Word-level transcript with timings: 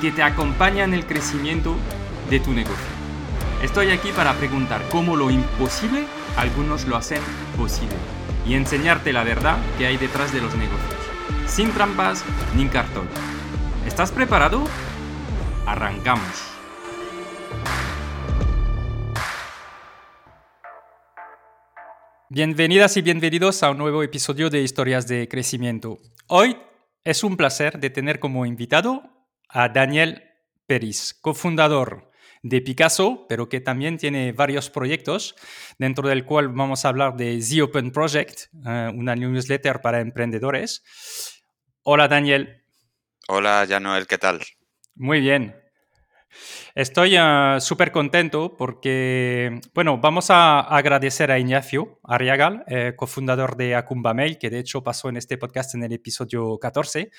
que 0.00 0.10
te 0.10 0.22
acompaña 0.22 0.84
en 0.84 0.94
el 0.94 1.04
crecimiento 1.04 1.76
de 2.30 2.40
tu 2.40 2.52
negocio. 2.52 2.74
Estoy 3.62 3.90
aquí 3.90 4.10
para 4.12 4.32
preguntar 4.34 4.80
cómo 4.90 5.14
lo 5.14 5.30
imposible 5.30 6.06
algunos 6.36 6.86
lo 6.86 6.96
hacen 6.96 7.20
posible 7.56 7.96
y 8.46 8.54
enseñarte 8.54 9.12
la 9.12 9.24
verdad 9.24 9.58
que 9.76 9.86
hay 9.86 9.98
detrás 9.98 10.32
de 10.32 10.40
los 10.40 10.54
negocios, 10.54 11.00
sin 11.46 11.70
trampas 11.72 12.24
ni 12.56 12.66
cartón. 12.68 13.06
¿Estás 13.86 14.10
preparado? 14.10 14.64
Arrancamos. 15.66 16.46
Bienvenidas 22.30 22.96
y 22.96 23.02
bienvenidos 23.02 23.62
a 23.62 23.70
un 23.70 23.78
nuevo 23.78 24.02
episodio 24.02 24.48
de 24.48 24.62
Historias 24.62 25.06
de 25.08 25.28
Crecimiento. 25.28 25.98
Hoy 26.28 26.56
es 27.04 27.24
un 27.24 27.36
placer 27.36 27.78
de 27.78 27.90
tener 27.90 28.20
como 28.20 28.46
invitado 28.46 29.19
a 29.52 29.68
Daniel 29.68 30.24
Peris, 30.66 31.14
cofundador 31.20 32.10
de 32.42 32.60
Picasso, 32.60 33.26
pero 33.28 33.48
que 33.48 33.60
también 33.60 33.98
tiene 33.98 34.32
varios 34.32 34.70
proyectos, 34.70 35.34
dentro 35.78 36.08
del 36.08 36.24
cual 36.24 36.48
vamos 36.48 36.84
a 36.84 36.88
hablar 36.88 37.16
de 37.16 37.38
The 37.38 37.62
Open 37.62 37.90
Project, 37.90 38.52
eh, 38.66 38.90
una 38.94 39.14
newsletter 39.14 39.80
para 39.80 40.00
emprendedores. 40.00 40.82
Hola 41.82 42.08
Daniel. 42.08 42.62
Hola 43.28 43.66
Noel, 43.80 44.06
¿qué 44.06 44.18
tal? 44.18 44.40
Muy 44.94 45.20
bien. 45.20 45.54
Estoy 46.74 47.18
uh, 47.18 47.60
súper 47.60 47.92
contento 47.92 48.56
porque, 48.56 49.60
bueno, 49.74 49.98
vamos 49.98 50.30
a 50.30 50.60
agradecer 50.60 51.30
a 51.30 51.38
Ignacio 51.38 52.00
Arriagal, 52.04 52.64
eh, 52.66 52.94
cofundador 52.96 53.56
de 53.56 53.74
Acumba 53.74 54.14
Mail, 54.14 54.38
que 54.38 54.50
de 54.50 54.58
hecho 54.60 54.82
pasó 54.82 55.08
en 55.08 55.16
este 55.16 55.38
podcast 55.38 55.74
en 55.74 55.82
el 55.84 55.92
episodio 55.92 56.58
14, 56.58 57.10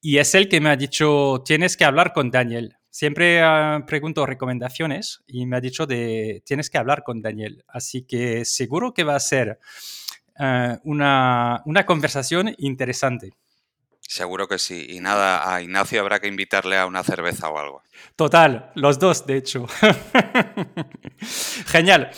y 0.00 0.18
es 0.18 0.34
el 0.34 0.48
que 0.48 0.60
me 0.60 0.70
ha 0.70 0.76
dicho, 0.76 1.42
tienes 1.44 1.76
que 1.76 1.84
hablar 1.84 2.12
con 2.12 2.30
Daniel. 2.30 2.76
Siempre 2.90 3.42
uh, 3.42 3.84
pregunto 3.84 4.24
recomendaciones 4.24 5.24
y 5.26 5.46
me 5.46 5.56
ha 5.56 5.60
dicho 5.60 5.84
de, 5.84 6.42
tienes 6.46 6.70
que 6.70 6.78
hablar 6.78 7.02
con 7.02 7.20
Daniel. 7.20 7.64
Así 7.66 8.06
que 8.06 8.44
seguro 8.44 8.94
que 8.94 9.02
va 9.02 9.16
a 9.16 9.20
ser 9.20 9.58
uh, 10.38 10.78
una, 10.84 11.60
una 11.66 11.86
conversación 11.86 12.54
interesante. 12.56 13.32
Seguro 14.08 14.46
que 14.46 14.58
sí. 14.58 14.86
Y 14.90 15.00
nada, 15.00 15.54
a 15.54 15.62
Ignacio 15.62 16.00
habrá 16.00 16.20
que 16.20 16.28
invitarle 16.28 16.76
a 16.76 16.86
una 16.86 17.02
cerveza 17.02 17.48
o 17.48 17.58
algo. 17.58 17.82
Total, 18.16 18.70
los 18.74 18.98
dos, 18.98 19.26
de 19.26 19.36
hecho. 19.38 19.66
Genial. 21.66 22.10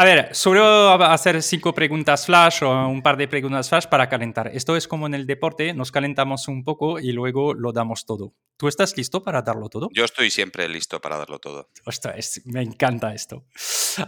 A 0.00 0.04
ver, 0.04 0.32
solo 0.32 0.92
hacer 1.04 1.42
cinco 1.42 1.74
preguntas 1.74 2.26
flash 2.26 2.62
o 2.62 2.88
un 2.88 3.02
par 3.02 3.16
de 3.16 3.26
preguntas 3.26 3.68
flash 3.68 3.86
para 3.86 4.08
calentar. 4.08 4.48
Esto 4.54 4.76
es 4.76 4.86
como 4.86 5.08
en 5.08 5.14
el 5.14 5.26
deporte, 5.26 5.74
nos 5.74 5.90
calentamos 5.90 6.46
un 6.46 6.62
poco 6.62 7.00
y 7.00 7.10
luego 7.10 7.52
lo 7.52 7.72
damos 7.72 8.06
todo. 8.06 8.32
¿Tú 8.56 8.68
estás 8.68 8.96
listo 8.96 9.24
para 9.24 9.42
darlo 9.42 9.68
todo? 9.68 9.88
Yo 9.92 10.04
estoy 10.04 10.30
siempre 10.30 10.68
listo 10.68 11.00
para 11.00 11.16
darlo 11.16 11.40
todo. 11.40 11.70
Ostras, 11.84 12.42
me 12.44 12.62
encanta 12.62 13.12
esto. 13.12 13.44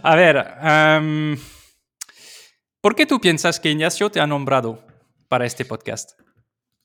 A 0.01 0.15
ver, 0.15 0.45
em, 0.61 1.37
¿por 2.79 2.95
qué 2.95 3.05
tú 3.05 3.19
piensas 3.19 3.59
que 3.59 3.71
Ignacio 3.71 4.09
te 4.09 4.21
ha 4.21 4.27
nombrado 4.27 4.87
para 5.27 5.45
este 5.45 5.65
podcast? 5.65 6.11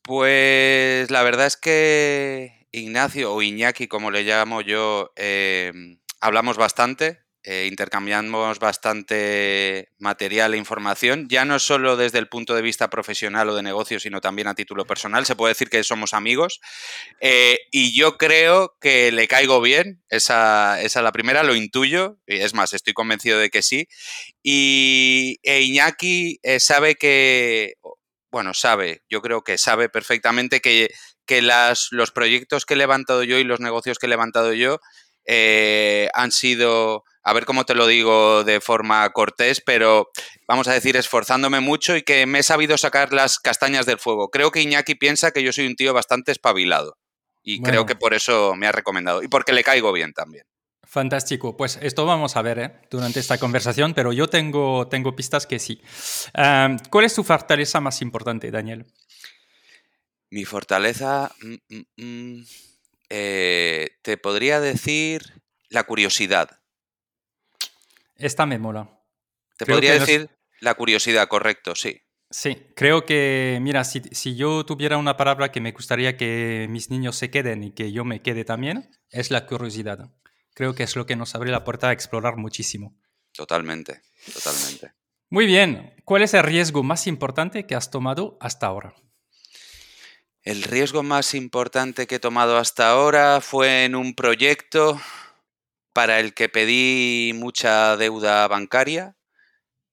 Pues 0.06 1.11
la 1.11 1.25
verdad 1.25 1.47
es 1.47 1.56
que 1.56 2.69
Ignacio 2.71 3.34
o 3.34 3.43
Iñaki, 3.43 3.89
como 3.89 4.12
le 4.12 4.22
llamo 4.22 4.61
yo, 4.61 5.11
em, 5.17 5.99
hablamos 6.21 6.56
bastante, 6.56 7.22
eh, 7.43 7.67
intercambiamos 7.69 8.61
bastante 8.61 9.89
material 9.99 10.55
e 10.55 10.59
información, 10.59 11.27
ya 11.28 11.45
no 11.45 11.59
solo 11.59 11.97
desde 11.97 12.21
el 12.21 12.28
punto 12.28 12.55
de 12.55 12.62
vista 12.62 12.89
profesional 12.89 13.49
o 13.49 13.56
de 13.56 13.65
negocio, 13.65 13.99
sino 13.99 14.21
también 14.21 14.47
a 14.47 14.55
título 14.55 14.84
personal. 14.87 15.27
Se 15.27 15.34
puede 15.34 15.55
decir 15.55 15.71
que 15.71 15.83
somos 15.83 16.15
amigos 16.15 16.61
eh, 17.21 17.59
y 17.72 17.93
yo 17.99 18.16
creo 18.16 18.77
que 18.81 19.11
le 19.11 19.27
caigo 19.27 19.61
bien, 19.61 20.05
esa, 20.09 20.81
esa 20.83 21.00
es 21.00 21.05
la 21.05 21.12
primera, 21.12 21.43
lo 21.43 21.56
intuyo, 21.56 22.19
y 22.28 22.37
es 22.37 22.55
más, 22.55 22.72
estoy 22.75 22.93
convencido 22.95 23.41
de 23.41 23.50
que 23.50 23.62
sí. 23.62 23.89
Y 24.45 25.39
e 25.43 25.62
Iñaki 25.62 26.39
eh, 26.45 26.61
sabe 26.61 26.95
que, 26.95 27.75
bueno, 28.31 28.55
sabe, 28.55 29.03
yo 29.09 29.23
creo 29.23 29.43
que 29.43 29.59
sabe 29.59 29.89
perfectamente 29.89 30.61
que, 30.61 30.91
las, 31.43 31.89
los 31.91 32.11
proyectos 32.11 32.65
que 32.65 32.75
he 32.75 32.77
levantado 32.77 33.23
yo 33.23 33.39
y 33.39 33.45
los 33.45 33.61
negocios 33.61 33.99
que 33.99 34.07
he 34.07 34.09
levantado 34.09 34.53
yo 34.53 34.81
eh, 35.25 36.09
han 36.15 36.31
sido, 36.33 37.05
a 37.23 37.33
ver 37.33 37.47
cómo 37.47 37.65
te 37.65 37.75
lo 37.75 37.87
digo 37.87 38.45
de 38.45 38.61
forma 38.61 39.09
cortés, 39.11 39.61
pero 39.65 40.09
vamos 40.47 40.69
a 40.69 40.73
decir, 40.73 40.97
esforzándome 40.97 41.61
mucho 41.61 41.97
y 41.97 42.03
que 42.03 42.27
me 42.27 42.41
he 42.41 42.43
sabido 42.43 42.79
sacar 42.79 43.13
las 43.13 43.39
castañas 43.39 43.87
del 43.87 43.99
fuego. 43.99 44.31
Creo 44.31 44.51
que 44.51 44.61
Iñaki 44.61 44.95
piensa 44.95 45.33
que 45.33 45.43
yo 45.43 45.53
soy 45.53 45.67
un 45.67 45.77
tío 45.77 45.93
bastante 45.93 46.33
espabilado 46.33 46.97
y 47.43 47.63
creo 47.63 47.87
que 47.87 47.95
por 47.95 48.13
eso 48.13 48.55
me 48.57 48.67
ha 48.67 48.73
recomendado 48.73 49.23
y 49.23 49.29
porque 49.29 49.53
le 49.53 49.63
caigo 49.63 49.93
bien 49.93 50.13
también. 50.13 50.45
Fantástico. 50.87 51.57
Pues 51.57 51.79
esto 51.83 52.07
vamos 52.07 52.37
a 52.37 52.43
ver 52.43 52.59
¿eh? 52.61 52.73
durante 52.91 53.19
esta 53.19 53.39
conversación, 53.39 53.93
pero 53.93 54.13
yo 54.13 54.29
tengo, 54.29 54.87
tengo 54.87 55.17
pistas 55.17 55.47
que 55.47 55.59
sí. 55.59 55.83
¿Cuál 56.91 57.05
es 57.05 57.15
tu 57.15 57.25
fortaleza 57.25 57.81
más 57.81 58.01
importante, 58.03 58.51
Daniel? 58.53 58.87
Mi 60.31 60.45
fortaleza, 60.45 61.33
mm, 61.43 61.75
mm, 61.75 62.03
mm, 62.05 62.45
eh, 63.11 63.99
te 64.03 64.17
podría 64.17 64.61
decir 64.61 65.43
la 65.69 65.83
curiosidad. 65.85 66.61
Esta 68.15 68.47
me 68.47 68.59
mola. 68.59 68.89
Te 69.59 69.67
podría 69.67 69.95
decir 69.95 70.31
la 70.61 70.75
curiosidad, 70.75 71.27
correcto, 71.27 71.75
sí. 71.75 72.01
Sí, 72.31 72.57
creo 72.75 73.05
que, 73.07 73.59
mira, 73.61 73.85
si, 73.85 74.03
si, 74.13 74.37
yo 74.37 74.65
tuviera 74.65 74.99
una 74.99 75.17
palabra 75.17 75.53
que 75.53 75.61
me 75.61 75.73
gustaría 75.73 76.17
que 76.17 76.67
mis 76.71 76.91
niños 76.91 77.17
se 77.17 77.31
queden 77.31 77.63
y 77.65 77.73
que 77.73 77.93
yo 77.93 78.05
me 78.05 78.21
quede 78.21 78.45
también, 78.45 78.91
es 79.11 79.31
la 79.31 79.47
curiosidad 79.47 80.11
creo 80.56 80.75
que 80.75 80.84
es 80.84 80.97
lo 80.97 81.05
que 81.05 81.17
nos 81.17 81.34
abre 81.34 81.50
la 81.50 81.65
puerta 81.65 81.91
a 81.91 81.93
explorar 81.93 82.37
muchísimo. 82.37 82.97
Totalmente, 83.33 84.00
totalmente. 84.33 84.94
Muy 85.28 85.44
bien, 85.44 85.94
¿cuál 86.05 86.22
es 86.22 86.33
el 86.33 86.43
riesgo 86.44 86.83
más 86.83 87.06
importante 87.06 87.67
que 87.67 87.75
has 87.75 87.91
tomado 87.91 88.39
hasta 88.41 88.66
ahora? 88.66 88.95
El 90.41 90.62
riesgo 90.62 91.03
más 91.03 91.34
importante 91.34 92.07
que 92.07 92.15
he 92.15 92.21
tomado 92.21 92.57
hasta 92.57 92.89
ahora 92.89 93.42
fue 93.42 93.84
en 93.84 93.95
un 93.95 94.15
proyecto 94.15 94.98
para 95.92 96.21
el 96.21 96.33
que 96.33 96.48
pedí 96.48 97.33
mucha 97.34 97.98
deuda 97.98 98.48
bancaria 98.48 99.15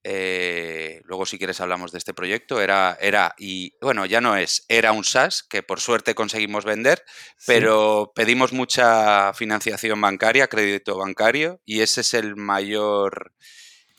eh, 0.03 1.01
luego, 1.05 1.25
si 1.25 1.37
quieres, 1.37 1.61
hablamos 1.61 1.91
de 1.91 1.97
este 1.97 2.13
proyecto. 2.13 2.61
Era, 2.61 2.97
era, 2.99 3.33
y 3.37 3.73
bueno, 3.81 4.05
ya 4.05 4.19
no 4.19 4.35
es, 4.35 4.65
era 4.67 4.91
un 4.91 5.03
SaaS 5.03 5.43
que 5.43 5.63
por 5.63 5.79
suerte 5.79 6.13
conseguimos 6.13 6.65
vender, 6.65 7.03
pero 7.47 8.11
pedimos 8.13 8.51
mucha 8.51 9.33
financiación 9.33 10.01
bancaria, 10.01 10.47
crédito 10.47 10.97
bancario, 10.97 11.61
y 11.65 11.81
ese 11.81 12.01
es 12.01 12.13
el 12.13 12.35
mayor, 12.35 13.33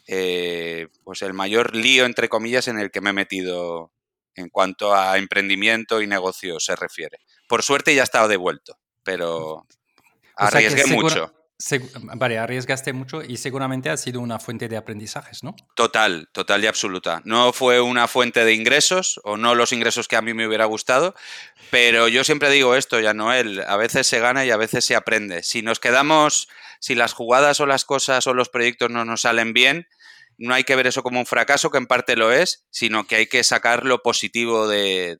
eh, 0.06 0.88
pues 1.04 1.22
el 1.22 1.32
mayor 1.32 1.74
lío, 1.74 2.04
entre 2.04 2.28
comillas, 2.28 2.68
en 2.68 2.78
el 2.78 2.90
que 2.90 3.00
me 3.00 3.10
he 3.10 3.14
metido 3.14 3.92
en 4.34 4.48
cuanto 4.50 4.94
a 4.94 5.16
emprendimiento 5.16 6.02
y 6.02 6.06
negocio 6.06 6.60
se 6.60 6.76
refiere. 6.76 7.18
Por 7.48 7.62
suerte 7.62 7.94
ya 7.94 8.02
ha 8.02 8.04
estado 8.04 8.28
devuelto, 8.28 8.78
pero 9.04 9.66
arriesgué 10.36 10.86
mucho 10.86 11.32
vale, 12.16 12.38
arriesgaste 12.38 12.92
mucho 12.92 13.22
y 13.22 13.36
seguramente 13.36 13.90
ha 13.90 13.96
sido 13.96 14.20
una 14.20 14.38
fuente 14.38 14.68
de 14.68 14.76
aprendizajes, 14.76 15.42
¿no? 15.42 15.54
Total, 15.74 16.28
total 16.32 16.62
y 16.64 16.66
absoluta. 16.66 17.22
No 17.24 17.52
fue 17.52 17.80
una 17.80 18.08
fuente 18.08 18.44
de 18.44 18.54
ingresos 18.54 19.20
o 19.24 19.36
no 19.36 19.54
los 19.54 19.72
ingresos 19.72 20.08
que 20.08 20.16
a 20.16 20.22
mí 20.22 20.34
me 20.34 20.46
hubiera 20.46 20.66
gustado, 20.66 21.14
pero 21.70 22.08
yo 22.08 22.24
siempre 22.24 22.50
digo 22.50 22.74
esto, 22.74 23.00
ya 23.00 23.14
Noel, 23.14 23.62
a 23.66 23.76
veces 23.76 24.06
se 24.06 24.20
gana 24.20 24.44
y 24.44 24.50
a 24.50 24.56
veces 24.56 24.84
se 24.84 24.96
aprende. 24.96 25.42
Si 25.42 25.62
nos 25.62 25.80
quedamos, 25.80 26.48
si 26.80 26.94
las 26.94 27.12
jugadas 27.12 27.60
o 27.60 27.66
las 27.66 27.84
cosas 27.84 28.26
o 28.26 28.34
los 28.34 28.48
proyectos 28.48 28.90
no 28.90 29.04
nos 29.04 29.22
salen 29.22 29.52
bien, 29.52 29.88
no 30.38 30.54
hay 30.54 30.64
que 30.64 30.76
ver 30.76 30.86
eso 30.86 31.02
como 31.02 31.20
un 31.20 31.26
fracaso, 31.26 31.70
que 31.70 31.78
en 31.78 31.86
parte 31.86 32.16
lo 32.16 32.32
es, 32.32 32.66
sino 32.70 33.06
que 33.06 33.16
hay 33.16 33.26
que 33.26 33.44
sacar 33.44 33.84
lo 33.84 34.02
positivo 34.02 34.68
de, 34.68 35.16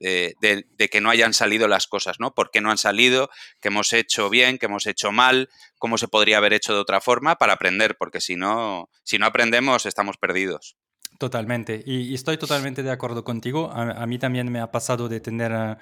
que 0.91 1.01
no 1.01 1.11
hayan 1.11 1.35
salido 1.35 1.69
las 1.69 1.87
cosas, 1.87 2.21
¿no? 2.21 2.35
¿Por 2.35 2.51
qué 2.51 2.61
no 2.61 2.71
han 2.71 2.79
salido? 2.79 3.31
¿Qué 3.61 3.69
hemos 3.69 3.93
hecho 3.93 4.31
bien? 4.31 4.59
¿Qué 4.59 4.67
hemos 4.67 4.87
hecho 4.87 5.13
mal? 5.13 5.49
¿Cómo 5.79 5.99
se 5.99 6.09
podría 6.09 6.39
haber 6.39 6.53
hecho 6.53 6.75
de 6.75 6.81
otra 6.81 7.01
forma? 7.01 7.37
Para 7.37 7.55
aprender, 7.55 7.97
porque 7.99 8.21
si 8.21 8.37
no, 8.37 8.91
si 9.03 9.19
no 9.19 9.27
aprendemos, 9.27 9.87
estamos 9.87 10.17
perdidos. 10.17 10.77
Totalmente, 11.19 11.81
y, 11.87 12.13
estoy 12.13 12.39
totalmente 12.39 12.83
de 12.83 12.91
acuerdo 12.91 13.23
contigo. 13.23 13.71
A, 13.71 14.05
mí 14.07 14.19
también 14.19 14.51
me 14.51 14.59
ha 14.59 14.73
pasado 14.73 15.09
de 15.09 15.21
tener 15.21 15.79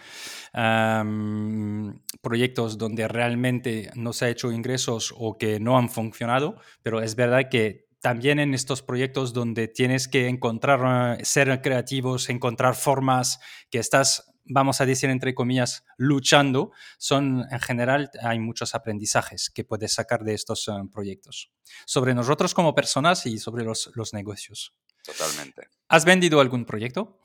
proyectos 2.20 2.76
donde 2.76 3.08
realmente 3.08 3.90
no 3.94 4.12
se 4.12 4.26
ha 4.26 4.28
hecho 4.28 4.52
ingresos 4.52 5.14
o 5.16 5.38
que 5.38 5.58
no 5.58 5.78
han 5.78 5.88
funcionado, 5.88 6.56
pero 6.82 7.00
es 7.00 7.16
verdad 7.16 7.48
que 7.50 7.86
también 8.02 8.40
en 8.40 8.52
estos 8.52 8.82
proyectos 8.82 9.32
donde 9.32 9.68
tienes 9.68 10.08
que 10.08 10.26
encontrar, 10.26 11.18
eh, 11.18 11.24
ser 11.24 11.62
creativos, 11.62 12.28
encontrar 12.28 12.74
formas 12.74 13.38
que 13.70 13.78
estás, 13.78 14.34
vamos 14.44 14.80
a 14.80 14.86
decir 14.86 15.08
entre 15.08 15.34
comillas, 15.34 15.84
luchando, 15.96 16.72
son 16.98 17.46
en 17.50 17.60
general, 17.60 18.10
hay 18.22 18.40
muchos 18.40 18.74
aprendizajes 18.74 19.50
que 19.50 19.64
puedes 19.64 19.94
sacar 19.94 20.24
de 20.24 20.34
estos 20.34 20.66
eh, 20.66 20.72
proyectos. 20.92 21.52
Sobre 21.86 22.12
nosotros 22.12 22.54
como 22.54 22.74
personas 22.74 23.24
y 23.24 23.38
sobre 23.38 23.64
los, 23.64 23.90
los 23.94 24.12
negocios. 24.12 24.74
Totalmente. 25.04 25.68
¿Has 25.88 26.04
vendido 26.04 26.40
algún 26.40 26.64
proyecto? 26.64 27.20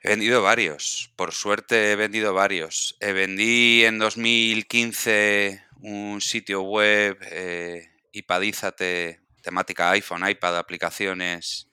He 0.00 0.10
vendido 0.10 0.42
varios, 0.42 1.12
por 1.16 1.32
suerte 1.32 1.92
he 1.92 1.96
vendido 1.96 2.34
varios. 2.34 2.96
Eh, 3.00 3.12
vendí 3.12 3.84
en 3.84 3.98
2015 3.98 5.64
un 5.80 6.20
sitio 6.20 6.60
web, 6.60 7.18
eh, 7.22 7.88
iPadízate, 8.12 9.25
temática 9.46 9.92
iPhone, 9.92 10.28
iPad, 10.28 10.58
aplicaciones 10.58 11.68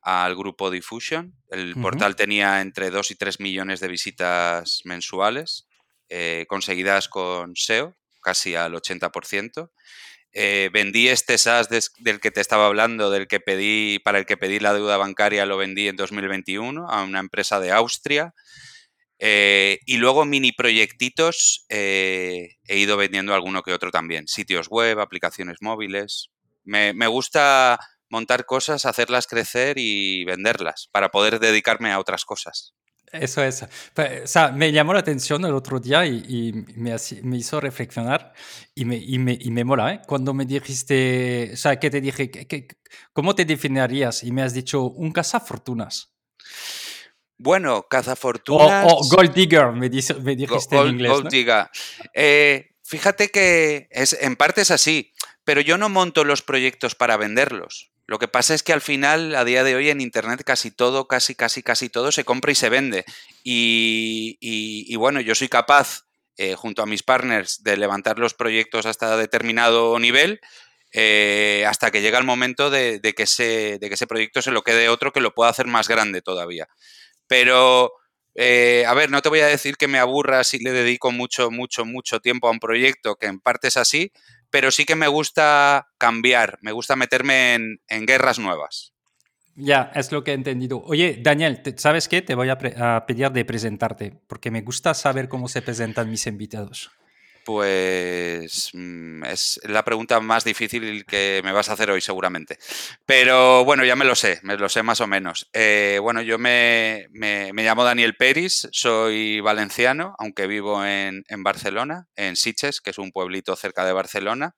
al 0.00 0.34
grupo 0.34 0.70
Diffusion. 0.70 1.34
El 1.50 1.74
portal 1.74 2.16
tenía 2.16 2.62
entre 2.62 2.88
2 2.88 3.10
y 3.10 3.14
3 3.16 3.40
millones 3.40 3.80
de 3.80 3.88
visitas 3.88 4.80
mensuales, 4.84 5.68
eh, 6.08 6.46
conseguidas 6.48 7.08
con 7.08 7.54
SEO, 7.54 7.94
casi 8.22 8.54
al 8.54 8.74
80%. 8.74 9.70
Eh, 10.32 10.70
vendí 10.72 11.08
este 11.08 11.36
SaaS 11.36 11.68
del 11.68 12.20
que 12.20 12.30
te 12.30 12.40
estaba 12.40 12.64
hablando, 12.66 13.10
del 13.10 13.28
que 13.28 13.40
pedí, 13.40 13.98
para 13.98 14.18
el 14.18 14.24
que 14.24 14.38
pedí 14.38 14.58
la 14.58 14.72
deuda 14.72 14.96
bancaria, 14.96 15.44
lo 15.44 15.58
vendí 15.58 15.88
en 15.88 15.96
2021 15.96 16.88
a 16.88 17.02
una 17.02 17.20
empresa 17.20 17.60
de 17.60 17.72
Austria. 17.72 18.34
Eh, 19.18 19.80
y 19.84 19.98
luego 19.98 20.24
mini 20.24 20.52
proyectitos 20.52 21.66
he 21.68 22.56
ido 22.68 22.96
vendiendo 22.96 23.34
alguno 23.34 23.62
que 23.62 23.74
otro 23.74 23.90
también. 23.90 24.28
Sitios 24.28 24.68
web, 24.68 24.98
aplicaciones 25.00 25.58
móviles. 25.60 26.30
Me, 26.68 27.06
gusta 27.06 27.78
montar 28.10 28.44
cosas, 28.44 28.84
hacerlas 28.84 29.26
crecer 29.26 29.76
y 29.78 30.24
venderlas 30.24 30.88
para 30.92 31.08
poder 31.10 31.40
dedicarme 31.40 31.90
a 31.92 31.98
otras 31.98 32.24
cosas. 32.24 32.74
Eso 33.10 33.42
es. 33.42 33.62
O 33.62 34.26
sea, 34.26 34.52
me 34.52 34.70
llamó 34.70 34.92
la 34.92 35.00
atención 35.00 35.42
el 35.46 35.54
otro 35.54 35.80
día 35.80 36.04
y, 36.04 36.52
me, 36.76 36.94
me, 37.22 37.36
hizo 37.38 37.58
reflexionar 37.58 38.34
y 38.74 38.84
me, 38.84 38.96
y 38.96 39.18
me, 39.18 39.38
y 39.40 39.50
me 39.50 39.64
mola. 39.64 39.94
¿eh? 39.94 40.00
Cuando 40.06 40.34
me 40.34 40.44
dijiste, 40.44 41.52
o 41.54 41.56
sea, 41.56 41.78
que 41.78 41.88
te 41.88 42.02
dije, 42.02 42.30
¿cómo 43.14 43.34
te 43.34 43.46
definirías? 43.46 44.22
Y 44.22 44.30
me 44.30 44.42
has 44.42 44.52
dicho 44.52 44.82
un 44.82 45.10
cazafortunas. 45.10 46.12
Bueno, 47.38 47.86
cazafortunas. 47.88 48.92
O, 48.92 48.98
o 48.98 49.08
gold 49.08 49.32
digger, 49.32 49.72
me, 49.72 49.88
me 49.88 50.36
dijiste 50.36 50.76
en 50.76 50.88
inglés. 50.88 51.12
Gold 51.12 51.30
digger. 51.30 51.70
Eh, 52.12 52.74
fíjate 52.82 53.30
que 53.30 53.88
es, 53.90 54.18
en 54.20 54.36
parte 54.36 54.60
es 54.60 54.70
así 54.70 55.14
pero 55.48 55.62
yo 55.62 55.78
no 55.78 55.88
monto 55.88 56.24
los 56.24 56.42
proyectos 56.42 56.94
para 56.94 57.16
venderlos. 57.16 57.90
Lo 58.06 58.18
que 58.18 58.28
pasa 58.28 58.52
es 58.52 58.62
que 58.62 58.74
al 58.74 58.82
final, 58.82 59.34
a 59.34 59.46
día 59.46 59.64
de 59.64 59.76
hoy, 59.76 59.88
en 59.88 60.02
Internet 60.02 60.42
casi 60.44 60.70
todo, 60.70 61.08
casi, 61.08 61.34
casi, 61.34 61.62
casi 61.62 61.88
todo 61.88 62.12
se 62.12 62.24
compra 62.24 62.52
y 62.52 62.54
se 62.54 62.68
vende. 62.68 63.06
Y, 63.42 64.94
bueno, 64.96 65.22
yo 65.22 65.34
soy 65.34 65.48
capaz, 65.48 66.02
eh, 66.36 66.54
junto 66.54 66.82
a 66.82 66.86
mis 66.86 67.02
partners, 67.02 67.62
de 67.62 67.78
levantar 67.78 68.18
los 68.18 68.34
proyectos 68.34 68.84
hasta 68.84 69.16
determinado 69.16 69.98
nivel, 69.98 70.38
eh, 70.92 71.64
hasta 71.66 71.90
que 71.90 72.02
llega 72.02 72.18
el 72.18 72.24
momento 72.24 72.68
de, 72.68 73.00
que 73.16 73.22
ese, 73.22 74.06
proyecto 74.06 74.42
se 74.42 74.50
lo 74.50 74.60
quede 74.60 74.90
otro 74.90 75.14
que 75.14 75.22
lo 75.22 75.34
pueda 75.34 75.48
hacer 75.48 75.66
más 75.66 75.88
grande 75.88 76.20
todavía. 76.20 76.68
Pero, 77.26 77.94
eh, 78.34 78.84
a 78.86 78.92
ver, 78.92 79.10
no 79.10 79.22
te 79.22 79.30
voy 79.30 79.40
a 79.40 79.46
decir 79.46 79.78
que 79.78 79.88
me 79.88 79.98
aburra 79.98 80.44
si 80.44 80.58
le 80.58 80.72
dedico 80.72 81.10
mucho, 81.10 81.50
mucho, 81.50 81.86
mucho 81.86 82.20
tiempo 82.20 82.48
a 82.48 82.50
un 82.50 82.60
proyecto, 82.60 83.16
que 83.16 83.28
en 83.28 83.40
parte 83.40 83.68
es 83.68 83.78
así, 83.78 84.12
pero 84.50 84.70
sí 84.70 84.84
que 84.84 84.96
me 84.96 85.08
gusta 85.08 85.88
cambiar, 85.98 86.58
me 86.62 86.72
gusta 86.72 86.96
meterme 86.96 87.54
en, 87.54 88.06
guerras 88.06 88.38
nuevas. 88.38 88.92
Ya, 89.54 89.90
es 89.94 90.12
lo 90.12 90.22
que 90.22 90.30
he 90.30 90.34
entendido. 90.34 90.82
Oye, 90.84 91.18
Daniel, 91.20 91.60
¿sabes 91.76 92.08
qué? 92.08 92.22
Te 92.22 92.34
voy 92.34 92.48
a, 92.48 92.58
a, 92.78 93.06
pedir 93.06 93.30
de 93.32 93.44
presentarte, 93.44 94.20
porque 94.28 94.50
me 94.50 94.62
gusta 94.62 94.94
saber 94.94 95.28
cómo 95.28 95.48
se 95.48 95.62
presentan 95.62 96.10
mis 96.10 96.26
invitados. 96.26 96.90
Pues 97.48 98.72
mm, 98.74 99.24
es 99.24 99.58
la 99.64 99.82
pregunta 99.82 100.20
más 100.20 100.44
difícil 100.44 101.06
que 101.06 101.40
me 101.42 101.52
vas 101.52 101.70
a 101.70 101.72
hacer 101.72 101.90
hoy 101.90 102.02
seguramente. 102.02 102.58
Pero 103.06 103.64
bueno, 103.64 103.86
ya 103.86 103.96
me 103.96 104.04
lo 104.04 104.14
sé, 104.14 104.38
me 104.42 104.58
lo 104.58 104.68
sé 104.68 104.82
más 104.82 105.00
o 105.00 105.06
menos. 105.06 105.48
Eh, 105.54 105.98
bueno, 106.02 106.20
yo 106.20 106.38
me, 106.38 107.08
llamo 107.10 107.84
Daniel 107.84 108.16
Peris, 108.16 108.68
soy 108.70 109.40
valenciano, 109.40 110.14
aunque 110.18 110.46
vivo 110.46 110.84
en, 110.84 111.24
Barcelona, 111.38 112.06
en 112.16 112.36
Siches, 112.36 112.82
que 112.82 112.90
es 112.90 112.98
un 112.98 113.12
pueblito 113.12 113.56
cerca 113.56 113.86
de 113.86 113.94
Barcelona. 113.94 114.54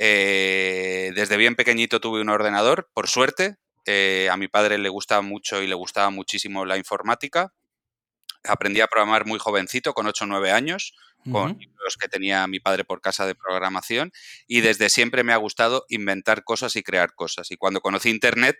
Eh, 0.00 1.12
desde 1.14 1.36
bien 1.36 1.54
pequeñito 1.54 2.00
tuve 2.00 2.20
un 2.20 2.30
ordenador, 2.30 2.90
por 2.94 3.06
suerte. 3.06 3.58
Eh, 3.86 4.28
a 4.28 4.36
mi 4.36 4.48
padre 4.48 4.78
le 4.78 4.88
gustaba 4.88 5.22
mucho 5.22 5.62
y 5.62 5.68
le 5.68 5.76
gustaba 5.76 6.10
muchísimo 6.10 6.64
la 6.64 6.78
informática. 6.78 7.52
Aprendí 8.44 8.80
a 8.80 8.86
programar 8.86 9.26
muy 9.26 9.38
jovencito, 9.38 9.94
con 9.94 10.06
8 10.06 10.24
o 10.24 10.26
9 10.26 10.52
años 10.52 10.94
con 11.30 11.58
libros 11.58 11.96
que 12.00 12.08
tenía 12.08 12.46
mi 12.46 12.60
padre 12.60 12.84
por 12.84 13.00
casa 13.00 13.26
de 13.26 13.34
programación 13.34 14.12
y 14.46 14.60
desde 14.60 14.88
siempre 14.88 15.24
me 15.24 15.32
ha 15.32 15.36
gustado 15.36 15.84
inventar 15.88 16.44
cosas 16.44 16.76
y 16.76 16.82
crear 16.82 17.14
cosas. 17.14 17.50
Y 17.50 17.56
cuando 17.56 17.80
conocí 17.80 18.08
Internet 18.10 18.56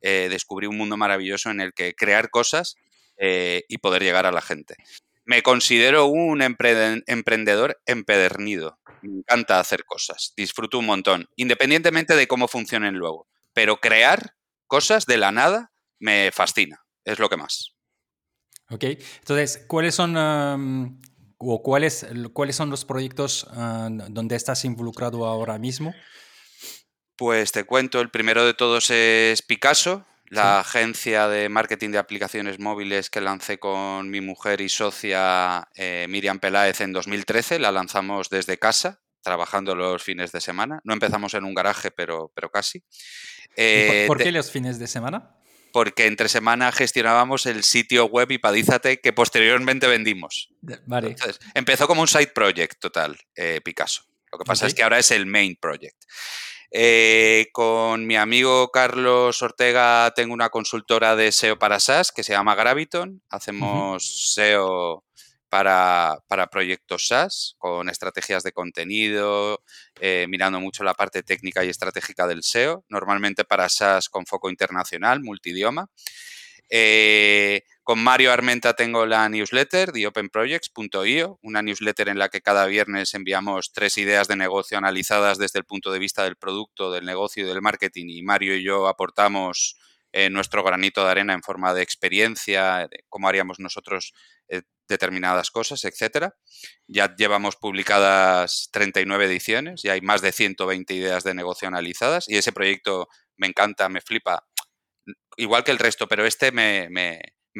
eh, 0.00 0.28
descubrí 0.30 0.66
un 0.66 0.76
mundo 0.76 0.96
maravilloso 0.96 1.50
en 1.50 1.60
el 1.60 1.72
que 1.72 1.94
crear 1.94 2.30
cosas 2.30 2.76
eh, 3.16 3.64
y 3.68 3.78
poder 3.78 4.02
llegar 4.02 4.26
a 4.26 4.32
la 4.32 4.42
gente. 4.42 4.76
Me 5.24 5.42
considero 5.42 6.06
un 6.06 6.42
emprendedor 6.42 7.80
empedernido. 7.86 8.78
Me 9.02 9.18
encanta 9.18 9.60
hacer 9.60 9.84
cosas, 9.84 10.32
disfruto 10.36 10.78
un 10.78 10.86
montón, 10.86 11.28
independientemente 11.36 12.16
de 12.16 12.26
cómo 12.26 12.48
funcionen 12.48 12.94
luego. 12.94 13.28
Pero 13.52 13.78
crear 13.78 14.34
cosas 14.66 15.06
de 15.06 15.16
la 15.16 15.32
nada 15.32 15.72
me 15.98 16.30
fascina, 16.32 16.84
es 17.04 17.18
lo 17.18 17.28
que 17.28 17.36
más. 17.36 17.74
Ok, 18.70 18.84
entonces, 18.84 19.64
¿cuáles 19.66 19.94
son 19.94 20.16
o 21.38 21.62
cuáles, 21.62 22.06
cuáles 22.32 22.56
son 22.56 22.70
los 22.70 22.84
proyectos 22.84 23.46
donde 24.08 24.36
estás 24.36 24.64
involucrado 24.64 25.26
ahora 25.26 25.58
mismo? 25.58 25.94
Pues 27.16 27.52
te 27.52 27.64
cuento, 27.64 28.00
el 28.00 28.10
primero 28.10 28.44
de 28.44 28.54
todos 28.54 28.90
es 28.90 29.42
Picasso, 29.42 30.06
la 30.32 30.60
agencia 30.60 31.28
de 31.28 31.50
marketing 31.50 31.90
de 31.90 31.98
aplicaciones 31.98 32.58
móviles 32.58 33.10
que 33.10 33.20
lancé 33.20 33.58
con 33.58 34.08
mi 34.08 34.22
mujer 34.22 34.62
y 34.62 34.70
socia 34.70 35.68
eh, 35.74 36.06
Miriam 36.08 36.38
Peláez 36.38 36.80
en 36.80 36.94
2013. 36.94 37.58
La 37.58 37.70
lanzamos 37.70 38.30
desde 38.30 38.58
casa, 38.58 39.02
trabajando 39.20 39.74
los 39.74 40.02
fines 40.02 40.32
de 40.32 40.40
semana. 40.40 40.80
No 40.84 40.94
empezamos 40.94 41.34
en 41.34 41.44
un 41.44 41.54
garaje, 41.54 41.90
pero, 41.90 42.32
pero 42.34 42.50
casi. 42.50 42.80
por, 42.80 42.88
eh, 43.56 44.08
qué 44.18 44.32
los 44.32 44.50
fines 44.50 44.78
de 44.78 44.86
semana? 44.86 45.36
Porque 45.72 46.06
entre 46.06 46.28
semana 46.28 46.72
gestionábamos 46.72 47.46
el 47.46 47.64
sitio 47.64 48.06
web 48.06 48.30
y 48.30 48.38
Padízate 48.38 49.00
que 49.00 49.12
posteriormente 49.12 49.86
vendimos. 49.86 50.50
Vale. 50.86 51.16
empezó 51.54 51.86
como 51.86 52.02
un 52.02 52.08
side 52.08 52.28
project 52.28 52.78
total, 52.80 53.18
eh, 53.34 53.60
Picasso. 53.64 54.04
Lo 54.30 54.38
que 54.38 54.44
pasa 54.44 54.66
es 54.66 54.74
que 54.74 54.82
ahora 54.82 54.98
es 54.98 55.10
el 55.10 55.26
main 55.26 55.56
project. 55.56 56.04
Eh, 56.74 57.48
con 57.52 58.06
mi 58.06 58.16
amigo 58.16 58.70
Carlos 58.70 59.42
Ortega 59.42 60.10
tengo 60.16 60.32
una 60.32 60.48
consultora 60.48 61.16
de 61.16 61.30
SEO 61.30 61.58
para 61.58 61.78
SaaS 61.78 62.12
que 62.12 62.22
se 62.22 62.32
llama 62.32 62.54
Graviton. 62.54 63.22
Hacemos 63.28 64.32
SEO 64.32 65.04
para, 65.52 66.46
proyectos 66.50 67.08
SaaS, 67.08 67.56
con 67.58 67.90
estrategias 67.90 68.42
de 68.42 68.52
contenido, 68.52 69.62
eh, 70.00 70.24
mirando 70.26 70.58
mucho 70.60 70.82
la 70.82 70.94
parte 70.94 71.22
técnica 71.22 71.62
y 71.62 71.68
estratégica 71.68 72.26
del 72.26 72.42
SEO, 72.42 72.86
normalmente 72.88 73.44
para 73.44 73.68
SaaS 73.68 74.08
con 74.08 74.24
foco 74.24 74.48
internacional, 74.48 75.20
multidioma. 75.20 75.90
Eh, 76.70 77.64
con 77.82 78.02
Mario 78.02 78.32
Armenta 78.32 78.72
tengo 78.72 79.04
la 79.04 79.28
newsletter, 79.28 79.92
theopenprojects.io, 79.92 81.38
una 81.42 81.60
newsletter 81.60 82.08
en 82.08 82.18
la 82.18 82.30
que 82.30 82.40
cada 82.40 82.64
viernes 82.64 83.12
enviamos 83.12 83.72
tres 83.74 83.98
ideas 83.98 84.28
de 84.28 84.36
negocio 84.36 84.78
analizadas 84.78 85.36
desde 85.36 85.58
el 85.58 85.66
punto 85.66 85.92
de 85.92 85.98
vista 85.98 86.24
del 86.24 86.36
producto, 86.36 86.90
del 86.90 87.04
negocio 87.04 87.44
y 87.44 87.46
del 87.46 87.60
marketing. 87.60 88.06
Y 88.08 88.22
Mario 88.22 88.56
y 88.56 88.64
yo 88.64 88.88
aportamos 88.88 89.76
eh, 90.12 90.30
nuestro 90.30 90.62
granito 90.62 91.04
de 91.04 91.10
arena 91.10 91.32
en 91.32 91.42
forma 91.42 91.74
de 91.74 91.82
experiencia, 91.82 92.86
de 92.90 93.04
cómo 93.08 93.28
haríamos 93.28 93.58
nosotros 93.58 94.12
eh, 94.48 94.62
determinadas 94.88 95.50
cosas, 95.50 95.84
etcétera. 95.84 96.36
Ya 96.86 97.14
llevamos 97.16 97.56
publicadas 97.56 98.68
39 98.72 99.24
ediciones 99.24 99.84
y 99.84 99.88
hay 99.88 100.00
más 100.02 100.20
de 100.20 100.32
120 100.32 100.94
ideas 100.94 101.24
de 101.24 101.34
negocio 101.34 101.68
analizadas 101.68 102.28
y 102.28 102.36
ese 102.36 102.52
proyecto 102.52 103.08
me 103.36 103.46
encanta, 103.46 103.88
me 103.88 104.00
flipa, 104.00 104.44
igual 105.36 105.64
que 105.64 105.70
el 105.70 105.78
resto, 105.78 106.06
pero 106.08 106.26
este 106.26 106.52
me, 106.52 106.88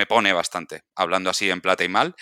pone 0.09 0.33
bastante, 0.33 0.83
hablando 0.95 1.31
así 1.31 1.51
en 1.51 1.61
plata 1.61 1.85
y 1.85 1.89
mal. 1.89 2.15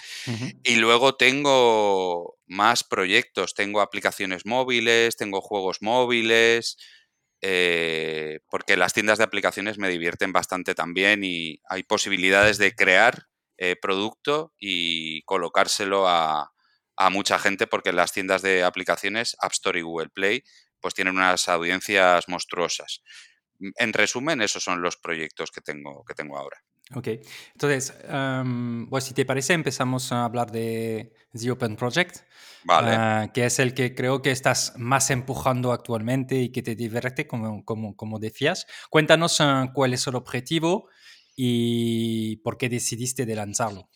Y 0.62 0.76
luego 0.76 1.16
tengo 1.16 2.38
más 2.46 2.84
proyectos, 2.84 3.54
tengo 3.54 3.80
aplicaciones 3.80 4.46
móviles, 4.46 5.16
tengo 5.16 5.40
juegos 5.40 5.78
móviles, 5.80 6.76
eh, 7.42 8.40
porque 8.50 8.76
las 8.76 8.92
tiendas 8.92 9.18
de 9.18 9.24
aplicaciones 9.24 9.78
me 9.78 9.88
divierten 9.88 10.32
bastante 10.32 10.74
también 10.74 11.24
y 11.24 11.60
hay 11.68 11.82
posibilidades 11.82 12.58
de 12.58 12.74
crear 12.74 13.26
eh, 13.56 13.76
producto 13.80 14.54
y 14.58 15.22
colocárselo 15.22 16.08
a, 16.08 16.52
mucha 17.10 17.38
gente 17.38 17.66
porque 17.66 17.94
las 17.94 18.12
tiendas 18.12 18.42
de 18.42 18.62
aplicaciones, 18.62 19.34
App 19.40 19.52
Store 19.52 19.78
y 19.78 19.82
Google 19.82 20.10
Play, 20.10 20.44
pues 20.80 20.92
tienen 20.92 21.16
unas 21.16 21.48
audiencias 21.48 22.28
monstruosas. 22.28 23.02
En 23.76 23.94
resumen, 23.94 24.42
esos 24.42 24.62
son 24.62 24.82
los 24.82 24.98
proyectos 24.98 25.50
que 25.50 25.62
tengo, 25.62 26.04
que 26.04 26.12
tengo 26.12 26.36
ahora. 26.36 26.62
Ok, 26.94 27.06
entonces, 27.52 27.94
pues 28.90 29.04
si 29.04 29.14
te 29.14 29.24
parece, 29.24 29.52
empezamos 29.52 30.10
a 30.10 30.24
hablar 30.24 30.50
de 30.50 31.12
The 31.38 31.52
Open 31.52 31.76
Project, 31.76 32.16
vale. 32.64 32.90
Ah, 32.92 33.30
que 33.32 33.44
es 33.46 33.60
el 33.60 33.74
que 33.74 33.94
creo 33.94 34.22
que 34.22 34.32
estás 34.32 34.74
más 34.76 35.10
empujando 35.10 35.72
actualmente 35.72 36.36
y 36.36 36.50
que 36.50 36.62
te 36.62 36.74
divierte, 36.74 37.28
como, 37.28 37.64
como, 37.64 37.94
como 37.94 38.18
decías. 38.18 38.66
Cuéntanos 38.90 39.40
ah, 39.40 39.70
cuál 39.72 39.94
es 39.94 40.04
el 40.08 40.16
objetivo 40.16 40.88
y 41.36 42.38
por 42.38 42.58
qué 42.58 42.68
decidiste 42.68 43.24
de 43.24 43.36
lanzarlo. 43.36 43.88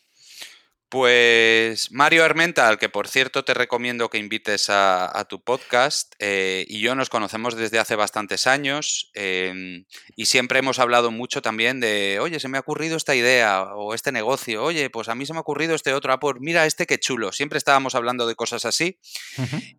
Pues 0.89 1.91
Mario 1.91 2.23
Armenta, 2.23 2.67
al 2.67 2.77
que 2.77 2.89
por 2.89 3.07
cierto 3.07 3.43
te 3.43 3.55
recomiendo 3.55 4.09
que 4.09 4.19
invites 4.19 4.67
a, 4.69 5.25
tu 5.27 5.43
podcast, 5.43 6.13
eh, 6.19 6.63
y 6.67 6.79
yo 6.79 6.93
nos 6.93 7.09
conocemos 7.09 7.55
desde 7.55 7.79
hace 7.79 7.95
bastantes 7.95 8.45
años 8.45 9.09
em, 9.15 9.85
y 10.15 10.27
siempre 10.27 10.59
hemos 10.59 10.77
hablado 10.77 11.09
mucho 11.09 11.41
también 11.41 11.79
de, 11.79 12.19
oye, 12.21 12.39
se 12.39 12.49
me 12.49 12.57
ha 12.57 12.61
ocurrido 12.61 12.97
esta 12.97 13.15
idea 13.15 13.63
o 13.75 13.95
este 13.95 14.11
negocio, 14.11 14.63
oye, 14.63 14.91
pues 14.91 15.09
a 15.09 15.15
mí 15.15 15.25
se 15.25 15.33
me 15.33 15.39
ha 15.39 15.41
ocurrido 15.41 15.73
este 15.73 15.93
otro, 15.93 16.13
ah, 16.13 16.19
pues 16.19 16.35
mira 16.39 16.67
este 16.67 16.85
qué 16.85 16.99
chulo, 16.99 17.31
siempre 17.31 17.57
estábamos 17.57 17.95
hablando 17.95 18.27
de 18.27 18.35
cosas 18.35 18.63
así 18.65 18.99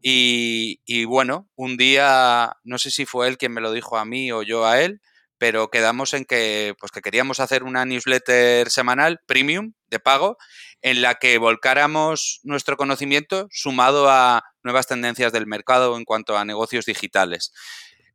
y, 0.03 0.81
y 0.85 1.05
bueno, 1.05 1.49
un 1.55 1.77
día, 1.77 2.57
no 2.65 2.79
sé 2.79 2.91
si 2.91 3.07
fue 3.07 3.29
él 3.29 3.39
quien 3.39 3.53
me 3.53 3.61
lo 3.61 3.71
dijo 3.71 3.97
a 3.97 4.05
mí 4.05 4.33
o 4.33 4.43
yo 4.43 4.67
a 4.67 4.81
él, 4.83 5.01
pero 5.39 5.71
quedamos 5.71 6.15
en 6.15 6.25
que, 6.25 6.75
pues 6.79 6.93
que 6.93 7.03
queríamos 7.03 7.41
hacer 7.41 7.63
una 7.63 7.85
newsletter 7.85 8.71
semanal 8.71 9.21
premium 9.27 9.75
de 9.89 10.01
pago 10.01 10.39
en 10.83 11.03
la 11.03 11.17
que 11.17 11.39
volcáramos 11.39 12.41
nuestro 12.43 12.77
conocimiento 12.77 13.49
sumado 13.51 14.11
a 14.11 14.43
nuevas 14.63 14.87
tendencias 14.87 15.33
del 15.33 15.47
mercado 15.47 15.97
en 15.97 16.05
cuanto 16.05 16.37
a 16.37 16.45
negocios 16.45 16.87
digitales. 16.87 17.53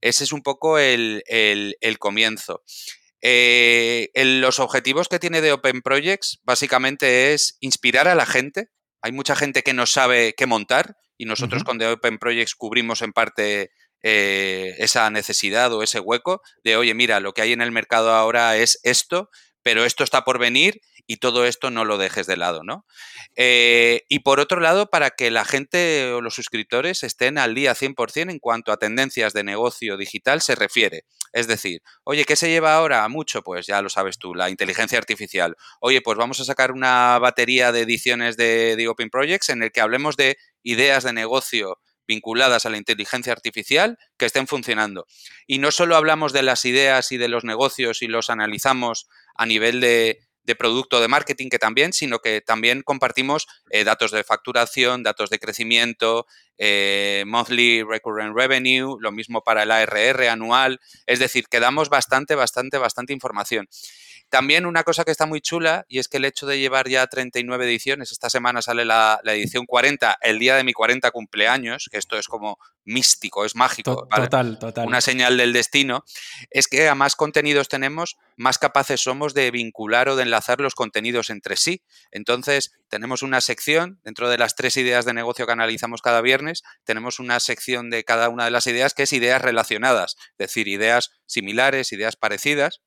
Ese 0.02 0.24
es 0.24 0.32
un 0.32 0.42
poco 0.42 0.80
el, 0.80 1.24
comienzo. 2.00 2.64
Eh, 3.22 4.10
los 4.16 4.60
objetivos 4.60 5.08
que 5.08 5.20
tiene 5.20 5.42
de 5.42 5.52
Open 5.52 5.82
Projects 5.82 6.40
básicamente 6.44 7.34
es 7.34 7.58
inspirar 7.60 8.08
a 8.08 8.16
la 8.16 8.26
gente. 8.26 8.70
Hay 9.02 9.12
mucha 9.12 9.36
gente 9.36 9.64
que 9.64 9.74
no 9.74 9.86
sabe 9.86 10.34
qué 10.36 10.48
montar 10.48 10.96
y 11.18 11.26
nosotros 11.26 11.64
con 11.64 11.78
The 11.78 11.88
Open 11.88 12.18
Projects 12.18 12.56
cubrimos 12.56 13.04
en 13.04 13.14
parte 13.14 13.72
eh, 14.02 14.74
esa 14.80 15.10
necesidad 15.12 15.72
o 15.72 15.84
ese 15.84 16.00
hueco 16.00 16.42
de, 16.64 16.76
oye, 16.76 16.96
mira, 16.96 17.20
lo 17.20 17.34
que 17.34 17.44
hay 17.44 17.54
en 17.54 17.62
el 17.62 17.72
mercado 17.72 18.12
ahora 18.12 18.58
es 18.58 18.80
esto, 18.82 19.30
pero 19.62 19.86
esto 19.86 20.04
está 20.04 20.24
por 20.24 20.40
venir 20.40 20.82
y 21.12 21.18
todo 21.18 21.46
esto 21.46 21.72
no 21.72 21.84
lo 21.84 21.98
dejes 21.98 22.26
de 22.26 22.38
lado, 22.38 22.64
¿no? 22.64 22.86
Eh, 23.36 24.06
y 24.08 24.20
por 24.20 24.40
otro 24.40 24.62
lado, 24.62 24.90
para 24.90 25.10
que 25.10 25.30
la 25.30 25.44
gente 25.44 26.14
o 26.14 26.22
los 26.22 26.36
suscriptores 26.36 27.04
estén 27.04 27.38
al 27.38 27.54
día 27.54 27.76
100% 27.76 28.32
en 28.32 28.40
cuanto 28.40 28.72
a 28.72 28.78
tendencias 28.78 29.34
de 29.34 29.44
negocio 29.44 29.98
digital 29.98 30.40
se 30.40 30.56
refiere. 30.56 31.04
Es 31.34 31.48
decir, 31.48 31.82
oye, 32.06 32.24
¿qué 32.24 32.38
se 32.38 32.48
lleva 32.48 32.76
ahora? 32.76 33.06
Mucho, 33.10 33.42
pues 33.42 33.68
ya 33.68 33.82
lo 33.82 33.90
sabes 33.90 34.20
tú, 34.20 34.34
la 34.34 34.50
inteligencia 34.50 34.98
artificial. 34.98 35.58
Oye, 35.82 36.00
pues 36.00 36.18
vamos 36.18 36.40
a 36.40 36.46
sacar 36.46 36.72
una 36.72 37.20
batería 37.20 37.74
de 37.74 37.82
ediciones 37.82 38.38
de, 38.38 38.78
de 38.78 38.88
Open 38.88 39.10
Projects 39.10 39.50
en 39.50 39.64
el 39.64 39.74
que 39.74 39.82
hablemos 39.82 40.16
de 40.16 40.38
ideas 40.64 41.04
de 41.04 41.12
negocio 41.12 41.78
vinculadas 42.08 42.66
a 42.66 42.70
la 42.70 42.78
inteligencia 42.78 43.34
artificial 43.34 43.98
que 44.18 44.28
estén 44.28 44.48
funcionando. 44.48 45.08
Y 45.46 45.60
no 45.60 45.72
solo 45.72 45.98
hablamos 45.98 46.32
de 46.32 46.44
las 46.44 46.64
ideas 46.64 47.12
y 47.12 47.18
de 47.18 47.28
los 47.28 47.44
negocios 47.44 48.02
y 48.02 48.08
los 48.08 48.30
analizamos 48.30 49.08
a 49.36 49.46
nivel 49.46 49.82
de, 49.82 50.20
producto 50.58 51.00
de 51.00 51.08
marketing 51.08 51.50
que 51.50 51.60
también, 51.60 51.94
sino 51.94 52.20
que 52.20 52.42
también 52.42 52.82
compartimos 52.84 53.48
eh, 53.70 53.84
datos 53.84 54.12
de 54.12 54.24
facturación, 54.24 55.04
datos 55.04 55.30
de 55.30 55.40
crecimiento, 55.40 56.26
eh, 56.58 57.24
monthly 57.26 57.84
recurrent 57.84 58.36
revenue, 58.36 58.98
lo 59.00 59.12
mismo 59.12 59.42
para 59.42 59.64
el 59.64 59.72
ARR 59.72 60.30
anual, 60.30 60.80
es 61.06 61.20
decir, 61.20 61.46
que 61.50 61.60
damos 61.60 61.90
bastante, 61.90 62.36
bastante, 62.36 62.78
bastante 62.78 63.14
información. 63.14 63.68
También 64.32 64.66
una 64.66 64.86
cosa 64.86 65.04
que 65.04 65.12
está 65.12 65.26
muy 65.26 65.42
chula 65.42 65.86
y 65.90 66.00
es 66.00 66.08
que 66.08 66.16
el 66.16 66.24
hecho 66.24 66.48
de 66.48 66.58
llevar 66.58 66.88
ya 66.88 67.06
39 67.06 67.66
ediciones, 67.66 68.14
esta 68.14 68.30
semana 68.30 68.62
sale 68.62 68.86
la, 68.86 69.20
edición 69.26 69.66
40, 69.66 70.20
el 70.22 70.40
día 70.40 70.56
de 70.56 70.64
mi 70.64 70.72
40 70.72 71.12
cumpleaños, 71.12 71.90
que 71.92 71.98
esto 71.98 72.18
es 72.18 72.30
como 72.30 72.58
místico, 72.86 73.44
es 73.44 73.58
mágico. 73.58 74.08
Total, 74.10 74.58
total. 74.58 74.88
Una 74.88 75.02
señal 75.02 75.36
del 75.36 75.52
destino, 75.52 76.06
es 76.50 76.70
que 76.70 76.88
a 76.88 76.96
más 76.96 77.18
contenidos 77.18 77.68
tenemos, 77.68 78.16
más 78.38 78.58
capaces 78.58 79.02
somos 79.02 79.34
de 79.34 79.52
vincular 79.52 80.08
o 80.08 80.16
de 80.16 80.24
enlazar 80.24 80.62
los 80.62 80.76
contenidos 80.76 81.30
entre 81.30 81.58
sí. 81.58 81.84
Entonces, 82.10 82.72
tenemos 82.88 83.24
una 83.24 83.42
sección, 83.42 84.00
dentro 84.06 84.30
de 84.30 84.38
las 84.38 84.56
tres 84.56 84.78
ideas 84.78 85.04
de 85.04 85.14
negocio 85.14 85.46
que 85.46 85.52
analizamos 85.52 86.02
cada 86.02 86.22
viernes, 86.22 86.64
tenemos 86.86 87.20
una 87.20 87.42
sección 87.42 87.90
de 87.90 88.06
cada 88.06 88.30
una 88.30 88.46
de 88.46 88.52
las 88.52 88.66
ideas 88.66 88.94
que 88.94 89.04
es 89.04 89.12
ideas 89.12 89.42
relacionadas, 89.42 90.16
es 90.18 90.38
decir, 90.38 90.70
ideas 90.70 91.12
similares, 91.26 91.92
ideas 91.92 92.16
parecidas 92.16 92.80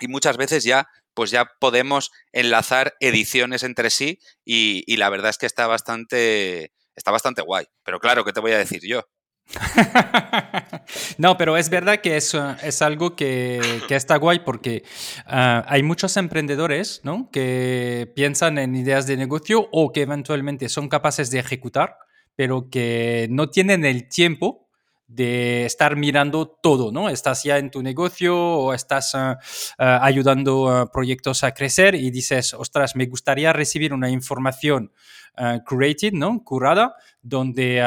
y 0.00 0.08
muchas 0.08 0.36
veces 0.36 0.64
ya 0.64 0.88
pues 1.16 1.30
ya 1.30 1.50
podemos 1.58 2.12
enlazar 2.32 2.94
ediciones 3.00 3.62
entre 3.62 3.88
sí 3.88 4.20
y, 4.44 4.96
la 4.98 5.08
verdad 5.08 5.30
es 5.30 5.38
que 5.38 5.46
está 5.46 5.66
bastante, 5.66 6.72
está 6.94 7.10
bastante 7.10 7.40
guay. 7.40 7.64
Pero 7.84 7.98
claro, 8.00 8.22
¿qué 8.22 8.34
te 8.34 8.40
voy 8.40 8.52
a 8.52 8.58
decir 8.58 8.82
yo? 8.86 9.02
no, 11.18 11.38
pero 11.38 11.56
es 11.56 11.70
verdad 11.70 12.02
que 12.02 12.18
es, 12.18 12.36
es 12.62 12.82
algo 12.82 13.16
que, 13.16 13.80
está 13.88 14.16
guay 14.16 14.40
porque 14.40 14.84
ah, 15.24 15.64
hay 15.66 15.82
muchos 15.82 16.18
emprendedores 16.18 17.00
¿no? 17.02 17.30
que 17.32 18.12
piensan 18.14 18.58
en 18.58 18.76
ideas 18.76 19.06
de 19.06 19.16
negocio 19.16 19.70
o 19.72 19.92
que 19.92 20.02
eventualmente 20.02 20.68
son 20.68 20.90
capaces 20.90 21.30
de 21.30 21.38
ejecutar, 21.38 21.96
pero 22.34 22.68
que 22.68 23.26
no 23.30 23.48
tienen 23.48 23.86
el 23.86 24.06
tiempo 24.10 24.65
de 25.08 25.64
estar 25.64 25.96
mirando 25.96 26.46
todo, 26.48 26.90
¿no? 26.90 27.08
Estás 27.08 27.44
ya 27.44 27.58
en 27.58 27.70
tu 27.70 27.82
negocio 27.82 28.36
o 28.36 28.74
estás 28.74 29.14
ah, 29.14 29.38
ah, 29.78 30.00
ayudando 30.02 30.68
a 30.68 30.90
proyectos 30.90 31.44
a 31.44 31.52
crecer 31.52 31.94
y 31.94 32.10
dices, 32.10 32.54
ostras, 32.54 32.96
me 32.96 33.06
gustaría 33.06 33.52
recibir 33.52 33.92
una 33.92 34.10
información 34.10 34.92
curated, 35.66 36.12
¿no? 36.12 36.42
Curada, 36.42 36.96
donde 37.20 37.82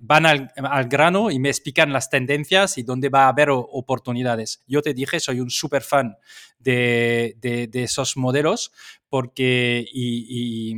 van 0.00 0.26
al, 0.26 0.88
grano 0.88 1.30
y 1.30 1.38
me 1.38 1.50
explican 1.50 1.92
las 1.92 2.08
tendencias 2.08 2.78
y 2.78 2.84
dónde 2.84 3.10
va 3.10 3.24
a 3.24 3.28
haber 3.28 3.50
oportunidades. 3.50 4.62
Yo 4.66 4.80
te 4.80 4.94
dije, 4.94 5.20
soy 5.20 5.40
un 5.40 5.50
súper 5.50 5.82
fan 5.82 6.16
de, 6.58 7.36
esos 7.74 8.16
modelos 8.16 8.72
porque 9.08 9.84
y, 9.92 10.74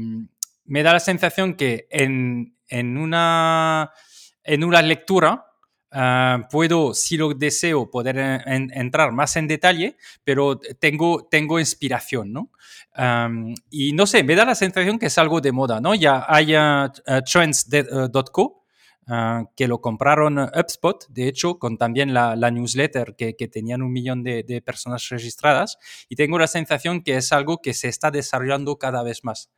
me 0.64 0.82
da 0.82 0.92
la 0.92 1.00
sensación 1.00 1.54
que 1.54 1.86
en, 1.88 2.56
en, 2.68 2.98
una, 2.98 3.92
en 4.42 4.64
una 4.64 4.82
lectura 4.82 5.47
Ah, 5.90 6.46
puedo, 6.50 6.92
si 6.92 7.16
lo 7.16 7.32
deseo, 7.32 7.90
poder 7.90 8.18
entrar 8.46 9.10
más 9.12 9.36
en 9.36 9.48
detalle, 9.48 9.96
pero 10.22 10.58
tengo, 10.78 11.26
tengo 11.30 11.58
inspiración, 11.58 12.32
¿no? 12.32 12.50
y 13.70 13.92
no 13.92 14.06
sé, 14.06 14.24
me 14.24 14.34
da 14.34 14.44
la 14.44 14.56
sensación 14.56 14.98
que 14.98 15.06
es 15.06 15.18
algo 15.18 15.40
de 15.40 15.52
moda, 15.52 15.80
¿no? 15.80 15.94
Ya 15.94 16.26
hay 16.28 16.56
uh, 16.56 16.90
trends.co, 17.24 18.64
que 19.56 19.68
lo 19.68 19.80
compraron 19.80 20.38
HubSpot, 20.38 21.06
de 21.08 21.28
hecho, 21.28 21.58
con 21.60 21.78
también 21.78 22.12
la, 22.12 22.50
newsletter 22.50 23.14
que, 23.16 23.36
que, 23.36 23.46
tenían 23.46 23.82
un 23.82 23.92
millón 23.92 24.24
de, 24.24 24.42
de, 24.42 24.60
personas 24.60 25.08
registradas, 25.08 25.78
y 26.08 26.16
tengo 26.16 26.38
la 26.38 26.48
sensación 26.48 27.02
que 27.02 27.16
es 27.16 27.32
algo 27.32 27.58
que 27.58 27.72
se 27.72 27.88
está 27.88 28.10
desarrollando 28.10 28.78
cada 28.78 29.04
vez 29.04 29.22
más. 29.22 29.48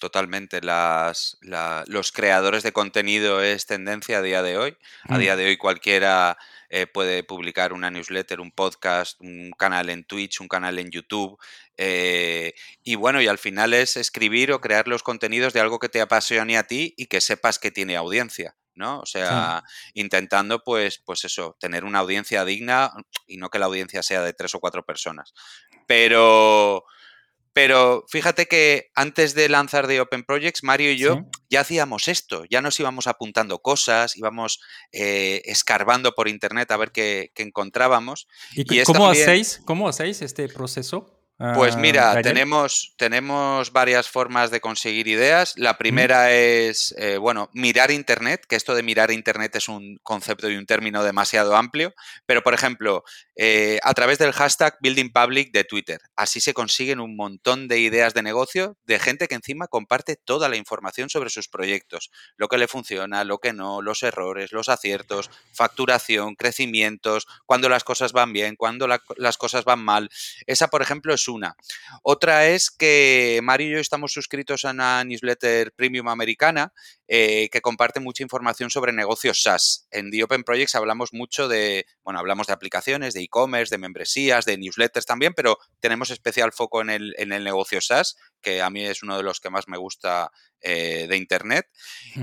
Totalmente. 0.00 0.60
Las, 0.60 1.38
los 1.86 2.12
creadores 2.12 2.62
de 2.62 2.72
contenido 2.72 3.42
es 3.42 3.66
tendencia 3.66 4.18
a 4.18 4.22
día 4.22 4.42
de 4.42 4.56
hoy. 4.56 4.76
A 5.04 5.16
mm. 5.16 5.20
día 5.20 5.36
de 5.36 5.46
hoy 5.46 5.56
cualquiera 5.56 6.38
eh, 6.70 6.86
puede 6.86 7.22
publicar 7.24 7.72
una 7.72 7.90
newsletter, 7.90 8.40
un 8.40 8.52
podcast, 8.52 9.20
un 9.20 9.50
canal 9.58 9.90
en 9.90 10.04
Twitch, 10.04 10.40
un 10.40 10.48
canal 10.48 10.78
en 10.78 10.90
YouTube. 10.90 11.38
Eh, 11.76 12.54
y 12.82 12.94
bueno, 12.94 13.20
y 13.20 13.28
al 13.28 13.38
final 13.38 13.74
es 13.74 13.96
escribir 13.96 14.52
o 14.52 14.60
crear 14.60 14.88
los 14.88 15.02
contenidos 15.02 15.52
de 15.52 15.60
algo 15.60 15.78
que 15.78 15.88
te 15.88 16.00
apasione 16.00 16.58
a 16.58 16.64
ti 16.64 16.94
y 16.96 17.06
que 17.06 17.20
sepas 17.20 17.58
que 17.58 17.70
tiene 17.70 17.96
audiencia. 17.96 18.56
¿no? 18.74 19.00
O 19.00 19.06
sea, 19.06 19.64
intentando, 19.92 20.62
pues, 20.62 21.02
pues 21.04 21.24
eso, 21.24 21.56
tener 21.58 21.84
una 21.84 21.98
audiencia 21.98 22.44
digna 22.44 22.92
y 23.26 23.36
no 23.36 23.50
que 23.50 23.58
la 23.58 23.66
audiencia 23.66 24.04
sea 24.04 24.22
de 24.22 24.32
tres 24.32 24.54
o 24.54 24.60
cuatro 24.60 24.84
personas. 24.84 25.34
Pero, 25.88 26.84
pero 27.58 28.04
fíjate 28.06 28.46
que 28.46 28.92
antes 28.94 29.34
de 29.34 29.48
lanzar 29.48 29.88
The 29.88 30.00
Open 30.00 30.22
Projects, 30.22 30.62
Mario 30.62 30.92
y 30.92 30.96
yo 30.96 31.24
ya 31.50 31.62
hacíamos 31.62 32.06
esto, 32.06 32.44
ya 32.48 32.62
nos 32.62 32.78
íbamos 32.78 33.08
apuntando 33.08 33.58
cosas, 33.58 34.16
íbamos 34.16 34.60
eh, 34.92 35.42
escarbando 35.44 36.12
por 36.12 36.28
internet 36.28 36.70
a 36.70 36.76
ver 36.76 36.92
qué, 36.92 37.32
encontrábamos. 37.34 38.28
¿Y, 38.52 38.84
cómo, 38.84 39.08
hacéis, 39.08 39.60
cómo 39.64 39.88
hacéis 39.88 40.22
este 40.22 40.48
proceso? 40.48 41.17
Pues 41.38 41.76
ah, 41.76 41.78
mira, 41.78 42.20
tenemos, 42.20 42.94
tenemos 42.96 43.70
varias 43.70 44.08
formas 44.08 44.50
de 44.50 44.60
conseguir 44.60 45.06
ideas. 45.06 45.54
La 45.56 45.78
primera 45.78 46.32
es, 46.32 46.92
eh, 46.98 47.16
bueno, 47.16 47.48
mirar 47.52 47.92
Internet, 47.92 48.44
que 48.48 48.56
esto 48.56 48.74
de 48.74 48.82
mirar 48.82 49.12
Internet 49.12 49.54
es 49.54 49.68
un 49.68 50.00
concepto 50.02 50.50
y 50.50 50.56
un 50.56 50.66
término 50.66 51.04
demasiado 51.04 51.54
amplio, 51.54 51.94
pero 52.26 52.42
por 52.42 52.54
ejemplo, 52.54 53.04
eh, 53.36 53.78
a 53.84 53.94
través 53.94 54.18
del 54.18 54.32
hashtag 54.32 54.78
Building 54.80 55.12
Public 55.12 55.52
de 55.52 55.62
Twitter. 55.62 56.00
Así 56.16 56.40
se 56.40 56.54
consiguen 56.54 56.98
un 56.98 57.14
montón 57.14 57.68
de 57.68 57.78
ideas 57.78 58.14
de 58.14 58.22
negocio 58.24 58.76
de 58.84 58.98
gente 58.98 59.28
que 59.28 59.36
encima 59.36 59.68
comparte 59.68 60.16
toda 60.16 60.48
la 60.48 60.56
información 60.56 61.08
sobre 61.08 61.30
sus 61.30 61.46
proyectos, 61.46 62.10
lo 62.36 62.48
que 62.48 62.58
le 62.58 62.66
funciona, 62.66 63.22
lo 63.22 63.38
que 63.38 63.52
no, 63.52 63.80
los 63.80 64.02
errores, 64.02 64.50
los 64.50 64.68
aciertos, 64.68 65.30
facturación, 65.52 66.34
crecimientos, 66.34 67.28
cuando 67.46 67.68
las 67.68 67.84
cosas 67.84 68.12
van 68.12 68.32
bien, 68.32 68.56
cuando 68.56 68.88
las 68.88 69.38
cosas 69.38 69.64
van 69.64 69.78
mal. 69.78 70.10
Esa, 70.48 70.66
por 70.66 70.82
ejemplo, 70.82 71.14
es 71.14 71.27
una. 71.28 71.56
Otra 72.02 72.46
es 72.46 72.70
que 72.70 73.40
Mario 73.42 73.68
y 73.68 73.72
yo 73.72 73.78
estamos 73.78 74.12
suscritos 74.12 74.64
a 74.64 74.70
una 74.70 75.04
newsletter 75.04 75.72
premium 75.72 76.08
americana 76.08 76.72
eh, 77.06 77.48
que 77.50 77.60
comparte 77.60 78.00
mucha 78.00 78.22
información 78.22 78.70
sobre 78.70 78.92
negocios 78.92 79.42
SaaS. 79.42 79.86
En 79.90 80.10
The 80.10 80.24
Open 80.24 80.44
Projects 80.44 80.74
hablamos 80.74 81.12
mucho 81.12 81.48
de, 81.48 81.86
bueno, 82.02 82.20
hablamos 82.20 82.46
de 82.46 82.52
aplicaciones, 82.52 83.14
de 83.14 83.22
e-commerce, 83.22 83.74
de 83.74 83.78
membresías, 83.78 84.44
de 84.44 84.58
newsletters 84.58 85.06
también, 85.06 85.32
pero 85.34 85.58
tenemos 85.80 86.10
especial 86.10 86.52
foco 86.52 86.82
en 86.82 86.90
el, 86.90 87.14
en 87.18 87.32
el 87.32 87.44
negocio 87.44 87.80
SaaS, 87.80 88.16
que 88.40 88.62
a 88.62 88.70
mí 88.70 88.84
es 88.84 89.02
uno 89.02 89.16
de 89.16 89.22
los 89.22 89.40
que 89.40 89.50
más 89.50 89.68
me 89.68 89.78
gusta 89.78 90.30
eh, 90.60 91.06
de 91.08 91.16
Internet. 91.16 91.66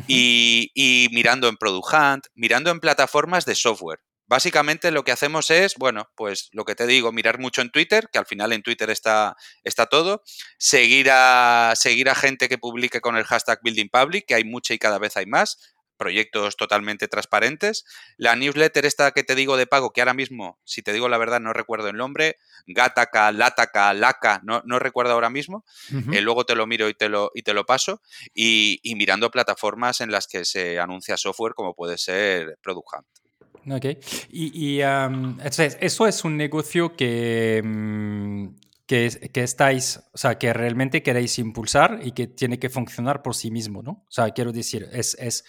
y, 0.08 0.72
y, 0.74 1.10
mirando 1.12 1.48
en 1.48 1.58
Product 1.58 1.94
Hunt, 1.94 2.28
mirando 2.34 2.70
en 2.72 2.80
plataformas 2.80 3.46
de 3.46 3.56
software. 3.56 4.02
Básicamente 4.28 4.92
lo 4.92 5.04
que 5.04 5.12
hacemos 5.12 5.52
es, 5.52 5.76
bueno, 5.76 6.10
pues 6.16 6.50
lo 6.52 6.66
que 6.66 6.76
te 6.76 6.88
digo, 6.88 7.12
mirar 7.12 7.40
mucho 7.40 7.62
en 7.62 7.70
Twitter, 7.70 8.10
que 8.12 8.18
al 8.18 8.26
final 8.26 8.54
en 8.54 8.64
Twitter 8.64 8.90
está, 8.90 9.36
está 9.64 9.86
todo, 9.86 10.24
seguir 10.58 11.10
a, 11.12 11.74
seguir 11.76 12.10
a 12.10 12.16
gente 12.16 12.50
que 12.50 12.58
publique 12.58 13.02
con 13.02 13.18
el 13.18 13.26
hashtag 13.26 13.60
Building 13.64 13.90
Public, 13.90 14.26
que 14.28 14.36
hay 14.36 14.44
mucha 14.44 14.74
y 14.74 14.80
cada 14.80 14.98
vez 14.98 15.16
hay 15.18 15.28
más, 15.28 15.76
proyectos 15.96 16.58
totalmente 16.58 17.08
transparentes. 17.08 17.86
La 18.18 18.36
newsletter 18.36 18.86
esta 18.86 19.12
que 19.12 19.24
te 19.24 19.36
digo 19.36 19.58
de 19.58 19.68
pago, 19.68 19.92
que 19.92 20.02
ahora 20.02 20.14
mismo, 20.14 20.60
si 20.64 20.82
te 20.82 20.94
digo 20.94 21.10
la 21.10 21.18
verdad, 21.18 21.40
no 21.40 21.54
recuerdo 21.54 21.88
el 21.90 21.98
nombre, 21.98 22.38
Gataca, 22.68 23.32
Lataca, 23.32 23.94
Laca, 23.94 24.42
no, 24.44 24.62
no 24.66 24.80
recuerdo 24.80 25.14
ahora 25.14 25.30
mismo, 25.30 25.66
eh, 26.12 26.22
luego 26.22 26.46
te 26.46 26.56
lo 26.56 26.68
miro 26.68 26.90
y 26.90 26.94
te 26.94 27.10
lo, 27.10 27.32
y 27.34 27.44
te 27.44 27.54
lo 27.54 27.66
paso, 27.66 28.02
y, 28.34 28.80
y 28.84 28.96
mirando 28.96 29.32
plataformas 29.32 30.02
en 30.02 30.12
las 30.12 30.28
que 30.28 30.46
se 30.46 30.80
anuncia 30.80 31.18
software 31.18 31.54
como 31.54 31.76
puede 31.76 31.98
ser 31.98 32.58
Product 32.62 32.88
Hunt. 32.94 33.25
Ok. 33.70 33.86
Y, 34.30 34.80
eso 34.80 36.08
es 36.08 36.24
un 36.24 36.38
negocio 36.38 36.96
que, 36.96 37.62
mm, 37.64 38.48
que, 38.86 39.08
estáis, 39.36 40.02
o 40.14 40.18
sea, 40.18 40.38
que 40.38 40.54
realmente 40.54 41.02
queréis 41.02 41.40
impulsar 41.40 42.00
y 42.04 42.12
que 42.12 42.28
tiene 42.28 42.60
que 42.60 42.70
funcionar 42.70 43.22
por 43.22 43.36
sí 43.36 43.50
mismo, 43.50 43.82
¿no? 43.82 43.92
O 43.92 44.12
sea, 44.12 44.30
quiero 44.32 44.52
decir, 44.52 44.88
es, 44.92 45.16
es 45.20 45.46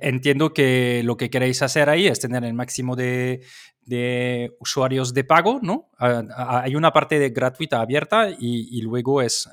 entiendo 0.00 0.54
que 0.54 1.02
lo 1.04 1.16
que 1.16 1.30
queréis 1.30 1.62
hacer 1.62 1.90
ahí 1.90 2.06
es 2.06 2.20
tener 2.20 2.44
el 2.44 2.54
máximo 2.54 2.94
de, 2.94 3.42
de 3.84 4.56
usuarios 4.60 5.12
de 5.14 5.24
pago, 5.24 5.58
¿no? 5.62 5.90
hay 5.98 6.76
una 6.76 6.92
parte 6.92 7.18
de 7.18 7.30
gratuita 7.30 7.80
abierta 7.80 8.30
y, 8.30 8.68
y 8.78 8.82
luego 8.82 9.20
es, 9.20 9.48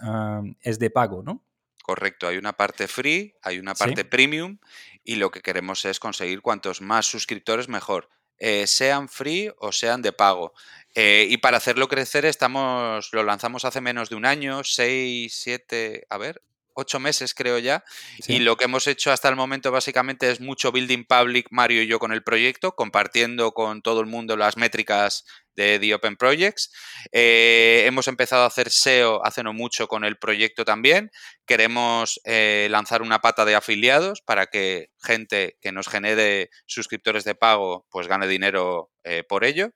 es 0.61 0.77
de 0.77 0.89
pago, 0.91 1.23
¿no? 1.23 1.41
Correcto, 1.85 2.27
hay 2.27 2.37
una 2.37 2.53
parte 2.53 2.87
free, 2.87 3.35
hay 3.43 3.59
una 3.59 3.75
parte 3.75 4.05
premium 4.05 4.57
y 5.03 5.17
lo 5.17 5.29
que 5.29 5.41
queremos 5.41 5.85
es 5.85 5.99
conseguir 5.99 6.41
cuantos 6.41 6.81
más 6.81 7.05
suscriptores 7.05 7.69
mejor, 7.69 8.09
eh, 8.39 8.65
sean 8.65 9.07
free 9.07 9.51
o 9.59 9.71
sean 9.71 10.01
de 10.01 10.11
pago. 10.11 10.51
Eh, 10.95 11.27
y 11.29 11.37
para 11.37 11.57
hacerlo 11.57 11.87
crecer 11.87 12.25
estamos, 12.25 13.09
lo 13.13 13.21
lanzamos 13.21 13.65
hace 13.65 13.81
menos 13.81 14.09
de 14.09 14.15
un 14.15 14.25
año, 14.25 14.63
seis, 14.63 15.35
siete, 15.39 16.07
a 16.09 16.17
ver, 16.17 16.41
ocho 16.75 16.99
meses, 16.99 17.33
creo 17.33 17.57
ya. 17.57 17.83
Y 18.27 18.39
lo 18.39 18.57
que 18.57 18.65
hemos 18.65 18.85
hecho 18.87 19.11
hasta 19.11 19.29
el 19.29 19.35
momento 19.35 19.71
básicamente 19.71 20.29
es 20.29 20.39
mucho 20.39 20.71
building 20.71 21.05
public, 21.05 21.47
Mario 21.49 21.81
y 21.81 21.87
yo, 21.87 21.99
con 21.99 22.11
el 22.11 22.23
proyecto, 22.23 22.75
compartiendo 22.75 23.53
con 23.53 23.81
todo 23.81 24.01
el 24.01 24.07
mundo 24.07 24.37
las 24.37 24.57
métricas 24.57 25.25
de 25.55 25.79
The 25.79 25.93
Open 25.95 26.17
Projects. 26.17 26.71
Eh, 27.11 27.83
hemos 27.85 28.07
empezado 28.07 28.43
a 28.43 28.47
hacer 28.47 28.69
SEO 28.69 29.25
hace 29.25 29.41
no 29.41 29.53
mucho 29.53 29.87
con 29.87 30.03
el 30.03 30.17
proyecto 30.17 30.65
también. 30.65 31.11
Queremos 31.45 32.19
eh, 32.25 32.67
lanzar 32.69 33.01
una 33.01 33.19
pata 33.19 33.45
de 33.45 33.55
afiliados 33.55 34.21
para 34.21 34.47
que 34.47 34.89
gente 35.01 35.57
que 35.61 35.71
nos 35.71 35.87
genere 35.87 36.49
suscriptores 36.65 37.23
de 37.23 37.35
pago 37.35 37.85
pues 37.89 38.07
gane 38.07 38.27
dinero 38.27 38.91
eh, 39.03 39.23
por 39.27 39.45
ello. 39.45 39.71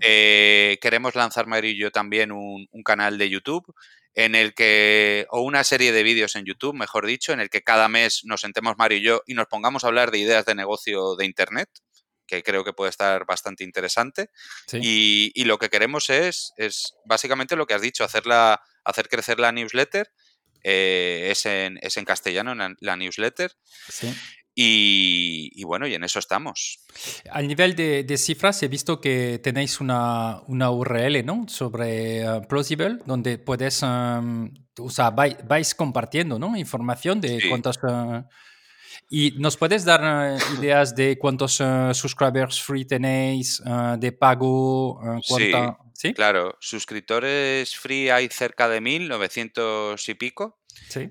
queremos 0.00 1.14
lanzar 1.14 1.46
Mario 1.46 1.70
y 1.70 1.78
yo 1.78 1.90
también 1.90 2.32
un, 2.32 2.66
un 2.70 2.82
canal 2.82 3.18
de 3.18 3.28
YouTube 3.28 3.66
en 4.14 4.34
el 4.34 4.54
que, 4.54 5.26
o 5.30 5.40
una 5.40 5.64
serie 5.64 5.92
de 5.92 6.02
vídeos 6.02 6.36
en 6.36 6.44
YouTube, 6.44 6.74
mejor 6.74 7.06
dicho, 7.06 7.32
en 7.32 7.40
el 7.40 7.50
que 7.50 7.62
cada 7.62 7.88
mes 7.88 8.22
nos 8.24 8.42
sentemos 8.42 8.76
Mario 8.76 8.98
y 8.98 9.02
yo 9.02 9.22
y 9.26 9.34
nos 9.34 9.46
pongamos 9.46 9.84
a 9.84 9.86
hablar 9.88 10.10
de 10.10 10.18
ideas 10.18 10.44
de 10.44 10.54
negocio 10.54 11.16
de 11.16 11.24
Internet, 11.24 11.68
que 12.26 12.42
creo 12.42 12.64
que 12.64 12.72
puede 12.72 12.90
estar 12.90 13.24
bastante 13.26 13.64
interesante. 13.64 14.30
Y, 14.72 15.44
lo 15.44 15.58
que 15.58 15.70
queremos 15.70 16.10
es, 16.10 16.52
es 16.56 16.94
básicamente 17.04 17.56
lo 17.56 17.66
que 17.66 17.74
has 17.74 17.82
dicho, 17.82 18.04
hacerla, 18.04 18.60
hacer 18.84 19.08
crecer 19.08 19.38
la 19.40 19.52
newsletter. 19.52 20.10
Eh, 20.64 21.28
es, 21.30 21.44
en, 21.46 21.78
es 21.82 21.96
en 21.96 22.04
castellano 22.04 22.54
la, 22.54 22.74
la 22.80 22.96
newsletter. 22.96 23.52
Sí. 23.88 24.14
Y, 24.54 25.64
bueno, 25.64 25.86
y 25.86 25.94
en 25.94 26.04
eso 26.04 26.18
estamos. 26.18 26.78
Al 27.30 27.48
nivel 27.48 27.74
de, 27.74 28.16
cifras, 28.18 28.62
he 28.62 28.68
visto 28.68 29.00
que 29.00 29.40
tenéis 29.42 29.80
una, 29.80 30.42
una 30.46 30.70
URL 30.70 31.24
¿no? 31.24 31.46
sobre 31.48 32.28
uh, 32.28 32.42
Plausible, 32.46 32.98
donde 33.06 33.38
puedes, 33.38 33.82
um, 33.82 34.52
o 34.78 34.90
sea, 34.90 35.10
vais, 35.10 35.74
compartiendo 35.74 36.38
¿no? 36.38 36.56
información 36.56 37.20
de 37.20 37.42
cuántos... 37.48 37.78
Uh, 37.82 38.24
y 39.08 39.32
nos 39.38 39.56
puedes 39.56 39.84
dar 39.84 40.02
uh, 40.02 40.60
ideas 40.60 40.94
de 40.94 41.18
cuántos 41.18 41.54
subscribers 41.54 42.60
free 42.60 42.84
tenéis, 42.84 43.62
de 43.98 44.12
pago, 44.12 45.00
cuánta... 45.28 45.78
sí, 45.78 45.91
claro. 46.14 46.56
Suscriptores 46.60 47.76
free 47.76 48.10
hay 48.10 48.28
cerca 48.28 48.68
de 48.68 48.80
mil, 48.80 49.08
900 49.08 50.08
y 50.08 50.14
pico. 50.14 50.58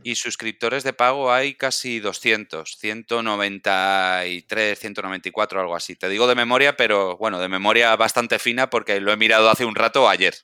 Y 0.04 0.16
suscriptores 0.16 0.84
de 0.84 0.94
pago 0.94 1.32
hay 1.32 1.56
casi 1.56 2.00
200, 2.00 2.78
193, 2.78 4.80
194, 4.80 5.62
algo 5.62 5.76
así. 5.76 5.96
Te 5.96 6.10
digo 6.10 6.28
de 6.28 6.36
memoria, 6.36 6.76
pero 6.76 7.18
bueno, 7.18 7.40
de 7.40 7.48
memoria 7.48 7.96
bastante 7.96 8.40
fina 8.40 8.70
porque 8.70 9.00
lo 9.00 9.12
he 9.12 9.18
mirado 9.18 9.50
hace 9.50 9.66
un 9.66 9.76
rato 9.76 10.10
ayer. 10.10 10.36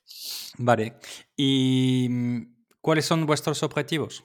Vale. 0.56 0.94
¿Y 1.36 2.08
mm, 2.10 2.42
cuáles 2.80 3.06
son 3.06 3.26
vuestros 3.26 3.62
objetivos? 3.62 4.24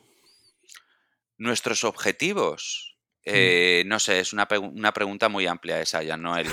Nuestros 1.37 1.83
objetivos. 1.83 2.92
Eh, 3.25 3.83
no 3.85 3.99
sé, 3.99 4.19
es 4.19 4.33
una, 4.33 4.47
pregunta 4.47 5.29
muy 5.29 5.47
amplia 5.47 5.79
esa, 5.79 6.03
ya 6.03 6.17
no 6.17 6.37
el, 6.37 6.47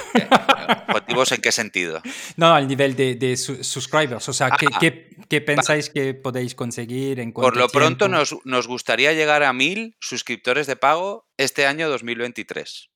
¿Objetivos 0.88 1.32
en 1.32 1.40
qué 1.40 1.50
sentido? 1.50 2.00
No, 2.36 2.54
al 2.54 2.68
nivel 2.68 2.94
de, 2.94 3.36
subscribers, 3.36 4.28
o 4.28 4.32
sea, 4.32 4.50
¿qué, 4.50 4.68
ah, 4.72 5.44
pensáis 5.44 5.90
que 5.90 6.14
podéis 6.14 6.54
conseguir 6.54 7.18
en 7.18 7.32
Por 7.32 7.56
lo 7.56 7.68
pronto 7.68 8.08
nos, 8.08 8.66
gustaría 8.68 9.12
llegar 9.12 9.42
a 9.42 9.52
mil 9.52 9.96
suscriptores 10.00 10.68
de 10.68 10.76
pago 10.76 11.28
este 11.36 11.66
año 11.66 11.88
2023. 11.88 12.90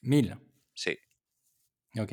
¿Mil? 0.00 0.36
Sí. 0.72 0.98
Ok. 1.98 2.12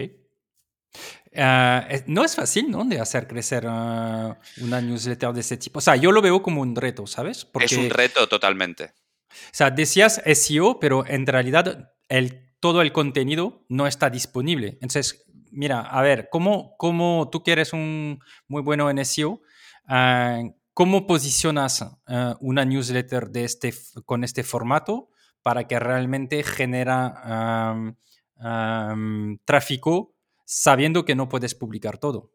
Ah, 1.37 1.87
no 2.07 2.25
es 2.25 2.35
fácil, 2.35 2.69
¿no? 2.69 2.83
De 2.83 2.99
hacer 2.99 3.27
crecer 3.27 3.65
uh, 3.65 4.35
una 4.61 4.81
newsletter 4.81 5.31
de 5.31 5.39
ese 5.39 5.55
tipo. 5.55 5.79
O 5.79 5.81
sea, 5.81 5.95
yo 5.95 6.11
lo 6.11 6.21
veo 6.21 6.41
como 6.43 6.61
un 6.61 6.75
reto, 6.75 7.07
¿sabes? 7.07 7.47
Es 7.61 7.71
un 7.73 7.89
reto 7.89 8.27
totalmente. 8.27 8.93
O 9.31 9.53
sea, 9.53 9.71
decías 9.71 10.21
SEO, 10.25 10.79
pero 10.79 11.05
en 11.05 11.25
realidad 11.25 11.93
el, 12.09 12.53
todo 12.59 12.81
el 12.81 12.91
contenido 12.91 13.65
no 13.69 13.87
está 13.87 14.09
disponible. 14.09 14.77
Entonces, 14.81 15.25
mira, 15.51 15.81
a 15.81 16.01
ver, 16.01 16.29
¿cómo, 16.31 16.75
cómo 16.77 17.29
tú 17.31 17.43
que 17.43 17.51
eres 17.51 17.73
un 17.73 18.19
muy 18.47 18.61
bueno 18.61 18.89
en 18.89 19.03
SEO, 19.03 19.41
ah, 19.87 20.41
¿cómo 20.73 21.07
posicionas 21.07 21.81
eh, 22.07 22.33
una 22.39 22.65
newsletter 22.65 23.29
de 23.29 23.43
este, 23.45 23.73
con 24.05 24.23
este 24.23 24.43
formato 24.43 25.09
para 25.41 25.67
que 25.67 25.79
realmente 25.79 26.43
genera 26.43 27.95
tráfico 29.45 30.15
sabiendo 30.45 31.05
que 31.05 31.15
no 31.15 31.29
puedes 31.29 31.55
publicar 31.55 31.97
todo? 31.97 32.31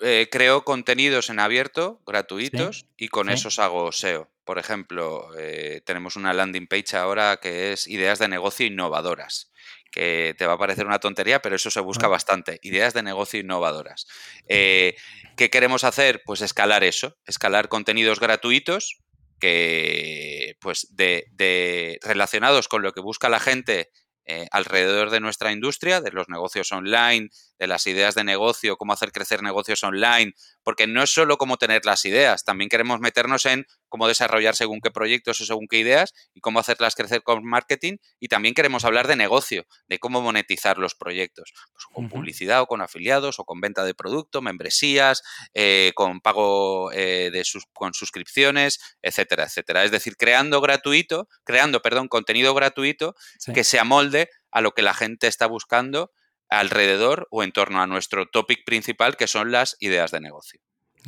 Eh, 0.00 0.28
creo 0.30 0.64
contenidos 0.64 1.28
en 1.28 1.40
abierto, 1.40 2.00
gratuitos, 2.06 2.86
y 2.96 3.08
con 3.08 3.28
esos 3.28 3.58
hago 3.58 3.92
SEO. 3.92 4.30
Por 4.50 4.58
ejemplo, 4.58 5.30
eh, 5.38 5.80
tenemos 5.86 6.16
una 6.16 6.34
landing 6.34 6.66
page 6.66 6.96
ahora 6.96 7.38
que 7.40 7.72
es 7.72 7.86
ideas 7.86 8.18
de 8.18 8.26
negocio 8.26 8.66
innovadoras, 8.66 9.52
que 9.92 10.34
te 10.36 10.44
va 10.44 10.54
a 10.54 10.58
parecer 10.58 10.86
una 10.86 10.98
tontería, 10.98 11.40
pero 11.40 11.54
eso 11.54 11.70
se 11.70 11.78
busca 11.78 12.08
bastante. 12.08 12.58
Ideas 12.62 12.92
de 12.92 13.04
negocio 13.04 13.38
innovadoras. 13.38 14.08
Eh, 14.48 14.96
¿Qué 15.36 15.50
queremos 15.50 15.84
hacer? 15.84 16.22
Pues 16.26 16.40
escalar 16.40 16.82
eso, 16.82 17.16
escalar 17.26 17.68
contenidos 17.68 18.18
gratuitos 18.18 18.98
que, 19.38 20.56
pues, 20.60 20.88
de 20.96 22.00
relacionados 22.02 22.66
con 22.66 22.82
lo 22.82 22.90
que 22.92 23.00
busca 23.00 23.28
la 23.28 23.38
gente 23.38 23.92
eh, 24.32 24.46
alrededor 24.52 25.10
de 25.10 25.18
nuestra 25.18 25.50
industria, 25.50 26.00
de 26.00 26.12
los 26.12 26.28
negocios 26.28 26.70
online, 26.70 27.30
de 27.58 27.66
las 27.66 27.88
ideas 27.88 28.14
de 28.14 28.22
negocio, 28.22 28.76
cómo 28.76 28.92
hacer 28.92 29.10
crecer 29.10 29.42
negocios 29.42 29.82
online, 29.82 30.34
porque 30.62 30.86
no 30.86 31.02
es 31.02 31.10
solo 31.10 31.38
cómo 31.38 31.56
tener 31.56 31.84
las 31.84 32.04
ideas, 32.04 32.44
también 32.44 32.68
queremos 32.68 33.00
meternos 33.00 33.46
en 33.46 33.66
cómo 33.88 34.08
desarrollar 34.08 34.56
según 34.56 34.80
qué 34.80 34.90
proyectos 34.90 35.40
o 35.40 35.44
según 35.44 35.66
qué 35.68 35.78
ideas 35.78 36.12
y 36.34 36.40
cómo 36.40 36.58
hacerlas 36.60 36.94
crecer 36.94 37.22
con 37.22 37.44
marketing 37.44 37.96
y 38.18 38.28
también 38.28 38.54
queremos 38.54 38.84
hablar 38.84 39.08
de 39.08 39.16
negocio, 39.16 39.66
de 39.88 39.98
cómo 39.98 40.22
monetizar 40.22 40.78
los 40.78 40.94
proyectos, 40.94 41.52
pues 41.72 41.84
con 41.92 42.08
publicidad 42.08 42.62
o 42.62 42.66
con 42.66 42.80
afiliados 42.80 43.38
o 43.38 43.44
con 43.44 43.60
venta 43.60 43.84
de 43.84 43.94
producto, 43.94 44.42
membresías, 44.42 45.22
eh, 45.54 45.92
con 45.94 46.20
pago 46.20 46.92
eh, 46.92 47.30
de 47.32 47.44
sus, 47.44 47.64
con 47.72 47.94
suscripciones, 47.94 48.78
etcétera, 49.02 49.44
etcétera. 49.44 49.84
Es 49.84 49.90
decir, 49.90 50.16
creando 50.16 50.60
gratuito, 50.60 51.28
creando, 51.44 51.82
perdón, 51.82 52.08
contenido 52.08 52.54
gratuito 52.54 53.14
que 53.52 53.64
se 53.64 53.78
amolde 53.78 54.30
a 54.50 54.60
lo 54.60 54.72
que 54.72 54.82
la 54.82 54.94
gente 54.94 55.26
está 55.26 55.46
buscando 55.46 56.12
alrededor 56.50 57.28
o 57.30 57.42
en 57.42 57.52
torno 57.52 57.80
a 57.80 57.86
nuestro 57.86 58.26
topic 58.26 58.64
principal, 58.64 59.16
que 59.16 59.26
son 59.26 59.50
las 59.52 59.76
ideas 59.80 60.10
de 60.10 60.20
negocio. 60.20 60.60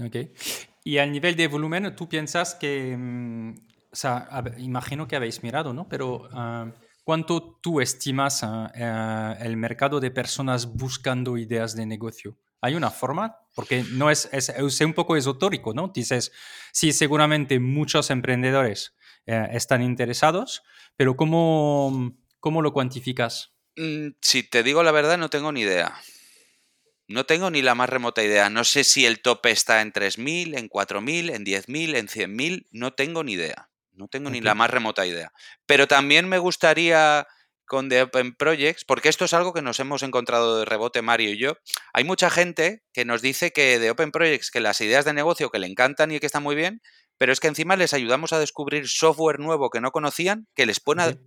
Okay. 0.07 0.33
Y 0.85 0.99
al 0.99 1.13
nivel 1.13 1.37
de 1.37 1.49
volumen, 1.49 1.95
tú 1.95 2.09
piensas 2.09 2.55
que, 2.55 2.97
mm, 2.97 3.55
o 3.93 3.97
sea, 3.97 4.29
imagino 4.59 5.07
que 5.07 5.17
habéis 5.17 5.43
mirado, 5.43 5.73
¿no? 5.73 5.89
Pero 5.89 6.29
ah, 6.33 6.73
¿cuánto 7.05 7.59
tú 7.63 7.81
estimas 7.81 8.43
ah, 8.43 8.73
eh, 8.75 9.45
el 9.45 9.57
mercado 9.57 10.01
de 10.01 10.11
personas 10.11 10.67
buscando 10.67 11.37
ideas 11.37 11.77
de 11.77 11.87
negocio? 11.87 12.39
¿Hay 12.61 12.75
una 12.75 12.91
forma? 12.91 13.37
Porque 13.55 13.85
no 13.91 14.11
es, 14.11 14.29
es, 14.33 14.49
es 14.49 14.81
un 14.81 14.95
poco 14.95 15.17
esotérico, 15.17 15.75
¿no? 15.75 15.89
Dices, 15.89 16.33
sí, 16.73 16.93
seguramente 16.93 17.59
muchos 17.59 18.11
emprendedores 18.11 18.95
eh, 19.27 19.49
están 19.53 19.83
interesados, 19.83 20.63
pero 20.97 21.17
¿cómo, 21.17 22.13
cómo 22.41 22.63
lo 22.63 22.73
cuantificas? 22.73 23.52
Mm, 23.77 24.09
si 24.21 24.43
te 24.43 24.63
digo 24.63 24.83
la 24.83 24.93
verdad, 24.93 25.19
no 25.19 25.31
tengo 25.31 25.53
ni 25.53 25.63
idea. 25.63 25.95
No 27.09 27.27
tengo 27.27 27.51
ni 27.51 27.63
la 27.63 27.75
más 27.75 27.89
remota 27.89 28.23
idea. 28.23 28.49
No 28.49 28.65
sé 28.65 28.85
si 28.85 29.05
el 29.07 29.21
tope 29.21 29.51
está 29.51 29.83
en 29.83 29.93
3.000, 29.93 30.59
en 30.59 30.69
4.000, 30.69 31.35
en 31.35 31.45
10.000, 31.45 31.97
en 31.97 32.09
100.000. 32.09 32.67
No 32.71 32.93
tengo 32.95 33.23
ni 33.25 33.33
idea. 33.33 33.69
No 33.93 34.09
tengo 34.09 34.31
ni 34.31 34.41
la 34.41 34.55
más 34.55 34.71
remota 34.71 35.07
idea. 35.07 35.33
Pero 35.67 35.87
también 35.87 36.29
me 36.29 36.39
gustaría 36.39 37.27
con 37.67 37.89
The 37.89 38.03
Open 38.03 38.35
Projects, 38.35 38.85
porque 38.85 39.09
esto 39.09 39.25
es 39.25 39.33
algo 39.33 39.53
que 39.53 39.63
nos 39.63 39.81
hemos 39.81 40.03
encontrado 40.03 40.59
de 40.59 40.65
rebote 40.65 41.03
Mario 41.03 41.31
y 41.31 41.39
yo. 41.39 41.57
Hay 41.93 42.05
mucha 42.05 42.31
gente 42.31 42.83
que 42.93 43.05
nos 43.05 43.23
dice 43.23 43.51
que 43.51 43.79
de 43.79 43.91
Open 43.91 44.11
Projects, 44.11 44.51
que 44.51 44.61
las 44.61 44.81
ideas 44.81 45.05
de 45.05 45.15
negocio 45.15 45.51
que 45.51 45.59
le 45.59 45.67
encantan 45.67 46.11
y 46.11 46.21
que 46.21 46.27
están 46.27 46.43
muy 46.43 46.55
bien, 46.55 46.83
pero 47.23 47.33
es 47.33 47.39
que 47.39 47.47
encima 47.47 47.77
les 47.77 47.95
ayudamos 47.95 48.33
a 48.33 48.41
descubrir 48.41 48.89
software 48.89 49.39
nuevo 49.39 49.71
que 49.71 49.81
no 49.81 49.93
conocían 49.93 50.49
que 50.57 50.67
les, 50.67 50.81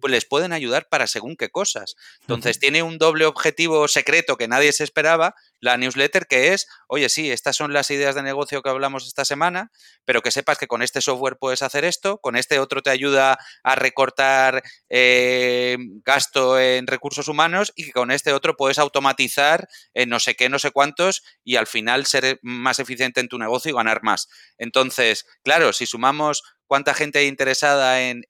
les 0.10 0.26
pueden 0.26 0.52
ayudar 0.52 0.90
para 0.90 1.08
según 1.08 1.38
qué 1.38 1.48
cosas. 1.48 1.96
Entonces 2.20 2.60
tiene 2.60 2.84
un 2.84 2.98
doble 2.98 3.26
objetivo 3.26 3.88
secreto 3.88 4.36
que 4.36 4.50
nadie 4.50 4.74
se 4.74 4.84
esperaba, 4.84 5.36
la 5.62 5.78
newsletter, 5.78 6.28
que 6.28 6.52
es, 6.52 6.68
oye, 6.88 7.10
sí, 7.10 7.32
estas 7.32 7.56
son 7.56 7.74
las 7.74 7.90
ideas 7.92 8.16
de 8.16 8.24
negocio 8.24 8.62
que 8.62 8.70
hablamos 8.70 9.08
esta 9.08 9.26
semana, 9.26 9.72
pero 10.06 10.22
que 10.22 10.32
sepas 10.32 10.58
que 10.58 10.68
con 10.68 10.82
este 10.82 11.02
software 11.02 11.38
puedes 11.38 11.62
hacer 11.62 11.86
esto, 11.86 12.20
con 12.20 12.36
este 12.36 12.60
otro 12.60 12.82
te 12.82 12.90
ayuda 12.90 13.38
a 13.64 13.76
recortar 13.76 14.64
eh, 14.90 15.78
gasto 16.04 16.60
en 16.60 16.88
recursos 16.88 17.28
humanos 17.28 17.74
y 17.76 17.86
que 17.86 17.92
con 17.92 18.12
este 18.12 18.34
otro 18.34 18.56
puedes 18.56 18.80
automatizar 18.80 19.68
en 19.94 20.10
no 20.10 20.20
sé 20.20 20.36
qué, 20.36 20.50
no 20.50 20.60
sé 20.60 20.72
cuántos 20.72 21.24
y 21.44 21.56
al 21.56 21.68
final 21.68 22.06
ser 22.06 22.40
más 22.42 22.80
eficiente 22.80 23.20
en 23.20 23.28
tu 23.28 23.38
negocio 23.38 23.72
y 23.72 23.76
ganar 23.76 24.04
más. 24.04 24.28
Entonces, 24.58 25.26
claro, 25.44 25.74
si 25.74 25.86
sumamos 25.86 26.44
cuánta 26.68 26.94
gente 26.94 27.26
interesada 27.26 28.02
en, 28.02 28.24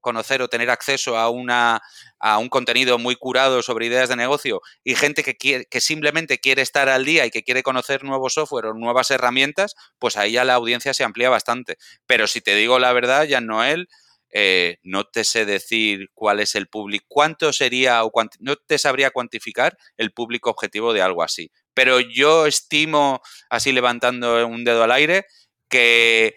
conocer 0.00 0.42
o 0.42 0.48
tener 0.48 0.70
acceso 0.70 1.16
a, 1.16 1.28
un 1.28 2.48
contenido 2.48 2.98
muy 2.98 3.16
curado 3.16 3.62
sobre 3.62 3.86
ideas 3.86 4.08
de 4.08 4.16
negocio 4.16 4.60
y 4.82 4.94
gente 4.94 5.22
que, 5.22 5.36
quiere, 5.36 5.66
que 5.66 5.80
simplemente 5.80 6.38
quiere 6.38 6.62
estar 6.62 6.88
al 6.88 7.04
día 7.04 7.26
y 7.26 7.30
que 7.30 7.42
quiere 7.42 7.62
conocer 7.62 8.04
nuevo 8.04 8.30
software 8.30 8.66
o 8.66 8.74
nuevas 8.74 9.10
herramientas, 9.10 9.74
pues 9.98 10.16
ahí 10.16 10.32
ya 10.32 10.44
la 10.44 10.54
audiencia 10.54 10.94
se 10.94 11.04
amplía 11.04 11.30
bastante. 11.30 11.76
Pero 12.06 12.26
si 12.26 12.40
te 12.40 12.54
digo 12.54 12.78
la 12.78 12.92
verdad, 12.92 13.24
ya 13.24 13.40
Noel, 13.40 13.88
eh, 14.36 14.78
no 14.82 15.04
te 15.04 15.22
sé 15.22 15.46
decir 15.46 16.10
cuál 16.12 16.40
es 16.40 16.56
el 16.56 16.66
público, 16.66 17.06
cuánto 17.08 17.52
sería 17.52 18.02
o 18.04 18.10
no 18.40 18.56
te 18.56 18.78
sabría 18.78 19.12
cuantificar 19.12 19.78
el 19.96 20.12
público 20.12 20.50
objetivo 20.50 20.92
de 20.92 21.02
algo 21.02 21.22
así. 21.22 21.52
Pero 21.72 22.00
yo 22.00 22.46
estimo, 22.46 23.22
así 23.48 23.70
levantando 23.70 24.44
un 24.46 24.64
dedo 24.64 24.82
al 24.82 24.90
aire, 24.90 25.26
que 25.68 26.34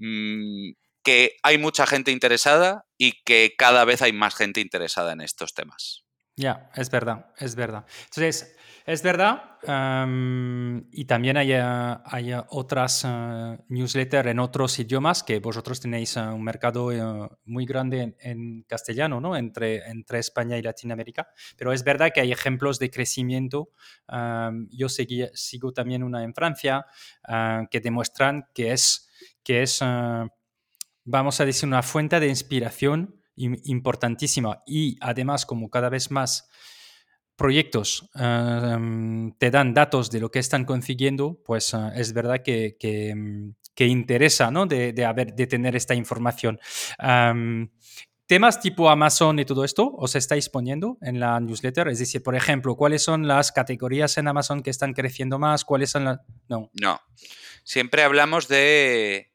Mm, 0.00 0.72
que 1.02 1.36
hay 1.42 1.58
mucha 1.58 1.86
gente 1.86 2.10
interesada 2.10 2.86
y 2.98 3.22
que 3.22 3.54
cada 3.56 3.84
vez 3.84 4.02
hay 4.02 4.12
más 4.12 4.34
gente 4.34 4.60
interesada 4.60 5.12
en 5.12 5.20
estos 5.20 5.54
temas. 5.54 6.04
Ya, 6.36 6.70
es 6.74 6.90
verdad, 6.90 7.26
es 7.38 7.54
verdad. 7.54 7.84
Entonces, 8.04 8.56
es 8.86 9.02
verdad, 9.02 9.58
y 10.90 11.04
también 11.04 11.36
hay, 11.36 11.52
eh, 11.52 11.62
hay 11.62 12.32
otras 12.48 13.04
uh, 13.04 13.56
newsletters 13.68 14.28
en 14.28 14.38
otros 14.38 14.78
idiomas 14.78 15.22
que 15.22 15.38
vosotros 15.38 15.80
tenéis 15.80 16.16
eh, 16.16 16.20
un 16.20 16.42
mercado 16.42 16.90
eh, 16.90 17.28
muy 17.44 17.66
grande 17.66 18.16
en, 18.20 18.62
castellano, 18.62 19.20
¿no? 19.20 19.36
Entre, 19.36 19.86
entre 19.88 20.18
España 20.18 20.56
y 20.56 20.62
Latinoamérica. 20.62 21.28
Pero 21.58 21.72
es 21.72 21.84
verdad 21.84 22.10
que 22.14 22.22
hay 22.22 22.32
ejemplos 22.32 22.78
de 22.78 22.90
crecimiento. 22.90 23.70
yo 24.70 24.88
sigo 24.88 25.72
también 25.72 26.02
una 26.02 26.24
en 26.24 26.34
Francia 26.34 26.86
que 27.70 27.80
demuestran 27.80 28.46
que 28.54 28.72
es 28.72 29.09
que 29.42 29.62
es, 29.62 29.78
ah, 29.82 30.28
vamos 31.04 31.40
a 31.40 31.44
decir, 31.44 31.66
una 31.66 31.82
fuente 31.82 32.20
de 32.20 32.28
inspiración 32.28 33.20
importantísima. 33.36 34.62
Y 34.66 34.96
además, 35.00 35.46
como 35.46 35.70
cada 35.70 35.88
vez 35.88 36.10
más 36.10 36.48
proyectos 37.36 38.10
ah, 38.14 38.78
te 39.38 39.50
dan 39.50 39.72
datos 39.72 40.10
de 40.10 40.20
lo 40.20 40.30
que 40.30 40.40
están 40.40 40.64
consiguiendo, 40.64 41.40
pues 41.44 41.72
ah, 41.74 41.92
es 41.94 42.12
verdad 42.12 42.42
que, 42.44 42.76
que, 42.78 43.14
mm, 43.14 43.54
interesa 43.82 44.50
¿no? 44.50 44.66
de, 44.66 44.92
de, 44.92 45.46
tener 45.46 45.74
esta 45.74 45.94
información. 45.94 46.60
temas 48.26 48.60
tipo 48.60 48.90
Amazon 48.90 49.38
y 49.38 49.46
todo 49.46 49.64
esto 49.64 49.90
os 49.96 50.14
estáis 50.16 50.50
poniendo 50.50 50.98
en 51.00 51.18
la 51.18 51.40
newsletter, 51.40 51.88
es 51.88 51.98
decir, 51.98 52.22
por 52.22 52.36
ejemplo, 52.36 52.76
¿cuáles 52.76 53.02
son 53.02 53.26
las 53.26 53.52
categorías 53.52 54.18
en 54.18 54.28
Amazon 54.28 54.62
que 54.62 54.68
están 54.68 54.92
creciendo 54.92 55.38
más? 55.38 55.64
¿Cuáles 55.64 55.90
son 55.90 56.04
las...? 56.04 56.18
No. 56.46 56.70
No. 56.78 57.00
Siempre 57.64 58.02
hablamos 58.02 58.48
de 58.48 59.30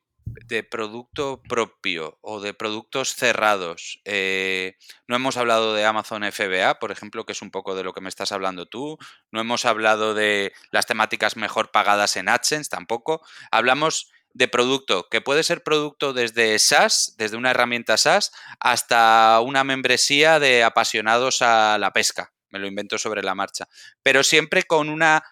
producto 0.70 1.42
propio 1.48 2.18
o 2.22 2.40
de 2.42 2.54
productos 2.54 3.16
cerrados. 3.16 4.02
Eh, 4.06 4.76
no 5.08 5.16
hemos 5.16 5.38
hablado 5.38 5.74
de 5.74 5.86
Amazon 5.86 6.24
FBA, 6.24 6.80
por 6.80 6.92
ejemplo, 6.92 7.26
que 7.26 7.34
es 7.34 7.42
un 7.42 7.52
poco 7.52 7.76
de 7.76 7.84
lo 7.84 7.94
que 7.94 8.02
me 8.02 8.10
estás 8.10 8.32
hablando 8.32 8.66
tú. 8.66 8.98
No 9.32 9.42
hemos 9.42 9.66
hablado 9.66 10.14
de 10.14 10.54
las 10.72 10.86
temáticas 10.86 11.38
mejor 11.38 11.72
pagadas 11.72 12.18
en 12.18 12.30
AdSense 12.30 12.70
tampoco. 12.70 13.22
Hablamos 13.52 14.12
de 14.34 14.48
producto, 14.50 15.08
que 15.10 15.22
puede 15.22 15.44
ser 15.44 15.64
producto 15.64 16.12
desde 16.12 16.60
SaaS, 16.60 17.16
desde 17.18 17.38
una 17.38 17.52
herramienta 17.52 17.96
SaaS, 17.96 18.34
hasta 18.60 19.40
una 19.40 19.64
membresía 19.64 20.40
de 20.40 20.64
apasionados 20.64 21.42
a 21.42 21.78
la 21.78 21.94
pesca. 21.94 22.34
Me 22.50 22.60
lo 22.60 22.68
invento 22.68 22.98
sobre 22.98 23.24
la 23.24 23.36
marcha. 23.36 23.68
Pero 24.04 24.24
siempre 24.24 24.64
con 24.64 24.90
una 24.90 25.24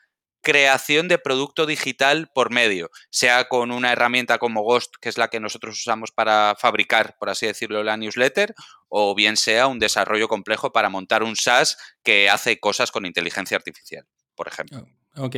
creación 0.43 1.07
de 1.07 1.17
producto 1.17 1.65
digital 1.65 2.29
por 2.35 2.51
medio, 2.51 2.91
sea 3.09 3.47
con 3.47 3.71
una 3.71 3.93
herramienta 3.93 4.37
como 4.37 4.61
Ghost, 4.61 4.95
que 5.01 5.09
es 5.09 5.17
la 5.17 5.29
que 5.29 5.39
nosotros 5.39 5.79
usamos 5.79 6.11
para 6.11 6.55
fabricar, 6.59 7.15
por 7.17 7.29
así 7.29 7.47
decirlo, 7.47 7.81
la 7.81 7.97
newsletter, 7.97 8.53
o 8.89 9.15
bien 9.15 9.37
sea 9.37 9.67
un 9.67 9.79
desarrollo 9.79 10.27
complejo 10.27 10.71
para 10.71 10.89
montar 10.89 11.23
un 11.23 11.35
SaaS 11.35 11.77
que 12.03 12.29
hace 12.29 12.59
cosas 12.59 12.91
con 12.91 13.05
inteligencia 13.05 13.57
artificial, 13.57 14.05
por 14.35 14.49
ejemplo. 14.49 14.85
Oh, 15.15 15.25
ok. 15.25 15.35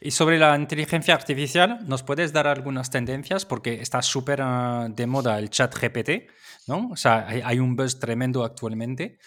Y 0.00 0.12
sobre 0.12 0.38
la 0.38 0.56
inteligencia 0.56 1.14
artificial, 1.14 1.80
¿nos 1.88 2.04
puedes 2.04 2.32
dar 2.32 2.46
algunas 2.46 2.90
tendencias? 2.90 3.44
Porque 3.44 3.82
está 3.82 4.02
súper 4.02 4.40
ah, 4.40 4.86
de 4.88 5.06
moda 5.08 5.38
el 5.40 5.50
chat 5.50 5.74
GPT, 5.74 6.30
¿no? 6.68 6.90
O 6.92 6.96
sea, 6.96 7.26
hay, 7.26 7.58
un 7.58 7.74
buzz 7.74 7.98
tremendo 7.98 8.44
actualmente. 8.44 9.18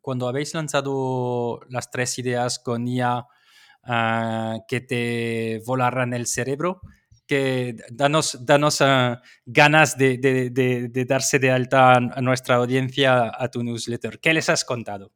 cuando 0.00 0.26
habéis 0.26 0.54
lanzado 0.54 1.60
las 1.68 1.90
tres 1.90 2.18
ideas 2.18 2.58
con 2.58 2.88
IA, 2.88 3.26
Ah, 3.82 4.58
que 4.68 4.80
te 4.80 5.60
volarán 5.66 6.12
el 6.12 6.26
cerebro. 6.26 6.80
que 7.26 7.76
danos, 7.90 8.44
danos 8.44 8.80
ah, 8.80 9.22
ganas 9.46 9.96
de, 9.96 10.18
de, 10.18 11.04
darse 11.04 11.38
de 11.38 11.50
alta 11.50 11.94
a 11.94 12.20
nuestra 12.20 12.56
audiencia 12.56 13.30
a 13.32 13.48
tu 13.48 13.62
newsletter. 13.62 14.18
¿Qué 14.20 14.34
les 14.34 14.48
has 14.48 14.64
contado? 14.64 15.12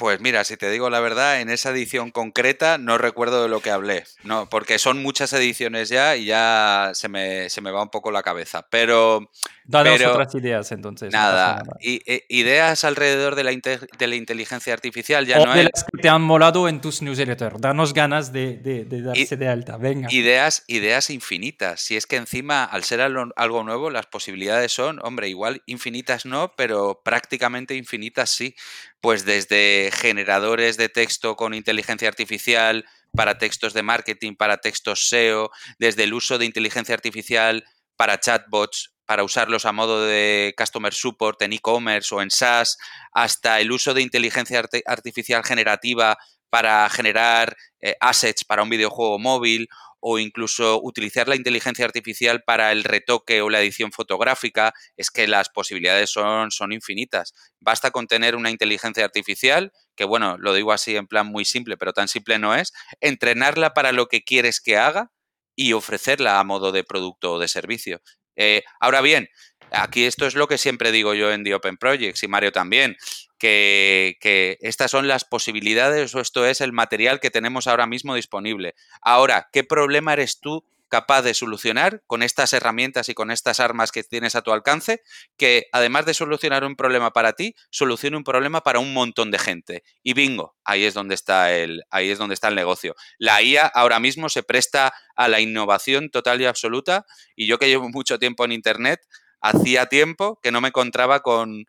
Pues 0.00 0.18
mira, 0.18 0.44
si 0.44 0.56
te 0.56 0.70
digo 0.70 0.88
la 0.88 1.00
verdad, 1.00 1.42
en 1.42 1.50
esa 1.50 1.72
edición 1.72 2.10
concreta 2.10 2.78
no 2.78 2.96
recuerdo 2.96 3.42
de 3.42 3.50
lo 3.50 3.60
que 3.60 3.70
hablé, 3.70 4.04
no, 4.24 4.48
porque 4.48 4.78
son 4.78 5.02
muchas 5.02 5.30
ediciones 5.34 5.90
ya 5.90 6.16
y 6.16 6.24
ya 6.24 6.92
se 6.94 7.10
me, 7.10 7.50
se 7.50 7.60
me 7.60 7.70
va 7.70 7.82
un 7.82 7.90
poco 7.90 8.10
la 8.10 8.22
cabeza. 8.22 8.66
Pero. 8.70 9.30
Danos 9.70 10.00
otras 10.00 10.34
ideas 10.34 10.72
entonces. 10.72 11.12
Nada, 11.12 11.62
e, 11.80 12.24
ideas 12.28 12.84
alrededor 12.84 13.34
de 13.34 13.44
la, 13.44 13.50
de 13.52 14.06
la 14.06 14.14
inteligencia 14.14 14.72
artificial 14.72 15.26
ya 15.26 15.38
no 15.38 15.54
de 15.54 15.64
las 15.64 15.84
que 15.84 16.02
te 16.02 16.08
han 16.08 16.22
molado 16.22 16.68
en 16.68 16.80
tus 16.80 17.02
newsletters. 17.02 17.60
Danos 17.60 17.94
ganas 17.94 18.32
de, 18.32 18.56
de, 18.56 19.02
darse 19.02 19.36
de 19.36 19.48
alta. 19.48 19.76
Venga. 19.76 20.08
Ideas, 20.10 20.64
ideas 20.66 21.10
infinitas. 21.10 21.80
Si 21.80 21.96
es 21.96 22.06
que 22.06 22.16
encima, 22.16 22.64
al 22.64 22.84
ser 22.84 23.00
algo 23.00 23.64
nuevo, 23.64 23.90
las 23.90 24.06
posibilidades 24.06 24.72
son, 24.72 24.98
hombre, 25.02 25.28
igual 25.28 25.62
infinitas 25.66 26.26
no, 26.26 26.52
pero 26.56 27.00
prácticamente 27.04 27.74
infinitas 27.76 28.30
sí 28.30 28.54
pues 29.00 29.24
desde 29.24 29.90
generadores 29.92 30.76
de 30.76 30.88
texto 30.88 31.36
con 31.36 31.54
inteligencia 31.54 32.08
artificial 32.08 32.84
para 33.12 33.38
textos 33.38 33.72
de 33.72 33.82
marketing, 33.82 34.34
para 34.34 34.58
textos 34.58 35.08
SEO, 35.08 35.50
desde 35.78 36.04
el 36.04 36.14
uso 36.14 36.38
de 36.38 36.44
inteligencia 36.44 36.94
artificial 36.94 37.64
para 37.96 38.20
chatbots, 38.20 38.94
para 39.10 39.24
usarlos 39.24 39.66
a 39.66 39.72
modo 39.72 40.06
de 40.06 40.54
customer 40.56 40.94
support 40.94 41.42
en 41.42 41.52
e-commerce 41.52 42.14
o 42.14 42.22
en 42.22 42.30
SaaS, 42.30 42.78
hasta 43.10 43.58
el 43.58 43.72
uso 43.72 43.92
de 43.92 44.02
inteligencia 44.02 44.62
artificial 44.86 45.42
generativa 45.42 46.16
para 46.48 46.88
generar 46.90 47.56
eh, 47.80 47.96
assets 47.98 48.44
para 48.44 48.62
un 48.62 48.70
videojuego 48.70 49.18
móvil 49.18 49.66
o 49.98 50.20
incluso 50.20 50.80
utilizar 50.80 51.26
la 51.26 51.34
inteligencia 51.34 51.84
artificial 51.84 52.44
para 52.44 52.70
el 52.70 52.84
retoque 52.84 53.42
o 53.42 53.50
la 53.50 53.60
edición 53.60 53.90
fotográfica, 53.90 54.74
es 54.96 55.10
que 55.10 55.26
las 55.26 55.48
posibilidades 55.48 56.12
son, 56.12 56.52
son 56.52 56.70
infinitas. 56.70 57.34
Basta 57.58 57.90
con 57.90 58.06
tener 58.06 58.36
una 58.36 58.50
inteligencia 58.50 59.04
artificial, 59.04 59.72
que 59.96 60.04
bueno, 60.04 60.38
lo 60.38 60.54
digo 60.54 60.70
así 60.70 60.94
en 60.94 61.08
plan 61.08 61.26
muy 61.26 61.44
simple, 61.44 61.76
pero 61.76 61.92
tan 61.92 62.06
simple 62.06 62.38
no 62.38 62.54
es, 62.54 62.72
entrenarla 63.00 63.74
para 63.74 63.90
lo 63.90 64.06
que 64.06 64.22
quieres 64.22 64.60
que 64.60 64.76
haga 64.78 65.10
y 65.56 65.72
ofrecerla 65.72 66.38
a 66.38 66.44
modo 66.44 66.70
de 66.70 66.84
producto 66.84 67.32
o 67.32 67.38
de 67.40 67.48
servicio. 67.48 68.00
Eh, 68.36 68.62
ahora 68.80 69.00
bien, 69.00 69.28
aquí 69.70 70.04
esto 70.04 70.26
es 70.26 70.34
lo 70.34 70.48
que 70.48 70.58
siempre 70.58 70.92
digo 70.92 71.14
yo 71.14 71.32
en 71.32 71.44
The 71.44 71.54
Open 71.54 71.76
Projects 71.76 72.22
y 72.22 72.28
Mario 72.28 72.52
también 72.52 72.96
que, 73.40 74.58
estas 74.60 74.90
son 74.90 75.08
las 75.08 75.24
posibilidades 75.24 76.14
o 76.14 76.20
esto 76.20 76.46
es 76.46 76.60
el 76.60 76.72
material 76.72 77.20
que 77.20 77.30
tenemos 77.30 77.66
ahora 77.66 77.86
mismo 77.86 78.14
disponible. 78.14 78.74
Ahora, 79.00 79.48
¿qué 79.52 79.64
problema 79.64 80.12
eres 80.12 80.40
tú 80.40 80.64
capaz 80.90 81.22
de 81.22 81.32
solucionar 81.32 82.02
con 82.06 82.22
estas 82.22 82.52
herramientas 82.52 83.08
y 83.08 83.14
con 83.14 83.30
estas 83.30 83.60
armas 83.60 83.92
que 83.92 84.04
tienes 84.04 84.34
a 84.34 84.42
tu 84.42 84.52
alcance, 84.52 85.00
que 85.38 85.68
además 85.72 86.04
de 86.04 86.12
solucionar 86.12 86.64
un 86.64 86.76
problema 86.76 87.12
para 87.12 87.32
ti, 87.32 87.54
solucione 87.70 88.18
un 88.18 88.24
problema 88.24 88.60
para 88.60 88.78
un 88.78 88.92
montón 88.92 89.30
de 89.30 89.38
gente. 89.38 89.82
Y 90.02 90.12
bingo, 90.12 90.56
ahí 90.64 90.84
es 90.84 90.92
donde 90.92 91.14
está 91.14 91.52
el, 91.52 91.84
ahí 91.90 92.10
es 92.10 92.18
donde 92.18 92.34
está 92.34 92.48
el 92.48 92.54
negocio. 92.54 92.94
La 93.16 93.40
IA 93.40 93.66
ahora 93.66 94.00
mismo 94.00 94.28
se 94.28 94.42
presta 94.42 94.92
a 95.16 95.28
la 95.28 95.40
innovación 95.40 96.10
total 96.10 96.42
y 96.42 96.44
absoluta, 96.44 97.06
y 97.34 97.46
yo 97.46 97.58
que 97.58 97.68
llevo 97.68 97.88
mucho 97.90 98.18
tiempo 98.18 98.44
en 98.44 98.52
internet, 98.52 99.00
hacía 99.40 99.86
tiempo 99.86 100.38
que 100.42 100.52
no 100.52 100.60
me 100.60 100.68
encontraba 100.68 101.20
con, 101.20 101.64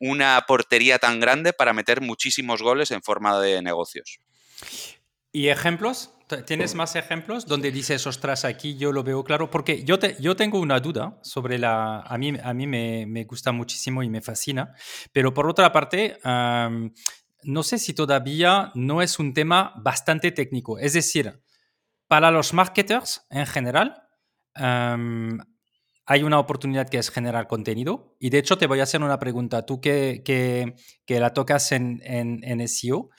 una 0.00 0.44
portería 0.46 0.98
tan 0.98 1.20
grande 1.20 1.52
para 1.52 1.72
meter 1.72 2.00
muchísimos 2.00 2.62
goles 2.62 2.90
en 2.90 3.02
forma 3.02 3.40
de 3.40 3.62
negocios. 3.62 4.20
¿Y 5.32 5.48
ejemplos? 5.48 6.12
¿Tienes 6.46 6.74
más 6.74 6.94
ejemplos 6.96 7.46
donde 7.46 7.70
dices, 7.70 8.06
ostras, 8.06 8.44
aquí 8.44 8.76
yo 8.76 8.92
lo 8.92 9.02
veo 9.02 9.24
claro? 9.24 9.50
Porque 9.50 9.84
yo, 9.84 9.98
te, 9.98 10.16
yo 10.20 10.36
tengo 10.36 10.60
una 10.60 10.80
duda 10.80 11.18
sobre 11.22 11.58
la... 11.58 12.00
A 12.00 12.18
mí, 12.18 12.34
a 12.42 12.52
mí 12.52 12.66
me, 12.66 13.06
me 13.06 13.24
gusta 13.24 13.52
muchísimo 13.52 14.02
y 14.02 14.10
me 14.10 14.20
fascina, 14.20 14.74
pero 15.12 15.32
por 15.32 15.48
otra 15.48 15.72
parte, 15.72 16.18
no 17.42 17.62
sé 17.62 17.78
si 17.78 17.94
todavía 17.94 18.70
no 18.74 19.02
es 19.02 19.18
un 19.18 19.32
tema 19.32 19.72
bastante 19.76 20.32
técnico. 20.32 20.78
Es 20.78 20.92
decir, 20.92 21.40
para 22.06 22.30
los 22.30 22.52
marketers 22.52 23.26
en 23.30 23.46
general, 23.46 24.02
hay 26.10 26.22
una 26.22 26.38
oportunidad 26.38 26.88
que 26.88 26.98
es 26.98 27.10
generar 27.10 27.46
contenido. 27.46 28.16
Y 28.18 28.30
de 28.30 28.38
hecho 28.38 28.58
te 28.58 28.66
voy 28.66 28.80
a 28.80 28.84
hacer 28.84 29.02
una 29.02 29.18
pregunta. 29.18 29.66
Tú 29.66 29.80
que, 29.80 30.22
que, 30.24 30.74
que 31.04 31.20
la 31.20 31.32
tocas 31.32 31.70
en, 31.72 32.00
en, 32.02 32.66
SEO, 32.66 33.10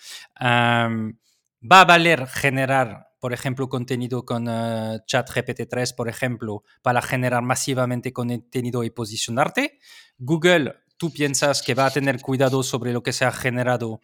¿va 1.61 1.81
a 1.81 1.85
valer 1.85 2.27
generar, 2.27 3.09
por 3.19 3.33
ejemplo, 3.33 3.69
contenido 3.69 4.25
con 4.25 4.47
eh, 4.47 4.99
ChatGPT3, 5.05 5.95
por 5.95 6.09
ejemplo, 6.09 6.63
para 6.81 7.01
generar 7.01 7.43
masivamente 7.43 8.13
contenido 8.13 8.83
y 8.83 8.89
posicionarte? 8.89 9.79
Google, 10.17 10.75
¿tú 10.97 11.11
piensas 11.11 11.61
que 11.61 11.75
va 11.75 11.87
a 11.87 11.91
tener 11.91 12.21
cuidado 12.21 12.63
sobre 12.63 12.93
lo 12.93 13.03
que 13.03 13.13
se 13.13 13.25
ha 13.25 13.31
generado 13.31 14.01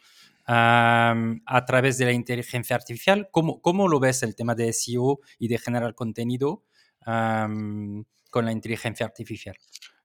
a 0.48 1.66
través 1.66 1.98
de 1.98 2.06
la 2.06 2.12
inteligencia 2.12 2.76
artificial? 2.76 3.30
¿Cómo, 3.32 3.62
¿Cómo, 3.62 3.88
lo 3.88 4.00
ves 4.00 4.22
el 4.22 4.36
tema 4.36 4.54
de 4.54 4.72
SEO 4.74 5.20
y 5.40 5.48
de 5.48 5.58
generar 5.58 5.96
contenido? 5.96 6.64
con 8.36 8.46
la 8.46 8.52
inteligencia 8.52 9.06
artificial? 9.06 9.56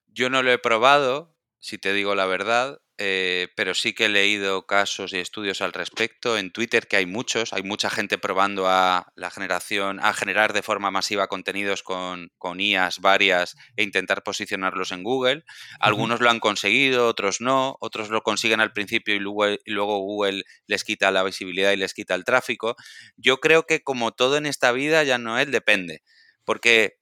Yo 0.06 0.30
no 0.30 0.42
lo 0.42 0.52
he 0.52 0.58
probado, 0.58 1.34
si 1.58 1.78
te 1.78 1.92
digo 1.92 2.14
la 2.14 2.26
verdad, 2.26 2.80
eh, 3.02 3.48
pero 3.56 3.72
sí 3.72 3.94
que 3.94 4.04
he 4.04 4.08
leído 4.10 4.66
casos 4.66 5.14
y 5.14 5.18
estudios 5.18 5.62
al 5.62 5.72
respecto. 5.72 6.36
En 6.36 6.52
Twitter, 6.52 6.86
que 6.86 6.98
hay 6.98 7.06
muchos, 7.06 7.54
hay 7.54 7.62
mucha 7.62 7.88
gente 7.88 8.18
probando 8.18 8.68
a 8.68 9.10
la 9.16 9.30
generación, 9.30 10.00
a 10.02 10.12
generar 10.12 10.52
de 10.52 10.60
forma 10.60 10.90
masiva 10.90 11.26
contenidos 11.26 11.82
con, 11.82 12.30
con 12.36 12.60
IAs 12.60 12.98
varias 12.98 13.56
e 13.76 13.84
intentar 13.84 14.22
posicionarlos 14.22 14.92
en 14.92 15.02
Google. 15.02 15.44
Algunos 15.78 16.20
lo 16.20 16.28
han 16.28 16.40
conseguido, 16.40 17.08
otros 17.08 17.40
no, 17.40 17.78
otros 17.80 18.10
lo 18.10 18.20
consiguen 18.20 18.60
al 18.60 18.74
principio 18.74 19.14
y 19.14 19.18
luego, 19.18 19.48
y 19.48 19.70
luego 19.70 20.00
Google 20.00 20.42
les 20.66 20.84
quita 20.84 21.10
la 21.10 21.22
visibilidad 21.22 21.72
y 21.72 21.76
les 21.76 21.94
quita 21.94 22.14
el 22.14 22.24
tráfico. 22.24 22.76
Yo 23.16 23.38
creo 23.38 23.62
que 23.64 23.82
como 23.82 24.12
todo 24.12 24.36
en 24.36 24.44
esta 24.44 24.72
vida, 24.72 25.04
ya 25.04 25.16
no 25.16 25.38
es, 25.38 25.50
depende. 25.50 26.02
Porque 26.44 26.98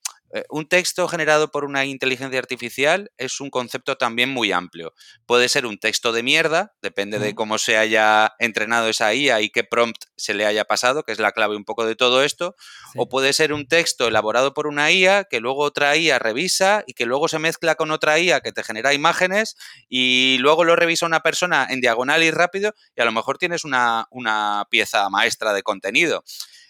un 0.51 0.69
texto 0.69 1.09
generado 1.09 1.51
por 1.51 1.65
una 1.65 1.85
inteligencia 1.85 2.39
artificial 2.39 3.11
es 3.17 3.41
un 3.41 3.51
concepto 3.51 3.97
también 3.97 4.29
muy 4.29 4.53
amplio. 4.53 4.95
Puede 5.27 5.49
ser 5.49 5.65
un 5.65 5.79
texto 5.79 6.13
de 6.13 6.23
mierda, 6.23 6.75
depende 6.83 7.19
de 7.19 7.35
cómo 7.35 7.59
se 7.59 7.79
haya 7.79 8.35
entrenado 8.39 8.89
esa 8.89 9.15
IA 9.15 9.41
y 9.41 9.51
qué 9.51 9.65
prompt 9.65 10.05
se 10.17 10.35
le 10.35 10.45
haya 10.45 10.65
pasado, 10.65 11.03
que 11.03 11.13
es 11.13 11.19
la 11.19 11.33
clave 11.33 11.57
un 11.57 11.65
poco 11.65 11.87
de 11.87 11.97
todo 11.97 12.23
esto, 12.23 12.57
o 12.97 13.09
puede 13.09 13.33
ser 13.33 13.53
un 13.53 13.67
texto 13.67 14.07
elaborado 14.07 14.53
por 14.53 14.67
una 14.67 14.91
IA 14.91 15.25
que 15.25 15.41
luego 15.41 15.63
otra 15.63 15.97
IA 15.97 16.19
revisa 16.19 16.85
y 16.87 16.93
que 16.93 17.07
luego 17.07 17.29
se 17.29 17.39
mezcla 17.39 17.75
con 17.75 17.91
otra 17.91 18.19
IA 18.19 18.41
que 18.41 18.53
te 18.53 18.63
genera 18.63 18.93
imágenes 18.93 19.57
y 19.89 20.37
luego 20.41 20.65
lo 20.65 20.77
revisa 20.77 21.07
una 21.07 21.21
persona 21.21 21.67
en 21.71 21.81
diagonal 21.81 22.23
y 22.23 22.31
rápido 22.31 22.75
y 22.95 23.01
a 23.01 23.05
lo 23.05 23.13
mejor 23.13 23.39
tienes 23.39 23.65
una, 23.65 24.07
una 24.11 24.67
pieza 24.71 25.09
maestra 25.09 25.53
de 25.53 25.63
contenido. 25.63 26.25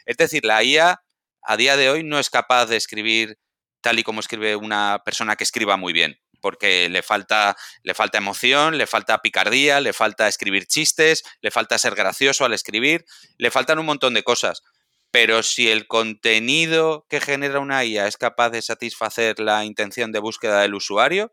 Es 0.06 0.16
decir, 0.16 0.44
la 0.44 0.62
IA 0.62 1.02
a 1.42 1.56
día 1.56 1.76
de 1.76 1.90
hoy 1.90 2.04
no 2.04 2.18
es 2.18 2.30
capaz 2.30 2.66
de 2.66 2.76
escribir 2.76 3.38
tal 3.80 3.98
y 3.98 4.02
como 4.02 4.20
escribe 4.20 4.56
una 4.56 5.02
persona 5.04 5.36
que 5.36 5.44
escriba 5.44 5.76
muy 5.76 5.92
bien, 5.92 6.18
porque 6.40 6.88
le 6.88 7.02
falta, 7.02 7.56
le 7.82 7.94
falta 7.94 8.18
emoción, 8.18 8.78
le 8.78 8.86
falta 8.86 9.18
picardía, 9.18 9.80
le 9.80 9.92
falta 9.92 10.28
escribir 10.28 10.66
chistes, 10.66 11.22
le 11.40 11.50
falta 11.50 11.78
ser 11.78 11.94
gracioso 11.94 12.44
al 12.44 12.54
escribir, 12.54 13.04
le 13.36 13.50
faltan 13.50 13.78
un 13.78 13.86
montón 13.86 14.14
de 14.14 14.22
cosas. 14.22 14.62
Pero 15.10 15.42
si 15.42 15.70
el 15.70 15.86
contenido 15.86 17.06
que 17.08 17.20
genera 17.20 17.60
una 17.60 17.84
IA 17.84 18.06
es 18.06 18.16
capaz 18.16 18.50
de 18.50 18.60
satisfacer 18.60 19.40
la 19.40 19.64
intención 19.64 20.12
de 20.12 20.18
búsqueda 20.18 20.60
del 20.60 20.74
usuario, 20.74 21.32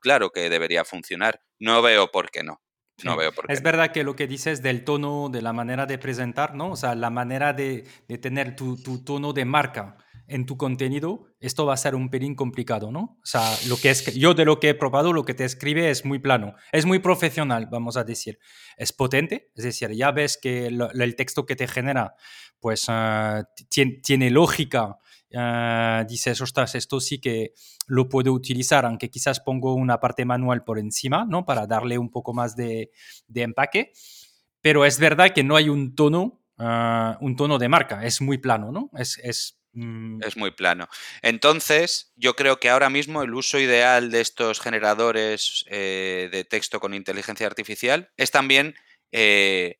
claro 0.00 0.30
que 0.30 0.48
debería 0.48 0.84
funcionar. 0.84 1.42
No 1.58 1.82
veo 1.82 2.12
por 2.12 2.30
qué 2.30 2.44
no. 2.44 2.62
No 3.02 3.16
veo 3.16 3.32
por 3.32 3.46
qué. 3.46 3.52
Es 3.52 3.62
verdad 3.62 3.90
que 3.90 4.04
lo 4.04 4.14
que 4.14 4.28
dices 4.28 4.62
del 4.62 4.84
tono, 4.84 5.30
de 5.30 5.42
la 5.42 5.52
manera 5.52 5.86
de 5.86 5.98
presentar, 5.98 6.54
¿no? 6.54 6.70
O 6.72 6.76
sea, 6.76 6.94
la 6.94 7.10
manera 7.10 7.52
de, 7.52 7.84
tener 8.20 8.54
tu, 8.54 8.80
tu 8.80 9.02
tono 9.02 9.32
de 9.32 9.44
marca 9.46 9.96
en 10.32 10.46
tu 10.46 10.56
contenido, 10.56 11.26
esto 11.40 11.66
va 11.66 11.74
a 11.74 11.76
ser 11.76 11.94
un 11.94 12.08
pelín 12.08 12.34
complicado, 12.34 12.90
¿no? 12.90 13.18
O 13.22 13.26
sea, 13.26 13.54
lo 13.68 13.76
que 13.76 13.90
es, 13.90 14.14
yo 14.14 14.32
de 14.32 14.46
lo 14.46 14.60
que 14.60 14.70
he 14.70 14.74
probado, 14.74 15.12
lo 15.12 15.24
que 15.24 15.34
te 15.34 15.44
escribe 15.44 15.90
es 15.90 16.04
muy 16.04 16.18
plano, 16.18 16.54
es 16.72 16.86
muy 16.86 17.00
profesional, 17.00 17.68
vamos 17.70 17.96
a 17.96 18.04
decir. 18.04 18.38
Es 18.76 18.92
potente, 18.92 19.50
es 19.54 19.64
decir, 19.64 19.90
ya 19.92 20.10
ves 20.10 20.38
que 20.40 20.66
el 20.66 21.16
texto 21.16 21.44
que 21.44 21.54
te 21.54 21.68
genera, 21.68 22.14
pues 22.60 22.86
ah, 22.88 23.44
tiene, 23.68 24.30
lógica. 24.30 24.98
Uh, 25.34 26.06
dices, 26.06 26.40
ostras, 26.40 26.74
esto 26.74 27.00
sí 27.00 27.18
que 27.18 27.54
lo 27.86 28.08
puedo 28.08 28.32
utilizar, 28.32 28.84
aunque 28.86 29.10
quizás 29.10 29.40
pongo 29.40 29.74
una 29.74 29.98
parte 29.98 30.24
manual 30.24 30.62
por 30.62 30.78
encima, 30.78 31.24
¿no? 31.26 31.44
Para 31.44 31.66
darle 31.66 31.98
un 31.98 32.10
poco 32.10 32.32
más 32.32 32.54
de, 32.56 32.90
empaque. 33.34 33.92
Pero 34.60 34.84
es 34.84 34.98
verdad 34.98 35.32
que 35.34 35.42
no 35.42 35.56
hay 35.56 35.68
un 35.68 35.94
tono, 35.94 36.42
ah, 36.58 37.18
un 37.20 37.36
tono 37.36 37.58
de 37.58 37.68
marca, 37.68 38.04
es 38.04 38.20
muy 38.20 38.38
plano, 38.38 38.72
¿no? 38.72 38.90
Es. 38.94 39.58
Es 39.74 40.36
muy 40.36 40.50
plano. 40.50 40.88
Entonces, 41.22 42.12
yo 42.16 42.36
creo 42.36 42.60
que 42.60 42.68
ahora 42.68 42.90
mismo 42.90 43.22
el 43.22 43.32
uso 43.32 43.58
ideal 43.58 44.10
de 44.10 44.20
estos 44.20 44.60
generadores 44.60 45.64
eh, 45.68 46.28
de 46.30 46.44
texto 46.44 46.78
con 46.78 46.92
inteligencia 46.92 47.46
artificial 47.46 48.10
es 48.18 48.30
también 48.30 48.74
eh, 49.12 49.78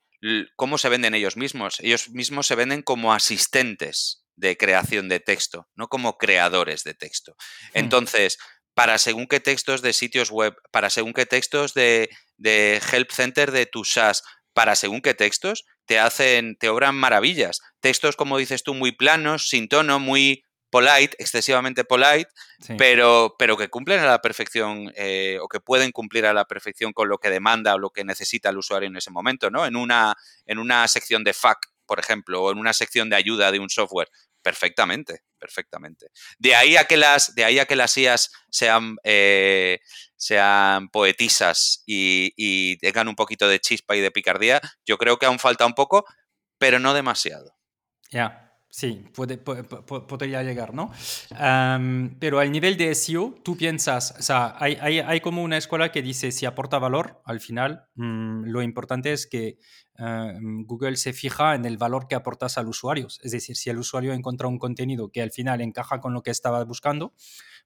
cómo 0.56 0.78
se 0.78 0.88
venden 0.88 1.14
ellos 1.14 1.36
mismos. 1.36 1.78
Ellos 1.80 2.08
mismos 2.10 2.46
se 2.46 2.54
venden 2.54 2.82
como 2.82 3.12
asistentes 3.12 4.24
de 4.36 4.56
creación 4.56 5.08
de 5.08 5.20
texto, 5.20 5.68
no 5.74 5.88
como 5.88 6.16
creadores 6.16 6.84
de 6.84 6.94
texto. 6.94 7.32
Hmm. 7.32 7.78
Entonces, 7.78 8.38
para 8.74 8.96
según 8.96 9.26
qué 9.26 9.40
textos 9.40 9.82
de 9.82 9.92
sitios 9.92 10.30
web, 10.30 10.56
para 10.70 10.88
según 10.88 11.12
qué 11.12 11.26
textos 11.26 11.74
de, 11.74 12.08
de 12.38 12.80
Help 12.92 13.10
Center 13.10 13.52
de 13.52 13.66
tu 13.66 13.84
SaaS, 13.84 14.22
para 14.52 14.74
según 14.76 15.00
qué 15.00 15.14
textos, 15.14 15.64
te 15.86 15.98
hacen, 15.98 16.56
te 16.56 16.68
obran 16.68 16.94
maravillas. 16.94 17.60
Textos, 17.80 18.16
como 18.16 18.38
dices 18.38 18.62
tú, 18.62 18.74
muy 18.74 18.92
planos, 18.92 19.48
sin 19.48 19.68
tono, 19.68 19.98
muy 19.98 20.44
polite, 20.70 21.16
excesivamente 21.18 21.84
polite, 21.84 22.28
Sí. 22.60 22.74
pero, 22.78 23.34
pero 23.38 23.56
que 23.58 23.68
cumplen 23.68 24.00
a 24.00 24.06
la 24.06 24.20
perfección 24.22 24.90
eh, 24.96 25.38
o 25.42 25.48
que 25.48 25.60
pueden 25.60 25.92
cumplir 25.92 26.24
a 26.24 26.32
la 26.32 26.46
perfección 26.46 26.92
con 26.94 27.08
lo 27.08 27.18
que 27.18 27.28
demanda 27.28 27.74
o 27.74 27.78
lo 27.78 27.90
que 27.90 28.04
necesita 28.04 28.48
el 28.48 28.56
usuario 28.58 28.88
en 28.88 28.96
ese 28.96 29.10
momento, 29.10 29.50
¿no? 29.50 29.66
En 29.66 29.76
una, 29.76 30.16
en 30.46 30.58
una 30.58 30.88
sección 30.88 31.24
de 31.24 31.34
FAQ, 31.34 31.58
por 31.84 31.98
ejemplo, 32.00 32.42
o 32.42 32.52
en 32.52 32.58
una 32.58 32.72
sección 32.72 33.10
de 33.10 33.16
ayuda 33.16 33.52
de 33.52 33.58
un 33.58 33.68
software. 33.68 34.08
Perfectamente, 34.42 35.22
perfectamente. 35.38 36.08
De 36.38 36.54
ahí 36.56 36.76
a 36.76 36.84
que 36.84 36.96
las, 36.96 37.34
de 37.34 37.44
ahí 37.44 37.60
a 37.60 37.66
que 37.66 37.76
las 37.76 37.96
IAS 37.96 38.32
sean, 38.50 38.96
eh, 39.04 39.78
sean 40.16 40.88
poetisas 40.88 41.84
y, 41.86 42.32
y 42.36 42.76
tengan 42.78 43.08
un 43.08 43.14
poquito 43.14 43.48
de 43.48 43.60
chispa 43.60 43.94
y 43.94 44.00
de 44.00 44.10
picardía, 44.10 44.60
yo 44.84 44.98
creo 44.98 45.18
que 45.18 45.26
aún 45.26 45.38
falta 45.38 45.64
un 45.64 45.74
poco, 45.74 46.04
pero 46.58 46.80
no 46.80 46.92
demasiado. 46.92 47.56
Ya, 48.10 48.41
sí, 48.74 49.04
puede, 49.14 49.36
po- 49.36 49.62
po- 49.64 49.84
po- 49.84 50.06
podría 50.06 50.42
llegar, 50.42 50.72
¿no? 50.72 50.90
Pero 52.18 52.38
al 52.38 52.50
nivel 52.50 52.76
de 52.78 52.94
SEO, 52.94 53.34
tú 53.44 53.56
piensas, 53.56 54.14
o 54.18 54.22
sea, 54.22 54.54
hay, 54.58 54.78
hay, 54.80 55.00
hay 55.00 55.20
como 55.20 55.42
una 55.42 55.58
escuela 55.58 55.92
que 55.92 56.00
dice 56.00 56.32
si 56.32 56.46
aporta 56.46 56.78
valor, 56.78 57.20
al 57.26 57.40
final 57.40 57.84
mm, 57.96 58.44
lo 58.46 58.62
importante 58.62 59.12
es 59.12 59.26
que 59.26 59.58
eh, 59.98 60.38
Google 60.64 60.96
se 60.96 61.12
fija 61.12 61.54
en 61.54 61.66
el 61.66 61.76
valor 61.76 62.08
que 62.08 62.14
aportas 62.14 62.56
al 62.56 62.66
usuario. 62.66 63.08
Es 63.22 63.30
decir, 63.30 63.56
si 63.56 63.68
el 63.68 63.76
usuario 63.78 64.14
encuentra 64.14 64.48
un 64.48 64.58
contenido 64.58 65.10
que 65.10 65.20
al 65.22 65.30
final 65.32 65.60
encaja 65.60 66.00
con 66.00 66.14
lo 66.14 66.22
que 66.22 66.30
estaba 66.30 66.64
buscando, 66.64 67.12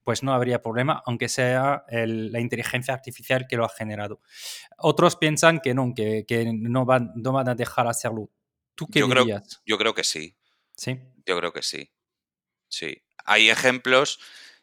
pues 0.02 0.22
no 0.24 0.32
habría 0.34 0.60
problema, 0.60 1.02
aunque 1.06 1.28
sea 1.28 1.84
el- 1.88 2.32
la 2.32 2.40
inteligencia 2.40 2.94
artificial 2.94 3.46
que 3.48 3.56
lo 3.56 3.64
ha 3.64 3.68
generado. 3.68 4.20
Otros 4.78 5.14
piensan 5.16 5.60
que 5.60 5.72
no, 5.72 5.92
que, 5.94 6.24
que 6.26 6.50
no, 6.52 6.84
van, 6.84 7.12
no 7.14 7.30
van 7.32 7.48
a 7.48 7.54
dejar 7.54 7.86
hacerlo. 7.86 8.30
¿Tú 8.74 8.86
qué 8.88 8.98
Yo 9.00 9.08
creo-? 9.08 9.24
Yo 9.64 9.78
creo 9.78 9.94
que 9.94 10.02
sí. 10.04 10.36
Sí. 10.76 10.98
Yo 11.26 11.38
creo 11.38 11.52
que 11.52 11.62
sí. 11.62 11.90
Sí. 12.68 13.02
Hay 13.24 13.50
ejemplos, 13.50 14.20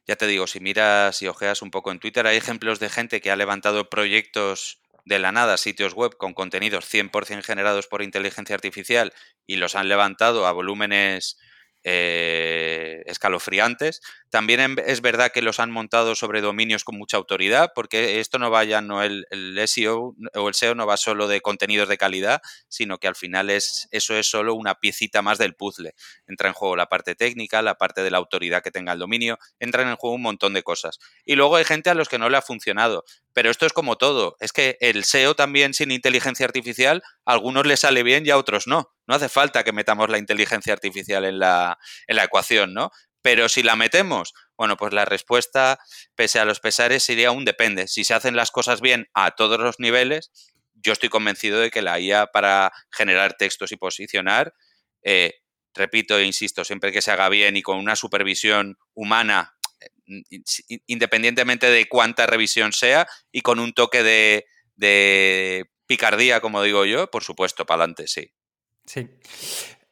ya 0.07 0.15
te 0.15 0.27
digo, 0.27 0.47
si 0.47 0.59
miras 0.59 1.21
y 1.21 1.27
ojeas 1.27 1.61
un 1.61 1.71
poco 1.71 1.91
en 1.91 1.99
Twitter, 1.99 2.27
hay 2.27 2.37
ejemplos 2.37 2.79
de 2.79 2.89
gente 2.89 3.21
que 3.21 3.31
ha 3.31 3.35
levantado 3.35 3.89
proyectos 3.89 4.81
de 5.05 5.19
la 5.19 5.31
nada, 5.31 5.57
sitios 5.57 5.93
web 5.93 6.15
con 6.17 6.33
contenidos 6.33 6.85
100% 6.85 7.43
generados 7.43 7.87
por 7.87 8.01
inteligencia 8.01 8.55
artificial 8.55 9.13
y 9.45 9.57
los 9.57 9.75
han 9.75 9.89
levantado 9.89 10.47
a 10.47 10.53
volúmenes 10.53 11.37
eh, 11.83 13.03
escalofriantes. 13.05 14.01
También 14.29 14.77
es 14.85 15.01
verdad 15.01 15.31
que 15.31 15.41
los 15.41 15.59
han 15.59 15.71
montado 15.71 16.15
sobre 16.15 16.41
dominios 16.41 16.83
con 16.83 16.97
mucha 16.97 17.17
autoridad, 17.17 17.71
porque 17.75 18.19
esto 18.19 18.39
no 18.39 18.49
vaya, 18.49 18.81
no 18.81 19.03
el, 19.03 19.25
SEO 19.67 20.15
o 20.33 20.47
el 20.47 20.53
SEO 20.55 20.75
no 20.75 20.87
va 20.87 20.97
solo 20.97 21.27
de 21.27 21.41
contenidos 21.41 21.87
de 21.87 21.97
calidad, 21.97 22.41
sino 22.67 22.97
que 22.97 23.07
al 23.07 23.15
final 23.15 23.49
es, 23.49 23.87
eso 23.91 24.15
es 24.15 24.27
solo 24.27 24.55
una 24.55 24.75
piecita 24.75 25.21
más 25.21 25.37
del 25.37 25.55
puzzle 25.55 25.93
entra 26.27 26.47
en 26.47 26.53
juego 26.53 26.75
la 26.75 26.87
parte 26.87 27.15
técnica, 27.15 27.61
la 27.61 27.77
parte 27.77 28.03
de 28.03 28.11
la 28.11 28.17
autoridad 28.17 28.63
que 28.63 28.71
tenga 28.71 28.93
el 28.93 28.99
dominio, 28.99 29.37
entran 29.59 29.87
en 29.87 29.95
juego 29.95 30.15
un 30.15 30.21
montón 30.21 30.53
de 30.53 30.63
cosas. 30.63 30.99
Y 31.25 31.35
luego 31.35 31.55
hay 31.55 31.65
gente 31.65 31.89
a 31.89 31.93
los 31.93 32.09
que 32.09 32.19
no 32.19 32.29
le 32.29 32.37
ha 32.37 32.41
funcionado. 32.41 33.05
Pero 33.33 33.49
esto 33.49 33.65
es 33.65 33.73
como 33.73 33.97
todo. 33.97 34.35
Es 34.39 34.51
que 34.51 34.77
el 34.79 35.03
SEO 35.05 35.35
también 35.35 35.73
sin 35.73 35.91
inteligencia 35.91 36.45
artificial, 36.45 37.03
a 37.25 37.33
algunos 37.33 37.65
les 37.65 37.79
sale 37.79 38.03
bien 38.03 38.25
y 38.25 38.29
a 38.29 38.37
otros 38.37 38.67
no. 38.67 38.91
No 39.07 39.15
hace 39.15 39.29
falta 39.29 39.63
que 39.63 39.73
metamos 39.73 40.09
la 40.09 40.17
inteligencia 40.17 40.73
artificial 40.73 41.25
en 41.25 41.39
la, 41.39 41.77
en 42.07 42.15
la 42.15 42.23
ecuación, 42.25 42.73
¿no? 42.73 42.91
Pero 43.21 43.47
si 43.49 43.63
la 43.63 43.75
metemos, 43.75 44.33
bueno, 44.57 44.75
pues 44.77 44.93
la 44.93 45.05
respuesta, 45.05 45.79
pese 46.15 46.39
a 46.39 46.45
los 46.45 46.59
pesares, 46.59 47.03
sería 47.03 47.31
un 47.31 47.45
depende. 47.45 47.87
Si 47.87 48.03
se 48.03 48.13
hacen 48.13 48.35
las 48.35 48.51
cosas 48.51 48.81
bien 48.81 49.07
a 49.13 49.31
todos 49.31 49.59
los 49.59 49.79
niveles, 49.79 50.31
yo 50.73 50.91
estoy 50.93 51.09
convencido 51.09 51.59
de 51.59 51.71
que 51.71 51.81
la 51.81 51.99
IA 51.99 52.27
para 52.27 52.71
generar 52.91 53.35
textos 53.35 53.71
y 53.71 53.77
posicionar 53.77 54.53
eh, 55.03 55.33
repito 55.73 56.17
e 56.17 56.25
insisto, 56.25 56.63
siempre 56.63 56.91
que 56.91 57.01
se 57.01 57.11
haga 57.11 57.29
bien 57.29 57.57
y 57.57 57.61
con 57.61 57.77
una 57.77 57.95
supervisión 57.95 58.77
humana, 58.93 59.55
eh, 59.79 60.41
independientemente 60.87 61.69
de 61.69 61.87
cuánta 61.87 62.25
revisión 62.27 62.73
sea, 62.73 63.07
y 63.31 63.41
con 63.41 63.59
un 63.59 63.73
toque 63.73 64.03
de, 64.03 64.45
de 64.75 65.65
picardía, 65.87 66.41
como 66.41 66.61
digo 66.63 66.85
yo, 66.85 67.09
por 67.09 67.23
supuesto, 67.23 67.65
para 67.65 67.83
adelante, 67.83 68.07
sí. 68.07 68.31
Sí. 68.85 69.09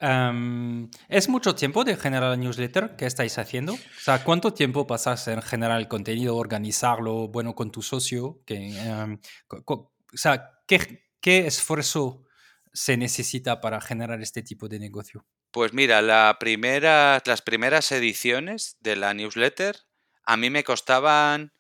Um, 0.02 0.90
¿Es 1.10 1.30
mucho 1.30 1.54
tiempo 1.54 1.84
de 1.84 1.96
generar 1.96 2.36
newsletter 2.38 2.96
que 2.96 3.06
estáis 3.06 3.38
haciendo? 3.38 3.74
O 3.74 4.02
sea, 4.02 4.24
¿cuánto 4.24 4.52
tiempo 4.54 4.88
pasas 4.88 5.28
en 5.28 5.42
generar 5.44 5.80
el 5.80 5.88
contenido, 5.88 6.38
organizarlo, 6.38 7.28
bueno, 7.28 7.54
con 7.54 7.72
tu 7.72 7.84
socio? 7.84 8.42
Que, 8.46 8.74
um, 8.90 9.20
o 9.68 9.92
sea, 10.14 10.60
¿qué, 10.66 11.12
¿qué 11.22 11.46
esfuerzo 11.46 12.26
se 12.74 12.98
necesita 12.98 13.62
para 13.62 13.80
generar 13.80 14.22
este 14.22 14.42
tipo 14.42 14.68
de 14.68 14.80
negocio? 14.80 15.28
Pues 15.52 15.74
mira, 15.74 16.02
la 16.02 16.38
primera, 16.40 17.22
las 17.26 17.42
primeras 17.42 17.92
ediciones 17.92 18.78
de 18.80 18.96
la 18.96 19.14
newsletter 19.14 19.78
a 20.26 20.38
mí 20.38 20.50
me 20.50 20.64
costaban 20.64 21.54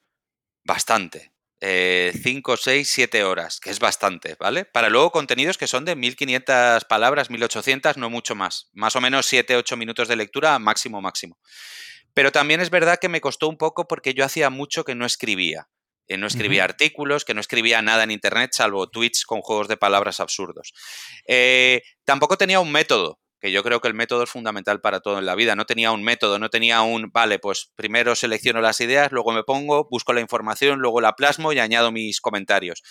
bastante. 0.64 1.31
5, 1.62 2.58
6, 2.58 2.90
7 2.90 3.24
horas, 3.24 3.60
que 3.60 3.70
es 3.70 3.80
bastante, 3.80 4.36
¿vale? 4.40 4.66
Para 4.66 4.90
luego 4.90 5.12
contenidos 5.12 5.60
que 5.60 5.68
son 5.68 5.86
de 5.86 5.96
1500 5.96 6.86
palabras, 6.86 7.30
1800, 7.30 7.98
no 7.98 8.10
mucho 8.10 8.34
más. 8.34 8.70
Más 8.74 8.96
o 8.96 9.02
menos 9.02 9.28
7, 9.28 9.56
8 9.56 9.78
minutos 9.78 10.08
de 10.08 10.16
lectura, 10.16 10.58
máximo, 10.58 11.02
máximo. 11.02 11.38
Pero 12.14 12.32
también 12.32 12.62
es 12.62 12.72
verdad 12.72 12.98
que 13.00 13.10
me 13.10 13.22
costó 13.22 13.48
un 13.48 13.58
poco 13.58 13.88
porque 13.88 14.14
yo 14.14 14.26
hacía 14.26 14.50
mucho 14.50 14.84
que 14.84 14.96
no 14.96 15.06
escribía. 15.06 15.68
Que 16.08 16.18
no 16.18 16.28
escribía 16.28 16.64
uh 16.64 16.66
-huh. 16.66 16.70
artículos, 16.70 17.26
que 17.26 17.34
no 17.34 17.42
escribía 17.42 17.82
nada 17.82 18.04
en 18.04 18.12
internet, 18.12 18.52
salvo 18.54 18.90
tweets 18.90 19.24
con 19.24 19.42
juegos 19.42 19.68
de 19.68 19.78
palabras 19.78 20.20
absurdos. 20.20 20.74
Eh, 21.28 21.84
tampoco 22.06 22.38
tenía 22.38 22.60
un 22.60 22.72
método 22.72 23.20
que 23.42 23.52
yo 23.52 23.64
creo 23.64 23.82
que 23.82 23.88
el 23.88 23.96
método 23.96 24.24
es 24.24 24.30
fundamental 24.30 24.82
para 24.82 25.00
todo 25.00 25.18
en 25.18 25.26
la 25.26 25.34
vida. 25.34 25.56
No 25.56 25.66
tenía 25.66 25.92
un 25.92 26.04
método, 26.04 26.38
no 26.38 26.50
tenía 26.50 26.84
un, 26.84 27.10
vale, 27.12 27.40
pues 27.40 27.72
primero 27.76 28.16
selecciono 28.16 28.62
las 28.62 28.80
ideas, 28.82 29.12
luego 29.12 29.32
me 29.32 29.44
pongo, 29.44 29.88
busco 29.90 30.14
la 30.14 30.22
información, 30.22 30.80
luego 30.80 31.02
la 31.02 31.14
plasmo 31.14 31.52
y 31.52 31.60
añado 31.60 31.92
mis 31.92 32.22
comentarios. 32.22 32.84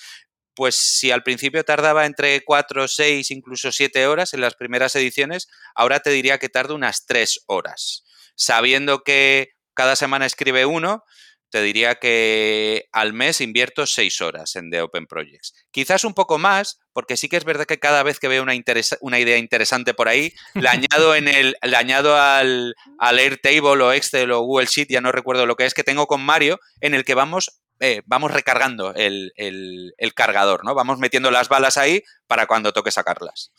Pues 0.55 0.75
si 0.75 1.13
al 1.13 1.23
principio 1.23 1.65
tardaba 1.65 2.05
entre 2.05 2.45
4, 2.45 2.89
6, 2.89 3.31
incluso 3.31 3.71
7 3.71 4.09
horas 4.09 4.35
en 4.35 4.41
las 4.41 4.57
primeras 4.57 4.97
ediciones, 4.97 5.49
ahora 5.77 6.01
te 6.01 6.11
diría 6.11 6.39
que 6.39 6.49
tarda 6.49 6.75
unas 6.75 7.07
3 7.07 7.45
horas. 7.47 8.05
Sabiendo 8.35 9.05
que 9.05 9.51
cada 9.75 9.95
semana 9.95 10.27
escribe 10.27 10.67
uno, 10.67 11.05
te 11.51 11.63
diría 11.63 11.97
que 11.97 12.89
al 12.93 13.13
mes 13.13 13.41
invierto 13.41 13.87
6 13.87 14.21
horas 14.21 14.57
en 14.57 14.71
The 14.71 14.83
Open 14.83 15.07
Projects. 15.07 15.55
Quizás 15.71 16.05
un 16.05 16.15
poco 16.15 16.39
más, 16.39 16.81
porque 16.93 17.17
sí 17.17 17.29
que 17.29 17.37
es 17.37 17.45
verdad 17.45 17.67
que 17.67 17.79
cada 17.79 18.03
vez 18.03 18.19
que 18.19 18.29
veo 18.29 18.43
una, 18.43 19.19
idea 19.19 19.37
interesante 19.37 19.95
por 19.95 20.09
ahí, 20.09 20.33
la 20.55 20.71
añado, 20.73 21.15
en 21.15 21.29
el, 21.29 21.57
la 21.63 21.79
añado 21.79 22.17
al, 22.17 22.75
al 22.99 23.19
Airtable 23.19 23.83
o 23.83 23.93
Excel 23.93 24.31
o 24.33 24.41
Google 24.41 24.67
Sheet, 24.67 24.89
ya 24.91 25.01
no 25.01 25.13
recuerdo 25.13 25.47
lo 25.47 25.57
que 25.57 25.67
es, 25.67 25.75
que 25.75 25.85
tengo 25.85 26.07
con 26.07 26.23
Mario, 26.23 26.61
en 26.81 26.95
el 26.95 27.05
que 27.05 27.15
vamos, 27.15 27.61
eh, 27.81 28.03
vamos 28.07 28.31
recargando 28.31 28.95
el, 28.95 29.33
el, 29.37 30.15
cargador, 30.15 30.65
¿no? 30.65 30.75
Vamos 30.75 30.99
metiendo 30.99 31.31
las 31.31 31.49
balas 31.49 31.77
ahí 31.77 32.03
para 32.27 32.47
cuando 32.47 32.73
toque 32.73 32.91
sacarlas. 32.91 33.53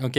Ok. 0.00 0.16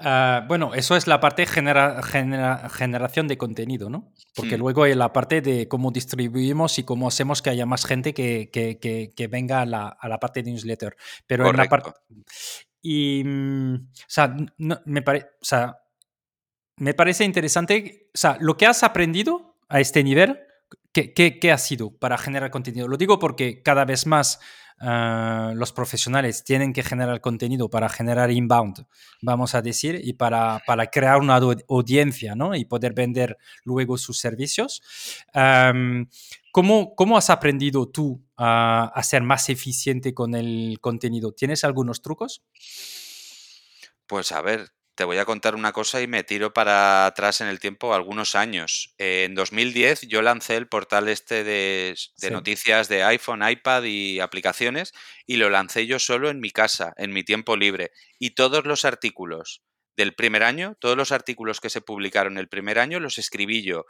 Uh, 0.00 0.46
bueno, 0.48 0.72
eso 0.74 0.96
es 0.96 1.06
la 1.06 1.20
parte 1.20 1.44
genera, 1.44 2.02
genera, 2.02 2.70
generación 2.70 3.28
de 3.28 3.36
contenido, 3.36 3.90
¿no? 3.90 4.12
Porque 4.34 4.56
hmm. 4.56 4.60
luego 4.60 4.84
hay 4.84 4.94
la 4.94 5.12
parte 5.12 5.42
de 5.42 5.68
cómo 5.68 5.90
distribuimos 5.90 6.78
y 6.78 6.84
cómo 6.84 7.08
hacemos 7.08 7.42
que 7.42 7.50
haya 7.50 7.66
más 7.66 7.84
gente 7.84 8.14
que, 8.14 8.48
que, 8.50 8.78
que, 8.78 9.12
que 9.14 9.26
venga 9.26 9.60
a 9.60 9.66
la, 9.66 9.88
a 9.88 10.08
la, 10.08 10.18
parte 10.18 10.42
de 10.42 10.50
newsletter. 10.50 10.96
Pero 11.26 11.44
Correcto. 11.44 11.62
en 11.62 11.64
la 11.64 11.68
parte. 11.68 12.00
Y. 12.80 13.22
O 13.26 14.08
sea, 14.08 14.34
no, 14.56 14.80
me, 14.86 15.02
pare, 15.02 15.26
o 15.40 15.44
sea, 15.44 15.76
me 16.78 16.94
parece 16.94 17.24
interesante. 17.24 18.08
O 18.14 18.18
sea, 18.18 18.38
lo 18.40 18.56
que 18.56 18.66
has 18.66 18.82
aprendido 18.82 19.58
a 19.68 19.80
este 19.80 20.02
nivel, 20.02 20.40
¿qué, 20.90 21.12
qué, 21.12 21.38
qué 21.38 21.52
ha 21.52 21.58
sido 21.58 21.94
para 21.98 22.16
generar 22.16 22.50
contenido? 22.50 22.88
Lo 22.88 22.96
digo 22.96 23.18
porque 23.18 23.62
cada 23.62 23.84
vez 23.84 24.06
más. 24.06 24.40
Uh, 24.80 25.54
los 25.54 25.72
profesionales 25.72 26.44
tienen 26.44 26.72
que 26.72 26.82
generar 26.82 27.20
contenido 27.20 27.70
para 27.70 27.88
generar 27.88 28.30
inbound, 28.30 28.86
vamos 29.20 29.54
a 29.54 29.62
decir, 29.62 30.00
y 30.02 30.14
para, 30.14 30.60
para 30.66 30.86
crear 30.86 31.20
una 31.20 31.36
audiencia 31.68 32.34
¿no? 32.34 32.54
y 32.54 32.64
poder 32.64 32.92
vender 32.92 33.38
luego 33.64 33.96
sus 33.98 34.18
servicios. 34.18 34.82
Um, 35.34 36.06
¿cómo, 36.50 36.94
¿Cómo 36.94 37.16
has 37.16 37.30
aprendido 37.30 37.88
tú 37.88 38.24
a 38.36 39.00
ser 39.04 39.22
más 39.22 39.48
eficiente 39.48 40.14
con 40.14 40.34
el 40.34 40.78
contenido? 40.80 41.32
¿Tienes 41.32 41.62
algunos 41.62 42.02
trucos? 42.02 42.42
Pues 44.06 44.32
a 44.32 44.42
ver, 44.42 44.72
te 45.02 45.06
voy 45.06 45.18
a 45.18 45.24
contar 45.24 45.56
una 45.56 45.72
cosa 45.72 46.00
y 46.00 46.06
me 46.06 46.22
tiro 46.22 46.52
para 46.52 47.06
atrás 47.06 47.40
en 47.40 47.48
el 47.48 47.58
tiempo 47.58 47.92
algunos 47.92 48.36
años. 48.36 48.94
Eh, 48.98 49.24
en 49.24 49.34
2010 49.34 50.02
yo 50.02 50.22
lancé 50.22 50.54
el 50.54 50.68
portal 50.68 51.08
este 51.08 51.42
de, 51.42 51.96
de 52.18 52.28
sí. 52.28 52.30
noticias 52.30 52.88
de 52.88 53.02
iPhone, 53.02 53.42
iPad 53.42 53.82
y 53.82 54.20
aplicaciones 54.20 54.94
y 55.26 55.38
lo 55.38 55.50
lancé 55.50 55.88
yo 55.88 55.98
solo 55.98 56.30
en 56.30 56.38
mi 56.38 56.52
casa, 56.52 56.94
en 56.98 57.12
mi 57.12 57.24
tiempo 57.24 57.56
libre. 57.56 57.90
Y 58.20 58.36
todos 58.36 58.64
los 58.64 58.84
artículos 58.84 59.64
del 59.96 60.14
primer 60.14 60.44
año, 60.44 60.76
todos 60.78 60.96
los 60.96 61.10
artículos 61.10 61.60
que 61.60 61.68
se 61.68 61.80
publicaron 61.80 62.38
el 62.38 62.46
primer 62.48 62.78
año 62.78 63.00
los 63.00 63.18
escribí 63.18 63.64
yo 63.64 63.86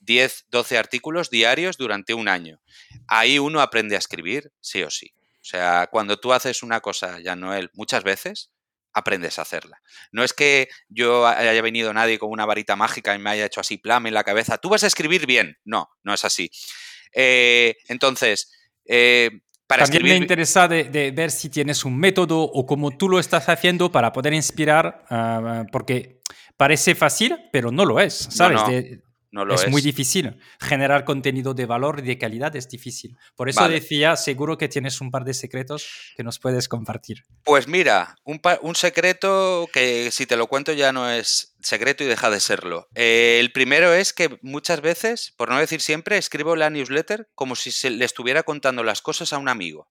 10, 0.00 0.40
eh, 0.40 0.44
12 0.50 0.76
artículos 0.76 1.30
diarios 1.30 1.78
durante 1.78 2.12
un 2.12 2.28
año. 2.28 2.60
Ahí 3.08 3.38
uno 3.38 3.62
aprende 3.62 3.94
a 3.94 3.98
escribir, 3.98 4.52
sí 4.60 4.82
o 4.82 4.90
sí. 4.90 5.14
O 5.40 5.44
sea, 5.44 5.88
cuando 5.90 6.20
tú 6.20 6.34
haces 6.34 6.62
una 6.62 6.82
cosa, 6.82 7.18
ya 7.18 7.34
Noel, 7.34 7.70
muchas 7.72 8.04
veces, 8.04 8.50
aprendes 8.92 9.38
a 9.38 9.42
hacerla. 9.42 9.80
No 10.12 10.24
es 10.24 10.32
que 10.32 10.68
yo 10.88 11.26
haya 11.26 11.62
venido 11.62 11.92
nadie 11.92 12.18
con 12.18 12.30
una 12.30 12.46
varita 12.46 12.76
mágica 12.76 13.14
y 13.14 13.18
me 13.18 13.30
haya 13.30 13.46
hecho 13.46 13.60
así 13.60 13.78
plame 13.78 14.08
en 14.08 14.14
la 14.14 14.24
cabeza, 14.24 14.58
tú 14.58 14.68
vas 14.68 14.84
a 14.84 14.86
escribir 14.86 15.26
bien. 15.26 15.56
No, 15.64 15.88
no 16.02 16.14
es 16.14 16.24
así. 16.24 16.50
Eh, 17.12 17.76
entonces, 17.88 18.52
eh, 18.84 19.30
para 19.66 19.84
También 19.84 20.02
me 20.02 20.16
interesa 20.16 20.66
de, 20.66 21.12
ver 21.14 21.30
si 21.30 21.48
tienes 21.48 21.84
un 21.84 21.96
método 21.96 22.42
o 22.42 22.66
cómo 22.66 22.90
tú 22.96 23.08
lo 23.08 23.20
estás 23.20 23.48
haciendo 23.48 23.92
para 23.92 24.12
poder 24.12 24.34
inspirar, 24.34 25.04
ah, 25.10 25.64
porque 25.70 26.20
parece 26.56 26.96
fácil, 26.96 27.36
pero 27.52 27.70
no 27.70 27.84
lo 27.84 28.00
es, 28.00 28.14
¿sabes? 28.30 28.60
Es, 29.32 29.68
muy 29.68 29.82
difícil. 29.82 30.38
Generar 30.60 31.04
contenido 31.04 31.54
de 31.54 31.66
valor 31.66 32.00
y 32.00 32.06
de 32.08 32.18
calidad 32.18 32.54
es 32.56 32.68
difícil. 32.68 33.16
Por 33.36 33.48
eso 33.48 33.68
decía, 33.68 34.16
seguro 34.16 34.58
que 34.58 34.68
tienes 34.68 35.00
un 35.00 35.10
par 35.10 35.24
de 35.24 35.34
secretos 35.34 36.12
que 36.16 36.24
nos 36.24 36.38
puedes 36.38 36.68
compartir. 36.68 37.22
Pues 37.44 37.68
mira, 37.68 38.16
un, 38.24 38.40
un 38.62 38.74
secreto 38.74 39.68
que 39.72 40.10
si 40.10 40.26
te 40.26 40.36
lo 40.36 40.46
cuento 40.48 40.72
ya 40.72 40.92
no 40.92 41.10
es 41.10 41.54
secreto 41.60 42.04
y 42.04 42.06
deja 42.06 42.30
de 42.30 42.40
serlo. 42.40 42.88
Eh, 42.94 43.38
el 43.40 43.52
primero 43.52 43.92
es 43.92 44.12
que 44.12 44.38
muchas 44.42 44.80
veces, 44.80 45.34
por 45.36 45.50
no 45.50 45.58
decir 45.58 45.80
siempre, 45.80 46.16
escribo 46.16 46.56
la 46.56 46.70
newsletter 46.70 47.28
como 47.34 47.54
si 47.54 47.70
se 47.70 47.90
le 47.90 48.04
estuviera 48.04 48.42
contando 48.42 48.82
las 48.82 49.02
cosas 49.02 49.32
a 49.32 49.38
un 49.38 49.48
amigo. 49.48 49.88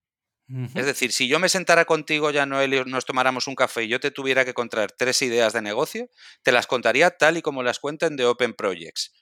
Es 0.74 0.84
decir, 0.84 1.12
si 1.12 1.28
yo 1.28 1.38
me 1.38 1.48
sentara 1.48 1.84
contigo, 1.84 2.32
ya 2.32 2.44
Noel, 2.44 2.74
y 2.74 2.84
nos 2.84 3.04
tomáramos 3.04 3.46
un 3.46 3.54
café 3.54 3.84
y 3.84 3.88
yo 3.88 4.00
te 4.00 4.10
tuviera 4.10 4.44
que 4.44 4.52
contar 4.52 4.90
tres 4.90 5.22
ideas 5.22 5.52
de 5.52 5.62
negocio, 5.62 6.08
te 6.42 6.50
las 6.50 6.66
contaría 6.66 7.10
tal 7.12 7.36
y 7.36 7.42
como 7.42 7.62
las 7.62 7.78
cuentan 7.78 8.16
de 8.16 8.24
Open 8.24 8.54
Projects. 8.54 9.12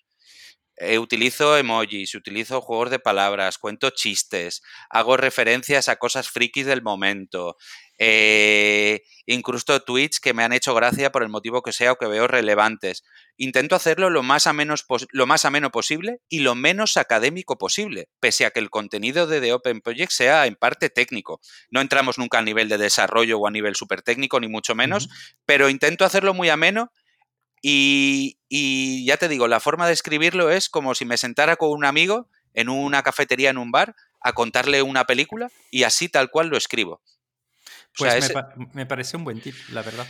Eh, 0.80 1.00
utilizo 1.00 1.56
emojis, 1.58 2.14
utilizo 2.14 2.60
juegos 2.60 2.90
de 2.90 3.00
palabras, 3.00 3.58
cuento 3.58 3.90
chistes, 3.90 4.62
hago 4.90 5.16
referencias 5.16 5.88
a 5.88 5.96
cosas 5.96 6.30
frikis 6.30 6.66
del 6.66 6.82
momento, 6.82 7.56
eh, 7.98 9.02
incluso 9.26 9.82
tweets 9.82 10.20
que 10.20 10.34
me 10.34 10.44
han 10.44 10.52
hecho 10.52 10.76
gracia 10.76 11.10
por 11.10 11.24
el 11.24 11.30
motivo 11.30 11.62
que 11.62 11.72
sea 11.72 11.90
o 11.90 11.96
que 11.96 12.06
veo 12.06 12.28
relevantes. 12.28 13.02
Intento 13.36 13.74
hacerlo 13.74 14.08
lo 14.08 14.22
más, 14.22 14.48
lo 15.10 15.26
más 15.26 15.44
ameno 15.44 15.70
posible 15.72 16.20
y 16.28 16.40
lo 16.40 16.54
menos 16.54 16.96
académico 16.96 17.58
posible, 17.58 18.08
pese 18.20 18.46
a 18.46 18.52
que 18.52 18.60
el 18.60 18.70
contenido 18.70 19.26
de 19.26 19.40
The 19.40 19.54
Open 19.54 19.80
Project 19.80 20.12
sea 20.12 20.46
en 20.46 20.54
parte 20.54 20.90
técnico. 20.90 21.40
No 21.70 21.80
entramos 21.80 22.18
nunca 22.18 22.38
a 22.38 22.42
nivel 22.42 22.68
de 22.68 22.78
desarrollo 22.78 23.40
o 23.40 23.48
a 23.48 23.50
nivel 23.50 23.74
súper 23.74 24.02
técnico, 24.02 24.38
ni 24.38 24.46
mucho 24.46 24.76
menos, 24.76 25.08
pero 25.44 25.68
intento 25.68 26.04
hacerlo 26.04 26.34
muy 26.34 26.50
ameno 26.50 26.92
y, 27.62 29.04
ya 29.06 29.16
te 29.16 29.28
digo, 29.28 29.48
la 29.48 29.60
forma 29.60 29.86
de 29.86 29.92
escribirlo 29.92 30.50
es 30.50 30.68
como 30.68 30.94
si 30.94 31.04
me 31.04 31.16
sentara 31.16 31.56
con 31.56 31.70
un 31.70 31.84
amigo 31.84 32.28
en 32.54 32.68
una 32.68 33.02
cafetería, 33.02 33.50
en 33.50 33.58
un 33.58 33.70
bar, 33.70 33.94
a 34.20 34.32
contarle 34.32 34.82
una 34.82 35.04
película 35.04 35.48
y 35.70 35.84
así 35.84 36.08
tal 36.08 36.30
cual 36.30 36.48
lo 36.48 36.56
escribo. 36.56 37.00
Pues 37.96 38.32
me, 38.74 38.86
parece 38.86 39.16
un 39.16 39.24
buen 39.24 39.40
tip, 39.40 39.54
la 39.70 39.82
verdad. 39.82 40.06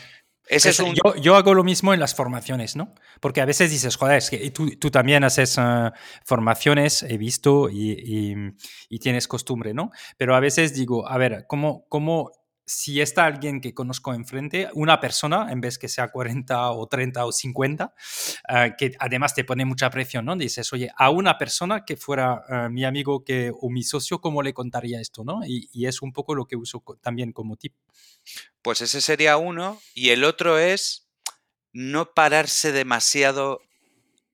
yo, 1.20 1.36
hago 1.36 1.54
lo 1.54 1.64
mismo 1.64 1.94
en 1.94 2.00
las 2.00 2.14
formaciones, 2.14 2.76
¿no? 2.76 2.94
Porque 3.20 3.40
a 3.40 3.46
veces 3.46 3.70
dices, 3.70 3.96
joder, 3.96 4.18
es 4.18 4.30
que 4.30 4.50
tú, 4.50 4.70
tú 4.76 4.90
también 4.90 5.24
haces 5.24 5.58
ah, 5.58 5.94
formaciones, 6.24 7.02
he 7.02 7.16
visto, 7.16 7.70
y, 7.70 8.54
y, 8.88 8.98
tienes 8.98 9.26
costumbre, 9.28 9.74
¿no? 9.74 9.90
Pero 10.16 10.34
a 10.34 10.40
veces 10.40 10.74
digo, 10.74 11.08
a 11.08 11.16
ver, 11.18 11.46
¿cómo, 11.48 11.86
cómo 11.88 12.32
si 12.68 13.00
está 13.00 13.24
alguien 13.24 13.62
que 13.62 13.72
conozco 13.72 14.12
enfrente, 14.12 14.68
una 14.74 15.00
persona, 15.00 15.50
en 15.50 15.62
vez 15.62 15.78
que 15.78 15.88
sea 15.88 16.08
40 16.08 16.72
o 16.72 16.86
30 16.86 17.24
o 17.24 17.32
50, 17.32 17.94
eh, 18.46 18.74
que 18.76 18.92
además 18.98 19.34
te 19.34 19.44
pone 19.44 19.64
mucha 19.64 19.88
presión, 19.88 20.26
¿no? 20.26 20.36
Dices, 20.36 20.70
oye, 20.74 20.90
a 20.94 21.08
una 21.08 21.38
persona 21.38 21.86
que 21.86 21.96
fuera 21.96 22.44
eh, 22.46 22.68
mi 22.68 22.84
amigo 22.84 23.24
que, 23.24 23.50
o 23.58 23.70
mi 23.70 23.82
socio, 23.82 24.20
¿cómo 24.20 24.42
le 24.42 24.52
contaría 24.52 25.00
esto, 25.00 25.24
no? 25.24 25.40
Y, 25.46 25.70
y, 25.72 25.86
es 25.86 26.02
un 26.02 26.12
poco 26.12 26.34
lo 26.34 26.44
que 26.44 26.56
uso 26.56 26.84
también 27.00 27.32
como 27.32 27.56
tip. 27.56 27.74
Pues 28.60 28.82
ese 28.82 29.00
sería 29.00 29.38
uno. 29.38 29.80
Y 29.94 30.10
el 30.10 30.22
otro 30.24 30.58
es 30.58 31.08
no 31.72 32.12
pararse 32.12 32.72
demasiado 32.72 33.62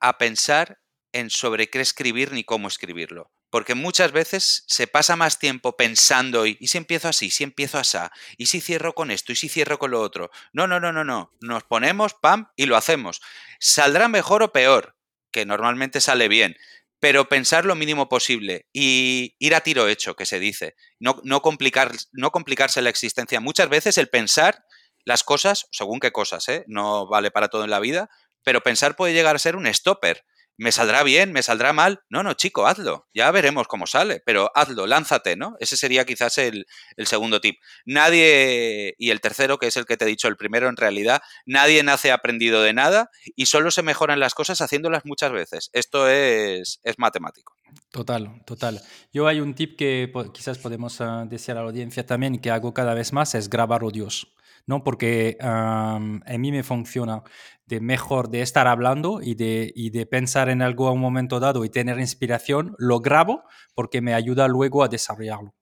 a 0.01 0.18
pensar 0.18 0.80
en 1.12 1.30
sobre 1.30 1.70
qué 1.70 1.80
escribir 1.80 2.32
ni 2.32 2.43
cómo 2.43 2.66
escribirlo 2.66 3.30
porque 3.55 3.76
muchas 3.76 4.11
veces 4.11 4.64
se 4.66 4.88
pasa 4.88 5.14
más 5.14 5.38
tiempo 5.38 5.76
pensando 5.76 6.44
y, 6.44 6.57
si 6.66 6.76
empiezo 6.76 7.07
así, 7.07 7.30
si 7.30 7.44
empiezo 7.44 7.78
así, 7.78 7.98
y 8.36 8.46
si 8.46 8.61
cierro 8.61 8.96
con 8.96 9.12
esto, 9.12 9.30
y 9.30 9.36
si 9.36 9.48
cierro 9.48 9.78
con 9.78 9.92
lo 9.92 10.00
otro. 10.00 10.32
No, 10.52 10.66
no, 10.66 10.80
no, 10.80 10.92
no, 10.92 11.05
no. 11.05 11.30
Nos 11.40 11.62
ponemos, 11.62 12.14
pam, 12.14 12.48
y 12.57 12.66
lo 12.66 12.76
hacemos. 12.76 13.20
Saldrá 13.61 14.09
mejor 14.09 14.42
o 14.42 14.50
peor, 14.50 14.96
que 15.30 15.46
normalmente 15.46 16.00
sale 16.00 16.26
bien, 16.26 16.57
pero 16.98 17.28
pensar 17.28 17.64
lo 17.64 17.76
mínimo 17.76 18.09
posible 18.09 18.66
y 18.72 19.36
ir 19.38 19.55
a 19.55 19.61
tiro 19.61 19.86
hecho, 19.86 20.16
que 20.16 20.26
se 20.26 20.40
dice. 20.40 20.74
No, 20.98 21.20
no, 21.22 21.40
complicar, 21.40 21.92
no 22.11 22.32
complicarse 22.32 22.82
la 22.82 22.90
existencia. 22.90 23.38
Muchas 23.38 23.68
veces 23.68 23.98
el 23.98 24.09
pensar 24.09 24.64
las 25.05 25.22
cosas, 25.22 25.68
según 25.70 26.00
qué 26.00 26.11
cosas, 26.11 26.48
¿eh? 26.48 26.64
no 26.66 27.07
vale 27.07 27.30
para 27.30 27.46
todo 27.46 27.62
en 27.62 27.70
la 27.70 27.78
vida, 27.78 28.11
pero 28.42 28.64
pensar 28.64 28.96
puede 28.96 29.14
llegar 29.14 29.36
a 29.36 29.38
ser 29.38 29.55
un 29.55 29.72
stopper 29.72 30.24
¿Me 30.57 30.70
saldrá 30.70 31.02
bien? 31.02 31.32
¿Me 31.32 31.42
saldrá 31.42 31.72
mal? 31.72 32.02
No, 32.09 32.22
no, 32.22 32.34
chico, 32.34 32.66
hazlo. 32.66 33.09
Ya 33.12 33.30
veremos 33.30 33.66
cómo 33.66 33.86
sale, 33.86 34.22
pero 34.24 34.50
hazlo, 34.55 34.86
lánzate, 34.86 35.36
¿no? 35.36 35.57
Ese 35.59 35.76
sería 35.76 36.05
quizás 36.05 36.38
el, 36.38 36.66
segundo 37.05 37.40
tip. 37.40 37.59
Nadie, 37.84 38.94
y 38.98 39.11
el 39.11 39.20
tercero, 39.20 39.59
que 39.59 39.66
es 39.66 39.76
el 39.76 39.84
que 39.84 39.96
te 39.96 40.05
he 40.05 40.09
dicho, 40.09 40.28
el 40.28 40.36
primero 40.36 40.68
en 40.68 40.76
realidad, 40.76 41.22
nadie 41.44 41.82
nace 41.82 42.12
aprendido 42.12 42.62
de 42.62 42.72
nada 42.72 43.11
y 43.34 43.46
solo 43.46 43.70
se 43.70 43.82
mejoran 43.82 44.20
las 44.20 44.34
cosas 44.34 44.61
haciéndolas 44.61 45.05
muchas 45.05 45.32
veces. 45.32 45.70
Esto 45.72 46.09
es, 46.09 46.80
es 46.84 46.98
matemático. 46.98 47.57
Total, 47.90 48.42
total. 48.44 48.80
Yo 49.12 49.26
hay 49.26 49.40
un 49.40 49.55
tip 49.55 49.76
que 49.76 50.12
quizás 50.32 50.59
podemos 50.59 51.00
uh, 51.00 51.26
decir 51.28 51.52
a 51.52 51.55
la 51.57 51.68
audiencia 51.68 52.07
también 52.07 52.38
que 52.38 52.50
hago 52.50 52.74
cada 52.74 52.94
vez 52.94 53.12
más, 53.12 53.34
es 53.34 53.50
grabar 53.50 53.82
audios. 53.82 54.34
¿No? 54.67 54.85
Porque 54.85 55.37
a 55.41 55.99
mí 55.99 56.53
me 56.53 56.62
funciona 56.62 57.23
de 57.67 57.81
mejor 57.81 58.29
de 58.29 58.43
estar 58.43 58.67
hablando 58.67 59.21
y 59.23 59.35
de, 59.35 59.73
y 59.75 59.91
de 59.91 60.07
pensar 60.07 60.49
en 60.49 60.62
algo 60.62 60.89
a 60.89 60.93
un 60.93 61.01
momento 61.01 61.41
dado 61.41 61.65
y 61.65 61.71
tener 61.71 61.99
inspiración, 61.99 62.75
lo 62.79 63.01
grabo 63.01 63.45
porque 63.75 64.01
me 64.01 64.15
ayuda 64.15 64.49
luego 64.49 64.85
a 64.85 64.89
desarrollarlo. 64.89 65.55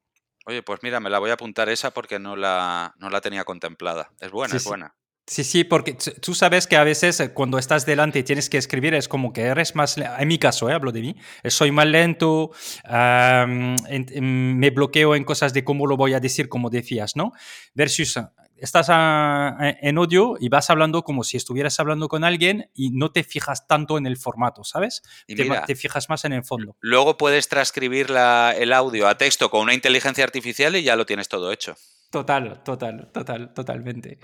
Oye, 0.47 0.63
pues 0.63 0.81
mira, 0.83 0.99
me 0.99 1.11
la 1.11 1.21
voy 1.21 1.31
a 1.31 1.35
apuntar 1.35 1.69
esa 1.69 1.93
porque 1.93 2.19
no 2.19 2.35
la, 2.35 2.95
no 2.99 3.11
la 3.11 3.21
tenía 3.21 3.45
contemplada. 3.45 4.11
Es 4.21 4.33
buena, 4.33 4.57
es 4.57 4.65
buena. 4.65 4.97
Sí, 5.25 5.45
sí, 5.45 5.63
porque 5.63 5.97
tú 6.21 6.35
sabes 6.35 6.67
que 6.67 6.77
a 6.77 6.83
veces 6.83 7.21
eh, 7.21 7.33
cuando 7.33 7.59
estás 7.59 7.87
delante 7.87 8.19
y 8.19 8.23
tienes 8.25 8.51
que 8.51 8.59
escribir 8.59 8.93
es 8.95 9.07
como 9.07 9.33
que 9.33 9.43
eres 9.43 9.77
más, 9.77 9.97
en 9.97 10.27
mi 10.27 10.37
caso, 10.37 10.69
eh, 10.69 10.73
hablo 10.73 10.91
de 10.91 11.01
mí, 11.01 11.17
soy 11.45 11.71
más 11.71 11.87
lento, 11.87 12.51
me 12.91 14.71
bloqueo 14.71 15.15
en 15.15 15.23
cosas 15.23 15.55
de 15.55 15.63
cómo 15.63 15.87
lo 15.87 15.97
voy 15.97 16.15
a 16.15 16.21
decir, 16.21 16.49
como 16.49 16.71
decías, 16.71 17.15
¿no? 17.15 17.33
Versus 17.73 18.19
estás 18.63 18.89
en 18.89 19.99
audio 19.99 20.37
y 20.39 20.49
vas 20.49 20.71
hablando 20.71 21.03
como 21.03 21.25
si 21.25 21.37
estuvieras 21.37 21.81
hablando 21.81 22.09
con 22.09 22.23
alguien 22.23 22.71
y 22.75 22.91
no 22.91 23.11
te 23.11 23.25
fijas 23.25 23.67
tanto 23.67 23.99
en 23.99 24.07
el 24.07 24.17
formato, 24.17 24.63
¿sabes? 24.65 25.03
Te, 25.27 25.75
fijas 25.75 26.09
más 26.09 26.25
en 26.25 26.33
el 26.33 26.45
fondo. 26.45 26.77
Luego 26.81 27.17
puedes 27.17 27.49
transcribir 27.49 28.07
el 28.11 28.73
audio 28.73 29.09
a 29.09 29.19
texto 29.19 29.51
con 29.51 29.63
una 29.63 29.75
inteligencia 29.75 30.25
artificial 30.25 30.77
y 30.77 30.85
ya 30.85 30.97
lo 30.97 31.05
tienes 31.07 31.29
todo 31.29 31.51
hecho. 31.53 31.75
Total, 32.13 32.63
total, 32.63 33.11
total, 33.11 33.55
totalmente. 33.55 34.19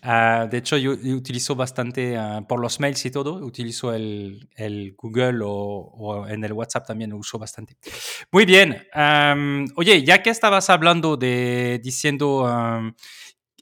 Ah, 0.00 0.48
de 0.50 0.56
hecho, 0.56 0.78
yo, 0.78 0.92
utilizo 0.92 1.54
bastante 1.54 2.16
ah, 2.16 2.42
por 2.48 2.58
los 2.58 2.80
mails 2.80 3.04
y 3.04 3.10
todo, 3.10 3.34
utilizo 3.34 3.92
el, 3.92 4.48
Google 4.96 5.40
o, 5.44 6.26
en 6.26 6.42
el 6.42 6.54
WhatsApp 6.54 6.86
también 6.86 7.10
lo 7.10 7.18
uso 7.18 7.38
bastante. 7.38 7.76
Muy 8.32 8.46
bien. 8.46 8.88
oye, 9.76 10.02
ya 10.02 10.22
que 10.22 10.30
estabas 10.30 10.70
hablando 10.70 11.18
de, 11.18 11.80
diciendo 11.84 12.46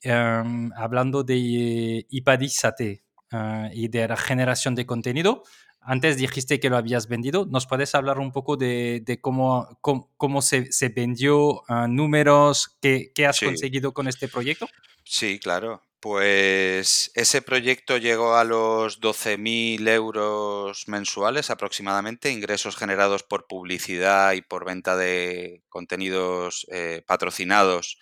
Em, 0.04 0.72
hablando 0.74 1.22
de 1.22 2.06
Ipadízate 2.10 3.04
uh, 3.32 3.68
y 3.72 3.86
de 3.86 4.08
la 4.08 4.16
generación 4.16 4.74
de 4.74 4.84
contenido. 4.84 5.44
Antes 5.80 6.16
dijiste 6.16 6.58
que 6.58 6.70
lo 6.70 6.76
habías 6.76 7.06
vendido. 7.06 7.46
¿Nos 7.46 7.66
puedes 7.66 7.94
hablar 7.94 8.18
un 8.18 8.32
poco 8.32 8.56
de, 8.56 9.18
cómo, 9.20 9.78
cómo, 9.80 10.42
se, 10.42 10.72
se, 10.72 10.88
vendió, 10.88 11.62
uh, 11.68 11.86
números, 11.88 12.76
qué, 12.80 13.12
qué 13.14 13.26
has 13.26 13.38
conseguido 13.38 13.94
con 13.94 14.08
este 14.08 14.26
proyecto? 14.26 14.66
Sí, 15.04 15.38
claro. 15.38 15.82
Pues 16.00 17.12
ese 17.14 17.42
proyecto 17.42 17.96
llegó 17.96 18.34
a 18.34 18.42
los 18.42 19.00
12.000 19.00 19.88
euros 19.88 20.88
mensuales 20.88 21.48
aproximadamente, 21.48 22.32
ingresos 22.32 22.76
generados 22.76 23.22
por 23.22 23.46
publicidad 23.46 24.32
y 24.32 24.42
por 24.42 24.64
venta 24.64 24.96
de 24.96 25.62
contenidos 25.68 26.66
eh, 26.72 27.04
patrocinados 27.06 27.98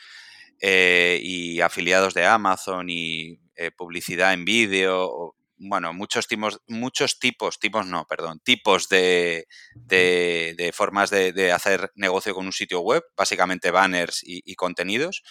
eh, 0.60 1.18
y 1.22 1.60
afiliados 1.60 2.14
de 2.14 2.26
Amazon 2.26 2.88
y 2.88 3.40
eh, 3.56 3.70
publicidad 3.70 4.32
en 4.32 4.44
vídeo, 4.44 5.34
bueno, 5.60 5.92
muchos 5.92 6.26
tipos, 6.26 6.60
muchos 6.68 7.18
tipos, 7.18 7.58
tipos 7.58 7.86
no, 7.86 8.06
perdón, 8.06 8.40
tipos 8.42 8.88
de, 8.88 9.46
de, 9.74 10.70
formas 10.74 11.10
de, 11.10 11.52
hacer 11.52 11.90
negocio 11.94 12.34
con 12.34 12.46
un 12.46 12.52
sitio 12.52 12.80
web, 12.80 13.04
básicamente 13.16 13.70
banners 13.70 14.20
y, 14.24 14.54
contenidos. 14.54 15.22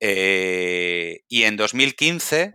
Eh, 0.00 1.20
y 1.28 1.44
en 1.44 1.56
2015 1.56 2.54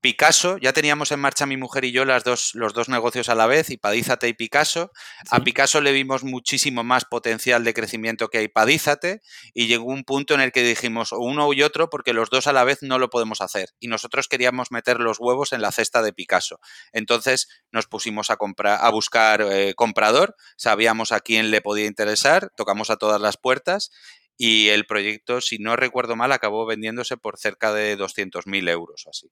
Picasso, 0.00 0.56
ya 0.56 0.72
teníamos 0.72 1.12
en 1.12 1.20
marcha 1.20 1.44
mi 1.44 1.58
mujer 1.58 1.84
y 1.84 1.92
yo 1.92 2.06
las 2.06 2.24
dos, 2.24 2.54
los 2.54 2.72
dos 2.72 2.88
negocios 2.88 3.28
a 3.28 3.34
la 3.34 3.46
vez, 3.46 3.68
Ipadízate 3.68 4.28
y 4.28 4.32
Picasso. 4.32 4.92
A 5.30 5.40
Picasso 5.40 5.82
le 5.82 5.92
vimos 5.92 6.24
muchísimo 6.24 6.82
más 6.82 7.04
potencial 7.04 7.64
de 7.64 7.74
crecimiento 7.74 8.28
que 8.28 8.38
a 8.38 8.42
Ipadízate 8.42 9.20
y 9.52 9.66
llegó 9.66 9.84
un 9.84 10.04
punto 10.04 10.32
en 10.32 10.40
el 10.40 10.52
que 10.52 10.62
dijimos 10.62 11.12
o 11.12 11.18
uno 11.18 11.52
y 11.52 11.62
otro 11.62 11.90
porque 11.90 12.14
los 12.14 12.30
dos 12.30 12.46
a 12.46 12.54
la 12.54 12.64
vez 12.64 12.78
no 12.80 12.98
lo 12.98 13.10
podemos 13.10 13.42
hacer. 13.42 13.68
Y 13.78 13.88
nosotros 13.88 14.26
queríamos 14.26 14.72
meter 14.72 15.00
los 15.00 15.18
huevos 15.20 15.52
en 15.52 15.60
la 15.60 15.70
cesta 15.70 16.00
de 16.00 16.14
Picasso. 16.14 16.60
Entonces 16.92 17.48
nos 17.70 17.86
pusimos 17.86 18.30
a, 18.30 18.36
comprar, 18.36 18.78
a 18.82 18.88
buscar 18.88 19.42
eh, 19.42 19.74
comprador, 19.74 20.34
sabíamos 20.56 21.12
a 21.12 21.20
quién 21.20 21.50
le 21.50 21.60
podía 21.60 21.84
interesar, 21.84 22.50
tocamos 22.56 22.88
a 22.88 22.96
todas 22.96 23.20
las 23.20 23.36
puertas 23.36 23.90
y 24.38 24.68
el 24.68 24.86
proyecto, 24.86 25.42
si 25.42 25.58
no 25.58 25.76
recuerdo 25.76 26.16
mal, 26.16 26.32
acabó 26.32 26.64
vendiéndose 26.64 27.18
por 27.18 27.36
cerca 27.36 27.74
de 27.74 27.98
200.000 27.98 28.70
euros 28.70 29.04
así. 29.06 29.30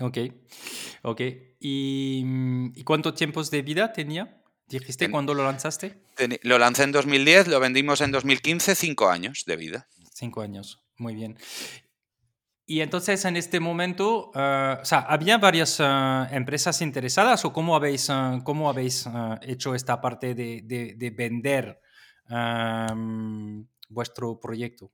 Ok, 0.00 0.18
ok. 1.02 1.20
¿Y, 1.60 2.22
mm, 2.24 2.72
¿Y 2.76 2.84
cuántos 2.84 3.14
tiempos 3.14 3.50
de 3.50 3.62
vida 3.62 3.92
tenía? 3.92 4.42
¿Dijiste 4.68 5.10
cuándo 5.10 5.34
lo 5.34 5.44
lanzaste? 5.44 6.02
lo 6.42 6.58
lancé 6.58 6.82
en 6.82 6.92
2010, 6.92 7.48
lo 7.48 7.60
vendimos 7.60 8.00
en 8.00 8.10
2015, 8.10 8.74
cinco 8.74 9.08
años 9.08 9.44
de 9.46 9.56
vida. 9.56 9.88
Cinco 10.12 10.42
años, 10.42 10.84
muy 10.98 11.14
bien. 11.14 11.38
Y 12.70 12.82
entonces 12.82 13.24
en 13.24 13.38
este 13.38 13.60
momento, 13.60 14.30
ah, 14.34 14.80
o 14.82 14.84
sea, 14.84 14.98
¿había 14.98 15.38
varias 15.38 15.78
ah, 15.80 16.28
empresas 16.32 16.82
interesadas 16.82 17.46
o 17.46 17.52
cómo 17.52 17.74
habéis, 17.74 18.10
ah, 18.10 18.40
cómo 18.44 18.68
habéis 18.68 19.08
hecho 19.40 19.74
esta 19.74 20.02
parte 20.02 20.34
de, 20.34 20.60
de, 20.64 21.10
vender 21.10 21.80
vuestro 23.88 24.38
proyecto? 24.38 24.92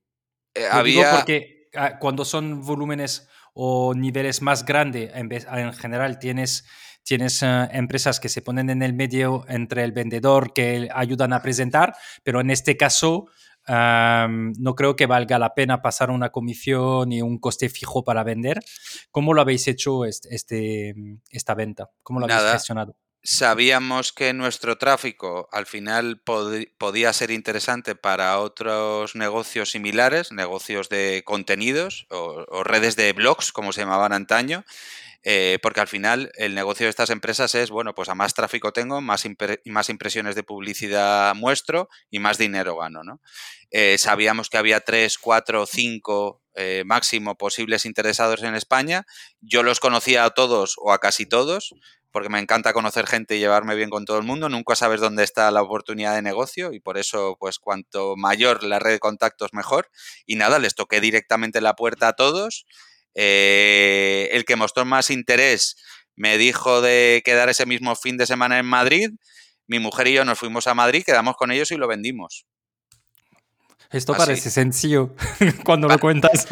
Eh, 0.54 0.68
había... 0.70 1.16
porque 1.16 1.63
cuando 2.00 2.24
son 2.24 2.62
volúmenes 2.62 3.28
o 3.52 3.94
niveles 3.94 4.42
más 4.42 4.64
grandes, 4.64 5.10
en, 5.14 5.30
en 5.32 5.72
general 5.72 6.18
tienes, 6.18 6.64
tienes 7.02 7.42
eh, 7.42 7.68
empresas 7.72 8.20
que 8.20 8.28
se 8.28 8.42
ponen 8.42 8.70
en 8.70 8.82
el 8.82 8.94
medio 8.94 9.44
entre 9.48 9.84
el 9.84 9.92
vendedor 9.92 10.52
que 10.52 10.88
ayudan 10.92 11.32
a 11.32 11.42
presentar, 11.42 11.94
pero 12.22 12.40
en 12.40 12.50
este 12.50 12.76
caso 12.76 13.26
no 13.66 14.74
creo 14.74 14.94
que 14.94 15.06
valga 15.06 15.38
la 15.38 15.54
pena 15.54 15.80
pasar 15.80 16.10
una 16.10 16.30
comisión 16.30 17.12
y 17.12 17.22
un 17.22 17.38
coste 17.38 17.68
fijo 17.68 18.04
para 18.04 18.22
vender. 18.22 18.60
¿Cómo 19.10 19.32
lo 19.32 19.40
habéis 19.40 19.66
hecho 19.68 20.04
este, 20.04 20.94
esta 21.30 21.54
venta? 21.54 21.90
¿Cómo 22.02 22.20
lo 22.20 22.26
habéis 22.26 22.52
gestionado? 22.52 22.96
Sabíamos 23.24 24.12
que 24.12 24.34
nuestro 24.34 24.76
tráfico 24.76 25.48
al 25.50 25.64
final 25.64 26.20
podía 26.20 27.12
ser 27.14 27.30
interesante 27.30 27.96
para 27.96 28.38
otros 28.38 29.16
negocios 29.16 29.70
similares, 29.70 30.30
negocios 30.30 30.90
de 30.90 31.22
contenidos 31.24 32.06
o, 32.10 32.62
redes 32.62 32.96
de 32.96 33.14
blogs, 33.14 33.50
como 33.50 33.72
se 33.72 33.80
llamaban 33.80 34.12
antaño, 34.12 34.64
eh, 35.22 35.58
porque 35.62 35.80
al 35.80 35.88
final 35.88 36.32
el 36.34 36.54
negocio 36.54 36.84
de 36.84 36.90
estas 36.90 37.08
empresas 37.08 37.54
es, 37.54 37.70
bueno, 37.70 37.94
pues 37.94 38.10
a 38.10 38.14
más 38.14 38.34
tráfico 38.34 38.74
tengo, 38.74 39.00
más, 39.00 39.24
impresiones 39.24 40.34
de 40.34 40.42
publicidad 40.42 41.34
muestro 41.34 41.88
y 42.10 42.18
más 42.18 42.36
dinero 42.36 42.76
gano, 42.76 43.02
¿no? 43.04 43.22
Eh, 43.70 43.96
sabíamos 43.96 44.50
que 44.50 44.58
había 44.58 44.80
tres, 44.80 45.16
cuatro, 45.16 45.64
cinco 45.64 46.42
eh, 46.54 46.84
máximo 46.84 47.36
posibles 47.36 47.86
interesados 47.86 48.42
en 48.42 48.54
España. 48.54 49.06
Yo 49.40 49.62
los 49.62 49.80
conocía 49.80 50.24
a 50.26 50.30
todos 50.30 50.76
o 50.76 50.92
a 50.92 51.00
casi 51.00 51.26
todos, 51.26 51.74
porque 52.14 52.28
me 52.28 52.38
encanta 52.38 52.72
conocer 52.72 53.08
gente 53.08 53.34
y 53.34 53.40
llevarme 53.40 53.74
bien 53.74 53.90
con 53.90 54.04
todo 54.04 54.18
el 54.18 54.22
mundo. 54.22 54.48
Nunca 54.48 54.76
sabes 54.76 55.00
dónde 55.00 55.24
está 55.24 55.50
la 55.50 55.62
oportunidad 55.62 56.14
de 56.14 56.22
negocio 56.22 56.72
y 56.72 56.78
por 56.78 56.96
eso, 56.96 57.36
pues 57.40 57.58
cuanto 57.58 58.14
mayor 58.16 58.62
la 58.62 58.78
red 58.78 58.92
de 58.92 58.98
contactos, 59.00 59.52
mejor. 59.52 59.90
Y 60.24 60.36
nada, 60.36 60.60
les 60.60 60.76
toqué 60.76 61.00
directamente 61.00 61.60
la 61.60 61.74
puerta 61.74 62.06
a 62.06 62.12
todos. 62.12 62.66
Eh, 63.16 64.28
el 64.30 64.44
que 64.44 64.54
mostró 64.54 64.84
más 64.84 65.10
interés 65.10 65.74
me 66.14 66.38
dijo 66.38 66.82
de 66.82 67.20
quedar 67.24 67.48
ese 67.48 67.66
mismo 67.66 67.96
fin 67.96 68.16
de 68.16 68.26
semana 68.26 68.60
en 68.60 68.66
Madrid. 68.66 69.10
Mi 69.66 69.80
mujer 69.80 70.06
y 70.06 70.12
yo 70.12 70.24
nos 70.24 70.38
fuimos 70.38 70.68
a 70.68 70.74
Madrid, 70.74 71.02
quedamos 71.04 71.34
con 71.34 71.50
ellos 71.50 71.72
y 71.72 71.76
lo 71.76 71.88
vendimos. 71.88 72.46
Esto 73.90 74.14
parece 74.14 74.50
sencillo 74.50 75.16
cuando 75.64 75.88
lo 75.88 75.98
cuentas. 75.98 76.46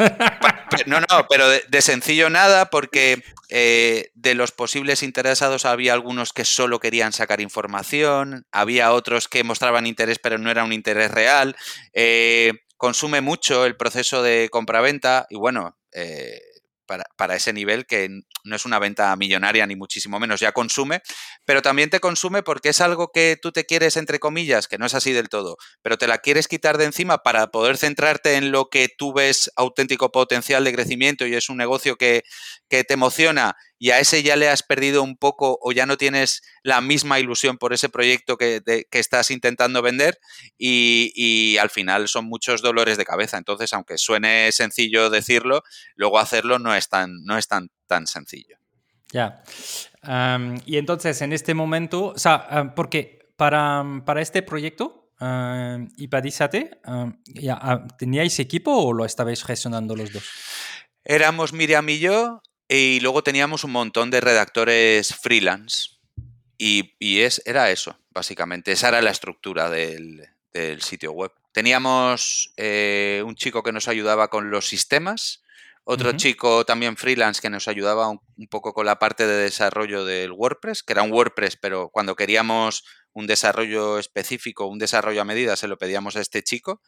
No, 0.87 1.01
no, 1.01 1.27
pero 1.29 1.49
de, 1.49 1.83
sencillo 1.83 2.31
nada, 2.31 2.71
porque 2.71 3.23
eh, 3.49 4.11
de 4.15 4.35
los 4.35 4.53
posibles 4.53 5.03
interesados 5.03 5.65
había 5.65 5.93
algunos 5.93 6.33
que 6.33 6.45
solo 6.45 6.81
querían 6.81 7.13
sacar 7.13 7.41
información, 7.41 8.47
había 8.53 8.93
otros 8.93 9.29
que 9.29 9.45
mostraban 9.45 9.87
interés 9.87 10.19
pero 10.19 10.39
no 10.39 10.51
era 10.51 10.65
un 10.65 10.73
interés 10.73 11.11
real. 11.11 11.57
Eh, 11.93 12.53
consume 12.77 13.21
mucho 13.21 13.65
el 13.65 13.77
proceso 13.77 14.23
de 14.23 14.49
compraventa 14.51 15.27
y 15.31 15.37
bueno, 15.37 15.77
eh, 15.93 16.41
para, 17.17 17.37
ese 17.37 17.53
nivel 17.53 17.87
que 17.87 18.09
no 18.45 18.57
es 18.57 18.65
una 18.65 18.79
venta 18.79 19.15
millonaria 19.17 19.67
ni 19.67 19.77
muchísimo 19.77 20.19
menos, 20.19 20.41
ya 20.41 20.53
consume, 20.53 21.01
pero 21.45 21.63
también 21.63 21.91
te 21.91 22.01
consume 22.01 22.43
porque 22.43 22.71
es 22.71 22.81
algo 22.81 23.11
que 23.13 23.39
tú 23.41 23.53
te 23.53 23.65
quieres, 23.65 23.97
entre 23.97 24.19
comillas, 24.19 24.69
que 24.69 24.79
no 24.79 24.87
es 24.87 24.95
así 24.95 25.13
del 25.13 25.29
todo, 25.29 25.57
pero 25.83 25.99
te 25.99 26.07
la 26.07 26.19
quieres 26.19 26.49
quitar 26.49 26.79
de 26.79 26.85
encima 26.85 27.19
para 27.19 27.49
poder 27.49 27.77
centrarte 27.79 28.35
en 28.35 28.53
lo 28.53 28.69
que 28.69 28.89
tú 28.89 29.13
ves 29.13 29.51
auténtico 29.57 30.13
potencial 30.13 30.65
de 30.65 30.73
crecimiento 30.73 31.27
y 31.27 31.35
es 31.35 31.49
un 31.49 31.57
negocio 31.57 31.97
que, 31.97 32.23
que 32.69 32.85
te 32.85 32.95
emociona 32.95 33.57
y 33.83 33.91
a 33.91 33.99
ese 33.99 34.23
ya 34.23 34.37
le 34.37 34.49
has 34.49 34.63
perdido 34.63 35.03
un 35.03 35.17
poco 35.17 35.59
o 35.61 35.73
ya 35.73 35.87
no 35.87 35.97
tienes 35.97 36.43
la 36.63 36.81
misma 36.81 37.19
ilusión 37.19 37.59
por 37.59 37.73
ese 37.73 37.89
proyecto 37.89 38.37
que, 38.37 38.63
que 38.65 38.99
estás 39.01 39.33
intentando 39.33 39.83
vender 39.83 40.21
y, 40.57 41.11
y, 41.17 41.59
al 41.59 41.69
final 41.69 42.07
son 42.07 42.27
muchos 42.27 42.63
dolores 42.63 42.97
de 42.97 43.05
cabeza. 43.05 43.39
Entonces, 43.39 43.73
aunque 43.73 43.99
suene 43.99 44.53
sencillo 44.53 45.11
decirlo, 45.11 45.65
luego 45.97 46.21
hacerlo 46.21 46.61
no 46.61 46.77
es 46.77 46.89
tan, 46.89 47.25
no 47.25 47.37
es 47.37 47.49
tan, 47.49 47.71
tan 47.89 48.07
sencillo. 48.07 48.57
Ya. 49.11 49.43
y 50.65 50.77
entonces, 50.77 51.21
en 51.21 51.33
este 51.33 51.53
momento, 51.53 52.13
o 52.15 52.19
sea, 52.19 52.73
porque 52.77 53.33
para, 53.37 53.85
para 54.07 54.23
este 54.23 54.43
proyecto, 54.43 55.11
uh, 55.21 55.89
Ipadízate, 55.97 56.79
ya, 57.27 57.85
¿teníais 57.99 58.39
equipo 58.39 58.71
o 58.77 58.93
lo 58.93 59.05
estabais 59.05 59.43
gestionando 59.43 59.97
los 59.97 60.13
dos? 60.13 60.23
Éramos 61.03 61.53
Miriam 61.53 61.89
y 61.89 61.99
yo 61.99 62.43
y 62.69 63.01
luego 63.01 63.23
teníamos 63.23 63.65
un 63.65 63.73
montón 63.73 64.11
de 64.11 64.21
redactores 64.21 65.15
freelance. 65.15 65.91
Y, 66.59 67.21
es, 67.21 67.43
era 67.45 67.71
eso, 67.71 67.99
básicamente. 68.11 68.73
Esa 68.73 68.89
era 68.89 69.03
la 69.03 69.11
estructura 69.11 69.69
del, 69.69 70.29
sitio 70.81 71.13
web. 71.13 71.33
Teníamos 71.51 72.53
eh, 72.57 73.23
un 73.27 73.35
chico 73.35 73.63
que 73.63 73.73
nos 73.73 73.89
ayudaba 73.89 74.29
con 74.29 74.51
los 74.51 74.69
sistemas, 74.69 75.43
otro 75.85 76.13
chico 76.13 76.65
también 76.65 76.97
freelance 76.97 77.41
que 77.41 77.51
nos 77.51 77.67
ayudaba 77.67 78.09
un, 78.09 78.21
poco 78.49 78.73
con 78.73 78.87
la 78.87 79.01
parte 79.01 79.27
de 79.27 79.43
desarrollo 79.43 80.05
del 80.05 80.31
WordPress, 80.31 80.85
que 80.85 80.93
era 80.93 81.03
un 81.03 81.13
WordPress, 81.13 81.57
pero 81.57 81.89
cuando 81.89 82.15
queríamos 82.15 82.85
un 83.13 83.27
desarrollo 83.27 83.99
específico, 83.99 84.67
un 84.67 84.79
desarrollo 84.79 85.21
a 85.21 85.25
medida, 85.25 85.57
se 85.57 85.67
lo 85.67 85.79
pedíamos 85.79 86.15
a 86.15 86.21
este 86.21 86.43
chico 86.43 86.81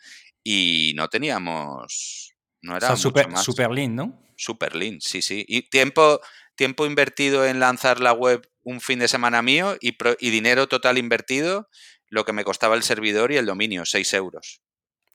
y 0.44 0.92
no 0.94 1.08
teníamos... 1.08 2.33
No 2.64 2.76
era 2.78 2.96
super, 2.96 3.36
super 3.36 3.70
lean, 3.70 3.94
¿no? 3.94 4.18
Super 4.36 4.74
lean, 4.74 5.00
sí, 5.00 5.20
sí. 5.20 5.44
Y 5.46 5.68
tiempo, 5.68 6.20
tiempo 6.56 6.86
invertido 6.86 7.44
en 7.44 7.60
lanzar 7.60 8.00
la 8.00 8.12
web 8.12 8.48
un 8.62 8.80
fin 8.80 8.98
de 8.98 9.06
semana 9.06 9.42
mío 9.42 9.76
y, 9.82 9.96
y 10.18 10.30
dinero 10.30 10.66
total 10.66 10.96
invertido, 10.96 11.68
lo 12.08 12.24
que 12.24 12.32
me 12.32 12.42
costaba 12.42 12.74
el 12.74 12.82
servidor 12.82 13.32
y 13.32 13.36
el 13.36 13.44
dominio, 13.44 13.84
6 13.84 14.14
euros. 14.14 14.62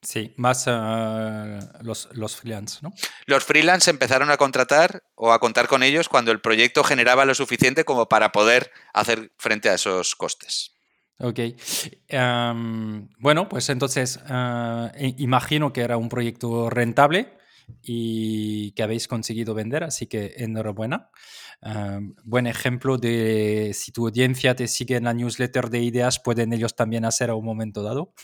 Sí, 0.00 0.32
más 0.36 0.64
eh, 0.68 1.58
los, 1.82 2.08
los 2.12 2.36
freelance, 2.36 2.78
¿no? 2.82 2.92
Los 3.26 3.44
freelance 3.44 3.90
empezaron 3.90 4.30
a 4.30 4.36
contratar 4.36 5.02
o 5.16 5.32
a 5.32 5.40
contar 5.40 5.66
con 5.66 5.82
ellos 5.82 6.08
cuando 6.08 6.30
el 6.30 6.40
proyecto 6.40 6.84
generaba 6.84 7.24
lo 7.24 7.34
suficiente 7.34 7.84
como 7.84 8.08
para 8.08 8.30
poder 8.30 8.70
hacer 8.94 9.32
frente 9.36 9.68
a 9.68 9.74
esos 9.74 10.14
costes. 10.14 10.76
Ok. 11.18 11.40
Em, 12.08 13.08
bueno, 13.18 13.48
pues 13.48 13.68
entonces 13.68 14.20
eh, 14.30 15.14
imagino 15.18 15.72
que 15.74 15.82
era 15.82 15.98
un 15.98 16.08
proyecto 16.08 16.70
rentable 16.70 17.39
y 17.82 18.72
que 18.72 18.82
habéis 18.82 19.08
conseguido 19.08 19.54
vender, 19.54 19.84
así 19.84 20.06
que 20.06 20.34
enhorabuena. 20.36 21.10
Em, 21.62 22.14
buen 22.24 22.46
ejemplo 22.46 22.98
de 22.98 23.72
si 23.74 23.92
tu 23.92 24.06
audiencia 24.06 24.54
te 24.54 24.68
sigue 24.68 24.96
en 24.96 25.04
la 25.04 25.14
newsletter 25.14 25.70
de 25.70 25.80
ideas, 25.80 26.18
pueden 26.18 26.52
ellos 26.52 26.74
también 26.74 27.04
hacer 27.04 27.30
a 27.30 27.34
un 27.34 27.44
momento 27.44 27.82
dado. 27.82 28.14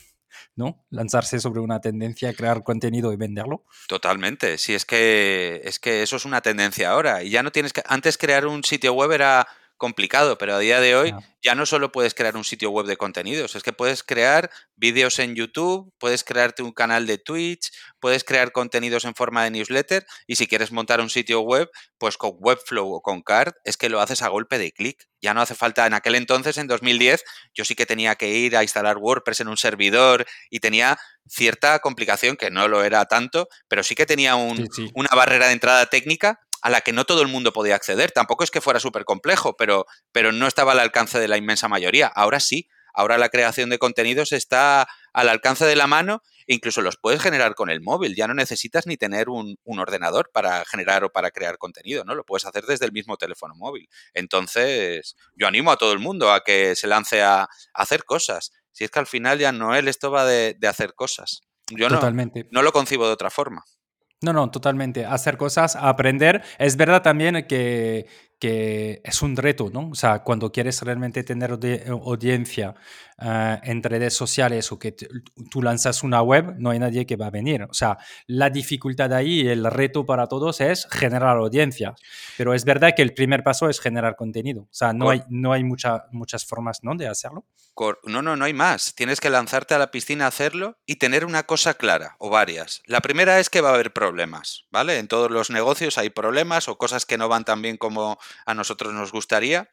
¿no? 0.55 0.85
Lanzarse 0.91 1.41
sobre 1.41 1.61
una 1.61 1.81
tendencia, 1.81 2.33
crear 2.35 2.63
contenido 2.63 3.13
y 3.13 3.17
venderlo. 3.17 3.65
Totalmente. 3.89 4.59
Sí, 4.59 4.75
es 4.75 4.85
que 4.85 5.61
es 5.65 5.79
que 5.79 6.03
eso 6.03 6.17
es 6.17 6.25
una 6.25 6.41
tendencia 6.41 6.91
ahora. 6.91 7.23
Y 7.23 7.31
ya 7.31 7.43
no 7.43 7.53
tienes 7.53 7.73
que. 7.73 7.83
Antes 7.87 8.19
crear 8.19 8.47
un 8.47 8.63
sitio 8.65 8.93
web 8.93 9.13
era 9.13 9.47
complicado, 9.77 10.39
pero 10.39 10.55
a 10.55 10.59
día 10.59 10.81
de 10.81 10.97
hoy 10.97 11.15
ya 11.43 11.55
no 11.55 11.67
solo 11.67 11.93
puedes 11.93 12.15
crear 12.15 12.37
un 12.37 12.45
sitio 12.45 12.71
web 12.71 12.87
de 12.87 12.97
contenidos, 12.97 13.55
es 13.55 13.63
que 13.63 13.73
puedes 13.73 14.03
crear 14.03 14.51
vídeos 14.75 15.19
en 15.19 15.35
YouTube, 15.35 15.93
puedes 15.99 16.25
crearte 16.25 16.63
un 16.63 16.73
canal 16.73 17.07
de 17.07 17.19
Twitch, 17.19 17.71
puedes 18.01 18.25
crear 18.25 18.53
contenidos 18.53 19.05
en 19.05 19.15
forma 19.15 19.45
de 19.45 19.51
newsletter 19.51 20.07
y 20.27 20.37
si 20.37 20.47
quieres 20.47 20.73
montar 20.73 21.01
un 21.01 21.11
sitio 21.11 21.41
web, 21.41 21.71
pues 21.99 22.17
con 22.17 22.33
Webflow 22.39 22.93
o 22.93 23.03
con 23.03 23.23
Card 23.23 23.55
es 23.65 23.77
que 23.77 23.89
lo 23.89 24.01
haces 24.01 24.23
a 24.23 24.29
golpe 24.29 24.59
de 24.59 24.73
clic. 24.73 25.07
Ya 25.21 25.35
no 25.35 25.41
hace 25.41 25.55
falta, 25.55 25.87
en 25.87 25.95
aquel 25.95 26.15
entonces, 26.15 26.59
en 26.59 26.67
2010, 26.67 27.25
yo 27.55 27.65
sí 27.65 27.75
que 27.75 27.87
tenía 27.87 28.15
que 28.17 28.29
ir 28.29 28.57
a 28.57 28.63
instalar 28.63 28.99
WordPress 28.99 29.41
en 29.41 29.49
un 29.49 29.57
servidor 29.57 30.27
y 30.51 30.61
tenía 30.61 30.99
cierta 31.27 31.79
complicación, 31.81 32.37
que 32.37 32.51
no 32.51 32.69
lo 32.69 32.85
era 32.85 33.07
tanto, 33.07 33.49
pero 33.69 33.83
sí 33.83 33.95
que 33.95 34.07
tenía 34.07 34.37
una 34.37 35.09
barrera 35.15 35.47
de 35.47 35.55
entrada 35.55 35.87
técnica 35.87 36.46
a 36.63 36.71
la 36.71 36.81
que 36.81 36.93
no 36.93 37.05
todo 37.05 37.23
el 37.23 37.29
mundo 37.29 37.53
podía 37.53 37.75
acceder. 37.75 38.13
Tampoco 38.13 38.45
es 38.45 38.51
que 38.51 38.61
fuera 38.61 38.81
súper 38.81 39.05
complejo, 39.05 39.57
pero, 39.57 39.87
pero 40.13 40.33
no 40.33 40.47
estaba 40.47 40.73
al 40.73 40.81
alcance 40.81 41.19
de 41.19 41.29
la 41.29 41.37
inmensa 41.37 41.69
mayoría. 41.69 42.07
Ahora 42.09 42.41
sí, 42.41 42.69
ahora 42.95 43.19
la 43.19 43.29
creación 43.29 43.71
de 43.71 43.79
contenidos 43.79 44.33
está 44.33 44.89
al 45.13 45.29
alcance 45.29 45.65
de 45.65 45.77
la 45.77 45.87
mano 45.87 46.23
e 46.47 46.55
incluso 46.55 46.81
los 46.81 46.97
puedes 46.97 47.21
generar 47.21 47.55
con 47.55 47.71
el 47.71 47.81
móvil. 47.81 48.15
Ya 48.15 48.27
no 48.27 48.35
necesitas 48.35 48.87
ni 48.87 48.97
tener 48.97 49.29
un, 49.29 49.57
ordenador 49.65 50.31
para 50.33 50.65
generar 50.65 51.05
o 51.05 51.11
para 51.11 51.31
crear 51.31 51.59
contenido, 51.59 52.05
¿no? 52.05 52.15
Lo 52.15 52.25
puedes 52.25 52.47
hacer 52.47 52.65
desde 52.65 52.87
el 52.87 52.93
mismo 52.93 53.17
teléfono 53.17 53.55
móvil. 53.55 53.89
Entonces, 54.15 55.17
yo 55.35 55.47
animo 55.47 55.71
a 55.71 55.77
todo 55.77 55.93
el 55.93 55.99
mundo 55.99 56.33
a 56.33 56.43
que 56.43 56.75
se 56.77 56.87
lance 56.87 57.23
a, 57.23 57.49
hacer 57.75 58.05
cosas. 58.05 58.53
Si 58.73 58.85
es 58.85 58.91
que 58.91 58.99
al 58.99 59.07
final 59.07 59.39
ya 59.39 59.53
Noel 59.53 59.89
esto 59.89 60.11
va 60.11 60.25
de, 60.25 60.57
hacer 60.69 60.95
cosas. 60.95 61.41
Yo 61.69 61.89
Totalmente. 61.89 62.49
no 62.53 62.63
lo 62.63 62.73
concibo 62.73 63.07
de 63.07 63.13
otra 63.13 63.31
forma. 63.31 63.65
No, 64.23 64.33
no, 64.33 64.51
totalmente. 64.51 65.05
Hacer 65.05 65.37
cosas, 65.37 65.77
aprender. 65.77 66.43
Es 66.59 66.77
verdad 66.77 67.03
también 67.03 67.47
que, 67.47 68.07
que 68.39 69.01
es 69.03 69.23
un 69.23 69.37
reto, 69.37 69.71
¿no? 69.73 69.91
O 69.91 69.95
sea, 69.95 70.21
cuando 70.21 70.53
quieres 70.53 70.83
realmente 70.83 71.25
tener 71.25 71.53
audiencia 71.89 72.75
uh, 73.19 73.57
en 73.63 73.83
redes 73.83 74.15
sociales 74.15 74.71
o 74.73 74.79
que 74.79 74.95
tú 75.51 75.63
lanzas 75.63 76.03
una 76.03 76.21
web, 76.21 76.55
no 76.59 76.71
hay 76.71 76.79
nadie 76.79 77.07
que 77.07 77.17
va 77.17 77.29
a 77.29 77.31
venir. 77.31 77.63
O 77.63 77.75
sea, 77.75 77.97
la 78.27 78.51
dificultad 78.51 79.13
ahí, 79.15 79.49
el 79.49 79.65
reto 79.65 80.05
para 80.05 80.27
todos 80.27 80.61
es 80.61 80.87
generar 80.91 81.39
audiencia. 81.39 81.95
Pero 82.37 82.53
es 82.53 82.65
verdad 82.65 82.93
que 82.95 83.03
el 83.03 83.15
primer 83.15 83.43
paso 83.43 83.71
es 83.71 83.81
generar 83.81 84.17
contenido. 84.17 84.63
O 84.63 84.75
sea, 84.75 84.93
no 84.93 85.09
hay, 85.09 85.23
no 85.29 85.53
hay 85.53 85.65
mucha, 85.65 86.05
muchas 86.13 86.45
formas, 86.45 86.81
¿no? 86.83 86.95
De 86.95 87.09
hacerlo. 87.09 87.47
No, 88.05 88.23
no, 88.23 88.37
no 88.37 88.45
hay 88.45 88.55
más. 88.55 88.95
Tienes 88.95 89.21
que 89.21 89.29
lanzarte 89.29 89.75
a 89.75 89.79
la 89.79 89.91
piscina 89.91 90.25
a 90.25 90.29
hacerlo 90.29 90.79
y 90.87 90.97
tener 90.97 91.25
una 91.25 91.45
cosa 91.45 91.75
clara 91.75 92.17
o 92.19 92.31
varias. 92.31 92.83
La 92.87 93.01
primera 93.01 93.39
es 93.39 93.51
que 93.51 93.61
va 93.61 93.71
a 93.71 93.75
haber 93.75 93.93
problemas, 93.93 94.65
¿vale? 94.71 94.99
En 94.99 95.09
todos 95.09 95.31
los 95.31 95.51
negocios 95.51 95.99
hay 95.99 96.09
problemas 96.11 96.69
o 96.69 96.79
cosas 96.79 97.05
que 97.05 97.19
no 97.19 97.29
van 97.29 97.45
tan 97.45 97.61
bien 97.61 97.77
como 97.77 98.19
a 98.45 98.55
nosotros 98.55 98.93
nos 98.93 99.13
gustaría. 99.13 99.71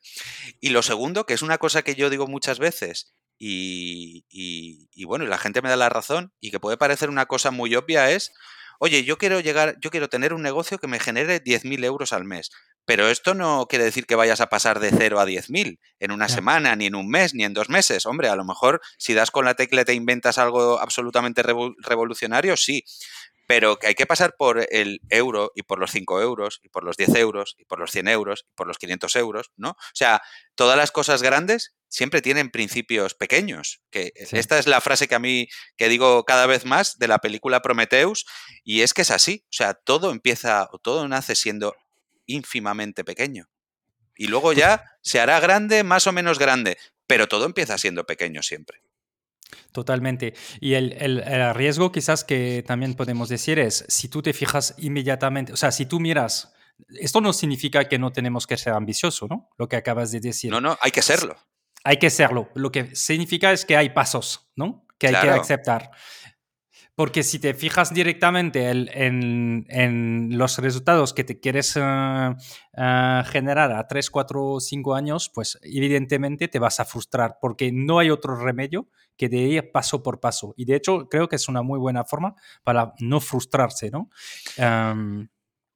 Y 0.59 0.69
lo 0.69 0.81
segundo, 0.81 1.25
que 1.25 1.33
es 1.33 1.41
una 1.41 1.57
cosa 1.57 1.81
que 1.81 1.95
yo 1.95 2.09
digo 2.09 2.27
muchas 2.27 2.59
veces 2.59 3.13
y, 3.39 4.25
y, 4.29 5.03
bueno, 5.05 5.25
y 5.25 5.27
la 5.27 5.37
gente 5.37 5.61
me 5.61 5.69
da 5.69 5.75
la 5.75 5.89
razón 5.89 6.33
y 6.39 6.51
que 6.51 6.59
puede 6.59 6.77
parecer 6.77 7.09
una 7.09 7.25
cosa 7.25 7.51
muy 7.51 7.75
obvia 7.75 8.09
es, 8.11 8.31
oye, 8.79 9.03
yo 9.03 9.17
quiero 9.17 9.39
llegar, 9.39 9.75
yo 9.81 9.89
quiero 9.89 10.09
tener 10.09 10.33
un 10.33 10.41
negocio 10.41 10.77
que 10.77 10.87
me 10.87 10.99
genere 10.99 11.43
10.000 11.43 11.83
euros 11.83 12.13
al 12.13 12.23
mes. 12.23 12.51
Pero 12.85 13.07
esto 13.09 13.33
no 13.33 13.65
quiere 13.69 13.85
decir 13.85 14.05
que 14.05 14.15
vayas 14.15 14.41
a 14.41 14.47
pasar 14.47 14.79
de 14.79 14.91
0 14.91 15.19
a 15.19 15.25
10.000 15.25 15.79
en 15.99 16.11
una 16.11 16.27
semana, 16.27 16.75
ni 16.75 16.87
en 16.87 16.95
un 16.95 17.09
mes, 17.09 17.33
ni 17.33 17.45
en 17.45 17.53
dos 17.53 17.69
meses. 17.69 18.05
Hombre, 18.05 18.27
a 18.27 18.35
lo 18.35 18.43
mejor 18.43 18.81
si 18.97 19.13
das 19.13 19.31
con 19.31 19.45
la 19.45 19.55
tecla 19.55 19.85
te 19.85 19.93
inventas 19.93 20.37
algo 20.37 20.79
absolutamente 20.79 21.43
revolucionario, 21.43 22.57
sí 22.57 22.83
pero 23.47 23.77
que 23.77 23.87
hay 23.87 23.95
que 23.95 24.05
pasar 24.05 24.35
por 24.37 24.65
el 24.69 25.01
euro 25.09 25.51
y 25.55 25.63
por 25.63 25.79
los 25.79 25.91
5 25.91 26.21
euros 26.21 26.59
y 26.63 26.69
por 26.69 26.83
los 26.83 26.97
10 26.97 27.15
euros 27.15 27.55
y 27.57 27.65
por 27.65 27.79
los 27.79 27.91
100 27.91 28.07
euros 28.07 28.45
y 28.49 28.53
por 28.55 28.67
los 28.67 28.77
500 28.77 29.15
euros, 29.17 29.51
¿no? 29.57 29.71
O 29.71 29.95
sea, 29.95 30.21
todas 30.55 30.77
las 30.77 30.91
cosas 30.91 31.21
grandes 31.21 31.75
siempre 31.89 32.21
tienen 32.21 32.49
principios 32.49 33.13
pequeños. 33.13 33.81
Que 33.91 34.13
Esta 34.15 34.57
es 34.57 34.67
la 34.67 34.81
frase 34.81 35.07
que 35.07 35.15
a 35.15 35.19
mí 35.19 35.47
que 35.77 35.89
digo 35.89 36.23
cada 36.25 36.47
vez 36.47 36.65
más 36.65 36.97
de 36.97 37.07
la 37.07 37.19
película 37.19 37.61
Prometheus 37.61 38.25
y 38.63 38.81
es 38.81 38.93
que 38.93 39.03
es 39.03 39.11
así. 39.11 39.45
O 39.45 39.53
sea, 39.53 39.73
todo 39.73 40.11
empieza 40.11 40.67
o 40.71 40.79
todo 40.79 41.07
nace 41.07 41.35
siendo 41.35 41.75
ínfimamente 42.25 43.03
pequeño. 43.03 43.49
Y 44.15 44.27
luego 44.27 44.49
pues 44.49 44.57
ya 44.57 44.83
se 45.01 45.19
hará 45.19 45.39
grande, 45.39 45.83
más 45.83 46.07
o 46.07 46.11
menos 46.11 46.39
grande, 46.39 46.77
pero 47.07 47.27
todo 47.27 47.45
empieza 47.45 47.77
siendo 47.77 48.05
pequeño 48.05 48.43
siempre. 48.43 48.82
Totalmente. 49.71 50.33
Y 50.59 50.73
el, 50.73 50.93
el, 50.93 51.53
riesgo 51.53 51.91
quizás 51.91 52.23
que 52.23 52.63
también 52.65 52.93
podemos 52.95 53.29
decir 53.29 53.59
es, 53.59 53.85
si 53.87 54.07
tú 54.07 54.21
te 54.21 54.33
fijas 54.33 54.75
inmediatamente, 54.77 55.53
o 55.53 55.57
sea, 55.57 55.71
si 55.71 55.85
tú 55.85 55.99
miras, 55.99 56.53
esto 56.99 57.21
no 57.21 57.33
significa 57.33 57.87
que 57.87 57.99
no 57.99 58.11
tenemos 58.11 58.47
que 58.47 58.57
ser 58.57 58.73
ambiciosos, 58.73 59.29
¿no? 59.29 59.49
Lo 59.57 59.67
que 59.67 59.75
acabas 59.75 60.11
de 60.11 60.19
decir. 60.19 60.51
No, 60.51 60.61
no, 60.61 60.77
hay 60.81 60.91
que 60.91 61.01
serlo. 61.01 61.35
Hay 61.83 61.97
que 61.97 62.09
serlo. 62.09 62.49
Lo 62.55 62.71
que 62.71 62.95
significa 62.95 63.51
es 63.51 63.65
que 63.65 63.75
hay 63.75 63.89
pasos, 63.89 64.51
¿no? 64.55 64.85
Que 64.97 65.07
hay 65.07 65.15
que 65.15 65.29
aceptar. 65.29 65.91
Porque 66.95 67.23
si 67.23 67.39
te 67.39 67.55
fijas 67.55 67.91
directamente 67.93 68.69
en, 68.69 69.65
en, 69.67 70.37
los 70.37 70.59
resultados 70.59 71.13
que 71.13 71.23
te 71.23 71.39
quieres 71.39 71.75
eh, 71.75 71.81
eh, 71.81 73.21
generar 73.25 73.71
a 73.71 73.87
3, 73.87 74.09
4, 74.11 74.59
5 74.59 74.93
años, 74.93 75.31
pues 75.33 75.57
evidentemente 75.63 76.47
te 76.47 76.59
vas 76.59 76.79
a 76.79 76.85
frustrar 76.85 77.37
porque 77.41 77.71
no 77.71 77.97
hay 77.97 78.11
otro 78.11 78.35
remedio 78.35 78.89
que 79.17 79.27
de 79.27 79.37
ir 79.37 79.71
paso 79.71 80.03
por 80.03 80.19
paso. 80.19 80.53
Y 80.55 80.65
de 80.65 80.75
hecho 80.75 81.07
creo 81.09 81.27
que 81.27 81.37
es 81.37 81.47
una 81.47 81.63
muy 81.63 81.79
buena 81.79 82.03
forma 82.03 82.35
para 82.63 82.93
no 82.99 83.19
frustrarse, 83.19 83.89
¿no? 83.89 84.09
Em, 84.57 85.29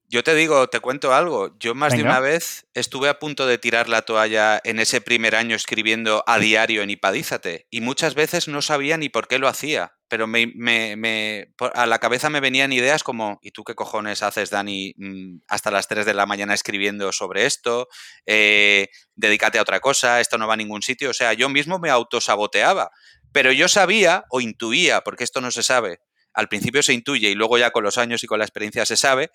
yo 0.09 0.23
te 0.23 0.35
digo, 0.35 0.67
te 0.69 0.79
cuento 0.79 1.13
algo. 1.13 1.57
Yo 1.59 1.75
más 1.75 1.93
de 1.93 2.01
una 2.01 2.21
vez 2.21 2.65
estuve 2.73 3.09
a 3.09 3.19
punto 3.19 3.45
de 3.45 3.57
tirar 3.57 3.89
la 3.89 4.03
toalla 4.03 4.61
en 4.63 4.79
ese 4.79 5.01
primer 5.01 5.35
año 5.35 5.55
escribiendo 5.55 6.23
a 6.27 6.39
diario 6.39 6.81
en 6.81 6.91
Ipadízate 6.91 7.67
y 7.69 7.81
muchas 7.81 8.15
veces 8.15 8.47
no 8.47 8.61
sabía 8.61 8.97
ni 8.97 9.09
por 9.09 9.27
qué 9.27 9.37
lo 9.37 9.49
hacía, 9.49 9.96
pero 10.07 10.27
me, 10.27 10.47
me, 10.55 11.53
a 11.73 11.85
la 11.85 11.99
cabeza 11.99 12.29
me 12.29 12.39
venían 12.39 12.71
ideas 12.71 13.03
como, 13.03 13.39
¿y 13.41 13.51
tú 13.51 13.63
qué 13.63 13.75
cojones 13.75 14.23
haces, 14.23 14.49
Dani, 14.49 14.93
mm, 14.97 15.39
hasta 15.47 15.71
las 15.71 15.87
3 15.87 16.05
de 16.05 16.13
la 16.13 16.25
mañana 16.25 16.53
escribiendo 16.53 17.11
sobre 17.11 17.45
esto? 17.45 17.87
Eh, 18.25 18.87
dedícate 19.15 19.59
a 19.59 19.61
otra 19.61 19.79
cosa, 19.79 20.21
esto 20.21 20.37
no 20.37 20.47
va 20.47 20.53
a 20.53 20.57
ningún 20.57 20.81
sitio. 20.81 21.09
O 21.09 21.13
sea, 21.13 21.33
yo 21.33 21.49
mismo 21.49 21.79
me 21.79 21.89
autosaboteaba, 21.89 22.91
pero 23.31 23.51
yo 23.51 23.67
sabía 23.67 24.23
o 24.29 24.41
intuía, 24.41 25.01
porque 25.01 25.23
esto 25.23 25.41
no 25.41 25.51
se 25.51 25.63
sabe, 25.63 25.99
al 26.33 26.47
principio 26.47 26.83
se 26.83 26.93
intuye 26.93 27.29
y 27.29 27.35
luego 27.35 27.57
ya 27.57 27.71
con 27.71 27.83
los 27.83 27.97
años 27.97 28.23
y 28.23 28.27
con 28.27 28.39
la 28.39 28.45
experiencia 28.45 28.85
se 28.85 28.95
sabe, 28.95 29.29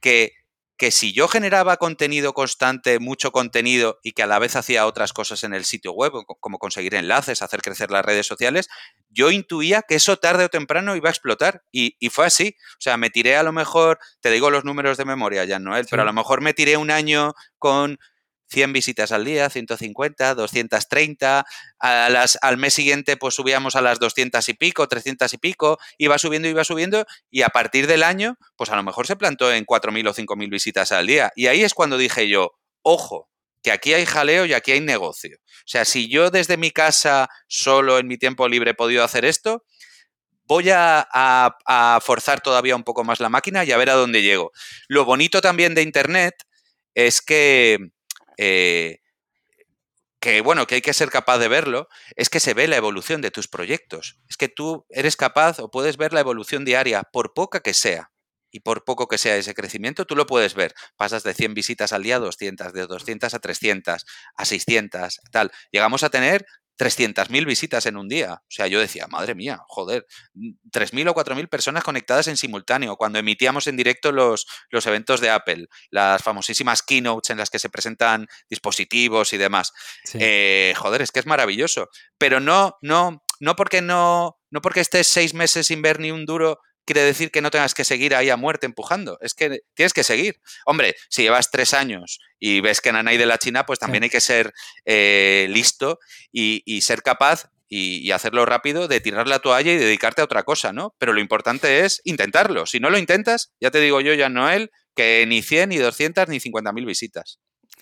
que, 0.00 0.32
que 0.78 0.92
si 0.92 1.12
yo 1.12 1.26
generaba 1.26 1.76
contenido 1.76 2.32
constante, 2.32 3.00
mucho 3.00 3.32
contenido 3.32 3.98
y 4.04 4.12
que 4.12 4.22
a 4.22 4.28
la 4.28 4.38
vez 4.38 4.54
hacía 4.54 4.86
otras 4.86 5.12
cosas 5.12 5.42
en 5.42 5.52
el 5.52 5.64
sitio 5.64 5.92
web, 5.92 6.12
como 6.40 6.58
conseguir 6.58 6.94
enlaces, 6.94 7.42
hacer 7.42 7.62
crecer 7.62 7.90
las 7.90 8.04
redes 8.04 8.26
sociales, 8.26 8.68
yo 9.10 9.32
intuía 9.32 9.82
que 9.82 9.96
eso 9.96 10.18
tarde 10.18 10.44
o 10.44 10.48
temprano 10.48 10.94
iba 10.94 11.08
a 11.08 11.12
explotar. 11.12 11.64
Y, 11.72 11.96
fue 12.10 12.26
así. 12.26 12.56
O 12.74 12.80
sea, 12.80 12.96
me 12.96 13.10
tiré 13.10 13.36
a 13.36 13.42
lo 13.42 13.52
mejor, 13.52 13.98
te 14.20 14.30
digo 14.30 14.50
los 14.50 14.64
números 14.64 14.96
de 14.96 15.04
memoria 15.04 15.44
ya, 15.44 15.58
Noel, 15.58 15.86
pero 15.90 16.02
a 16.02 16.04
lo 16.04 16.12
mejor 16.12 16.40
me 16.42 16.54
tiré 16.54 16.76
un 16.76 16.92
año 16.92 17.34
con 17.58 17.98
100 18.48 18.72
visitas 18.72 19.12
al 19.12 19.24
día, 19.24 19.48
150, 19.50 20.34
230, 20.34 21.44
a 21.78 22.08
las, 22.08 22.38
al 22.42 22.56
mes 22.56 22.74
siguiente 22.74 23.16
pues 23.16 23.34
subíamos 23.34 23.76
a 23.76 23.80
las 23.80 23.98
200 23.98 24.48
y 24.48 24.54
pico, 24.54 24.88
300 24.88 25.32
y 25.32 25.38
pico, 25.38 25.78
iba 25.98 26.18
subiendo, 26.18 26.48
iba 26.48 26.64
subiendo 26.64 27.06
y 27.30 27.42
a 27.42 27.48
partir 27.48 27.86
del 27.86 28.02
año 28.02 28.36
pues 28.56 28.70
a 28.70 28.76
lo 28.76 28.82
mejor 28.82 29.06
se 29.06 29.16
plantó 29.16 29.52
en 29.52 29.64
4.000 29.64 30.08
o 30.08 30.14
5.000 30.14 30.50
visitas 30.50 30.92
al 30.92 31.06
día. 31.06 31.32
Y 31.36 31.46
ahí 31.46 31.62
es 31.62 31.74
cuando 31.74 31.96
dije 31.96 32.28
yo, 32.28 32.52
ojo, 32.82 33.28
que 33.62 33.72
aquí 33.72 33.92
hay 33.94 34.06
jaleo 34.06 34.46
y 34.46 34.54
aquí 34.54 34.72
hay 34.72 34.80
negocio. 34.80 35.36
O 35.40 35.66
sea, 35.66 35.84
si 35.84 36.08
yo 36.08 36.30
desde 36.30 36.56
mi 36.56 36.70
casa, 36.70 37.28
solo 37.48 37.98
en 37.98 38.06
mi 38.06 38.16
tiempo 38.16 38.48
libre 38.48 38.70
he 38.70 38.74
podido 38.74 39.04
hacer 39.04 39.24
esto, 39.24 39.64
voy 40.44 40.70
a, 40.70 41.06
a, 41.12 42.00
forzar 42.00 42.40
todavía 42.40 42.74
un 42.74 42.84
poco 42.84 43.04
más 43.04 43.20
la 43.20 43.28
máquina 43.28 43.64
y 43.64 43.72
a 43.72 43.76
ver 43.76 43.90
a 43.90 43.94
dónde 43.94 44.22
llego. 44.22 44.52
Lo 44.88 45.04
bonito 45.04 45.40
también 45.40 45.74
de 45.74 45.82
Internet 45.82 46.34
es 46.94 47.20
que 47.20 47.90
eh, 48.38 49.00
que 50.20 50.40
bueno, 50.40 50.66
que 50.66 50.76
hay 50.76 50.80
que 50.80 50.94
ser 50.94 51.10
capaz 51.10 51.38
de 51.38 51.48
verlo, 51.48 51.88
es 52.16 52.28
que 52.30 52.40
se 52.40 52.54
ve 52.54 52.66
la 52.68 52.76
evolución 52.76 53.20
de 53.22 53.30
tus 53.30 53.48
proyectos. 53.48 54.18
Es 54.28 54.36
que 54.36 54.48
tú 54.48 54.86
eres 54.90 55.16
capaz 55.16 55.60
o 55.60 55.70
puedes 55.70 55.96
ver 55.96 56.12
la 56.12 56.20
evolución 56.20 56.64
diaria, 56.64 57.02
por 57.12 57.34
poca 57.34 57.60
que 57.60 57.74
sea. 57.74 58.10
Y 58.50 58.60
por 58.60 58.84
poco 58.84 59.08
que 59.08 59.18
sea 59.18 59.36
ese 59.36 59.52
crecimiento, 59.52 60.06
tú 60.06 60.16
lo 60.16 60.26
puedes 60.26 60.54
ver. 60.54 60.72
Pasas 60.96 61.22
de 61.22 61.34
100 61.34 61.52
visitas 61.52 61.92
al 61.92 62.02
día 62.02 62.16
a 62.16 62.20
200, 62.20 62.72
de 62.72 62.86
200 62.86 63.34
a 63.34 63.38
300, 63.38 64.06
a 64.36 64.44
600, 64.46 65.20
tal. 65.30 65.52
Llegamos 65.70 66.02
a 66.02 66.08
tener 66.08 66.46
300.000 66.78 67.44
visitas 67.44 67.86
en 67.86 67.96
un 67.96 68.08
día. 68.08 68.34
O 68.34 68.50
sea, 68.50 68.66
yo 68.66 68.80
decía, 68.80 69.06
madre 69.08 69.34
mía, 69.34 69.60
joder, 69.66 70.06
3.000 70.34 71.10
o 71.10 71.14
4.000 71.14 71.48
personas 71.48 71.82
conectadas 71.82 72.28
en 72.28 72.36
simultáneo 72.36 72.96
cuando 72.96 73.18
emitíamos 73.18 73.66
en 73.66 73.76
directo 73.76 74.12
los, 74.12 74.46
los 74.70 74.86
eventos 74.86 75.20
de 75.20 75.30
Apple, 75.30 75.66
las 75.90 76.22
famosísimas 76.22 76.82
keynotes 76.82 77.30
en 77.30 77.38
las 77.38 77.50
que 77.50 77.58
se 77.58 77.68
presentan 77.68 78.28
dispositivos 78.48 79.32
y 79.32 79.38
demás. 79.38 79.72
Eh, 80.14 80.74
joder, 80.76 81.02
es 81.02 81.10
que 81.10 81.20
es 81.20 81.26
maravilloso. 81.26 81.88
Pero 82.16 82.40
no, 82.40 82.76
no, 82.80 83.24
no 83.40 83.56
porque 83.56 83.82
no, 83.82 84.38
no 84.50 84.60
porque 84.60 84.80
estés 84.80 85.06
seis 85.08 85.34
meses 85.34 85.66
sin 85.66 85.82
ver 85.82 86.00
ni 86.00 86.10
un 86.10 86.24
duro, 86.26 86.60
quiere 86.88 87.02
decir 87.02 87.30
que 87.30 87.42
no 87.42 87.50
tengas 87.50 87.74
que 87.74 87.84
seguir 87.84 88.14
ahí 88.14 88.30
a 88.30 88.38
muerte 88.38 88.64
empujando. 88.64 89.18
Es 89.20 89.34
que 89.34 89.60
tienes 89.74 89.92
que 89.92 90.02
seguir. 90.02 90.40
Hombre, 90.64 90.96
si 91.10 91.20
llevas 91.20 91.50
tres 91.50 91.74
años 91.74 92.18
y 92.38 92.62
ves 92.62 92.80
que 92.80 92.90
Nanay 92.90 93.18
de 93.18 93.26
la 93.26 93.36
China, 93.36 93.66
pues 93.66 93.78
también 93.78 94.04
hay 94.04 94.08
que 94.08 94.22
ser 94.22 94.54
eh, 94.86 95.48
listo 95.50 95.98
y, 96.32 96.80
ser 96.80 97.02
capaz 97.02 97.50
y, 97.68 98.10
hacerlo 98.10 98.46
rápido 98.46 98.88
de 98.88 99.00
tirar 99.02 99.28
la 99.28 99.40
toalla 99.40 99.70
y 99.70 99.76
dedicarte 99.76 100.22
a 100.22 100.24
otra 100.24 100.44
cosa, 100.44 100.72
¿no? 100.72 100.94
Pero 100.98 101.12
lo 101.12 101.20
importante 101.20 101.84
es 101.84 102.00
intentarlo. 102.04 102.64
Si 102.64 102.80
no 102.80 102.88
lo 102.88 102.96
intentas, 102.96 103.52
ya 103.60 103.70
te 103.70 103.80
digo 103.80 104.00
yo, 104.00 104.14
ya 104.14 104.30
Noel, 104.30 104.70
que 104.96 105.26
ni 105.28 105.42
100, 105.42 105.68
ni 105.68 105.76
200, 105.76 106.26
ni 106.28 106.40
50 106.40 106.72
mil 106.72 106.86
visitas. 106.86 107.38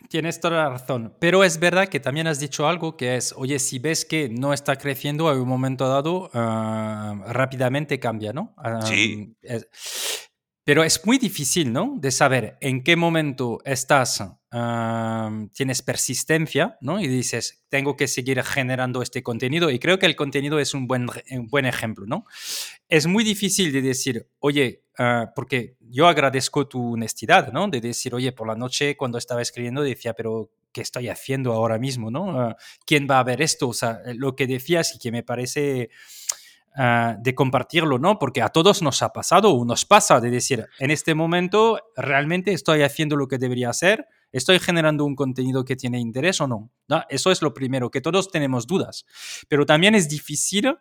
Tienes 0.09 0.41
toda 0.41 0.57
la 0.57 0.69
razón, 0.71 1.15
pero 1.19 1.43
es 1.43 1.59
verdad 1.59 1.89
que 1.89 2.01
también 2.01 2.27
has 2.27 2.39
dicho 2.39 2.69
algo 2.69 2.97
que 2.97 3.17
es, 3.17 3.35
oye, 3.37 3.59
si 3.59 3.79
ves 3.79 4.05
que 4.05 4.29
no 4.29 4.53
está 4.53 4.77
creciendo 4.77 5.33
en 5.33 5.41
un 5.41 5.49
momento 5.49 5.89
dado, 5.89 6.31
ah, 6.33 7.17
rápidamente 7.29 7.99
cambia, 7.99 8.33
¿no? 8.33 8.55
sí. 8.83 9.37
Pero 10.67 10.83
es 10.83 11.07
muy 11.07 11.19
difícil, 11.19 11.73
¿no? 11.73 11.95
De 11.97 12.11
saber 12.11 12.59
en 12.61 12.83
qué 12.83 12.97
momento 12.97 13.61
estás, 13.65 14.21
tienes 15.53 15.81
persistencia, 15.83 16.77
¿no? 16.81 16.99
Y 16.99 17.07
dices, 17.07 17.65
tengo 17.69 17.97
que 17.97 18.09
seguir 18.09 18.43
generando 18.43 19.01
este 19.01 19.23
contenido. 19.23 19.71
Y 19.71 19.79
creo 19.79 20.01
que 20.01 20.07
el 20.07 20.17
contenido 20.17 20.59
es 20.59 20.75
un 20.75 20.89
buen, 20.89 21.07
un 21.31 21.47
buen 21.47 21.67
ejemplo, 21.67 22.05
¿no? 22.09 22.25
Es 22.89 23.07
muy 23.07 23.23
difícil 23.23 23.73
de 23.73 23.81
decir, 23.81 24.29
oye, 24.41 24.83
ah, 24.99 25.31
porque 25.37 25.77
yo 25.79 26.09
agradezco 26.09 26.67
tu 26.67 26.95
honestidad, 26.95 27.53
¿no? 27.53 27.69
De 27.69 27.81
decir, 27.81 28.13
oye, 28.13 28.33
por 28.33 28.49
la 28.49 28.57
noche 28.57 28.97
cuando 28.97 29.19
estaba 29.19 29.43
escribiendo 29.43 29.83
decía, 29.83 30.15
pero 30.15 30.51
¿qué 30.73 30.81
estoy 30.81 31.09
haciendo 31.11 31.53
ahora 31.53 31.79
mismo, 31.79 32.11
¿no? 32.11 32.41
Ah, 32.41 32.57
¿Quién 32.85 33.07
va 33.09 33.21
a 33.21 33.25
ver 33.25 33.41
esto? 33.41 33.69
O 33.69 33.73
sea, 33.73 34.01
lo 34.17 34.35
que 34.35 34.49
decías 34.49 34.97
y 34.97 34.99
que 34.99 35.13
me 35.13 35.23
parece 35.23 35.91
Ah, 36.79 37.17
de 37.19 37.35
compartirlo, 37.35 37.99
¿no? 37.99 38.19
Porque 38.19 38.43
a 38.43 38.51
todos 38.51 38.83
nos 38.83 39.01
ha 39.01 39.11
pasado 39.11 39.51
o 39.51 39.65
nos 39.65 39.87
pasa 39.87 40.21
de 40.21 40.31
decir, 40.31 40.67
en 40.79 40.91
este 40.91 41.15
momento 41.15 41.81
realmente 41.97 42.53
estoy 42.53 42.83
haciendo 42.83 43.17
lo 43.17 43.29
que 43.29 43.39
debería 43.39 43.71
hacer, 43.71 44.07
estoy 44.31 44.59
generando 44.59 45.07
un 45.07 45.17
contenido 45.17 45.65
que 45.65 45.75
tiene 45.75 45.99
interés 45.99 46.39
o 46.43 46.47
no. 46.47 46.71
Eso 47.09 47.33
es 47.33 47.41
lo 47.41 47.55
primero, 47.55 47.91
que 47.91 48.03
todos 48.03 48.31
tenemos 48.31 48.67
dudas. 48.67 49.07
Pero 49.49 49.65
también 49.65 49.95
es 49.95 50.07
difícil 50.11 50.77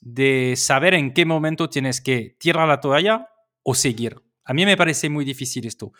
de 0.00 0.54
saber 0.56 0.94
en 0.94 1.12
qué 1.12 1.26
momento 1.26 1.68
tienes 1.68 2.00
que 2.00 2.34
tirar 2.40 2.66
la 2.66 2.80
toalla 2.80 3.28
o 3.62 3.74
seguir. 3.74 4.16
A 4.42 4.54
mí 4.54 4.64
me 4.64 4.78
parece 4.78 5.10
muy 5.10 5.26
difícil 5.26 5.66
esto. 5.66 5.92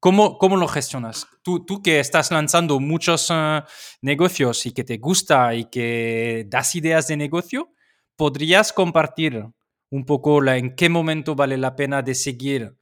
¿Cómo, 0.00 0.36
cómo 0.36 0.56
lo 0.56 0.66
gestionas? 0.66 1.28
Tú, 1.44 1.64
tú 1.64 1.80
que 1.80 2.00
estás 2.00 2.32
lanzando 2.32 2.80
muchos 2.80 3.28
ah, 3.30 3.66
negocios 4.02 4.66
y 4.66 4.72
que 4.72 4.82
te 4.82 4.98
gusta 4.98 5.54
y 5.54 5.66
que 5.66 6.44
das 6.48 6.74
ideas 6.74 7.06
de 7.06 7.16
negocio, 7.16 7.70
¿podrías 8.16 8.72
compartir 8.72 9.44
un 9.90 10.04
poco 10.04 10.40
la, 10.40 10.56
en 10.56 10.74
qué 10.74 10.88
momento 10.88 11.34
vale 11.34 11.56
la 11.56 11.76
pena 11.76 12.02
de 12.02 12.14
seguir 12.14 12.76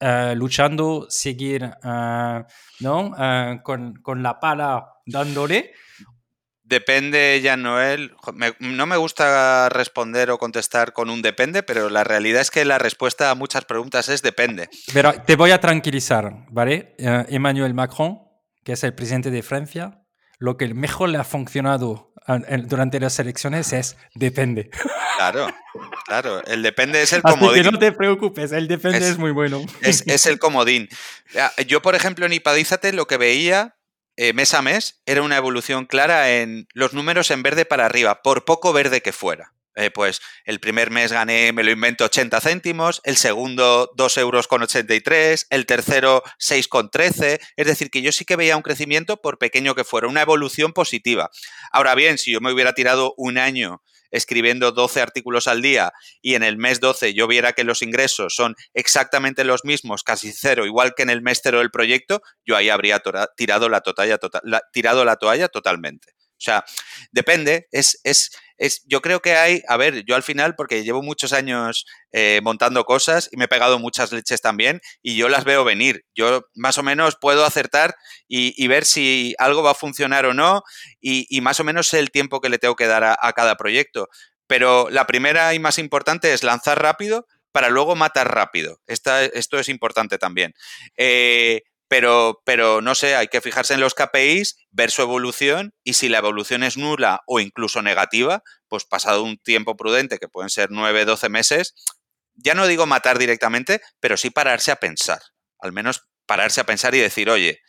eh, 0.00 0.34
luchando, 0.36 1.06
seguir 1.08 1.64
eh, 1.64 2.44
¿no? 2.80 3.12
Eh, 3.18 3.60
con, 3.64 3.94
con, 3.94 4.22
la 4.22 4.38
pala 4.38 4.92
dándole? 5.04 5.72
Depende, 6.62 7.40
ya 7.42 7.56
Noel. 7.56 8.14
no 8.60 8.86
me 8.86 8.96
gusta 8.96 9.68
responder 9.70 10.30
o 10.30 10.38
contestar 10.38 10.92
con 10.92 11.10
un 11.10 11.22
depende, 11.22 11.62
pero 11.64 11.88
la 11.90 12.04
realidad 12.04 12.42
es 12.42 12.50
que 12.50 12.64
la 12.64 12.78
respuesta 12.78 13.30
a 13.30 13.34
muchas 13.34 13.64
preguntas 13.64 14.08
es 14.08 14.22
depende. 14.22 14.68
Pero 14.92 15.14
te 15.22 15.34
voy 15.34 15.50
a 15.50 15.60
tranquilizar, 15.60 16.44
¿vale? 16.50 16.94
Emmanuel 16.98 17.74
Macron, 17.74 18.20
que 18.62 18.72
es 18.72 18.84
el 18.84 18.94
presidente 18.94 19.30
de 19.30 19.42
Francia, 19.42 20.04
lo 20.38 20.56
que 20.56 20.72
mejor 20.74 21.08
le 21.08 21.18
ha 21.18 21.24
funcionado 21.24 22.12
durante 22.64 23.00
las 23.00 23.18
elecciones 23.18 23.72
es 23.72 23.96
depende. 24.14 24.70
Claro, 25.16 25.48
claro, 26.04 26.44
el 26.44 26.62
depende 26.62 27.02
es 27.02 27.12
el 27.12 27.22
comodín. 27.22 27.62
que 27.62 27.70
no 27.72 27.78
te 27.78 27.92
preocupes, 27.92 28.52
el 28.52 28.68
depende 28.68 29.08
es, 29.08 29.18
muy 29.18 29.32
bueno. 29.32 29.64
Es, 29.80 30.26
el 30.26 30.38
comodín. 30.38 30.88
Yo, 31.66 31.82
por 31.82 31.94
ejemplo, 31.94 32.26
en 32.26 32.34
Ipadízate 32.34 32.92
lo 32.92 33.06
que 33.06 33.16
veía 33.16 33.76
eh, 34.16 34.32
mes 34.32 34.52
a 34.54 34.62
mes 34.62 35.00
era 35.06 35.22
una 35.22 35.36
evolución 35.36 35.86
clara 35.86 36.30
en 36.30 36.68
los 36.72 36.92
números 36.92 37.30
en 37.30 37.42
verde 37.42 37.64
para 37.64 37.86
arriba, 37.86 38.22
por 38.22 38.44
poco 38.44 38.72
verde 38.72 39.00
que 39.00 39.12
fuera. 39.12 39.54
Eh, 39.78 39.92
pues 39.92 40.20
el 40.44 40.58
primer 40.58 40.90
mes 40.90 41.12
gané, 41.12 41.52
me 41.52 41.62
lo 41.62 41.70
invento, 41.70 42.04
80 42.04 42.40
céntimos, 42.40 43.00
el 43.04 43.16
segundo 43.16 43.92
2 43.94 44.18
euros 44.18 44.48
con 44.48 44.60
83, 44.60 45.46
el 45.50 45.66
tercero 45.66 46.24
6 46.38 46.66
con 46.66 46.90
13, 46.90 47.38
es 47.56 47.66
decir, 47.66 47.88
que 47.88 48.02
yo 48.02 48.10
sí 48.10 48.24
que 48.24 48.34
veía 48.34 48.56
un 48.56 48.62
crecimiento 48.62 49.18
por 49.18 49.38
pequeño 49.38 49.76
que 49.76 49.84
fuera, 49.84 50.08
una 50.08 50.22
evolución 50.22 50.72
positiva. 50.72 51.30
Ahora 51.70 51.94
bien, 51.94 52.18
si 52.18 52.32
yo 52.32 52.40
me 52.40 52.52
hubiera 52.52 52.72
tirado 52.72 53.14
un 53.16 53.38
año 53.38 53.80
escribiendo 54.10 54.72
12 54.72 55.00
artículos 55.00 55.46
al 55.46 55.62
día 55.62 55.92
y 56.20 56.34
en 56.34 56.42
el 56.42 56.56
mes 56.56 56.80
12 56.80 57.14
yo 57.14 57.28
viera 57.28 57.52
que 57.52 57.62
los 57.62 57.82
ingresos 57.82 58.34
son 58.34 58.56
exactamente 58.74 59.44
los 59.44 59.64
mismos, 59.64 60.02
casi 60.02 60.32
cero, 60.32 60.66
igual 60.66 60.94
que 60.96 61.04
en 61.04 61.10
el 61.10 61.22
mes 61.22 61.38
cero 61.40 61.58
del 61.58 61.70
proyecto, 61.70 62.20
yo 62.44 62.56
ahí 62.56 62.68
habría 62.68 63.00
tirado 63.36 63.68
la, 63.68 63.80
toalla, 63.80 64.18
tota-, 64.18 64.42
tirado 64.72 65.04
la 65.04 65.16
toalla 65.16 65.48
totalmente. 65.48 66.18
O 66.38 66.40
sea, 66.40 66.64
depende, 67.10 67.66
es, 67.72 68.00
es, 68.04 68.30
es, 68.58 68.82
yo 68.86 69.00
creo 69.00 69.20
que 69.20 69.36
hay, 69.36 69.62
a 69.68 69.76
ver, 69.76 70.04
yo 70.04 70.16
al 70.16 70.22
final, 70.22 70.54
porque 70.56 70.82
llevo 70.82 71.02
muchos 71.02 71.32
años 71.32 71.86
eh, 72.12 72.40
montando 72.42 72.84
cosas 72.84 73.28
y 73.32 73.36
me 73.36 73.44
he 73.44 73.48
pegado 73.48 73.78
muchas 73.78 74.12
leches 74.12 74.40
también 74.40 74.80
y 75.00 75.16
yo 75.16 75.28
las 75.28 75.44
veo 75.44 75.64
venir. 75.64 76.04
Yo 76.14 76.42
más 76.54 76.76
o 76.76 76.82
menos 76.82 77.16
puedo 77.20 77.44
acertar 77.44 77.94
y, 78.26 78.66
ver 78.68 78.84
si 78.84 79.34
algo 79.38 79.62
va 79.62 79.70
a 79.70 79.74
funcionar 79.74 80.26
o 80.26 80.34
no 80.34 80.62
y, 81.00 81.40
más 81.40 81.60
o 81.60 81.64
menos 81.64 81.94
el 81.94 82.10
tiempo 82.10 82.40
que 82.40 82.48
le 82.48 82.58
tengo 82.58 82.76
que 82.76 82.86
dar 82.86 83.04
a, 83.04 83.32
cada 83.32 83.56
proyecto. 83.56 84.08
Pero 84.46 84.90
la 84.90 85.06
primera 85.06 85.54
y 85.54 85.58
más 85.58 85.78
importante 85.78 86.32
es 86.32 86.42
lanzar 86.42 86.82
rápido 86.82 87.26
para 87.52 87.70
luego 87.70 87.94
matar 87.94 88.34
rápido. 88.34 88.80
Esta, 88.86 89.24
esto 89.24 89.58
es 89.58 89.68
importante 89.68 90.18
también. 90.18 90.52
Eh, 90.96 91.62
pero, 91.88 92.42
pero 92.44 92.80
no 92.82 92.94
sé, 92.94 93.16
hay 93.16 93.28
que 93.28 93.40
fijarse 93.40 93.74
en 93.74 93.80
los 93.80 93.94
KPIs, 93.94 94.56
ver 94.70 94.90
su 94.90 95.02
evolución 95.02 95.74
y 95.82 95.94
si 95.94 96.08
la 96.08 96.18
evolución 96.18 96.62
es 96.62 96.76
nula 96.76 97.22
o 97.26 97.40
incluso 97.40 97.82
negativa, 97.82 98.42
pues 98.68 98.84
pasado 98.84 99.22
un 99.22 99.38
tiempo 99.38 99.76
prudente, 99.76 100.18
que 100.18 100.28
pueden 100.28 100.50
ser 100.50 100.68
9, 100.70 101.06
12 101.06 101.28
meses, 101.30 101.74
ya 102.34 102.54
no 102.54 102.66
digo 102.66 102.86
matar 102.86 103.18
directamente, 103.18 103.80
pero 104.00 104.16
sí 104.16 104.30
pararse 104.30 104.70
a 104.70 104.76
pensar. 104.76 105.20
Al 105.58 105.72
menos 105.72 106.08
pararse 106.26 106.60
a 106.60 106.66
pensar 106.66 106.94
y 106.94 106.98
decir, 106.98 107.30
oye, 107.30 107.60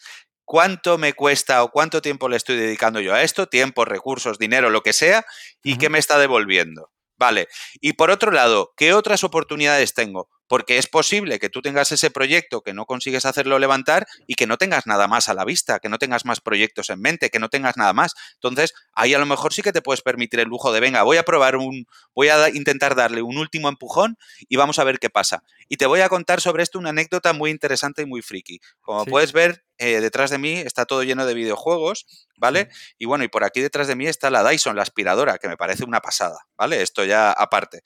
¿cuánto 0.43 0.97
me 0.97 1.13
cuesta 1.13 1.63
o 1.63 1.71
cuánto 1.71 2.01
tiempo 2.01 2.27
le 2.29 2.37
estoy 2.37 2.57
dedicando 2.57 2.99
yo 2.99 3.13
a 3.13 3.23
esto? 3.23 3.47
Tiempo, 3.47 3.85
recursos, 3.85 4.37
dinero, 4.37 4.69
lo 4.69 4.83
que 4.83 4.93
sea, 4.93 5.25
y 5.63 5.77
qué 5.77 5.89
me 5.89 5.97
está 5.97 6.19
devolviendo. 6.19 6.91
Vale. 7.17 7.47
Y 7.81 7.93
por 7.93 8.11
otro 8.11 8.31
lado, 8.31 8.73
¿qué 8.77 8.93
otras 8.93 9.23
oportunidades 9.23 9.93
tengo? 9.93 10.29
Porque 10.49 10.79
es 10.79 10.87
posible 10.87 11.39
que 11.39 11.49
tú 11.49 11.61
tengas 11.61 11.91
ese 11.91 12.09
proyecto 12.09 12.61
que 12.61 12.73
no 12.73 12.85
consigues 12.85 13.25
hacerlo 13.25 13.59
levantar 13.59 14.07
y 14.25 14.33
que 14.33 14.47
no 14.47 14.57
tengas 14.57 14.87
nada 14.87 15.07
más 15.07 15.29
a 15.29 15.35
la 15.35 15.45
vista, 15.45 15.79
que 15.79 15.89
no 15.89 15.99
tengas 15.99 16.25
más 16.25 16.41
proyectos 16.41 16.89
en 16.89 16.99
mente, 16.99 17.29
que 17.29 17.37
no 17.39 17.49
tengas 17.49 17.77
nada 17.77 17.93
más. 17.93 18.15
Entonces, 18.33 18.73
ahí 18.93 19.13
a 19.13 19.19
lo 19.19 19.27
mejor 19.27 19.53
sí 19.53 19.61
que 19.61 19.71
te 19.71 19.83
puedes 19.83 20.01
permitir 20.01 20.39
el 20.39 20.47
lujo 20.49 20.73
de, 20.73 20.79
venga, 20.79 21.03
voy 21.03 21.17
a 21.17 21.23
probar 21.23 21.55
un, 21.55 21.85
voy 22.15 22.29
a 22.29 22.49
intentar 22.49 22.95
darle 22.95 23.21
un 23.21 23.37
último 23.37 23.69
empujón 23.69 24.17
y 24.49 24.55
vamos 24.55 24.79
a 24.79 24.83
ver 24.83 24.97
qué 24.97 25.11
pasa. 25.11 25.43
Y 25.67 25.77
te 25.77 25.85
voy 25.85 26.01
a 26.01 26.09
contar 26.09 26.41
sobre 26.41 26.63
esto 26.63 26.79
una 26.79 26.89
anécdota 26.89 27.31
muy 27.33 27.51
interesante 27.51 28.01
y 28.01 28.05
muy 28.07 28.23
friki. 28.23 28.59
Como 28.81 29.05
puedes 29.05 29.31
ver, 29.31 29.63
eh, 29.79 30.01
detrás 30.01 30.29
de 30.29 30.37
mí 30.37 30.53
está 30.59 30.85
todo 30.85 31.03
lleno 31.03 31.25
de 31.25 31.33
videojuegos, 31.33 32.05
¿vale? 32.37 32.69
Y 32.97 33.05
bueno, 33.05 33.23
y 33.23 33.29
por 33.29 33.43
aquí 33.43 33.61
detrás 33.61 33.87
de 33.87 33.95
mí 33.95 34.07
está 34.07 34.29
la 34.29 34.47
Dyson, 34.47 34.75
la 34.75 34.83
aspiradora, 34.83 35.37
que 35.37 35.47
me 35.47 35.57
parece 35.57 35.85
una 35.85 36.01
pasada, 36.01 36.37
¿vale? 36.57 36.81
Esto 36.81 37.03
ya 37.05 37.31
aparte. 37.31 37.81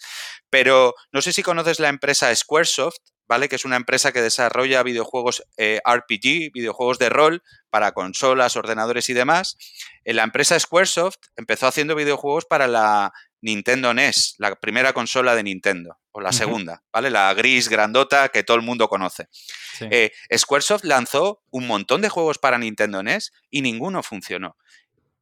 Pero 0.50 0.96
no 1.12 1.22
sé 1.22 1.32
si 1.34 1.44
conoces 1.44 1.80
la 1.80 1.90
empresa 1.90 2.36
Squaresoft, 2.36 2.98
¿vale? 3.28 3.48
Que 3.48 3.56
es 3.56 3.66
una 3.66 3.76
empresa 3.76 4.12
que 4.12 4.22
desarrolla 4.22 4.84
videojuegos 4.84 5.44
eh, 5.58 5.80
RPG, 5.86 6.52
videojuegos 6.54 7.00
de 7.00 7.10
rol 7.10 7.44
para 7.70 7.92
consolas, 7.92 8.56
ordenadores 8.56 9.10
y 9.10 9.14
demás. 9.14 9.58
Eh, 10.04 10.14
la 10.14 10.24
empresa 10.24 10.60
Squaresoft 10.60 11.18
empezó 11.36 11.68
haciendo 11.68 11.96
videojuegos 11.96 12.46
para 12.46 12.68
la 12.68 13.14
Nintendo 13.44 13.94
NES, 13.94 14.36
la 14.38 14.56
primera 14.56 14.94
consola 14.94 15.36
de 15.36 15.44
Nintendo, 15.44 16.00
o 16.14 16.22
la 16.22 16.32
segunda, 16.32 16.82
¿vale? 16.94 17.10
La 17.10 17.34
gris 17.34 17.68
grandota 17.68 18.30
que 18.30 18.44
todo 18.44 18.56
el 18.56 18.64
mundo 18.64 18.88
conoce. 18.88 19.28
Eh, 19.82 20.12
Squaresoft 20.36 20.86
lanzó 20.86 21.44
un 21.52 21.68
montón 21.68 22.02
de 22.02 22.08
juegos 22.08 22.38
para 22.38 22.58
Nintendo 22.58 23.04
NES 23.04 23.34
y 23.50 23.62
ninguno 23.62 24.02
funcionó. 24.02 24.56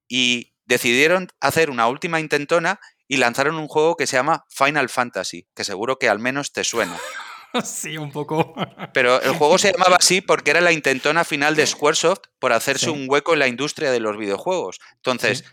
Y 0.08 0.54
decidieron 0.66 1.30
hacer 1.40 1.72
una 1.72 1.88
última 1.88 2.20
intentona 2.20 2.80
y 3.08 3.18
lanzaron 3.18 3.56
un 3.56 3.68
juego 3.68 3.98
que 3.98 4.06
se 4.06 4.18
llama 4.18 4.46
Final 4.50 4.90
Fantasy, 4.90 5.48
que 5.56 5.64
seguro 5.64 5.98
que 5.98 6.08
al 6.08 6.20
menos 6.20 6.54
te 6.54 6.64
suena. 6.64 6.98
Sí, 7.66 7.98
un 7.98 8.14
poco. 8.14 8.54
Pero 8.94 9.22
el 9.22 9.34
juego 9.34 9.58
se 9.58 9.74
llamaba 9.74 9.98
así 10.00 10.22
porque 10.22 10.52
era 10.52 10.62
la 10.62 10.72
intentona 10.72 11.26
final 11.26 11.54
de 11.58 11.68
Squaresoft 11.68 12.22
por 12.40 12.54
hacerse 12.54 12.90
un 12.90 13.08
hueco 13.10 13.34
en 13.34 13.40
la 13.40 13.50
industria 13.50 13.92
de 13.92 14.00
los 14.00 14.16
videojuegos. 14.16 14.80
Entonces, 14.96 15.44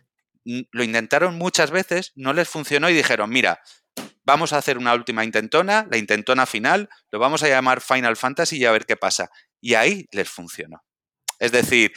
lo 0.71 0.83
intentaron 0.83 1.37
muchas 1.37 1.71
veces, 1.71 2.13
no 2.15 2.33
les 2.33 2.49
funcionó 2.49 2.89
y 2.89 2.95
dijeron, 2.95 3.31
mira, 3.31 3.61
vamos 4.25 4.53
a 4.53 4.59
hacer 4.59 4.79
una 4.79 4.95
última 4.95 5.25
intentona, 5.25 5.87
la 5.91 5.99
intentona 5.99 6.47
final, 6.47 6.89
lo 7.11 7.19
vamos 7.19 7.43
a 7.43 7.49
llamar 7.49 7.81
Final 7.81 8.17
Fantasy 8.17 8.59
y 8.59 8.65
a 8.65 8.73
ver 8.73 8.87
qué 8.87 8.97
pasa. 8.97 9.31
Y 9.61 9.75
ahí 9.75 10.07
les 10.13 10.29
funcionó. 10.29 10.85
Es 11.39 11.53
decir, 11.53 11.93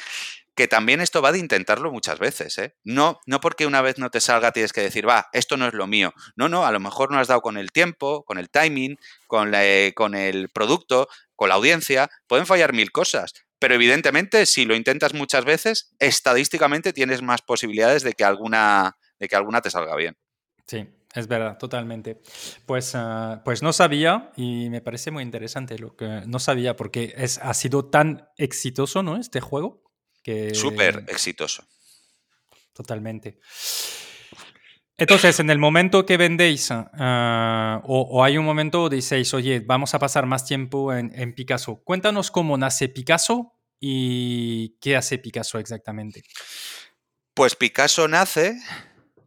que 0.56 0.68
también 0.68 1.02
esto 1.02 1.22
va 1.22 1.32
de 1.32 1.40
intentarlo 1.40 1.92
muchas 1.92 2.20
veces, 2.20 2.58
¿eh? 2.58 2.76
No, 2.84 3.20
no 3.26 3.40
porque 3.40 3.66
una 3.66 3.82
vez 3.82 3.98
no 3.98 4.10
te 4.10 4.20
salga 4.20 4.52
tienes 4.52 4.74
que 4.74 4.82
decir, 4.82 5.08
va, 5.08 5.30
esto 5.34 5.58
no 5.58 5.68
es 5.68 5.74
lo 5.74 5.88
mío. 5.88 6.14
No, 6.36 6.50
no, 6.50 6.66
a 6.66 6.72
lo 6.72 6.80
mejor 6.80 7.12
no 7.12 7.20
has 7.20 7.28
dado 7.28 7.42
con 7.42 7.58
el 7.58 7.72
tiempo, 7.72 8.24
con 8.26 8.38
el 8.38 8.50
timing, 8.50 8.98
con, 9.28 9.54
con 9.96 10.16
el 10.16 10.50
producto, 10.50 11.08
con 11.36 11.50
la 11.50 11.56
audiencia, 11.56 12.10
pueden 12.28 12.46
fallar 12.46 12.74
mil 12.74 12.92
cosas, 12.92 13.34
pero 13.62 13.76
evidentemente, 13.76 14.48
si 14.48 14.66
lo 14.66 14.76
intentas 14.76 15.14
muchas 15.14 15.46
veces, 15.46 15.94
estadísticamente 16.00 16.94
tienes 16.94 17.22
más 17.22 17.44
posibilidades 17.44 18.02
de 18.02 18.14
que 18.14 18.24
alguna, 18.24 18.98
de 19.20 19.28
que 19.28 19.36
alguna 19.36 19.62
te 19.62 19.70
salga 19.70 19.96
bien. 19.96 20.18
Sí, 20.66 20.90
es 21.14 21.28
verdad, 21.28 21.60
totalmente. 21.60 22.24
Pues, 22.66 22.94
ah, 22.96 23.44
pues 23.46 23.62
no 23.62 23.72
sabía 23.72 24.32
y 24.36 24.72
me 24.72 24.82
parece 24.82 25.12
muy 25.12 25.22
interesante 25.22 25.78
lo 25.78 25.96
que 25.96 26.24
no 26.26 26.40
sabía 26.40 26.76
porque 26.76 27.14
es, 27.16 27.38
ha 27.38 27.54
sido 27.54 27.86
tan 27.86 28.30
exitoso, 28.36 29.04
¿no? 29.04 29.16
Este 29.16 29.42
juego. 29.42 29.84
Que... 30.24 30.56
Súper 30.56 31.06
exitoso. 31.08 31.64
Totalmente. 32.74 33.38
Entonces, 35.02 35.40
en 35.40 35.50
el 35.50 35.58
momento 35.58 36.06
que 36.06 36.16
vendéis, 36.16 36.70
ah, 36.72 37.82
o, 37.86 38.24
hay 38.24 38.38
un 38.38 38.46
momento 38.46 38.82
donde 38.82 38.98
decís, 38.98 39.34
oye, 39.34 39.60
vamos 39.60 39.96
a 39.96 40.00
pasar 40.00 40.28
más 40.28 40.46
tiempo 40.46 40.94
en, 40.94 41.12
en, 41.16 41.34
Picasso. 41.34 41.82
Cuéntanos 41.84 42.30
cómo 42.30 42.56
nace 42.56 42.88
Picasso 42.88 43.58
y 43.80 44.78
qué 44.80 44.96
hace 44.96 45.18
Picasso 45.18 45.58
exactamente. 45.58 46.22
Pues 47.34 47.56
Picasso 47.56 48.08
nace 48.08 48.60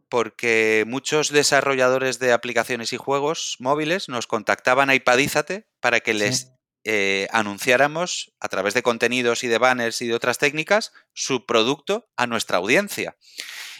porque 0.07 0.85
muchos 0.87 1.29
desarrolladores 1.29 2.19
de 2.19 2.31
aplicaciones 2.31 2.93
y 2.93 2.97
juegos 2.97 3.57
móviles 3.59 4.07
nos 4.07 4.27
contactaban 4.27 4.89
a 4.89 4.95
iPadízate 4.95 5.67
para 5.81 5.99
que 5.99 6.13
les 6.13 6.54
eh, 6.87 7.27
anunciáramos 7.31 8.31
a 8.39 8.47
través 8.47 8.75
de 8.75 8.83
contenidos 8.83 9.43
y 9.43 9.47
de 9.47 9.57
banners 9.57 10.03
y 10.03 10.07
de 10.07 10.13
otras 10.13 10.37
técnicas 10.37 10.93
su 11.13 11.47
producto 11.47 12.07
a 12.15 12.27
nuestra 12.27 12.57
audiencia. 12.57 13.17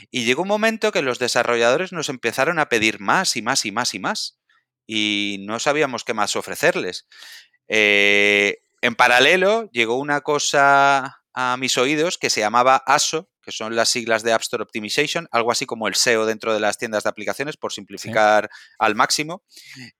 Y 0.09 0.25
llegó 0.25 0.41
un 0.41 0.47
momento 0.47 0.91
que 0.91 1.03
los 1.03 1.19
desarrolladores 1.19 1.91
nos 1.91 2.09
empezaron 2.09 2.57
a 2.57 2.67
pedir 2.67 2.99
más 2.99 3.35
y 3.35 3.43
más 3.43 3.63
y 3.65 3.71
más 3.71 3.93
y 3.93 3.99
más. 3.99 4.39
Y 4.87 5.37
no 5.41 5.59
sabíamos 5.59 6.03
qué 6.03 6.15
más 6.15 6.35
ofrecerles. 6.35 7.07
Eh, 7.67 8.63
en 8.81 8.95
paralelo 8.95 9.69
llegó 9.71 9.99
una 9.99 10.21
cosa 10.21 11.21
a 11.35 11.57
mis 11.57 11.77
oídos 11.77 12.17
que 12.17 12.31
se 12.31 12.41
llamaba 12.41 12.81
ASO, 12.87 13.29
que 13.45 13.51
son 13.51 13.75
las 13.75 13.89
siglas 13.89 14.23
de 14.23 14.33
App 14.33 14.41
Store 14.41 14.63
Optimization, 14.63 15.27
algo 15.31 15.51
así 15.51 15.65
como 15.67 15.87
el 15.87 15.93
SEO 15.95 16.25
dentro 16.25 16.53
de 16.53 16.59
las 16.59 16.77
tiendas 16.77 17.03
de 17.03 17.09
aplicaciones, 17.09 17.57
por 17.57 17.71
simplificar 17.71 18.49
al 18.79 18.95
máximo. 18.95 19.43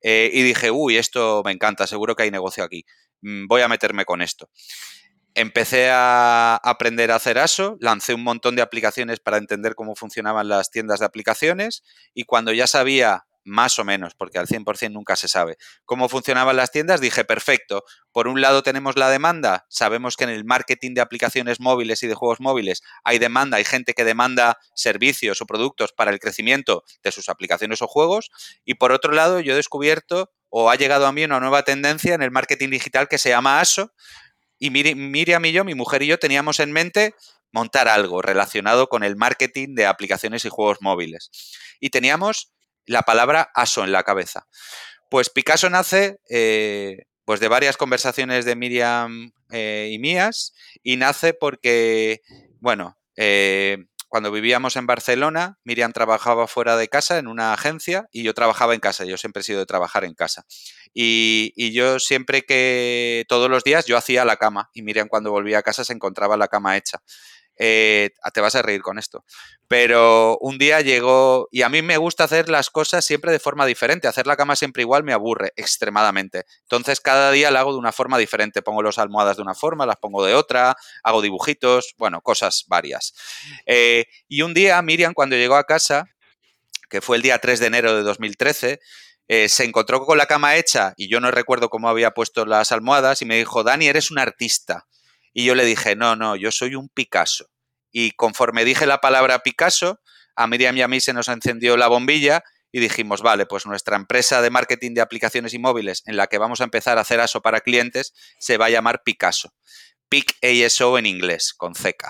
Eh, 0.02 0.32
y 0.34 0.41
dije, 0.41 0.72
uy, 0.72 0.98
esto 0.98 1.43
me 1.46 1.52
encanta, 1.52 1.86
seguro 1.86 2.16
que 2.16 2.24
hay 2.24 2.32
negocio 2.32 2.64
aquí. 2.64 2.86
Mm, 3.22 3.46
voy 3.48 3.62
a 3.62 3.68
meterme 3.68 4.04
con 4.04 4.22
esto. 4.22 4.50
Empecé 5.36 5.89
a 5.91 6.56
aprender 6.56 7.12
a 7.12 7.16
hacer 7.16 7.38
ASO, 7.38 7.78
lancé 7.80 8.14
un 8.14 8.24
montón 8.24 8.56
de 8.56 8.62
aplicaciones 8.62 9.20
para 9.20 9.38
entender 9.38 9.76
cómo 9.76 9.96
funcionaban 9.96 10.48
las 10.48 10.72
tiendas 10.72 11.00
de 11.02 11.06
aplicaciones 11.06 11.84
y 12.14 12.24
cuando 12.24 12.52
ya 12.52 12.68
sabía 12.68 13.26
más 13.46 13.80
o 13.80 13.86
menos, 13.86 14.14
porque 14.16 14.39
al 14.39 14.48
100% 14.48 14.91
nunca 14.91 15.16
se 15.16 15.28
sabe. 15.28 15.58
¿Cómo 15.86 16.10
funcionaban 16.10 16.58
las 16.58 16.72
tiendas? 16.72 17.00
Dije, 17.00 17.24
perfecto, 17.24 17.86
por 18.12 18.28
un 18.28 18.41
lado 18.41 18.64
tenemos 18.64 18.98
la 18.98 19.10
demanda, 19.10 19.66
sabemos 19.70 20.18
que 20.18 20.26
en 20.26 20.32
el 20.32 20.43
marketing 20.43 20.96
de 20.96 21.02
aplicaciones 21.02 21.60
móviles 21.60 22.04
y 22.04 22.08
de 22.08 22.16
juegos 22.16 22.41
móviles 22.41 22.82
hay 23.04 23.20
demanda, 23.20 23.58
hay 23.58 23.64
gente 23.64 23.93
que 23.93 24.04
demanda 24.04 24.58
servicios 24.74 25.41
o 25.41 25.46
productos 25.46 25.93
para 25.93 26.12
el 26.12 26.20
crecimiento 26.20 26.84
de 27.04 27.12
sus 27.12 27.30
aplicaciones 27.30 27.82
o 27.82 27.88
juegos, 27.88 28.32
y 28.66 28.74
por 28.74 28.91
otro 28.91 29.14
lado 29.14 29.39
yo 29.39 29.54
he 29.54 29.56
descubierto 29.56 30.32
o 30.50 30.70
ha 30.70 30.76
llegado 30.76 31.06
a 31.06 31.12
mí 31.12 31.24
una 31.24 31.39
nueva 31.39 31.64
tendencia 31.64 32.14
en 32.16 32.22
el 32.22 32.32
marketing 32.32 32.70
digital 32.70 33.08
que 33.08 33.18
se 33.18 33.30
llama 33.30 33.60
ASO, 33.60 33.93
y 34.58 34.70
Miriam 34.72 35.46
y 35.46 35.52
yo, 35.52 35.64
mi 35.64 35.76
mujer 35.76 36.02
y 36.02 36.08
yo, 36.08 36.18
teníamos 36.18 36.60
en 36.60 36.72
mente 36.72 37.14
montar 37.52 37.88
algo 37.88 38.22
relacionado 38.22 38.88
con 38.88 39.04
el 39.04 39.16
marketing 39.16 39.76
de 39.76 39.86
aplicaciones 39.86 40.43
y 40.46 40.50
juegos 40.50 40.80
móviles. 40.82 41.30
Y 41.80 41.89
teníamos 41.89 42.52
la 42.86 43.04
palabra 43.04 43.52
ASO 43.54 43.84
en 43.84 43.92
la 43.92 44.04
cabeza. 44.04 44.48
Pues 45.10 45.30
Picasso 45.30 45.70
nace 45.70 46.20
eh, 46.30 47.06
pues 47.26 47.40
de 47.40 47.48
varias 47.48 47.78
conversaciones 47.78 48.46
de 48.46 48.56
Miriam 48.56 49.32
eh, 49.52 49.90
y 49.92 50.00
mías 50.00 50.54
y 50.84 50.98
nace 50.98 51.34
porque, 51.34 52.22
bueno, 52.60 52.98
eh, 53.18 53.86
cuando 54.08 54.32
vivíamos 54.32 54.76
en 54.76 54.86
Barcelona, 54.86 55.58
Miriam 55.64 55.92
trabajaba 55.92 56.48
fuera 56.48 56.78
de 56.78 56.88
casa 56.88 57.18
en 57.18 57.28
una 57.28 57.54
agencia 57.54 58.08
y 58.12 58.24
yo 58.24 58.34
trabajaba 58.34 58.74
en 58.74 58.80
casa. 58.80 59.04
Yo 59.04 59.18
siempre 59.18 59.42
he 59.42 59.44
sido 59.44 59.60
de 59.60 59.66
trabajar 59.66 60.06
en 60.06 60.14
casa. 60.14 60.46
Y, 60.94 61.52
y, 61.56 61.74
yo 61.74 62.00
siempre 62.00 62.44
que 62.44 63.26
todos 63.28 63.50
los 63.50 63.64
días 63.64 63.86
yo 63.86 63.98
hacía 63.98 64.24
la 64.24 64.38
cama 64.38 64.70
y 64.74 64.84
Miriam 64.84 65.10
cuando 65.10 65.32
volvía 65.32 65.60
a 65.60 65.64
casa 65.64 65.84
se 65.84 65.92
encontraba 65.92 66.38
la 66.38 66.48
cama 66.48 66.78
hecha. 66.78 67.02
Eh, 67.58 68.10
te 68.34 68.41
vas 68.41 68.56
a 68.56 68.62
reír 68.62 68.82
con 68.82 68.99
esto. 68.99 69.24
Pero 69.68 70.38
un 70.39 70.58
día 70.58 70.82
llegó, 70.82 71.47
y 71.51 71.62
a 71.64 71.70
mí 71.70 71.82
me 71.82 71.97
gusta 71.97 72.26
hacer 72.26 72.49
las 72.49 72.70
cosas 72.70 73.06
siempre 73.06 73.32
de 73.32 73.39
forma 73.39 73.66
diferente. 73.66 74.08
Hacer 74.08 74.28
la 74.28 74.36
cama 74.36 74.56
siempre 74.56 74.84
igual 74.84 75.03
me 75.03 75.14
aburre 75.14 75.53
extremadamente. 75.56 76.43
Entonces 76.62 76.99
cada 76.99 77.32
día 77.32 77.51
la 77.51 77.62
hago 77.62 77.74
de 77.74 77.80
una 77.80 77.91
forma 77.91 78.18
diferente. 78.18 78.62
Pongo 78.62 78.84
las 78.84 78.99
almohadas 78.99 79.38
de 79.38 79.43
una 79.43 79.56
forma, 79.56 79.86
las 79.86 79.97
pongo 79.97 80.26
de 80.26 80.36
otra, 80.36 80.76
hago 81.03 81.22
dibujitos, 81.22 81.95
bueno, 81.97 82.22
cosas 82.22 82.66
varias. 82.68 83.14
Eh, 83.66 84.06
y 84.28 84.41
un 84.41 84.53
día 84.53 84.82
Miriam 84.82 85.14
cuando 85.14 85.36
llegó 85.36 85.56
a 85.56 85.64
casa, 85.64 86.06
que 86.89 87.01
fue 87.01 87.18
el 87.18 87.24
día 87.24 87.39
3 87.39 87.60
de 87.60 87.66
enero 87.68 87.95
de 87.95 88.03
2013, 88.03 88.80
eh, 89.28 89.49
se 89.49 89.64
encontró 89.64 90.06
con 90.06 90.18
la 90.20 90.28
cama 90.28 90.56
hecha 90.56 90.93
y 90.97 91.10
yo 91.10 91.20
no 91.20 91.32
recuerdo 91.32 91.70
cómo 91.70 91.89
había 91.89 92.12
puesto 92.12 92.45
las 92.45 92.72
almohadas 92.72 93.22
y 93.22 93.26
me 93.26 93.38
dijo, 93.38 93.64
Dani, 93.64 93.88
eres 93.88 94.12
un 94.12 94.20
artista. 94.20 94.86
Y 95.38 95.44
yo 95.44 95.54
le 95.54 95.66
dije, 95.66 95.98
no, 95.98 96.16
no, 96.16 96.38
yo 96.38 96.50
soy 96.50 96.76
un 96.76 96.88
Picasso. 96.88 97.48
Y 97.92 98.12
conforme 98.12 98.64
dije 98.64 98.86
la 98.86 99.02
palabra 99.02 99.40
Picasso, 99.40 100.00
a 100.38 100.48
Miriam 100.48 100.78
y 100.78 100.82
a 100.82 100.88
mí 100.88 101.02
se 101.02 101.12
nos 101.12 101.28
encendió 101.28 101.76
la 101.76 101.90
bombilla 101.90 102.42
y 102.72 102.80
dijimos, 102.80 103.22
vale, 103.22 103.46
pues 103.46 103.66
nuestra 103.66 103.98
empresa 103.98 104.42
de 104.42 104.50
marketing 104.50 104.94
de 104.94 105.02
aplicaciones 105.02 105.54
y 105.54 105.60
móviles 105.60 106.04
en 106.06 106.16
la 106.16 106.28
que 106.28 106.38
vamos 106.38 106.62
a 106.62 106.64
empezar 106.64 106.98
a 106.98 107.02
hacer 107.02 107.20
ASO 107.20 107.42
para 107.42 107.60
clientes 107.60 108.14
se 108.40 108.58
va 108.58 108.68
a 108.68 108.70
llamar 108.70 109.04
Picasso. 109.04 109.54
PIC 110.08 110.38
ASO 110.42 110.98
en 110.98 111.06
inglés, 111.06 111.54
con 111.54 111.74
CK. 111.74 112.06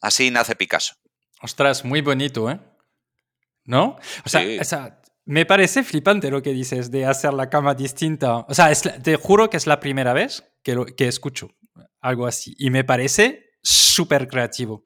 Así 0.00 0.30
nace 0.30 0.56
Picasso. 0.56 0.94
Ostras, 1.42 1.84
muy 1.84 2.00
bonito, 2.00 2.50
¿eh? 2.50 2.60
¿No? 3.64 3.98
O 4.24 4.28
sea, 4.30 5.02
me 5.26 5.44
parece 5.44 5.84
flipante 5.84 6.30
lo 6.30 6.40
que 6.40 6.54
dices 6.54 6.90
de 6.90 7.04
hacer 7.04 7.34
la 7.34 7.50
cama 7.50 7.74
distinta. 7.74 8.36
O 8.38 8.54
sea, 8.54 8.72
te 8.72 9.16
juro 9.16 9.50
que 9.50 9.58
es 9.58 9.66
la 9.66 9.80
primera 9.80 10.14
vez 10.14 10.49
que, 10.62 10.74
lo, 10.74 10.86
que 10.86 11.08
escucho 11.08 11.50
algo 12.00 12.26
así. 12.26 12.54
Y 12.58 12.70
me 12.70 12.84
parece 12.84 13.50
súper 13.62 14.28
creativo. 14.28 14.84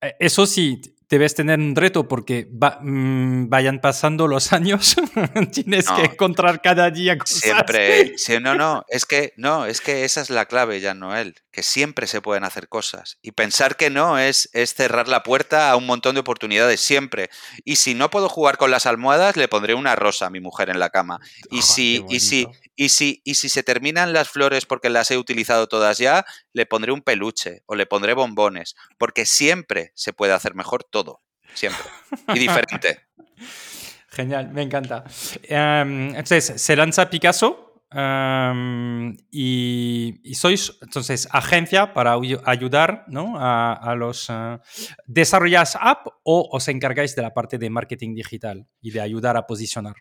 Eh, 0.00 0.14
eso 0.20 0.46
sí, 0.46 0.80
debes 1.08 1.34
tener 1.34 1.58
un 1.58 1.76
reto 1.76 2.08
porque 2.08 2.48
mm, 2.50 3.48
vayan 3.48 3.80
pasando 3.80 4.26
los 4.26 4.52
años, 4.52 4.96
tienes 5.52 5.88
que 5.90 6.02
encontrar 6.02 6.60
cada 6.60 6.90
día 6.90 7.16
cosas. 7.16 7.38
Siempre, 7.38 8.14
no, 8.40 8.54
no, 8.54 8.84
es 8.88 9.06
que 9.06 9.32
no, 9.36 9.66
es 9.66 9.80
que 9.80 10.04
esa 10.04 10.20
es 10.20 10.30
la 10.30 10.46
clave, 10.46 10.80
ya 10.80 10.94
Noel, 10.94 11.34
que 11.52 11.62
siempre 11.62 12.06
se 12.06 12.20
pueden 12.20 12.44
hacer 12.44 12.68
cosas 12.68 13.18
y 13.22 13.32
pensar 13.32 13.76
que 13.76 13.90
no 13.90 14.18
es 14.18 14.50
es 14.52 14.74
cerrar 14.74 15.08
la 15.08 15.22
puerta 15.22 15.70
a 15.70 15.76
un 15.76 15.86
montón 15.86 16.14
de 16.14 16.20
oportunidades 16.20 16.80
siempre. 16.80 17.30
Y 17.64 17.76
si 17.76 17.94
no 17.94 18.10
puedo 18.10 18.28
jugar 18.28 18.58
con 18.58 18.70
las 18.70 18.86
almohadas, 18.86 19.36
le 19.36 19.48
pondré 19.48 19.74
una 19.74 19.96
rosa 19.96 20.26
a 20.26 20.30
mi 20.30 20.40
mujer 20.40 20.70
en 20.70 20.80
la 20.80 20.90
cama. 20.90 21.20
Y 21.50 21.62
si 21.62 22.04
y 22.08 22.20
si 22.20 22.46
y 22.76 22.90
si 22.90 23.22
y 23.24 23.34
si 23.34 23.48
se 23.48 23.62
terminan 23.62 24.12
las 24.12 24.28
flores 24.28 24.66
porque 24.66 24.90
las 24.90 25.10
he 25.10 25.18
utilizado 25.18 25.66
todas 25.66 25.98
ya, 25.98 26.24
le 26.52 26.66
pondré 26.66 26.92
un 26.92 27.02
peluche 27.02 27.62
o 27.66 27.74
le 27.74 27.86
pondré 27.86 28.14
bombones, 28.14 28.76
porque 28.98 29.26
siempre 29.26 29.92
se 29.94 30.12
puede 30.12 30.32
hacer 30.32 30.54
mejor 30.54 30.84
todo, 30.84 31.22
siempre. 31.54 31.84
Y 32.34 32.38
diferente. 32.38 33.00
Genial, 34.16 34.50
me 34.50 34.62
encanta. 34.62 35.04
Em, 35.42 36.08
entonces, 36.10 36.54
se 36.56 36.74
lanza 36.74 37.10
Picasso 37.10 37.84
em, 37.90 39.14
y, 39.30 40.32
sois 40.34 40.72
entonces 40.80 41.28
agencia 41.32 41.92
para 41.92 42.16
ayudar 42.46 43.04
¿no? 43.08 43.34
a, 43.36 43.94
los 43.94 44.30
uh, 44.30 44.58
desarrollas 45.06 45.76
app 45.78 46.06
o 46.24 46.48
os 46.50 46.68
encargáis 46.68 47.14
de 47.14 47.22
la 47.22 47.34
parte 47.34 47.58
de 47.58 47.68
marketing 47.68 48.14
digital 48.14 48.66
y 48.80 48.90
de 48.90 49.02
ayudar 49.02 49.36
a 49.36 49.46
posicionar. 49.46 49.96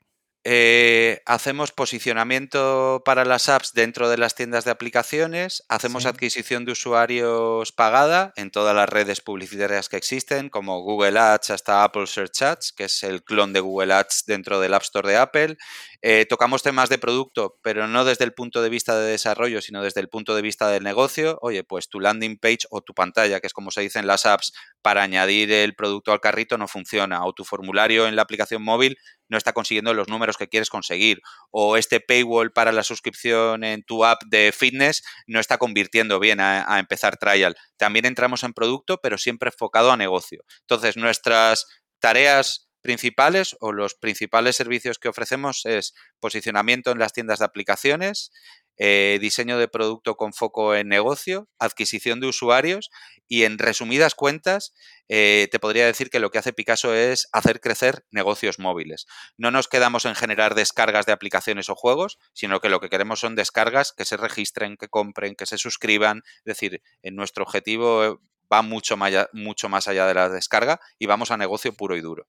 Eh, 0.48 1.24
hacemos 1.26 1.72
posicionamiento 1.72 3.02
para 3.04 3.26
las 3.26 3.50
apps 3.50 3.74
dentro 3.74 4.10
de 4.10 4.20
las 4.20 4.36
tiendas 4.36 4.64
de 4.64 4.70
aplicaciones, 4.70 5.64
hacemos 5.70 6.06
adquisición 6.06 6.66
de 6.66 6.74
usuarios 6.74 7.72
pagada 7.72 8.32
en 8.36 8.52
todas 8.52 8.76
las 8.76 8.88
redes 8.88 9.22
publicitarias 9.22 9.90
que 9.90 9.98
existen, 9.98 10.52
como 10.52 10.84
Google 10.84 11.18
Ads 11.18 11.50
hasta 11.50 11.84
Apple 11.84 12.06
Search 12.06 12.44
Ads, 12.44 12.74
que 12.74 12.84
es 12.84 13.02
el 13.02 13.24
clon 13.24 13.54
de 13.54 13.60
Google 13.60 13.92
Ads 13.92 14.26
dentro 14.28 14.60
del 14.60 14.76
App 14.76 14.84
Store 14.84 15.10
de 15.10 15.18
Apple. 15.18 15.58
Eh, 16.02 16.26
tocamos 16.28 16.64
temas 16.64 16.90
de 16.90 16.98
producto, 16.98 17.58
pero 17.62 17.88
no 17.88 18.06
desde 18.06 18.26
el 18.26 18.34
punto 18.34 18.62
de 18.62 18.70
vista 18.70 19.00
de 19.00 19.12
desarrollo, 19.12 19.62
sino 19.62 19.82
desde 19.82 20.02
el 20.02 20.10
punto 20.10 20.36
de 20.36 20.42
vista 20.42 20.70
del 20.70 20.84
negocio. 20.84 21.38
Oye, 21.42 21.64
pues 21.64 21.90
tu 21.90 22.00
landing 22.00 22.38
page 22.38 22.68
o 22.70 22.82
tu 22.82 22.94
pantalla, 22.94 23.40
que 23.40 23.48
es 23.48 23.54
como 23.54 23.72
se 23.72 23.82
dice 23.82 24.00
en 24.00 24.08
las 24.08 24.26
apps, 24.26 24.54
para 24.82 25.04
añadir 25.04 25.52
el 25.52 25.76
producto 25.76 26.12
al 26.12 26.20
carrito 26.20 26.58
no 26.58 26.68
funciona, 26.68 27.26
o 27.26 27.34
tu 27.34 27.44
formulario 27.44 28.08
en 28.08 28.16
la 28.16 28.22
aplicación 28.22 28.64
móvil 28.64 28.98
no 29.28 29.38
está 29.38 29.54
consiguiendo 29.54 29.94
los 29.94 30.08
números 30.08 30.38
que 30.38 30.48
quieres 30.48 30.70
conseguir, 30.70 31.22
o 31.50 31.78
este 31.78 32.00
paywall 32.00 32.52
para 32.52 32.72
la 32.72 32.84
suscripción 32.84 33.64
en 33.64 33.84
tu 33.84 34.06
app 34.06 34.22
de 34.28 34.52
fitness 34.52 35.04
no 35.28 35.40
está 35.40 35.58
convirtiendo 35.58 36.20
bien 36.20 36.40
a, 36.40 36.72
a 36.72 36.80
empezar 36.80 37.18
trial. 37.18 37.56
También 37.78 38.06
entramos 38.06 38.44
en 38.44 38.54
producto, 38.54 39.00
pero 39.02 39.18
siempre 39.18 39.50
enfocado 39.50 39.92
a 39.92 39.98
negocio. 39.98 40.44
Entonces, 40.62 40.98
nuestras 40.98 41.66
tareas 42.00 42.70
principales 42.86 43.58
o 43.62 43.72
los 43.72 43.96
principales 43.96 44.56
servicios 44.56 45.00
que 45.00 45.08
ofrecemos 45.08 45.66
es 45.66 45.96
posicionamiento 46.20 46.92
en 46.92 47.00
las 47.00 47.14
tiendas 47.14 47.40
de 47.40 47.46
aplicaciones, 47.46 48.32
eh, 48.78 49.18
diseño 49.20 49.58
de 49.58 49.68
producto 49.68 50.18
con 50.18 50.34
foco 50.34 50.76
en 50.76 50.88
negocio, 50.88 51.50
adquisición 51.58 52.20
de 52.20 52.28
usuarios 52.28 52.92
y 53.28 53.46
en 53.46 53.58
resumidas 53.58 54.14
cuentas 54.14 54.76
eh, 55.10 55.48
te 55.52 55.58
podría 55.58 55.88
decir 55.88 56.12
que 56.12 56.20
lo 56.20 56.30
que 56.30 56.38
hace 56.38 56.54
Picasso 56.54 56.94
es 56.94 57.28
hacer 57.32 57.60
crecer 57.60 58.06
negocios 58.12 58.60
móviles. 58.60 59.08
No 59.36 59.50
nos 59.50 59.68
quedamos 59.68 60.06
en 60.06 60.14
generar 60.14 60.54
descargas 60.54 61.08
de 61.08 61.14
aplicaciones 61.14 61.70
o 61.70 61.76
juegos, 61.76 62.20
sino 62.34 62.60
que 62.60 62.70
lo 62.70 62.80
que 62.80 62.90
queremos 62.90 63.20
son 63.20 63.34
descargas 63.34 63.94
que 63.94 64.06
se 64.06 64.18
registren, 64.18 64.78
que 64.78 64.90
compren, 64.90 65.34
que 65.34 65.48
se 65.48 65.58
suscriban. 65.58 66.22
Es 66.40 66.60
decir, 66.60 66.84
en 67.02 67.16
nuestro 67.16 67.46
objetivo 67.46 68.22
va 68.54 68.62
mucho 68.62 68.96
más, 68.96 69.12
mucho 69.34 69.70
más 69.70 69.88
allá 69.88 70.06
de 70.06 70.14
la 70.14 70.30
descarga 70.30 70.80
y 71.00 71.08
vamos 71.08 71.32
a 71.32 71.38
negocio 71.38 71.74
puro 71.74 71.96
y 71.96 72.02
duro. 72.02 72.28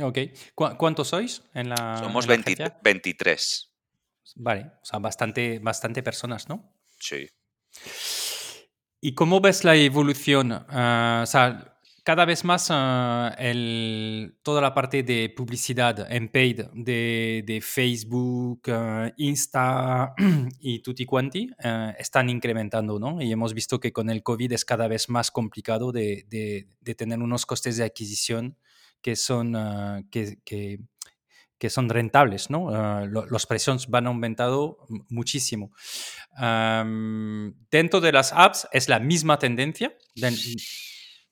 Ok. 0.00 0.18
¿Cuántos 0.54 1.08
sois 1.08 1.42
en 1.54 1.70
la 1.70 1.98
Somos 1.98 2.26
23. 2.26 3.72
Vale, 4.36 4.72
o 4.82 4.84
sea, 4.84 4.98
bastante, 4.98 5.58
bastante 5.60 6.02
personas, 6.02 6.48
¿no? 6.48 6.74
Sí. 6.98 7.28
¿Y 9.00 9.14
cómo 9.14 9.40
ves 9.40 9.64
la 9.64 9.76
evolución? 9.76 10.52
Ah, 10.52 11.20
o 11.22 11.26
sea, 11.26 11.78
cada 12.02 12.24
vez 12.24 12.44
más 12.44 12.68
ah, 12.70 13.34
el, 13.38 14.38
toda 14.42 14.60
la 14.60 14.74
parte 14.74 15.02
de 15.02 15.32
publicidad 15.34 16.06
en 16.12 16.28
paid 16.28 16.66
de, 16.74 17.60
Facebook, 17.62 18.62
uh, 18.68 19.10
Insta 19.16 20.14
y 20.60 20.80
tutti 20.80 21.06
quanti 21.06 21.48
están 21.98 22.28
incrementando, 22.30 22.98
¿no? 22.98 23.20
Y 23.20 23.32
hemos 23.32 23.54
visto 23.54 23.80
que 23.80 23.92
con 23.92 24.10
el 24.10 24.22
COVID 24.22 24.52
es 24.52 24.64
cada 24.64 24.86
vez 24.86 25.08
más 25.08 25.30
complicado 25.30 25.92
de, 25.92 26.26
de, 26.28 26.94
tener 26.94 27.18
unos 27.18 27.46
costes 27.46 27.76
de 27.76 27.84
adquisición 27.84 28.56
que 29.06 29.14
son, 29.14 29.52
que, 30.10 30.38
que, 30.44 30.80
que, 31.60 31.70
son 31.70 31.88
rentables, 31.88 32.50
¿no? 32.50 33.06
los 33.06 33.46
precios 33.46 33.86
van 33.86 34.08
aumentando 34.08 34.84
muchísimo. 35.10 35.70
dentro 37.70 38.00
de 38.00 38.10
las 38.10 38.32
apps 38.32 38.66
es 38.72 38.88
la 38.88 38.98
misma 38.98 39.38
tendencia. 39.38 39.96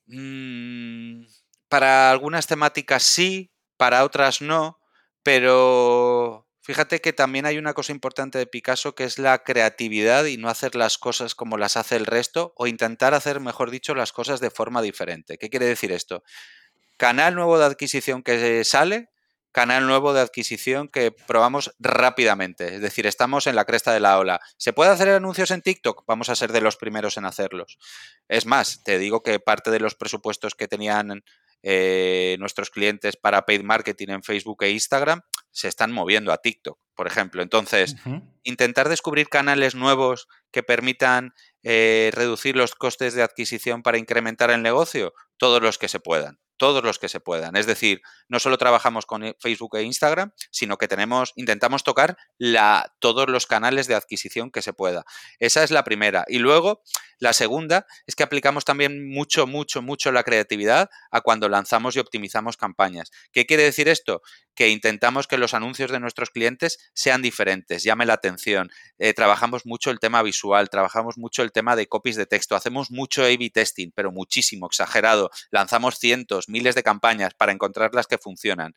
Mm, 0.06 1.24
para 1.68 2.12
algunas 2.12 2.46
temáticas 2.46 3.02
sí, 3.02 3.52
para 3.76 4.04
otras 4.04 4.40
no, 4.40 4.78
pero 5.24 6.48
fíjate 6.62 7.00
que 7.00 7.12
también 7.12 7.44
hay 7.44 7.58
una 7.58 7.74
cosa 7.74 7.90
importante 7.90 8.38
de 8.38 8.46
Picasso 8.46 8.94
que 8.94 9.02
es 9.02 9.18
la 9.18 9.42
creatividad 9.42 10.26
y 10.26 10.36
no 10.36 10.48
hacer 10.48 10.76
las 10.76 10.96
cosas 10.96 11.34
como 11.34 11.56
las 11.58 11.76
hace 11.76 11.96
el 11.96 12.06
resto 12.06 12.52
o 12.56 12.68
intentar 12.68 13.14
hacer, 13.14 13.40
mejor 13.40 13.72
dicho, 13.72 13.96
las 13.96 14.12
cosas 14.12 14.38
de 14.38 14.52
forma 14.52 14.80
diferente. 14.80 15.38
¿Qué 15.38 15.50
quiere 15.50 15.66
decir 15.66 15.90
esto? 15.90 16.22
Canal 16.96 17.34
nuevo 17.34 17.58
de 17.58 17.64
adquisición 17.64 18.22
que 18.22 18.64
sale, 18.64 19.10
canal 19.54 19.86
nuevo 19.86 20.12
de 20.12 20.20
adquisición 20.20 20.88
que 20.88 21.12
probamos 21.12 21.74
rápidamente. 21.78 22.74
Es 22.74 22.80
decir, 22.80 23.06
estamos 23.06 23.46
en 23.46 23.54
la 23.54 23.64
cresta 23.64 23.92
de 23.92 24.00
la 24.00 24.18
ola. 24.18 24.40
¿Se 24.56 24.72
puede 24.72 24.90
hacer 24.90 25.08
anuncios 25.10 25.52
en 25.52 25.62
TikTok? 25.62 26.04
Vamos 26.08 26.28
a 26.28 26.34
ser 26.34 26.50
de 26.50 26.60
los 26.60 26.76
primeros 26.76 27.16
en 27.16 27.24
hacerlos. 27.24 27.78
Es 28.28 28.46
más, 28.46 28.82
te 28.82 28.98
digo 28.98 29.22
que 29.22 29.38
parte 29.38 29.70
de 29.70 29.78
los 29.78 29.94
presupuestos 29.94 30.56
que 30.56 30.66
tenían 30.66 31.22
eh, 31.62 32.36
nuestros 32.40 32.70
clientes 32.70 33.16
para 33.16 33.46
paid 33.46 33.62
marketing 33.62 34.08
en 34.08 34.22
Facebook 34.24 34.64
e 34.64 34.70
Instagram 34.70 35.22
se 35.52 35.68
están 35.68 35.92
moviendo 35.92 36.32
a 36.32 36.38
TikTok, 36.38 36.78
por 36.96 37.06
ejemplo. 37.06 37.40
Entonces, 37.40 37.94
intentar 38.42 38.88
descubrir 38.88 39.28
canales 39.28 39.76
nuevos 39.76 40.26
que 40.50 40.64
permitan 40.64 41.32
eh, 41.62 42.10
reducir 42.12 42.56
los 42.56 42.74
costes 42.74 43.14
de 43.14 43.22
adquisición 43.22 43.84
para 43.84 43.98
incrementar 43.98 44.50
el 44.50 44.62
negocio, 44.62 45.14
todos 45.36 45.62
los 45.62 45.78
que 45.78 45.88
se 45.88 46.00
puedan 46.00 46.40
todos 46.56 46.84
los 46.84 46.98
que 46.98 47.08
se 47.08 47.20
puedan. 47.20 47.56
Es 47.56 47.66
decir, 47.66 48.00
no 48.28 48.38
solo 48.38 48.58
trabajamos 48.58 49.06
con 49.06 49.24
eh, 49.24 49.36
Facebook 49.40 49.76
e 49.76 49.82
Instagram, 49.82 50.32
sino 50.50 50.76
que 50.76 50.88
tenemos, 50.88 51.32
intentamos 51.36 51.84
tocar 51.84 52.16
todos 52.98 53.28
los 53.28 53.46
canales 53.46 53.86
de 53.86 53.94
adquisición 53.94 54.50
que 54.50 54.62
se 54.62 54.72
pueda. 54.72 55.04
Esa 55.38 55.64
es 55.64 55.70
la 55.70 55.84
primera. 55.84 56.24
Y 56.28 56.38
luego, 56.38 56.82
la 57.18 57.32
segunda 57.32 57.86
es 58.06 58.14
que 58.14 58.22
aplicamos 58.22 58.64
también 58.64 59.08
mucho, 59.08 59.46
mucho, 59.46 59.82
mucho 59.82 60.12
la 60.12 60.24
creatividad 60.24 60.90
a 61.10 61.20
cuando 61.20 61.48
lanzamos 61.48 61.96
y 61.96 61.98
optimizamos 61.98 62.56
campañas. 62.56 63.10
¿Qué 63.32 63.46
quiere 63.46 63.62
decir 63.62 63.88
esto? 63.88 64.22
Que 64.54 64.68
intentamos 64.68 65.26
que 65.26 65.38
los 65.38 65.54
anuncios 65.54 65.90
de 65.90 66.00
nuestros 66.00 66.30
clientes 66.30 66.78
sean 66.94 67.22
diferentes, 67.22 67.82
llame 67.82 68.06
la 68.06 68.14
atención. 68.14 68.70
Eh, 68.98 69.14
trabajamos 69.14 69.66
mucho 69.66 69.90
el 69.90 69.98
tema 69.98 70.22
visual, 70.22 70.70
trabajamos 70.70 71.18
mucho 71.18 71.42
el 71.42 71.52
tema 71.52 71.76
de 71.76 71.86
copies 71.86 72.16
de 72.16 72.26
texto, 72.26 72.56
hacemos 72.56 72.90
mucho 72.90 73.22
A-B 73.22 73.50
testing, 73.52 73.90
pero 73.94 74.12
muchísimo, 74.12 74.66
exagerado. 74.66 75.30
Lanzamos 75.50 75.98
cientos, 75.98 76.43
miles 76.48 76.74
de 76.74 76.82
campañas 76.82 77.34
para 77.34 77.52
encontrar 77.52 77.94
las 77.94 78.06
que 78.06 78.18
funcionan. 78.18 78.74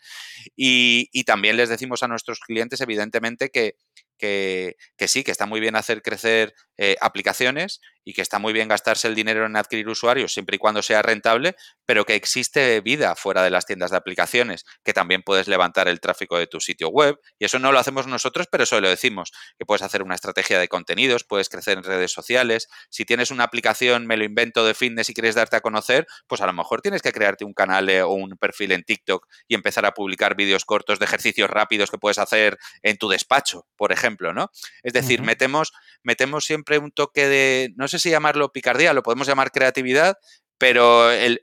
Y, 0.56 1.24
también 1.26 1.58
les 1.58 1.68
decimos 1.68 2.04
a 2.04 2.08
nuestros 2.08 2.40
clientes, 2.40 2.80
evidentemente, 2.80 3.50
que 3.50 3.76
que, 4.18 4.76
sí, 5.08 5.24
que 5.24 5.32
está 5.32 5.46
muy 5.46 5.60
bien 5.60 5.76
hacer 5.76 6.02
crecer 6.02 6.54
eh, 6.78 6.96
aplicaciones 7.02 7.82
y 8.08 8.14
que 8.14 8.22
está 8.22 8.40
muy 8.40 8.54
bien 8.54 8.70
gastarse 8.70 9.10
el 9.10 9.16
dinero 9.16 9.46
en 9.46 9.58
adquirir 9.58 9.90
usuarios 9.90 10.32
siempre 10.32 10.56
y 10.56 10.60
cuando 10.60 10.82
sea 10.82 11.02
rentable, 11.02 11.58
pero 11.86 12.06
que 12.06 12.16
existe 12.16 12.80
vida 12.80 13.16
fuera 13.16 13.44
de 13.44 13.50
las 13.50 13.66
tiendas 13.66 13.92
de 13.92 13.98
aplicaciones, 13.98 14.64
que 14.86 14.94
también 14.94 15.24
puedes 15.24 15.50
levantar 15.50 15.90
el 15.90 16.00
tráfico 16.00 16.38
de 16.38 16.48
tu 16.48 16.62
sitio 16.62 16.88
web. 16.88 17.20
Y 17.38 17.44
eso 17.44 17.60
no 17.60 17.74
lo 17.74 17.80
hacemos 17.80 18.08
nosotros, 18.08 18.48
pero 18.50 18.64
eso 18.64 18.80
lo 18.80 18.88
decimos, 18.88 19.34
que 19.60 19.66
puedes 19.66 19.82
hacer 19.82 20.04
una 20.04 20.16
estrategia 20.16 20.58
de 20.58 20.70
contenidos, 20.70 21.26
puedes 21.26 21.50
crecer 21.50 21.78
en 21.78 21.84
redes 21.84 22.14
sociales. 22.14 22.70
Si 22.90 23.04
tienes 23.04 23.30
una 23.30 23.44
aplicación, 23.44 24.08
me 24.08 24.16
lo 24.16 24.24
invento 24.24 24.66
de 24.66 24.74
fitness 24.74 25.10
y 25.10 25.14
quieres 25.14 25.36
darte 25.36 25.58
a 25.58 25.62
conocer, 25.62 26.08
pues 26.28 26.40
a 26.40 26.46
lo 26.46 26.54
mejor 26.54 26.82
tienes 26.82 27.02
que 27.02 27.12
crearte 27.12 27.44
un 27.44 27.54
canal 27.54 27.90
eh, 27.90 28.04
o 28.04 28.12
un 28.12 28.38
perfil 28.38 28.72
en 28.72 28.84
TikTok 28.84 29.28
y 29.50 29.56
empezar 29.56 29.86
a 29.86 29.92
publicar 29.92 30.38
vídeos 30.38 30.64
cortos 30.64 31.00
de 31.00 31.04
ejercicios 31.04 31.50
rápidos 31.50 31.92
que 31.92 31.98
puedes 31.98 32.20
hacer 32.20 32.58
en 32.84 32.98
tu 32.98 33.10
despacho, 33.10 33.68
por 33.76 33.92
ejemplo 33.92 34.34
¿no? 34.34 34.50
Es 34.82 34.94
decir, 34.94 35.22
metemos, 35.24 35.74
metemos 36.04 36.46
siempre 36.46 36.78
un 36.78 36.92
toque 36.92 37.28
de, 37.28 37.74
no 37.76 37.90
sé 37.90 37.97
si 38.00 38.10
llamarlo 38.10 38.52
picardía, 38.52 38.94
lo 38.94 39.04
podemos 39.04 39.28
llamar 39.28 39.52
creatividad, 39.52 40.18
pero 40.58 41.12
el, 41.12 41.40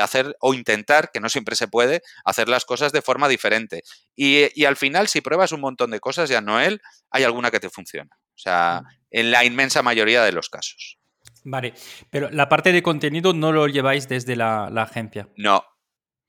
hacer 0.00 0.36
o 0.40 0.54
intentar, 0.54 1.10
que 1.12 1.20
no 1.20 1.28
siempre 1.28 1.56
se 1.56 1.68
puede, 1.68 2.02
hacer 2.24 2.48
las 2.48 2.64
cosas 2.64 2.92
de 2.92 3.02
forma 3.02 3.28
diferente. 3.28 3.82
Y, 4.16 4.64
al 4.64 4.76
final, 4.76 5.08
si 5.08 5.20
pruebas 5.20 5.52
un 5.52 5.60
montón 5.60 5.90
de 5.90 6.00
cosas, 6.00 6.28
ya 6.28 6.40
Noel, 6.40 6.80
hay 7.10 7.24
alguna 7.24 7.50
que 7.50 7.60
te 7.60 7.70
funciona. 7.70 8.16
O 8.34 8.38
sea, 8.38 8.82
en 9.10 9.30
la 9.30 9.44
inmensa 9.44 9.82
mayoría 9.82 10.24
de 10.24 10.32
los 10.32 10.48
casos. 10.48 10.98
Vale, 11.44 11.74
pero 12.10 12.30
la 12.30 12.48
parte 12.48 12.72
de 12.72 12.82
contenido 12.82 13.32
no 13.32 13.52
lo 13.52 13.66
lleváis 13.66 14.08
desde 14.08 14.36
la, 14.36 14.66
agencia. 14.66 15.28
No, 15.36 15.64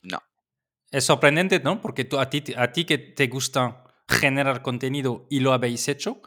no. 0.01 0.22
Es 0.89 1.05
sorprendente, 1.05 1.59
¿no? 1.59 1.82
Porque 1.82 2.05
tú, 2.05 2.20
a, 2.20 2.30
ti, 2.30 2.43
a 2.55 2.72
ti 2.72 2.86
que 2.86 2.97
te 2.97 3.28
gusta 3.28 3.84
generar 4.12 4.62
contenido 4.62 5.26
y 5.30 5.39
lo 5.39 5.53
habéis 5.53 5.88
hecho. 5.88 6.22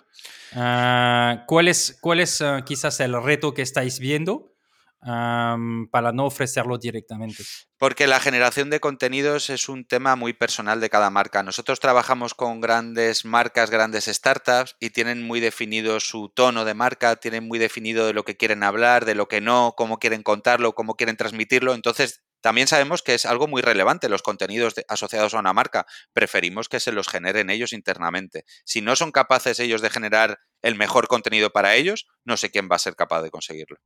Ah, 0.53 1.45
¿Cuál 1.47 1.69
es, 1.69 1.99
cuál 2.01 2.21
es 2.21 2.41
ah, 2.41 2.63
quizás 2.65 3.01
el 3.01 3.21
reto 3.23 3.55
que 3.55 3.63
estáis 3.63 3.99
viendo 3.99 4.53
para 5.01 6.13
no 6.13 6.25
ofrecerlo 6.25 6.79
directamente? 6.79 7.45
Porque 7.77 8.07
la 8.07 8.21
generación 8.21 8.71
de 8.71 8.81
contenidos 8.81 9.51
es 9.51 9.69
un 9.69 9.85
tema 9.85 10.17
muy 10.17 10.33
personal 10.33 10.81
de 10.81 10.89
cada 10.89 11.11
marca. 11.11 11.43
Nosotros 11.43 11.79
trabajamos 11.79 12.33
con 12.33 12.63
grandes 12.63 13.27
marcas, 13.27 13.71
grandes 13.71 14.07
startups 14.07 14.77
y 14.81 14.91
tienen 14.91 15.23
muy 15.23 15.41
definido 15.41 16.01
su 16.01 16.31
tono 16.31 16.65
de 16.65 16.73
marca, 16.73 17.17
tienen 17.17 17.47
muy 17.47 17.59
definido 17.59 18.07
de 18.07 18.15
lo 18.15 18.25
que 18.25 18.39
quieren 18.39 18.63
hablar, 18.63 19.05
de 19.05 19.15
lo 19.15 19.29
que 19.29 19.43
no, 19.43 19.75
cómo 19.77 19.99
quieren 19.99 20.23
contarlo, 20.23 20.75
cómo 20.75 20.95
quieren 20.95 21.19
transmitirlo. 21.19 21.75
Entonces 21.75 22.24
también 22.45 22.69
sabemos 22.69 23.03
que 23.03 23.15
es 23.15 23.25
algo 23.25 23.49
muy 23.49 23.63
relevante 23.63 24.11
los 24.11 24.21
contenidos 24.21 24.75
asociados 24.89 25.33
a 25.33 25.39
una 25.39 25.55
marca. 25.55 25.87
Preferimos 26.13 26.69
que 26.69 26.79
se 26.79 26.93
los 26.93 27.09
generen 27.09 27.49
ellos 27.49 27.73
internamente. 27.73 28.45
Si 28.65 28.83
no 28.83 28.97
son 28.97 29.13
capaces 29.13 29.59
ellos 29.61 29.81
de 29.81 29.89
generar 29.89 30.41
el 30.61 30.75
mejor 30.75 31.09
contenido 31.09 31.49
para 31.49 31.75
ellos, 31.75 32.07
no 32.23 32.37
sé 32.37 32.51
quién 32.51 32.69
va 32.71 32.77
a 32.77 32.81
ser 32.81 32.97
capaz 32.97 33.23
de 33.23 33.31
conseguirlo. 33.31 33.79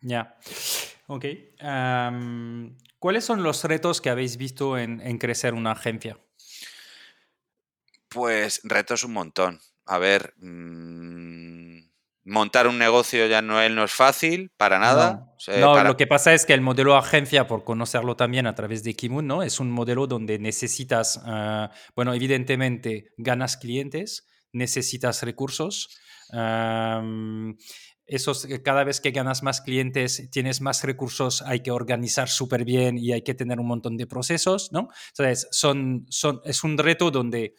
Ya. 0.00 0.36
Ok. 1.06 1.24
¿Cuáles 2.98 3.24
son 3.24 3.44
los 3.44 3.62
retos 3.62 4.00
que 4.00 4.10
habéis 4.10 4.38
visto 4.38 4.76
en, 4.76 5.16
crecer 5.18 5.54
una 5.54 5.70
agencia? 5.70 6.18
Pues 8.08 8.60
retos 8.64 9.04
un 9.04 9.12
montón. 9.12 9.60
A 9.86 9.98
ver, 9.98 10.34
mm, 10.38 11.49
montar 12.30 12.68
un 12.68 12.78
negocio 12.78 13.26
ya 13.26 13.42
no, 13.42 13.68
no 13.68 13.84
es 13.84 13.92
fácil, 13.92 14.52
para 14.56 14.78
nada. 14.78 15.34
No, 15.58 15.82
lo 15.82 15.96
que 15.96 16.06
pasa 16.06 16.32
es 16.32 16.46
que 16.46 16.54
el 16.54 16.60
modelo 16.60 16.96
agencia, 16.96 17.48
por 17.48 17.64
conocerlo 17.64 18.14
también 18.14 18.46
a 18.46 18.54
través 18.54 18.84
de 18.84 18.94
Kimun, 18.94 19.26
¿no? 19.26 19.42
es 19.42 19.58
un 19.58 19.70
modelo 19.70 20.06
donde 20.06 20.38
necesitas, 20.38 21.20
ah, 21.24 21.70
bueno, 21.96 22.14
evidentemente 22.14 23.06
ganas 23.18 23.56
clientes, 23.56 24.28
necesitas 24.52 25.22
recursos. 25.24 25.98
esos, 28.06 28.46
cada 28.64 28.84
vez 28.84 29.00
que 29.00 29.10
ganas 29.10 29.42
más 29.42 29.60
clientes, 29.60 30.30
tienes 30.30 30.60
más 30.60 30.84
recursos, 30.84 31.42
hay 31.42 31.60
que 31.60 31.72
organizar 31.72 32.28
súper 32.28 32.64
bien 32.64 32.96
y 32.96 33.12
hay 33.12 33.22
que 33.22 33.34
tener 33.34 33.58
un 33.58 33.66
montón 33.66 33.96
de 33.96 34.06
procesos, 34.06 34.70
¿no? 34.72 34.88
Entonces, 35.08 35.48
son, 35.50 36.06
son, 36.08 36.40
es 36.44 36.62
un 36.62 36.78
reto 36.78 37.10
donde 37.10 37.56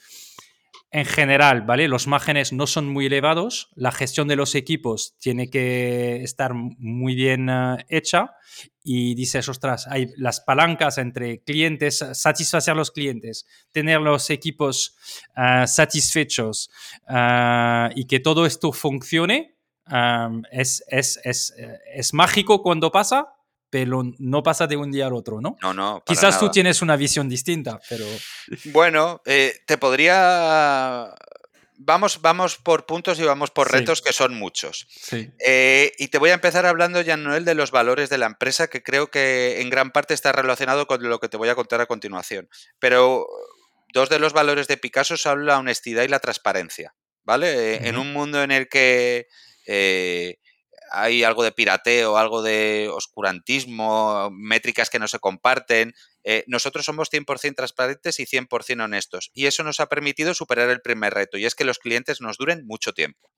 en 0.92 1.06
general, 1.06 1.62
¿vale? 1.62 1.88
Los 1.88 2.08
márgenes 2.08 2.52
no 2.52 2.68
son 2.68 2.90
muy 2.90 3.06
elevados, 3.06 3.70
la 3.76 3.94
gestión 3.94 4.28
de 4.28 4.36
los 4.36 4.56
equipos 4.56 5.16
tiene 5.20 5.50
que 5.50 6.22
estar 6.22 6.54
muy 6.54 7.16
bien 7.16 7.50
eh, 7.50 7.78
hecha 7.88 8.36
y 8.84 9.16
dices, 9.16 9.48
ostras, 9.48 9.88
hay 9.88 10.08
las 10.18 10.42
palancas 10.42 10.98
entre 10.98 11.44
clientes, 11.44 12.06
satisfacer 12.14 12.74
a 12.74 12.76
los 12.76 12.92
clientes, 12.92 13.46
tener 13.72 14.02
los 14.02 14.30
equipos 14.30 14.98
eh, 15.38 15.64
satisfechos 15.66 16.70
eh, 17.08 17.90
y 17.96 18.06
que 18.06 18.20
todo 18.20 18.46
esto 18.46 18.74
funcione, 18.74 19.56
es, 20.52 20.86
es, 20.88 21.20
es, 21.26 21.54
es 21.94 22.14
mágico 22.14 22.62
cuando 22.62 22.92
pasa, 22.92 23.34
pero 23.72 24.04
no 24.20 24.44
pasa 24.44 24.68
de 24.68 24.78
un 24.78 24.92
día 24.92 25.08
al 25.08 25.14
otro, 25.14 25.42
¿no? 25.42 25.58
No, 25.62 25.74
no. 25.74 26.04
Quizás 26.06 26.40
tú 26.40 26.50
tienes 26.50 26.84
una 26.84 26.96
visión 26.96 27.28
distinta, 27.28 27.80
pero... 27.90 28.06
Bueno, 28.66 29.22
eh, 29.26 29.56
te 29.66 29.80
podría 29.80 31.16
vamos, 31.84 32.22
vamos 32.22 32.58
por 32.58 32.86
puntos 32.86 33.20
y 33.20 33.24
vamos 33.24 33.52
por 33.52 33.72
retos 33.72 34.02
que 34.02 34.14
son 34.14 34.36
muchos. 34.36 34.88
Eh, 35.40 35.92
y 35.98 36.08
te 36.10 36.18
voy 36.18 36.30
a 36.30 36.36
empezar 36.36 36.66
hablando, 36.66 37.02
ya 37.02 37.18
Noel, 37.18 37.46
de 37.46 37.56
los 37.56 37.72
valores 37.72 38.10
de 38.10 38.18
la 38.18 38.28
empresa, 38.28 38.68
que 38.68 38.84
creo 38.84 39.08
que 39.08 39.62
en 39.62 39.70
gran 39.70 39.92
parte 39.92 40.14
está 40.14 40.32
relacionado 40.32 40.88
con 40.88 41.08
lo 41.08 41.20
que 41.20 41.30
te 41.30 41.38
voy 41.38 41.50
a 41.50 41.56
contar 41.56 41.82
a 41.82 41.86
continuación. 41.86 42.50
Pero 42.80 43.28
dos 43.94 44.10
de 44.10 44.20
los 44.20 44.34
valores 44.34 44.68
de 44.68 44.78
Picasso 44.78 45.18
son 45.18 45.46
la 45.46 45.58
honestidad 45.58 46.04
y 46.04 46.08
la 46.08 46.20
transparencia. 46.20 46.94
¿Vale? 47.24 47.76
Eh, 47.76 47.88
en 47.88 47.98
un 47.98 48.14
mundo 48.14 48.42
en 48.42 48.52
el 48.52 48.68
que 48.68 49.28
eh, 49.68 50.40
hay 50.92 51.24
algo 51.24 51.44
de 51.44 51.52
pirateo, 51.52 52.18
algo 52.18 52.42
de 52.42 52.90
oscurantismo, 52.94 54.30
métricas 54.32 54.90
que 54.90 55.00
no 55.00 55.08
se 55.08 55.20
comparten. 55.20 55.94
Eh, 56.24 56.44
nosotros 56.48 56.86
somos 56.86 57.10
100% 57.10 57.56
transparentes 57.56 58.20
y 58.20 58.26
100% 58.26 58.84
honestos. 58.84 59.32
Y 59.34 59.46
eso 59.48 59.64
nos 59.64 59.80
ha 59.80 59.88
permitido 59.88 60.34
superar 60.34 60.70
el 60.70 60.82
primer 60.82 61.14
reto, 61.14 61.38
y 61.38 61.46
es 61.46 61.56
que 61.56 61.66
los 61.66 61.80
clientes 61.80 62.22
nos 62.22 62.38
duren 62.38 62.66
mucho 62.66 62.94
tiempo. 62.94 63.30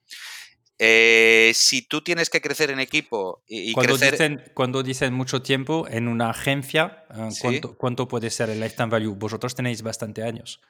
Eh, 0.80 1.52
si 1.56 1.84
tú 1.84 2.02
tienes 2.02 2.30
que 2.30 2.42
crecer 2.42 2.72
en 2.72 2.80
equipo 2.80 3.44
y, 3.48 3.74
cuando 3.74 3.96
crecer... 3.96 4.12
Dicen, 4.12 4.44
cuando 4.54 4.84
dicen 4.84 5.14
mucho 5.14 5.42
tiempo 5.42 5.88
en 5.88 6.08
una 6.08 6.32
agencia, 6.32 7.06
eh, 7.12 7.62
¿cuánto, 7.78 8.08
puede 8.08 8.30
ser 8.30 8.50
el 8.50 8.60
lifetime 8.60 8.90
value? 8.90 9.16
Vosotros 9.16 9.56
tenéis 9.56 9.82
bastante 9.84 10.24
años. 10.24 10.62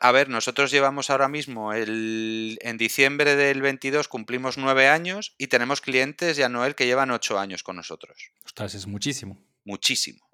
a 0.00 0.12
ver, 0.12 0.28
nosotros 0.28 0.70
llevamos 0.70 1.10
ahora 1.10 1.28
mismo, 1.28 1.72
el, 1.72 2.58
en 2.62 2.78
diciembre 2.78 3.36
del 3.36 3.62
22 3.62 4.08
cumplimos 4.08 4.58
nueve 4.58 4.88
años 4.88 5.34
y 5.38 5.48
tenemos 5.48 5.80
clientes, 5.80 6.36
ya 6.36 6.48
Noel, 6.48 6.74
que 6.74 6.86
llevan 6.86 7.10
ocho 7.10 7.38
años 7.38 7.62
con 7.62 7.76
nosotros. 7.76 8.30
Ostras, 8.44 8.74
es 8.74 8.86
muchísimo. 8.86 9.38
Muchísimo 9.64 10.28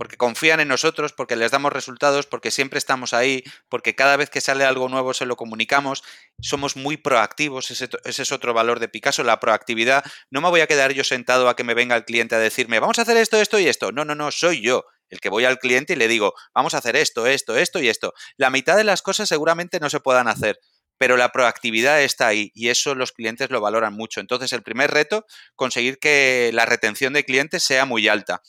porque 0.00 0.16
confían 0.16 0.60
en 0.60 0.68
nosotros, 0.68 1.12
porque 1.12 1.36
les 1.36 1.50
damos 1.50 1.74
resultados, 1.74 2.24
porque 2.24 2.50
siempre 2.50 2.78
estamos 2.78 3.12
ahí, 3.12 3.44
porque 3.68 3.94
cada 3.94 4.16
vez 4.16 4.30
que 4.30 4.40
sale 4.40 4.64
algo 4.64 4.88
nuevo 4.88 5.12
se 5.12 5.26
lo 5.26 5.36
comunicamos, 5.36 6.02
somos 6.40 6.74
muy 6.74 6.96
proactivos, 6.96 7.70
ese, 7.70 7.90
es 8.06 8.32
otro 8.32 8.54
valor 8.54 8.80
de 8.80 8.88
Picasso, 8.88 9.22
la 9.24 9.40
proactividad. 9.40 10.02
No 10.30 10.40
me 10.40 10.48
voy 10.48 10.62
a 10.62 10.66
quedar 10.66 10.94
yo 10.94 11.04
sentado 11.04 11.50
a 11.50 11.54
que 11.54 11.64
me 11.64 11.74
venga 11.74 11.96
el 11.96 12.06
cliente 12.06 12.34
a 12.34 12.38
decirme, 12.38 12.80
vamos 12.80 12.98
a 12.98 13.02
hacer 13.02 13.18
esto, 13.18 13.36
esto 13.36 13.58
y 13.58 13.68
esto. 13.68 13.92
No, 13.92 14.06
no, 14.06 14.14
no, 14.14 14.30
soy 14.30 14.62
yo 14.62 14.86
el 15.10 15.20
que 15.20 15.28
voy 15.28 15.44
al 15.44 15.58
cliente 15.58 15.92
y 15.92 15.96
le 15.96 16.08
digo, 16.08 16.32
vamos 16.54 16.72
a 16.72 16.78
hacer 16.78 16.96
esto, 16.96 17.26
esto, 17.26 17.58
esto 17.58 17.78
y 17.78 17.90
esto. 17.90 18.14
La 18.38 18.48
mitad 18.48 18.78
de 18.78 18.84
las 18.84 19.02
cosas 19.02 19.28
seguramente 19.28 19.80
no 19.80 19.90
se 19.90 20.00
puedan 20.00 20.28
hacer, 20.28 20.58
pero 20.96 21.18
la 21.18 21.28
proactividad 21.28 22.00
está 22.02 22.28
ahí 22.28 22.52
y 22.54 22.68
eso 22.68 22.94
los 22.94 23.12
clientes 23.12 23.50
lo 23.50 23.60
valoran 23.60 23.92
mucho. 23.92 24.20
Entonces, 24.20 24.54
el 24.54 24.62
primer 24.62 24.90
reto, 24.92 25.26
conseguir 25.56 25.98
que 25.98 26.52
la 26.54 26.64
retención 26.64 27.12
de 27.12 27.24
clientes 27.24 27.62
sea 27.62 27.84
muy 27.84 28.08
alta. 28.08 28.40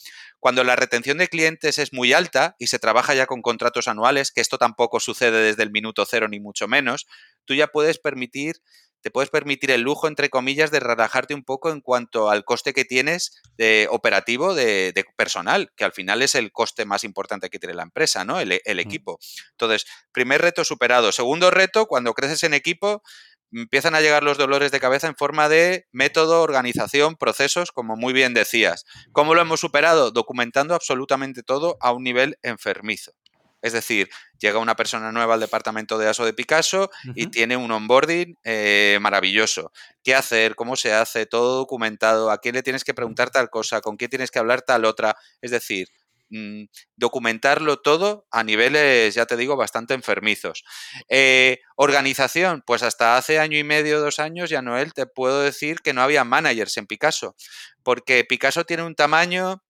Cuando 0.42 0.64
la 0.64 0.76
retención 0.76 1.20
de 1.20 1.28
clientes 1.28 1.78
es 1.78 1.94
muy 1.94 2.14
alta 2.14 2.56
y 2.58 2.68
se 2.68 2.80
trabaja 2.80 3.14
ya 3.14 3.28
con 3.28 3.44
contratos 3.44 3.88
anuales, 3.88 4.32
que 4.32 4.42
esto 4.42 4.58
tampoco 4.58 5.00
sucede 5.00 5.44
desde 5.44 5.62
el 5.62 5.70
minuto 5.70 6.04
cero 6.06 6.28
ni 6.28 6.40
mucho 6.40 6.68
menos, 6.68 7.06
tú 7.46 7.54
ya 7.54 7.68
puedes 7.68 8.00
permitir 8.00 8.56
te 9.02 9.10
puedes 9.10 9.30
permitir 9.30 9.72
el 9.72 9.82
lujo, 9.82 10.08
entre 10.08 10.30
comillas, 10.30 10.70
de 10.70 10.80
relajarte 10.80 11.34
un 11.34 11.44
poco 11.44 11.72
en 11.72 11.82
cuanto 11.82 12.30
al 12.30 12.46
coste 12.46 12.74
que 12.74 12.86
tienes 12.86 13.42
de 13.58 13.88
operativo 13.90 14.54
de, 14.54 14.94
personal, 15.18 15.72
que 15.76 15.84
al 15.84 15.92
final 15.92 16.22
es 16.22 16.36
el 16.36 16.52
coste 16.52 16.86
más 16.86 17.04
importante 17.04 17.50
que 17.50 17.60
tiene 17.60 17.74
la 17.74 17.84
empresa, 17.84 18.24
¿no? 18.26 18.40
El, 18.40 18.62
el 18.64 18.80
equipo. 18.80 19.20
Entonces, 19.52 19.86
primer 20.12 20.42
reto 20.42 20.64
superado. 20.64 21.12
Segundo 21.12 21.50
reto, 21.50 21.88
cuando 21.88 22.14
creces 22.14 22.44
en 22.44 22.54
equipo, 22.54 23.02
empiezan 23.52 23.96
a 23.96 24.02
llegar 24.02 24.24
los 24.24 24.38
dolores 24.38 24.72
de 24.72 24.80
cabeza 24.80 25.08
en 25.08 25.16
forma 25.16 25.50
de 25.50 25.88
método, 25.92 26.42
organización, 26.42 27.16
procesos, 27.16 27.72
como 27.72 27.96
muy 27.96 28.14
bien 28.14 28.34
decías. 28.34 28.86
¿Cómo 29.12 29.36
lo 29.36 29.42
hemos 29.42 29.60
superado? 29.60 30.12
Documentando 30.12 30.76
absolutamente 30.76 31.44
todo 31.44 31.78
a 31.82 31.92
un 31.92 32.04
nivel 32.04 32.38
enfermizo. 32.44 33.14
Es 33.62 33.74
decir, 33.74 34.10
llega 34.40 34.58
una 34.58 34.76
persona 34.76 35.12
nueva 35.12 35.36
al 35.36 35.40
departamento 35.40 36.00
de 36.00 36.08
ASO 36.08 36.26
de 36.26 36.34
Picasso 36.34 36.90
y 37.14 37.28
tiene 37.28 37.58
un 37.58 37.72
onboarding 37.72 38.36
eh, 38.44 38.98
maravilloso. 39.02 39.72
¿Qué 40.04 40.16
hacer? 40.16 40.56
¿Cómo 40.56 40.76
se 40.76 40.94
hace? 40.94 41.28
Todo 41.28 41.58
documentado. 41.58 42.32
¿A 42.32 42.40
quién 42.40 42.56
le 42.56 42.64
tienes 42.64 42.84
que 42.84 42.96
preguntar 42.96 43.30
tal 43.30 43.52
cosa? 43.52 43.82
¿Con 43.82 43.98
quién 43.98 44.10
tienes 44.10 44.32
que 44.32 44.40
hablar 44.40 44.64
tal 44.64 44.86
otra? 44.86 45.16
Es 45.42 45.52
decir, 45.52 45.90
Mm, 46.34 46.64
documentarlo 46.96 47.82
todo 47.82 48.26
a 48.32 48.44
niveles, 48.46 49.14
ya 49.16 49.26
te 49.26 49.36
digo, 49.36 49.58
bastante 49.58 49.94
enfermizos. 49.94 50.64
Eh, 51.10 51.60
organización, 51.76 52.64
pues 52.66 52.84
hasta 52.84 53.18
hace 53.18 53.38
año 53.38 53.58
y 53.58 53.66
medio, 53.66 54.00
dos 54.00 54.20
años, 54.20 54.50
ya 54.50 54.62
Noel, 54.62 54.94
te 54.94 55.06
puedo 55.06 55.42
decir 55.42 55.82
que 55.82 55.94
no 55.94 56.02
había 56.02 56.24
managers 56.24 56.78
en 56.78 56.88
Picasso, 56.88 57.36
porque 57.84 58.24
Picasso 58.24 58.64
tiene 58.64 58.84
un 58.84 58.96
tamaño 58.96 59.62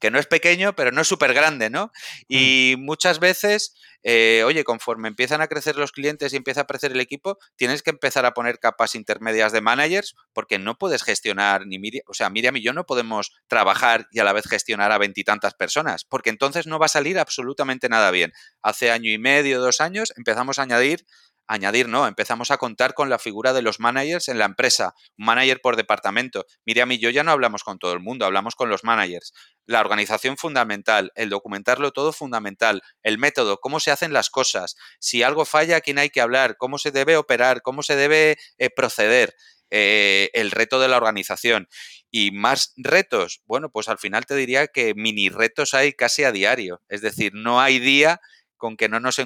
que 0.00 0.10
no 0.10 0.18
es 0.18 0.26
pequeño, 0.26 0.74
pero 0.74 0.92
no 0.92 1.02
es 1.02 1.08
súper 1.08 1.34
grande, 1.34 1.70
¿no? 1.70 1.86
Mm. 1.86 1.90
Y 2.28 2.74
muchas 2.78 3.18
veces, 3.18 3.74
eh, 4.02 4.42
oye, 4.44 4.64
conforme 4.64 5.08
empiezan 5.08 5.40
a 5.40 5.48
crecer 5.48 5.76
los 5.76 5.92
clientes 5.92 6.32
y 6.32 6.36
empieza 6.36 6.62
a 6.62 6.66
crecer 6.66 6.92
el 6.92 7.00
equipo, 7.00 7.38
tienes 7.56 7.82
que 7.82 7.90
empezar 7.90 8.26
a 8.26 8.32
poner 8.32 8.58
capas 8.58 8.94
intermedias 8.94 9.52
de 9.52 9.60
managers 9.60 10.14
porque 10.32 10.58
no 10.58 10.76
puedes 10.76 11.02
gestionar 11.02 11.66
ni 11.66 11.78
Miriam, 11.78 12.04
o 12.06 12.14
sea, 12.14 12.30
Miriam 12.30 12.56
y 12.56 12.62
yo 12.62 12.72
no 12.72 12.84
podemos 12.84 13.32
trabajar 13.48 14.06
y 14.10 14.20
a 14.20 14.24
la 14.24 14.32
vez 14.32 14.46
gestionar 14.48 14.92
a 14.92 14.98
veintitantas 14.98 15.54
personas, 15.54 16.04
porque 16.04 16.30
entonces 16.30 16.66
no 16.66 16.78
va 16.78 16.86
a 16.86 16.90
salir 16.90 17.18
absolutamente 17.18 17.88
nada 17.88 18.10
bien. 18.10 18.32
Hace 18.62 18.90
año 18.90 19.10
y 19.10 19.18
medio, 19.18 19.60
dos 19.60 19.80
años, 19.80 20.12
empezamos 20.16 20.58
a 20.58 20.62
añadir 20.62 21.04
añadir, 21.48 21.88
no, 21.88 22.06
empezamos 22.06 22.50
a 22.50 22.58
contar 22.58 22.94
con 22.94 23.08
la 23.08 23.18
figura 23.18 23.52
de 23.52 23.62
los 23.62 23.80
managers 23.80 24.28
en 24.28 24.38
la 24.38 24.44
empresa, 24.44 24.94
un 25.16 25.26
manager 25.26 25.60
por 25.62 25.76
departamento. 25.76 26.44
Miriam 26.64 26.90
y 26.92 26.98
yo 26.98 27.10
ya 27.10 27.22
no 27.22 27.30
hablamos 27.30 27.62
con 27.64 27.78
todo 27.78 27.92
el 27.92 28.00
mundo, 28.00 28.26
hablamos 28.26 28.54
con 28.54 28.68
los 28.68 28.84
managers. 28.84 29.32
La 29.66 29.80
organización 29.80 30.36
fundamental, 30.36 31.12
el 31.14 31.28
documentarlo 31.28 31.92
todo 31.92 32.12
fundamental, 32.12 32.82
el 33.02 33.18
método, 33.18 33.58
cómo 33.58 33.80
se 33.80 33.90
hacen 33.90 34.12
las 34.12 34.30
cosas, 34.30 34.76
si 34.98 35.22
algo 35.22 35.44
falla, 35.44 35.80
quién 35.80 35.98
hay 35.98 36.10
que 36.10 36.20
hablar, 36.20 36.56
cómo 36.56 36.78
se 36.78 36.90
debe 36.90 37.16
operar, 37.16 37.62
cómo 37.62 37.82
se 37.82 37.96
debe 37.96 38.36
eh, 38.58 38.70
proceder. 38.70 39.34
Eh, 39.70 40.30
el 40.32 40.52
reto 40.52 40.78
de 40.78 40.86
la 40.86 40.96
organización. 40.96 41.68
Y 42.08 42.30
más 42.30 42.72
retos, 42.76 43.42
bueno, 43.46 43.68
pues 43.68 43.88
al 43.88 43.98
final 43.98 44.24
te 44.24 44.36
diría 44.36 44.68
que 44.68 44.94
mini 44.94 45.28
retos 45.28 45.74
hay 45.74 45.92
casi 45.92 46.22
a 46.22 46.30
diario. 46.30 46.82
Es 46.88 47.00
decir, 47.00 47.32
no 47.34 47.60
hay 47.60 47.80
día 47.80 48.20
con 48.56 48.76
que 48.76 48.88
no 48.88 49.00
nos, 49.00 49.18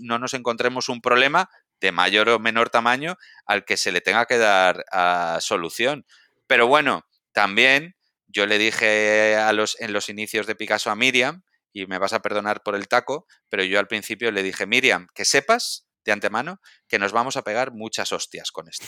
no 0.00 0.18
nos 0.18 0.34
encontremos 0.34 0.88
un 0.88 1.02
problema 1.02 1.50
de 1.80 1.92
mayor 1.92 2.30
o 2.30 2.38
menor 2.38 2.70
tamaño 2.70 3.16
al 3.44 3.64
que 3.64 3.76
se 3.76 3.92
le 3.92 4.00
tenga 4.00 4.24
que 4.24 4.38
dar 4.38 4.84
a 4.90 5.38
solución. 5.40 6.06
Pero 6.46 6.66
bueno, 6.66 7.06
también 7.32 7.96
yo 8.32 8.46
le 8.46 8.58
dije 8.58 9.36
a 9.36 9.52
los, 9.52 9.76
en 9.80 9.92
los 9.92 10.08
inicios 10.08 10.46
de 10.46 10.54
Picasso 10.54 10.90
a 10.90 10.96
Miriam, 10.96 11.42
y 11.72 11.86
me 11.86 11.98
vas 11.98 12.12
a 12.12 12.20
perdonar 12.20 12.62
por 12.62 12.74
el 12.74 12.88
taco, 12.88 13.26
pero 13.48 13.64
yo 13.64 13.78
al 13.78 13.88
principio 13.88 14.30
le 14.30 14.42
dije, 14.42 14.66
Miriam, 14.66 15.06
que 15.14 15.24
sepas 15.24 15.86
de 16.04 16.12
antemano 16.12 16.60
que 16.88 16.98
nos 16.98 17.12
vamos 17.12 17.36
a 17.36 17.42
pegar 17.42 17.72
muchas 17.72 18.12
hostias 18.12 18.50
con 18.50 18.68
esto. 18.68 18.86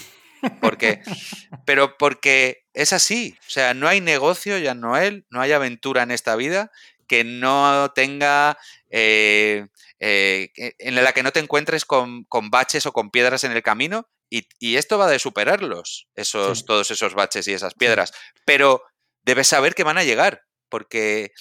Porque, 0.61 1.01
pero 1.65 1.97
porque 1.97 2.65
es 2.73 2.93
así. 2.93 3.37
O 3.47 3.49
sea, 3.49 3.73
no 3.73 3.87
hay 3.87 4.01
negocio, 4.01 4.57
ya 4.57 4.73
Noel, 4.73 5.25
no 5.29 5.41
hay 5.41 5.51
aventura 5.51 6.03
en 6.03 6.11
esta 6.11 6.35
vida 6.35 6.71
que 7.07 7.23
no 7.23 7.91
tenga 7.93 8.57
eh, 8.89 9.67
eh, 9.99 10.51
en 10.55 10.95
la 10.95 11.13
que 11.13 11.23
no 11.23 11.31
te 11.31 11.39
encuentres 11.39 11.85
con, 11.85 12.25
baches 12.49 12.85
o 12.85 12.93
con 12.93 13.11
piedras 13.11 13.43
en 13.43 13.51
el 13.51 13.63
camino. 13.63 14.09
Y, 14.29 14.75
esto 14.75 14.97
va 14.97 15.07
de 15.07 15.19
superarlos, 15.19 16.09
esos, 16.15 16.65
todos 16.65 16.91
esos 16.91 17.13
baches 17.13 17.47
y 17.47 17.53
esas 17.53 17.73
piedras. 17.73 18.11
Pero 18.43 18.81
debes 19.25 19.47
saber 19.47 19.75
que 19.75 19.83
van 19.83 19.97
a 19.97 20.03
llegar, 20.03 20.43
porque 20.69 21.31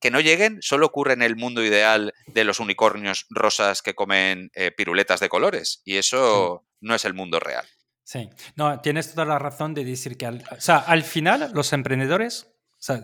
que 0.00 0.10
no 0.10 0.20
lleguen 0.20 0.62
solo 0.62 0.86
ocurre 0.86 1.12
en 1.12 1.22
el 1.22 1.36
mundo 1.36 1.62
ideal 1.62 2.14
de 2.26 2.44
los 2.44 2.58
unicornios 2.58 3.26
rosas 3.28 3.82
que 3.82 3.94
comen 3.94 4.50
eh, 4.54 4.70
piruletas 4.70 5.20
de 5.20 5.28
colores. 5.28 5.82
Y 5.84 5.96
eso 5.96 6.64
no 6.80 6.94
es 6.94 7.04
el 7.04 7.14
mundo 7.14 7.38
real. 7.38 7.66
Sí, 8.02 8.28
no, 8.56 8.80
tienes 8.80 9.10
toda 9.10 9.24
la 9.24 9.38
razón 9.38 9.74
de 9.74 9.84
decir 9.84 10.16
que 10.16 10.26
al, 10.26 10.42
o 10.50 10.60
sea, 10.60 10.78
al 10.78 11.04
final 11.04 11.50
los 11.54 11.72
emprendedores, 11.72 12.50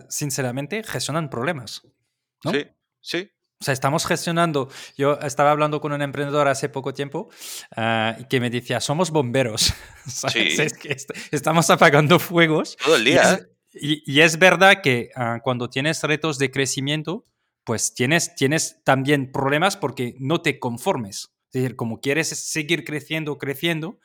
sinceramente, 0.09 0.83
gestionan 0.83 1.31
problemas. 1.31 1.83
Sí, 2.51 2.67
sí. 3.01 3.31
O 3.61 3.65
sea, 3.65 3.73
estamos 3.73 4.05
gestionando. 4.05 4.69
Yo 4.99 5.19
estaba 5.21 5.51
hablando 5.51 5.81
con 5.81 5.93
un 5.93 6.03
emprendedor 6.03 6.49
hace 6.49 6.69
poco 6.69 6.93
tiempo 6.93 7.31
uh, 7.77 8.27
que 8.29 8.41
me 8.41 8.51
decía: 8.51 8.81
somos 8.81 9.11
bomberos. 9.11 9.73
Sí. 10.07 10.55
Es 10.61 10.75
que 10.79 10.97
estamos 11.33 11.69
apagando 11.69 12.21
fuegos. 12.21 12.77
Todo 12.77 12.95
el 12.95 13.05
día. 13.05 13.33
Es, 13.33 13.49
y, 13.81 14.21
es 14.21 14.39
verdad 14.39 14.81
que 14.83 15.11
uh, 15.17 15.41
cuando 15.43 15.69
tienes 15.69 16.03
retos 16.03 16.39
de 16.39 16.51
crecimiento, 16.51 17.25
pues 17.65 17.95
tienes, 17.95 18.35
tienes 18.35 18.83
también 18.85 19.33
problemas 19.33 19.77
porque 19.77 20.15
no 20.19 20.41
te 20.41 20.59
conformes. 20.59 21.36
Es 21.57 21.63
decir, 21.63 21.77
como 21.77 22.03
quieres 22.03 22.29
seguir 22.29 22.85
creciendo, 22.85 23.39
creciendo, 23.39 23.99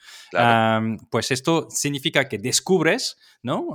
pues 1.09 1.31
esto 1.31 1.67
significa 1.69 2.29
que 2.29 2.37
descubres 2.37 3.17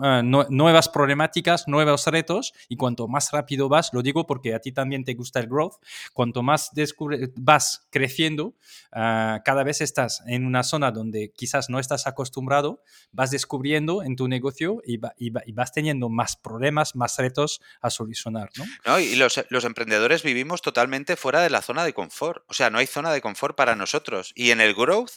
ah, 0.03 0.23
¿no? 0.25 0.47
nuevas 0.49 0.89
problemáticas, 0.89 1.69
nuevos 1.69 2.07
retos, 2.07 2.55
y 2.71 2.77
cuanto 2.77 3.07
más 3.07 3.33
rápido 3.33 3.69
vas, 3.69 3.91
lo 3.93 4.01
digo 4.01 4.27
porque 4.27 4.55
a 4.55 4.61
ti 4.61 4.73
también 4.73 5.05
te 5.05 5.13
gusta 5.13 5.41
el 5.41 5.49
growth, 5.49 5.75
cuanto 6.15 6.43
más 6.43 6.71
vas 7.35 7.87
creciendo, 7.91 8.55
ah, 8.93 9.43
cada 9.45 9.63
vez 9.63 9.83
estás 9.83 10.23
en 10.27 10.47
una 10.47 10.63
zona 10.63 10.91
donde 10.91 11.33
quizás 11.37 11.69
no 11.69 11.79
estás 11.79 12.07
acostumbrado, 12.07 12.83
vas 13.13 13.31
descubriendo 13.31 14.03
en 14.03 14.17
tu 14.17 14.27
negocio 14.27 14.81
y, 14.87 14.97
vas 15.53 15.73
teniendo 15.73 16.09
más 16.09 16.37
problemas, 16.37 16.97
más 16.97 17.19
retos 17.19 17.61
a 17.83 17.91
solucionar. 17.91 18.49
¿no? 18.87 18.99
y 19.01 19.17
los, 19.17 19.45
los 19.51 19.65
emprendedores 19.67 20.23
vivimos 20.23 20.63
totalmente 20.63 21.17
fuera 21.17 21.43
de 21.43 21.51
la 21.51 21.61
zona 21.61 21.85
de 21.85 21.93
confort. 21.93 22.43
O 22.49 22.55
sea, 22.55 22.71
no 22.71 22.79
hay 22.79 22.87
zona 22.87 23.13
de 23.13 23.21
confort 23.21 23.55
para 23.55 23.66
nosotros. 23.75 24.33
Y 24.35 24.51
en 24.51 24.61
el 24.61 24.75
growth 24.75 25.13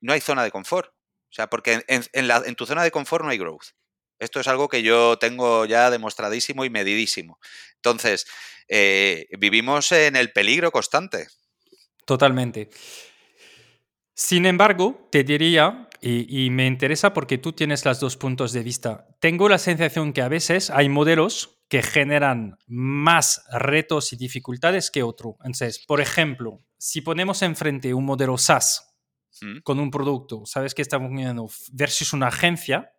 no 0.00 0.12
hay 0.12 0.20
zona 0.20 0.44
de 0.44 0.50
confort. 0.50 0.90
O 0.90 1.34
sea, 1.34 1.48
porque 1.48 1.84
en 1.86 2.54
tu 2.56 2.66
zona 2.66 2.82
de 2.82 2.90
confort 2.90 3.24
no 3.24 3.30
hay 3.30 3.38
growth. 3.38 3.68
Esto 4.22 4.38
es 4.38 4.46
algo 4.46 4.68
que 4.68 4.84
yo 4.84 5.18
tengo 5.18 5.64
ya 5.64 5.90
demostradísimo 5.90 6.64
y 6.64 6.70
medidísimo. 6.70 7.40
Entonces, 7.74 8.24
eh, 8.68 9.26
vivimos 9.36 9.90
en 9.90 10.14
el 10.14 10.30
peligro 10.32 10.70
constante. 10.70 11.26
Totalmente. 12.04 12.70
Sin 14.14 14.46
embargo, 14.46 15.08
te 15.10 15.24
diría, 15.24 15.88
y, 16.04 16.50
me 16.50 16.66
interesa 16.66 17.14
porque 17.14 17.38
tú 17.38 17.52
tienes 17.52 17.84
los 17.84 18.00
dos 18.00 18.16
puntos 18.16 18.52
de 18.52 18.64
vista, 18.64 19.06
tengo 19.20 19.48
la 19.48 19.58
sensación 19.58 20.12
que 20.12 20.22
a 20.22 20.28
veces 20.28 20.68
hay 20.70 20.88
modelos 20.88 21.60
que 21.68 21.80
generan 21.80 22.58
más 22.66 23.44
retos 23.52 24.12
y 24.12 24.16
dificultades 24.16 24.90
que 24.90 25.04
otro. 25.04 25.36
Entonces, 25.44 25.84
por 25.86 26.00
ejemplo, 26.00 26.60
si 26.76 27.02
ponemos 27.02 27.40
enfrente 27.42 27.94
un 27.94 28.04
modelo 28.04 28.36
SaaS 28.36 28.96
mm. 29.40 29.60
con 29.62 29.78
un 29.78 29.92
producto, 29.92 30.44
sabes 30.44 30.74
que 30.74 30.82
estamos 30.82 31.10
viendo 31.12 31.48
versus 31.72 32.12
una 32.12 32.26
agencia, 32.26 32.92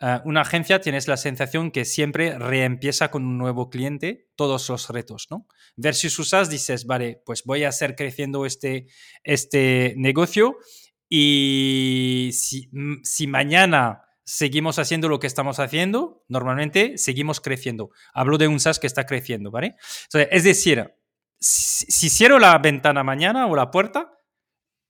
eh, 0.00 0.18
una 0.24 0.40
agencia 0.40 0.80
tienes 0.80 1.06
la 1.06 1.16
sensación 1.16 1.70
que 1.70 1.84
siempre 1.84 2.36
reempieza 2.36 3.12
con 3.12 3.24
un 3.24 3.38
nuevo 3.38 3.70
cliente 3.70 4.28
todos 4.34 4.68
los 4.68 4.88
retos, 4.88 5.28
¿no? 5.30 5.46
Versus 5.76 6.18
usas 6.18 6.50
dices, 6.50 6.84
vale, 6.84 7.22
pues 7.24 7.44
voy 7.44 7.62
a 7.62 7.68
hacer 7.68 7.94
creciendo 7.94 8.44
este, 8.44 8.88
este 9.22 9.94
negocio 9.96 10.58
y 11.16 12.32
si, 12.32 12.70
si 13.02 13.26
mañana 13.26 14.02
seguimos 14.24 14.78
haciendo 14.78 15.08
lo 15.08 15.18
que 15.18 15.26
estamos 15.26 15.58
haciendo, 15.60 16.24
normalmente 16.28 16.98
seguimos 16.98 17.40
creciendo. 17.40 17.90
Hablo 18.12 18.38
de 18.38 18.48
un 18.48 18.60
SaaS 18.60 18.78
que 18.78 18.86
está 18.86 19.04
creciendo, 19.06 19.50
¿vale? 19.50 19.76
es 20.12 20.44
decir, 20.44 20.94
si, 21.38 21.86
si 21.90 22.08
cierro 22.08 22.38
la 22.38 22.56
ventana 22.58 23.04
mañana 23.04 23.46
o 23.46 23.54
la 23.54 23.70
puerta, 23.70 24.12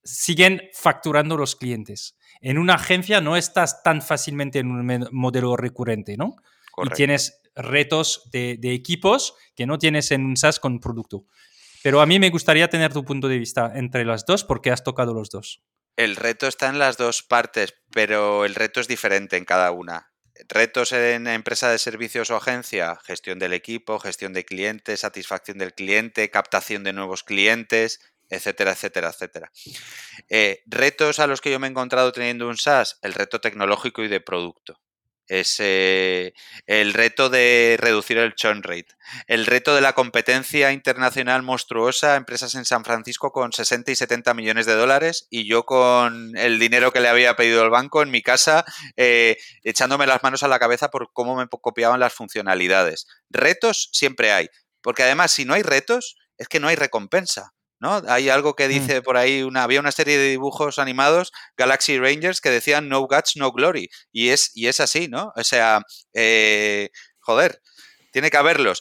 siguen 0.03 0.63
facturando 0.73 1.37
los 1.37 1.57
clientes 1.57 2.17
en 2.45 2.59
una 2.59 2.75
agencia 2.75 3.23
no 3.23 3.39
estás 3.39 3.83
tan 3.83 4.03
fácilmente 4.03 4.59
en 4.59 4.71
un 4.71 5.09
modelo 5.13 5.57
recurrente, 5.57 6.17
¿no? 6.19 6.37
Y 6.85 6.91
tienes 6.91 7.41
retos 7.55 8.29
de, 8.33 8.59
equipos 8.63 9.35
que 9.57 9.65
no 9.65 9.79
tienes 9.79 10.11
en 10.11 10.27
un 10.27 10.37
SaaS 10.37 10.61
con 10.61 10.79
producto. 10.79 11.25
Pero 11.83 12.03
a 12.03 12.07
mí 12.07 12.19
me 12.19 12.29
gustaría 12.29 12.69
tener 12.69 12.93
tu 12.93 13.03
punto 13.03 13.29
de 13.29 13.39
vista 13.39 13.73
entre 13.75 14.05
las 14.05 14.27
dos 14.27 14.45
porque 14.45 14.71
has 14.71 14.85
tocado 14.85 15.15
los 15.15 15.31
dos. 15.31 15.63
El 15.97 16.17
reto 16.17 16.49
está 16.49 16.69
en 16.69 16.79
las 16.81 16.97
dos 16.97 17.23
partes, 17.23 17.75
pero 17.93 18.45
el 18.45 18.57
reto 18.57 18.81
es 18.81 18.89
diferente 18.89 19.37
en 19.37 19.45
cada 19.45 19.71
una. 19.71 20.11
Retos 20.49 20.93
en 20.93 21.29
empresa 21.29 21.71
de 21.71 21.79
servicios 21.79 22.31
o 22.31 22.37
agencia, 22.37 22.99
gestión 23.05 23.39
del 23.39 23.53
equipo, 23.53 24.01
gestión 24.01 24.33
de 24.33 24.45
clientes, 24.45 25.01
satisfacción 25.01 25.59
del 25.59 25.73
cliente, 25.73 26.31
captación 26.31 26.83
de 26.83 26.93
nuevos 26.93 27.23
clientes, 27.23 28.01
etcétera, 28.29 28.73
etcétera, 28.73 29.11
etcétera. 29.11 29.53
Eh, 30.29 30.65
retos 30.67 31.21
a 31.21 31.29
los 31.29 31.41
que 31.41 31.53
yo 31.53 31.61
me 31.61 31.69
he 31.69 31.71
encontrado 31.71 32.11
teniendo 32.11 32.49
un 32.49 32.57
SaaS, 32.57 32.99
el 33.03 33.15
reto 33.15 33.41
tecnológico 33.41 34.03
y 34.03 34.09
de 34.09 34.21
producto. 34.21 34.81
Es 35.27 35.57
el 35.59 36.93
reto 36.93 37.31
de 37.31 37.77
reducir 37.81 38.19
el 38.19 38.35
churn 38.35 38.63
rate, 38.63 38.89
el 39.27 39.47
reto 39.47 39.75
de 39.75 39.81
la 39.81 39.95
competencia 39.95 40.73
internacional 40.73 41.43
monstruosa, 41.43 42.17
empresas 42.17 42.55
en 42.55 42.65
San 42.65 42.85
Francisco 42.85 43.33
con 43.33 43.53
60 43.53 43.93
y 43.93 43.97
70 43.97 44.35
millones 44.35 44.67
de 44.67 44.75
dólares 44.75 45.27
y 45.31 45.47
yo 45.47 45.65
con 45.65 46.37
el 46.37 46.59
dinero 46.59 46.93
que 46.93 47.01
le 47.01 47.09
había 47.09 47.37
pedido 47.37 47.65
el 47.65 47.71
banco 47.71 48.03
en 48.03 48.11
mi 48.11 48.23
casa, 48.23 48.65
eh, 48.97 49.39
echándome 49.63 50.07
las 50.07 50.23
manos 50.23 50.43
a 50.43 50.49
la 50.49 50.59
cabeza 50.59 50.91
por 50.91 51.11
cómo 51.13 51.37
me 51.37 51.49
copiaban 51.49 52.01
las 52.01 52.13
funcionalidades. 52.13 53.07
Retos 53.31 53.89
siempre 53.93 54.33
hay, 54.33 54.49
porque 54.83 55.03
además 55.03 55.33
si 55.33 55.45
no 55.45 55.55
hay 55.55 55.63
retos, 55.63 56.17
es 56.37 56.49
que 56.49 56.61
no 56.61 56.69
hay 56.69 56.77
recompensa. 56.77 57.54
¿No? 57.85 58.01
Hay 58.09 58.31
algo 58.31 58.55
que 58.55 58.67
mm. 58.67 58.71
dice 58.71 59.03
por 59.03 59.19
ahí, 59.19 59.43
una, 59.43 59.63
había 59.63 59.79
una 59.79 59.93
serie 59.93 60.17
de 60.17 60.31
dibujos 60.31 60.79
animados, 60.79 61.33
Galaxy 61.59 61.99
Rangers, 61.99 62.41
que 62.41 62.49
decían 62.49 62.89
No 62.89 63.01
Guts, 63.01 63.37
No 63.37 63.53
Glory. 63.53 63.91
Y 64.11 64.31
es, 64.31 64.51
y 64.55 64.69
es 64.69 64.81
así, 64.81 65.07
¿no? 65.09 65.33
O 65.37 65.45
sea, 65.45 65.83
eh, 66.15 66.89
joder, 67.21 67.61
tiene 68.11 68.31
que 68.31 68.39
haberlos. 68.39 68.81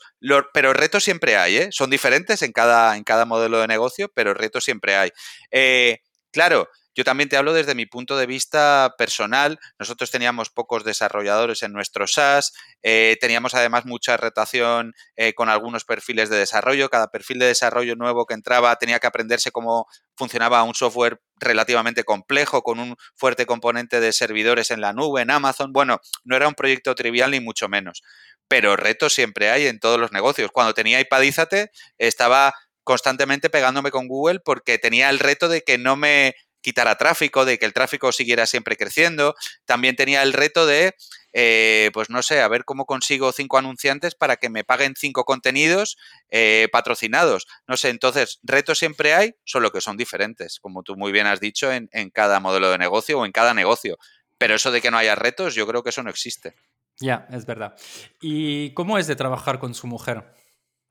pero 0.54 0.72
retos 0.72 1.04
siempre 1.04 1.36
hay, 1.36 1.58
¿eh? 1.58 1.70
Son 1.72 1.90
diferentes 1.90 2.42
en 2.44 2.54
cada, 2.54 2.96
en 2.96 3.04
cada 3.04 3.26
modelo 3.26 3.60
de 3.60 3.68
negocio, 3.68 4.10
pero 4.16 4.34
retos 4.34 4.64
siempre 4.64 4.96
hay. 4.96 5.10
Eh, 5.52 5.98
claro, 6.32 6.70
yo 6.96 7.04
también 7.04 7.30
te 7.30 7.38
hablo 7.38 7.54
desde 7.54 7.76
mi 7.76 7.86
punto 7.86 8.18
de 8.18 8.26
vista 8.26 8.94
personal. 8.98 9.60
Nosotros 9.80 10.12
teníamos 10.12 10.50
pocos 10.50 10.84
desarrolladores 10.84 11.64
en 11.64 11.74
nuestro 11.74 12.08
SaaS, 12.08 12.54
eh, 12.84 13.18
teníamos 13.20 13.54
además 13.54 13.86
mucha 13.86 14.18
rotación 14.18 14.94
eh, 15.16 15.34
con 15.34 15.50
algunos 15.50 15.86
perfiles 15.86 16.30
de 16.30 16.38
desarrollo. 16.38 16.90
Cada 16.90 17.08
perfil 17.08 17.40
de 17.40 17.48
desarrollo 17.48 17.96
nuevo 17.96 18.26
que 18.26 18.34
entraba 18.34 18.76
tenía 18.76 19.00
que 19.00 19.08
aprenderse 19.08 19.52
cómo 19.52 19.88
funcionaba 20.16 20.64
un 20.64 20.76
software 20.76 21.20
relativamente 21.36 22.04
complejo, 22.04 22.62
con 22.62 22.80
un 22.80 22.96
fuerte 23.16 23.46
componente 23.46 24.00
de 24.00 24.14
servidores 24.14 24.72
en 24.72 24.82
la 24.82 24.94
nube, 24.94 25.22
en 25.22 25.32
Amazon. 25.32 25.74
Bueno, 25.74 26.00
no 26.24 26.36
era 26.36 26.48
un 26.48 26.54
proyecto 26.54 26.96
trivial 26.96 27.32
ni 27.32 27.40
mucho 27.40 27.68
menos. 27.68 28.04
Pero 28.48 28.76
retos 28.76 29.14
siempre 29.14 29.50
hay 29.50 29.68
en 29.68 29.80
todos 29.80 30.00
los 30.00 30.12
negocios. 30.12 30.52
Cuando 30.52 30.74
tenía 30.74 31.00
iPadízate, 31.00 31.72
estaba 31.98 32.54
constantemente 32.84 33.50
pegándome 33.50 33.92
con 33.92 34.08
Google 34.08 34.40
porque 34.42 34.78
tenía 34.78 35.10
el 35.10 35.20
reto 35.20 35.48
de 35.48 35.62
que 35.62 35.78
no 35.78 35.96
me 35.96 36.36
quitara 36.64 36.98
tráfico, 36.98 37.46
de 37.46 37.60
que 37.60 37.66
el 37.68 37.74
tráfico 37.74 38.12
siguiera 38.12 38.48
siempre 38.48 38.76
creciendo. 38.76 39.36
También 39.66 39.96
tenía 39.96 40.24
el 40.24 40.34
reto 40.34 40.66
de, 40.66 40.96
eh, 41.34 41.92
pues 41.94 42.10
no 42.10 42.24
sé, 42.24 42.42
a 42.42 42.48
ver 42.48 42.66
cómo 42.66 42.88
consigo 42.88 43.32
cinco 43.32 43.60
anunciantes 43.60 44.16
para 44.16 44.38
que 44.38 44.50
me 44.50 44.64
paguen 44.64 44.96
cinco 44.98 45.26
contenidos 45.26 45.98
eh, 46.32 46.68
patrocinados. 46.72 47.46
No 47.68 47.78
sé, 47.78 47.90
entonces, 47.90 48.40
retos 48.42 48.80
siempre 48.80 49.14
hay, 49.14 49.36
solo 49.44 49.72
que 49.72 49.82
son 49.82 49.98
diferentes, 49.98 50.60
como 50.60 50.82
tú 50.82 50.96
muy 50.96 51.12
bien 51.12 51.28
has 51.28 51.40
dicho, 51.40 51.72
en, 51.72 51.90
en 51.92 52.10
cada 52.10 52.40
modelo 52.40 52.72
de 52.72 52.80
negocio 52.80 53.20
o 53.20 53.26
en 53.26 53.32
cada 53.32 53.54
negocio. 53.54 54.00
Pero 54.40 54.56
eso 54.56 54.72
de 54.72 54.82
que 54.82 54.90
no 54.90 54.98
haya 54.98 55.14
retos, 55.14 55.54
yo 55.54 55.68
creo 55.68 55.84
que 55.84 55.90
eso 55.90 56.02
no 56.02 56.10
existe. 56.10 56.56
Ya, 57.00 57.28
es 57.32 57.46
verdad. 57.46 57.76
¿Y 58.22 58.74
cómo 58.74 58.98
es 58.98 59.08
de 59.08 59.16
trabajar 59.16 59.60
con 59.60 59.74
su 59.74 59.88
mujer? 59.88 60.34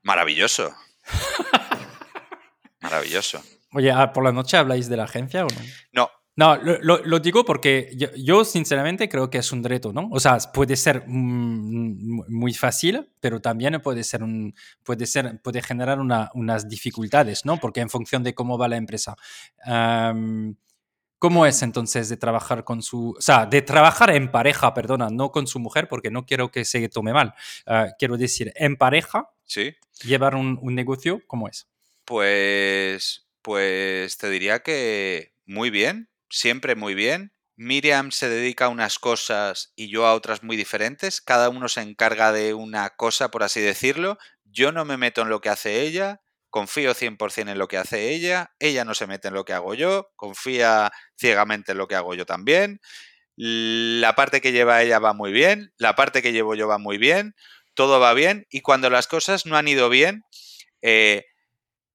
Maravilloso. 0.03 0.75
Maravilloso. 2.81 3.43
Oye, 3.75 3.91
ah, 3.91 4.13
¿por 4.13 4.25
la 4.25 4.33
noche 4.33 4.57
habláis 4.57 4.89
de 4.89 4.97
la 4.97 5.05
agencia 5.05 5.45
o 5.45 5.49
no? 5.49 5.61
No. 5.93 6.11
No, 6.35 6.57
lo, 6.57 7.19
digo 7.19 7.45
porque 7.45 7.95
yo, 8.17 8.45
sinceramente 8.47 9.07
creo 9.11 9.29
que 9.29 9.37
es 9.37 9.53
un 9.53 9.63
reto, 9.63 9.93
¿no? 9.93 10.09
O 10.11 10.19
sea, 10.19 10.39
puede 10.39 10.77
ser 10.77 11.05
mm, 11.07 12.25
muy 12.33 12.55
fácil, 12.55 13.13
pero 13.21 13.41
también 13.41 13.79
puede 13.83 14.03
ser 14.03 14.23
un, 14.23 14.55
puede 14.83 15.05
ser, 15.05 15.43
puede 15.43 15.61
generar 15.61 15.99
unas 16.01 16.69
dificultades, 16.71 17.45
¿no? 17.45 17.59
Porque 17.59 17.81
en 17.81 17.91
función 17.91 18.23
de 18.23 18.35
cómo 18.35 18.57
va 18.57 18.69
la 18.69 18.79
empresa. 18.79 19.15
¿Cómo 21.19 21.47
es 21.47 21.63
entonces 21.63 22.09
de 22.09 22.17
trabajar 22.17 22.65
con 22.65 22.83
su, 22.83 23.15
o 23.17 23.21
sea, 23.21 23.47
de 23.47 23.63
trabajar 23.63 24.11
en 24.11 24.33
pareja, 24.33 24.75
perdona, 24.75 25.09
no 25.09 25.31
con 25.31 25.47
su 25.47 25.61
mujer, 25.61 25.87
porque 25.87 26.11
no 26.11 26.27
quiero 26.27 26.51
que 26.51 26.65
se 26.65 26.89
tome 26.89 27.13
mal. 27.13 27.35
Ah, 27.65 27.91
quiero 27.97 28.17
decir, 28.17 28.53
en 28.57 28.77
pareja, 28.77 29.31
¿Sí? 29.45 29.73
llevar 30.03 30.35
un, 30.35 30.59
un 30.61 30.75
negocio, 30.75 31.21
¿cómo 31.29 31.47
es? 31.47 31.69
Pues 32.05 33.29
pues 33.43 34.17
te 34.19 34.31
diría 34.31 34.61
que 34.61 35.35
muy 35.47 35.71
bien, 35.71 36.09
siempre 36.31 36.75
muy 36.77 36.95
bien. 36.95 37.33
Miriam 37.57 38.11
se 38.11 38.29
dedica 38.29 38.67
a 38.67 38.69
unas 38.69 38.99
cosas 38.99 39.73
y 39.77 39.89
yo 39.91 40.07
a 40.07 40.15
otras 40.15 40.43
muy 40.43 40.57
diferentes. 40.57 41.21
Cada 41.21 41.49
uno 41.51 41.69
se 41.69 41.83
encarga 41.83 42.33
de 42.33 42.55
una 42.55 42.91
cosa, 42.91 43.31
por 43.31 43.43
así 43.43 43.61
decirlo. 43.61 44.19
Yo 44.45 44.73
no 44.73 44.85
me 44.85 44.97
meto 44.97 45.23
en 45.23 45.29
lo 45.29 45.41
que 45.41 45.51
hace 45.51 45.83
ella, 45.83 46.23
confío 46.51 46.95
100% 46.95 47.51
en 47.51 47.59
lo 47.59 47.69
que 47.69 47.79
hace 47.79 48.11
ella, 48.11 48.53
ella 48.59 48.85
no 48.85 48.95
se 48.95 49.07
mete 49.07 49.29
en 49.29 49.35
lo 49.35 49.45
que 49.45 49.55
hago 49.55 49.75
yo, 49.75 50.11
confía 50.17 50.91
ciegamente 51.19 51.73
en 51.73 51.79
lo 51.79 51.89
que 51.89 51.95
hago 51.97 52.15
yo 52.15 52.27
también. 52.27 52.81
La 53.37 54.15
parte 54.15 54.41
que 54.41 54.53
lleva 54.53 54.83
ella 54.83 54.99
va 54.99 55.15
muy 55.15 55.33
bien, 55.33 55.73
la 55.79 55.95
parte 55.97 56.23
que 56.23 56.33
llevo 56.33 56.55
yo 56.55 56.69
va 56.69 56.79
muy 56.79 56.99
bien, 56.99 57.35
todo 57.75 58.01
va 58.01 58.15
bien 58.15 58.47
y 58.51 58.61
cuando 58.61 58.91
las 58.91 59.07
cosas 59.09 59.47
no 59.47 59.57
han 59.57 59.69
ido 59.69 59.89
bien, 59.89 60.25
eh, 60.83 61.25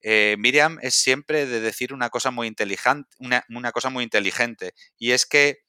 eh, 0.02 0.36
Miriam 0.38 0.78
es 0.82 0.96
siempre 0.96 1.46
de 1.46 1.60
decir 1.60 1.94
una 1.94 2.10
cosa 2.10 2.32
muy 2.32 2.48
inteligente, 2.48 3.10
una, 3.20 3.72
cosa 3.72 3.90
muy 3.90 4.04
inteligente, 4.04 4.74
y 4.98 5.12
es 5.12 5.26
que 5.26 5.60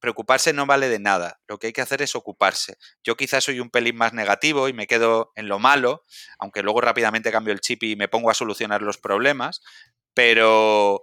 preocuparse 0.00 0.52
no 0.52 0.66
vale 0.66 0.88
de 0.88 0.98
nada. 0.98 1.40
Lo 1.46 1.58
que 1.58 1.68
hay 1.68 1.72
que 1.72 1.82
hacer 1.82 2.02
es 2.02 2.14
ocuparse. 2.14 2.76
Yo 3.04 3.16
quizás 3.16 3.44
soy 3.44 3.60
un 3.60 3.70
pelín 3.70 3.96
más 3.96 4.12
negativo 4.14 4.68
y 4.68 4.72
me 4.72 4.86
quedo 4.86 5.32
en 5.34 5.48
lo 5.48 5.58
malo, 5.58 6.04
aunque 6.38 6.62
luego 6.62 6.80
rápidamente 6.80 7.30
cambio 7.30 7.52
el 7.52 7.60
chip 7.60 7.82
y 7.82 7.96
me 7.96 8.08
pongo 8.08 8.30
a 8.30 8.34
solucionar 8.34 8.82
los 8.82 8.98
problemas, 8.98 9.60
pero, 10.14 11.02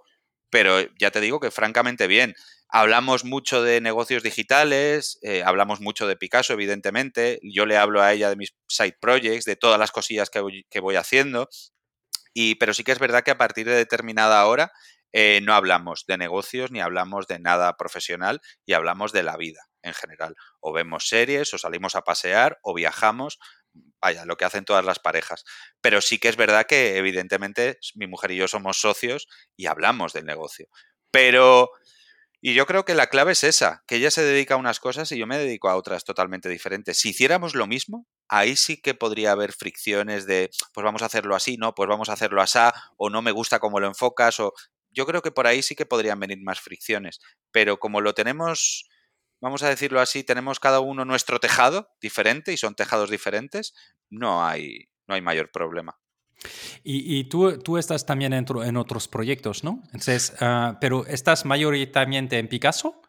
pero 0.49 0.79
ya 0.99 1.11
te 1.11 1.21
digo 1.21 1.39
que 1.39 1.51
francamente 1.51 2.07
bien. 2.07 2.33
Hablamos 2.69 3.23
mucho 3.23 3.63
de 3.63 3.81
negocios 3.81 4.23
digitales, 4.23 5.19
eh, 5.21 5.43
hablamos 5.45 5.79
mucho 5.79 6.07
de 6.07 6.17
Picasso, 6.17 6.53
evidentemente. 6.53 7.39
Yo 7.43 7.65
le 7.65 7.77
hablo 7.77 8.01
a 8.01 8.11
ella 8.13 8.29
de 8.29 8.35
mis 8.35 8.55
side 8.67 8.97
projects, 8.99 9.45
de 9.45 9.55
todas 9.55 9.79
las 9.79 9.91
cosillas 9.91 10.29
que 10.29 10.79
voy 10.79 10.95
haciendo 10.95 11.47
pero 12.55 12.73
sí 12.73 12.83
que 12.83 12.91
es 12.91 12.99
verdad 12.99 13.23
que 13.23 13.31
a 13.31 13.37
partir 13.37 13.67
de 13.67 13.75
determinada 13.75 14.45
hora 14.45 14.71
eh, 15.13 15.39
no 15.43 15.53
hablamos 15.53 16.05
de 16.07 16.17
negocios 16.17 16.71
ni 16.71 16.81
hablamos 16.81 17.27
de 17.27 17.39
nada 17.39 17.75
profesional 17.77 18.41
y 18.65 18.73
hablamos 18.73 19.11
de 19.13 19.23
la 19.23 19.37
vida 19.37 19.61
en 19.81 19.93
general. 19.93 20.35
O 20.59 20.73
vemos 20.73 21.07
series, 21.07 21.53
o 21.53 21.57
salimos 21.57 21.95
a 21.95 22.01
pasear, 22.01 22.59
o 22.61 22.73
viajamos, 22.73 23.39
vaya, 24.01 24.25
lo 24.25 24.37
que 24.37 24.45
hacen 24.45 24.65
todas 24.65 24.85
las 24.85 24.99
parejas. 24.99 25.43
Pero 25.81 26.01
sí 26.01 26.19
que 26.19 26.29
es 26.29 26.35
verdad 26.37 26.65
que 26.67 26.97
evidentemente 26.97 27.77
mi 27.95 28.07
mujer 28.07 28.31
y 28.31 28.37
yo 28.37 28.47
somos 28.47 28.79
socios 28.81 29.27
y 29.55 29.67
hablamos 29.67 30.13
del 30.13 30.25
negocio. 30.25 30.67
Pero 31.11 31.71
Y 32.41 32.53
yo 32.53 32.65
creo 32.67 32.85
que 32.85 32.95
la 32.95 33.07
clave 33.07 33.33
es 33.33 33.43
esa, 33.43 33.83
que 33.87 33.95
ella 33.97 34.11
se 34.11 34.23
dedica 34.23 34.53
a 34.55 34.57
unas 34.57 34.79
cosas 34.79 35.11
y 35.11 35.17
yo 35.17 35.27
me 35.27 35.37
dedico 35.37 35.69
a 35.69 35.75
otras 35.75 36.03
totalmente 36.05 36.49
diferentes. 36.49 36.99
Si 36.99 37.09
hiciéramos 37.09 37.55
lo 37.55 37.67
mismo, 37.67 38.05
ahí 38.29 38.55
sí 38.55 38.81
que 38.81 38.93
podría 38.93 39.31
haber 39.31 39.53
fricciones 39.53 40.25
de, 40.25 40.49
pues 40.73 40.83
vamos 40.83 41.01
a 41.01 41.05
hacerlo 41.05 41.35
así, 41.35 41.57
no, 41.57 41.73
pues 41.75 41.89
vamos 41.89 42.09
a 42.09 42.13
hacerlo 42.13 42.41
así, 42.41 42.59
o 42.97 43.09
no 43.09 43.21
me 43.21 43.31
gusta 43.31 43.59
cómo 43.59 43.79
lo 43.79 43.87
enfocas, 43.87 44.39
o 44.39 44.53
yo 44.91 45.05
creo 45.05 45.21
que 45.21 45.31
por 45.31 45.47
ahí 45.47 45.61
sí 45.61 45.75
que 45.75 45.85
podrían 45.85 46.19
venir 46.19 46.39
más 46.41 46.59
fricciones. 46.59 47.19
Pero 47.51 47.77
como 47.77 48.01
lo 48.01 48.13
tenemos, 48.13 48.87
vamos 49.41 49.63
a 49.63 49.69
decirlo 49.69 49.99
así, 49.99 50.23
tenemos 50.23 50.59
cada 50.59 50.79
uno 50.79 51.05
nuestro 51.05 51.39
tejado 51.39 51.89
diferente 52.01 52.53
y 52.53 52.57
son 52.57 52.75
tejados 52.75 53.09
diferentes, 53.09 53.73
no 54.09 54.45
hay, 54.45 54.89
no 55.07 55.15
hay 55.15 55.21
mayor 55.21 55.51
problema. 55.51 55.97
Y, 56.83 57.25
tú, 57.25 57.57
tú, 57.59 57.77
estás 57.77 58.05
también 58.05 58.31
en, 58.31 58.77
otros 58.77 59.07
proyectos, 59.07 59.63
¿no? 59.63 59.81
Entonces, 59.85 60.35
ah, 60.39 60.77
pero 60.79 61.05
¿estás 61.07 61.45
mayoritariamente 61.45 62.37
en 62.37 62.47
Picasso? 62.47 63.01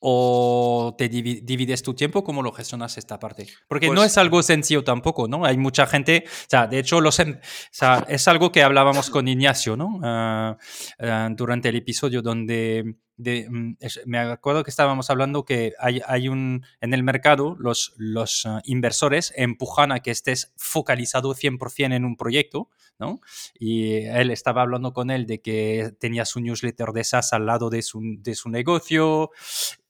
¿O 0.00 0.94
te 0.96 1.10
divides 1.10 1.82
tu 1.82 1.92
tiempo? 1.92 2.24
¿Cómo 2.24 2.42
lo 2.42 2.52
gestionas 2.52 2.96
esta 2.96 3.18
parte? 3.18 3.46
Porque 3.68 3.88
no 3.88 3.96
pues 3.96 4.12
es 4.12 4.18
algo 4.18 4.42
sencillo 4.42 4.82
tampoco, 4.82 5.28
¿no? 5.28 5.44
Hay 5.44 5.58
mucha 5.58 5.86
gente, 5.86 6.24
o 6.26 6.46
sea, 6.48 6.66
de 6.66 6.78
hecho, 6.78 7.02
los, 7.02 7.18
em, 7.18 7.34
o 7.34 7.68
sea, 7.70 8.06
es 8.08 8.26
algo 8.26 8.50
que 8.50 8.62
hablábamos 8.62 9.10
con 9.10 9.28
Ignacio, 9.28 9.76
¿no? 9.76 10.00
Ah, 10.02 10.56
ah, 11.00 11.28
durante 11.32 11.68
el 11.68 11.76
episodio 11.76 12.22
donde 12.22 12.96
Mm, 13.20 13.72
me 14.06 14.18
acuerdo 14.18 14.64
que 14.64 14.70
estábamos 14.70 15.10
hablando 15.10 15.44
que 15.44 15.74
hay, 15.78 16.00
hay 16.06 16.28
un, 16.28 16.64
en 16.80 16.94
el 16.94 17.02
mercado 17.02 17.56
los, 17.58 17.92
los 17.96 18.46
ah, 18.46 18.60
inversores 18.64 19.32
empujan 19.36 19.92
a 19.92 20.00
que 20.00 20.10
estés 20.10 20.52
focalizado 20.56 21.34
100% 21.34 21.94
en 21.94 22.04
un 22.04 22.16
proyecto, 22.16 22.70
¿no? 22.98 23.20
Y 23.58 24.06
él 24.06 24.30
estaba 24.30 24.62
hablando 24.62 24.92
con 24.92 25.10
él 25.10 25.26
de 25.26 25.40
que 25.40 25.92
tenía 25.98 26.24
su 26.24 26.40
newsletter 26.40 26.88
de 26.92 27.04
SaaS 27.04 27.32
al 27.32 27.46
lado 27.46 27.68
de 27.68 27.82
su, 27.82 28.00
de 28.18 28.34
su 28.34 28.48
negocio 28.48 29.30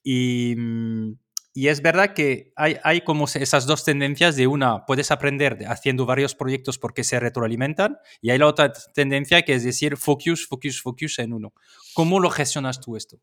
y... 0.03 0.55
Mm, 0.57 1.19
y 1.53 1.67
es 1.67 1.83
verdad 1.83 2.15
que 2.15 2.53
hay, 2.55 2.77
hay, 2.85 3.01
como 3.01 3.25
esas 3.25 3.67
dos 3.67 3.85
tendencias 3.85 4.37
de 4.37 4.47
una, 4.47 4.87
puedes 4.87 5.11
aprender 5.11 5.59
haciendo 5.67 6.07
varios 6.07 6.37
proyectos 6.37 6.79
porque 6.79 7.03
se 7.03 7.19
retroalimentan, 7.19 7.99
y 8.21 8.31
hay 8.31 8.39
la 8.39 8.47
otra 8.47 8.73
tendencia 8.95 9.43
que 9.43 9.55
es 9.55 9.65
decir, 9.65 9.97
focus, 9.97 10.47
focus, 10.47 10.81
focus 10.81 11.19
en 11.19 11.33
uno. 11.33 11.53
¿Cómo 11.95 12.21
lo 12.21 12.31
gestionas 12.31 12.81
tú 12.81 12.97
esto? 12.97 13.19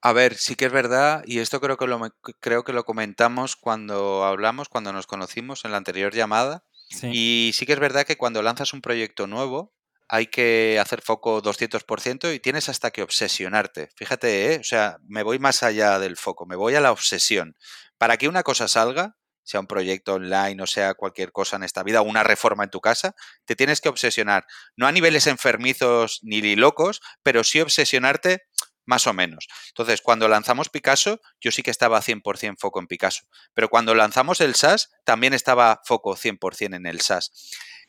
A 0.00 0.14
ver, 0.14 0.36
sí 0.36 0.54
que 0.54 0.64
es 0.64 0.72
verdad, 0.72 1.22
y 1.26 1.40
esto 1.40 1.60
creo 1.60 1.76
que 1.76 1.86
lo, 1.86 2.00
creo 2.40 2.64
que 2.64 2.72
lo 2.72 2.84
comentamos 2.84 3.56
cuando 3.56 4.24
hablamos, 4.24 4.70
cuando 4.70 4.94
nos 4.94 5.06
conocimos 5.06 5.66
en 5.66 5.72
la 5.72 5.76
anterior 5.76 6.14
llamada, 6.14 6.64
y 7.02 7.52
sí 7.54 7.66
que 7.66 7.74
es 7.74 7.78
verdad 7.78 8.06
que 8.06 8.16
cuando 8.16 8.42
lanzas 8.42 8.72
un 8.72 8.80
proyecto 8.80 9.26
nuevo, 9.26 9.74
hay 10.12 10.26
que 10.26 10.78
hacer 10.80 11.02
foco 11.02 11.40
200% 11.40 12.34
y 12.34 12.40
tienes 12.40 12.68
hasta 12.68 12.90
que 12.90 13.02
obsesionarte. 13.02 13.90
Fíjate, 13.94 14.54
¿eh? 14.54 14.58
o 14.60 14.64
sea, 14.64 14.98
me 15.06 15.22
voy 15.22 15.38
más 15.38 15.62
allá 15.62 16.00
del 16.00 16.16
foco, 16.16 16.46
me 16.46 16.56
voy 16.56 16.74
a 16.74 16.80
la 16.80 16.90
obsesión. 16.90 17.56
Para 17.96 18.16
que 18.16 18.26
una 18.26 18.42
cosa 18.42 18.66
salga, 18.66 19.16
sea 19.44 19.60
un 19.60 19.68
proyecto 19.68 20.14
online 20.14 20.62
o 20.62 20.66
sea 20.66 20.94
cualquier 20.94 21.30
cosa 21.32 21.56
en 21.56 21.62
esta 21.62 21.84
vida, 21.84 22.02
una 22.02 22.24
reforma 22.24 22.64
en 22.64 22.70
tu 22.70 22.80
casa, 22.80 23.14
te 23.44 23.54
tienes 23.54 23.80
que 23.80 23.88
obsesionar. 23.88 24.46
No 24.74 24.88
a 24.88 24.92
niveles 24.92 25.28
enfermizos 25.28 26.18
ni 26.22 26.56
locos, 26.56 27.00
pero 27.22 27.44
sí 27.44 27.60
obsesionarte 27.60 28.42
más 28.86 29.06
o 29.06 29.12
menos. 29.12 29.46
Entonces, 29.68 30.00
cuando 30.02 30.26
lanzamos 30.26 30.70
Picasso, 30.70 31.20
yo 31.40 31.52
sí 31.52 31.62
que 31.62 31.70
estaba 31.70 32.02
100% 32.02 32.56
foco 32.58 32.80
en 32.80 32.88
Picasso, 32.88 33.22
pero 33.54 33.68
cuando 33.68 33.94
lanzamos 33.94 34.40
el 34.40 34.56
SaaS, 34.56 34.90
también 35.04 35.34
estaba 35.34 35.80
foco 35.84 36.16
100% 36.16 36.74
en 36.74 36.86
el 36.86 37.00
SaaS. 37.00 37.30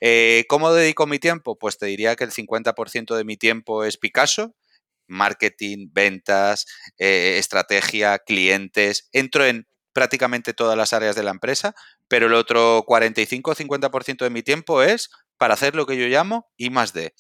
Eh, 0.01 0.45
¿Cómo 0.49 0.73
dedico 0.73 1.05
mi 1.07 1.19
tiempo? 1.19 1.57
Pues 1.57 1.77
te 1.77 1.85
diría 1.85 2.15
que 2.15 2.23
el 2.23 2.31
50% 2.31 3.15
de 3.15 3.23
mi 3.23 3.37
tiempo 3.37 3.83
es 3.85 3.97
Picasso, 3.97 4.55
marketing, 5.07 5.89
ventas, 5.93 6.65
eh, 6.97 7.35
estrategia, 7.37 8.19
clientes. 8.19 9.09
Entro 9.13 9.45
en 9.45 9.67
prácticamente 9.93 10.53
todas 10.53 10.77
las 10.77 10.93
áreas 10.93 11.15
de 11.15 11.23
la 11.23 11.31
empresa, 11.31 11.75
pero 12.07 12.27
el 12.27 12.33
otro 12.33 12.83
45-50% 12.87 14.25
de 14.25 14.31
mi 14.31 14.41
tiempo 14.43 14.81
es 14.83 15.11
para 15.37 15.53
hacer 15.53 15.75
lo 15.75 15.85
que 15.85 15.97
yo 15.97 16.07
llamo 16.07 16.49
I 16.57 16.69
más 16.71 16.93
D. 16.93 17.13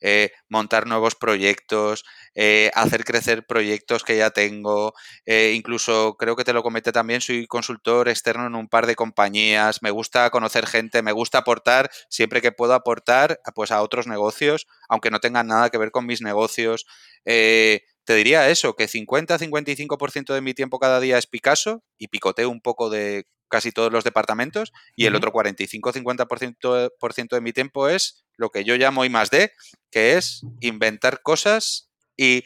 Eh, 0.00 0.30
montar 0.48 0.86
nuevos 0.86 1.14
proyectos, 1.14 2.04
eh, 2.34 2.70
hacer 2.74 3.04
crecer 3.04 3.46
proyectos 3.46 4.04
que 4.04 4.16
ya 4.16 4.30
tengo. 4.30 4.92
Eh, 5.24 5.54
incluso 5.56 6.16
creo 6.18 6.36
que 6.36 6.44
te 6.44 6.52
lo 6.52 6.62
comenté 6.62 6.92
también, 6.92 7.20
soy 7.20 7.46
consultor 7.46 8.08
externo 8.08 8.46
en 8.46 8.54
un 8.54 8.68
par 8.68 8.86
de 8.86 8.94
compañías. 8.94 9.82
Me 9.82 9.90
gusta 9.90 10.28
conocer 10.30 10.66
gente, 10.66 11.02
me 11.02 11.12
gusta 11.12 11.38
aportar 11.38 11.90
siempre 12.10 12.42
que 12.42 12.52
puedo 12.52 12.74
aportar 12.74 13.40
pues, 13.54 13.70
a 13.70 13.82
otros 13.82 14.06
negocios, 14.06 14.66
aunque 14.88 15.10
no 15.10 15.20
tengan 15.20 15.46
nada 15.46 15.70
que 15.70 15.78
ver 15.78 15.90
con 15.90 16.06
mis 16.06 16.20
negocios. 16.20 16.86
te 17.24 18.14
diría 18.14 18.48
eso, 18.50 18.76
que 18.76 18.86
50-55% 18.88 20.32
de 20.34 20.40
mi 20.40 20.54
tiempo 20.54 20.78
cada 20.78 21.00
día 21.00 21.18
es 21.18 21.26
Picasso 21.26 21.82
y 21.98 22.08
picoteo 22.08 22.48
un 22.50 22.60
poco 22.60 22.88
de 22.90 23.26
casi 23.48 23.72
todos 23.72 23.92
los 23.92 24.04
departamentos 24.04 24.72
y 24.94 25.06
el 25.06 25.14
otro 25.14 25.32
45-50% 25.32 27.36
de 27.36 27.40
mi 27.40 27.52
tiempo 27.52 27.88
es 27.88 28.24
lo 28.36 28.50
que 28.50 28.64
yo 28.64 28.76
llamo 28.76 29.04
I 29.04 29.10
más 29.10 29.30
D, 29.30 29.52
que 29.90 30.16
es 30.16 30.42
inventar 30.60 31.22
cosas 31.22 31.90
y 32.16 32.44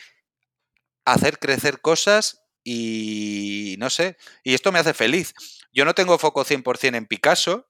hacer 1.04 1.38
crecer 1.38 1.80
cosas 1.80 2.42
y 2.62 3.76
no 3.78 3.90
sé, 3.90 4.16
y 4.44 4.54
esto 4.54 4.72
me 4.72 4.78
hace 4.78 4.94
feliz. 4.94 5.34
Yo 5.72 5.84
no 5.84 5.94
tengo 5.94 6.18
foco 6.18 6.44
100% 6.44 6.96
en 6.96 7.06
Picasso, 7.06 7.68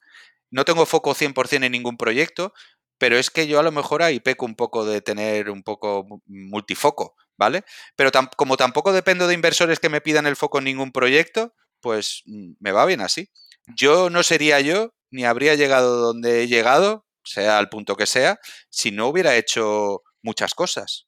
no 0.50 0.64
tengo 0.64 0.86
foco 0.86 1.14
100% 1.14 1.64
en 1.64 1.72
ningún 1.72 1.96
proyecto, 1.96 2.52
pero 2.98 3.16
es 3.16 3.30
que 3.30 3.46
yo 3.46 3.58
a 3.58 3.62
lo 3.62 3.72
mejor 3.72 4.02
ahí 4.02 4.20
peco 4.20 4.44
un 4.44 4.56
poco 4.56 4.84
de 4.84 5.00
tener 5.00 5.48
un 5.48 5.62
poco 5.62 6.06
multifoco, 6.26 7.16
¿vale? 7.38 7.64
Pero 7.96 8.10
como 8.36 8.56
tampoco 8.56 8.92
dependo 8.92 9.26
de 9.26 9.34
inversores 9.34 9.80
que 9.80 9.88
me 9.88 10.02
pidan 10.02 10.26
el 10.26 10.36
foco 10.36 10.58
en 10.58 10.64
ningún 10.64 10.92
proyecto, 10.92 11.54
pues 11.80 12.22
mm, 12.26 12.52
me 12.60 12.72
va 12.72 12.86
bien 12.86 13.00
así. 13.00 13.30
Yo 13.76 14.10
no 14.10 14.22
sería 14.22 14.60
yo, 14.60 14.94
ni 15.10 15.24
habría 15.24 15.54
llegado 15.54 15.96
donde 16.00 16.42
he 16.42 16.48
llegado, 16.48 17.06
sea 17.24 17.58
al 17.58 17.68
punto 17.68 17.96
que 17.96 18.06
sea, 18.06 18.38
si 18.68 18.90
no 18.90 19.08
hubiera 19.08 19.36
hecho 19.36 20.02
muchas 20.22 20.54
cosas. 20.54 21.06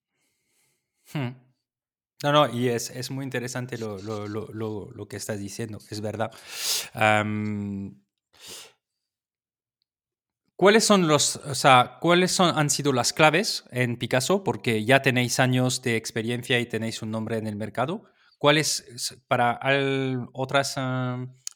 Hmm. 1.12 1.30
No, 2.22 2.30
no, 2.30 2.48
y 2.52 2.68
es, 2.68 3.10
muy 3.10 3.24
interesante 3.24 3.76
lo, 3.78 5.08
que 5.08 5.16
estás 5.16 5.40
diciendo, 5.40 5.78
es 5.90 6.00
verdad. 6.00 6.30
¿Cuáles 10.62 10.84
son 10.84 11.08
los, 11.08 11.36
o 11.36 11.56
sea, 11.56 11.98
cuáles 12.00 12.30
son, 12.30 12.56
han 12.56 12.70
sido 12.70 12.92
las 12.92 13.12
claves 13.12 13.64
en 13.72 13.96
Picasso? 13.96 14.44
Porque 14.44 14.84
ya 14.84 15.02
tenéis 15.02 15.40
años 15.40 15.82
de 15.82 15.96
experiencia 15.96 16.60
y 16.60 16.66
tenéis 16.66 17.02
un 17.02 17.10
nombre 17.10 17.36
en 17.36 17.48
el 17.48 17.56
mercado. 17.56 18.04
¿Cuáles 18.42 19.14
para 19.28 19.60
otras 20.32 20.74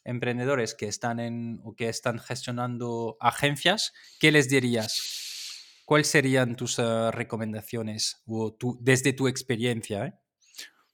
emprendedores 0.05 0.73
que 0.73 0.87
están 0.87 1.19
en 1.19 1.59
o 1.65 1.75
que 1.75 1.89
están 1.89 2.17
gestionando 2.17 3.17
agencias, 3.19 3.91
¿qué 4.21 4.31
les 4.31 4.47
dirías? 4.47 5.83
¿Cuáles 5.83 6.07
serían 6.07 6.55
tus 6.55 6.79
eh, 6.79 7.11
recomendaciones 7.11 8.23
o 8.25 8.55
desde 8.79 9.11
tu 9.11 9.27
experiencia 9.27 10.05
eh? 10.05 10.13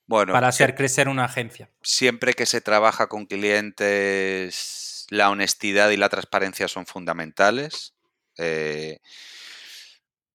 bueno, 0.07 0.33
para 0.33 0.47
hacer 0.47 0.73
crecer 0.73 1.07
una 1.07 1.25
agencia? 1.25 1.69
Siempre 1.83 2.33
que 2.33 2.47
se 2.47 2.59
trabaja 2.59 3.05
con 3.05 3.27
clientes, 3.27 5.05
la 5.11 5.29
honestidad 5.29 5.91
y 5.91 5.97
la 5.97 6.09
transparencia 6.09 6.67
son 6.67 6.87
fundamentales. 6.87 7.93
Eh, 8.39 8.97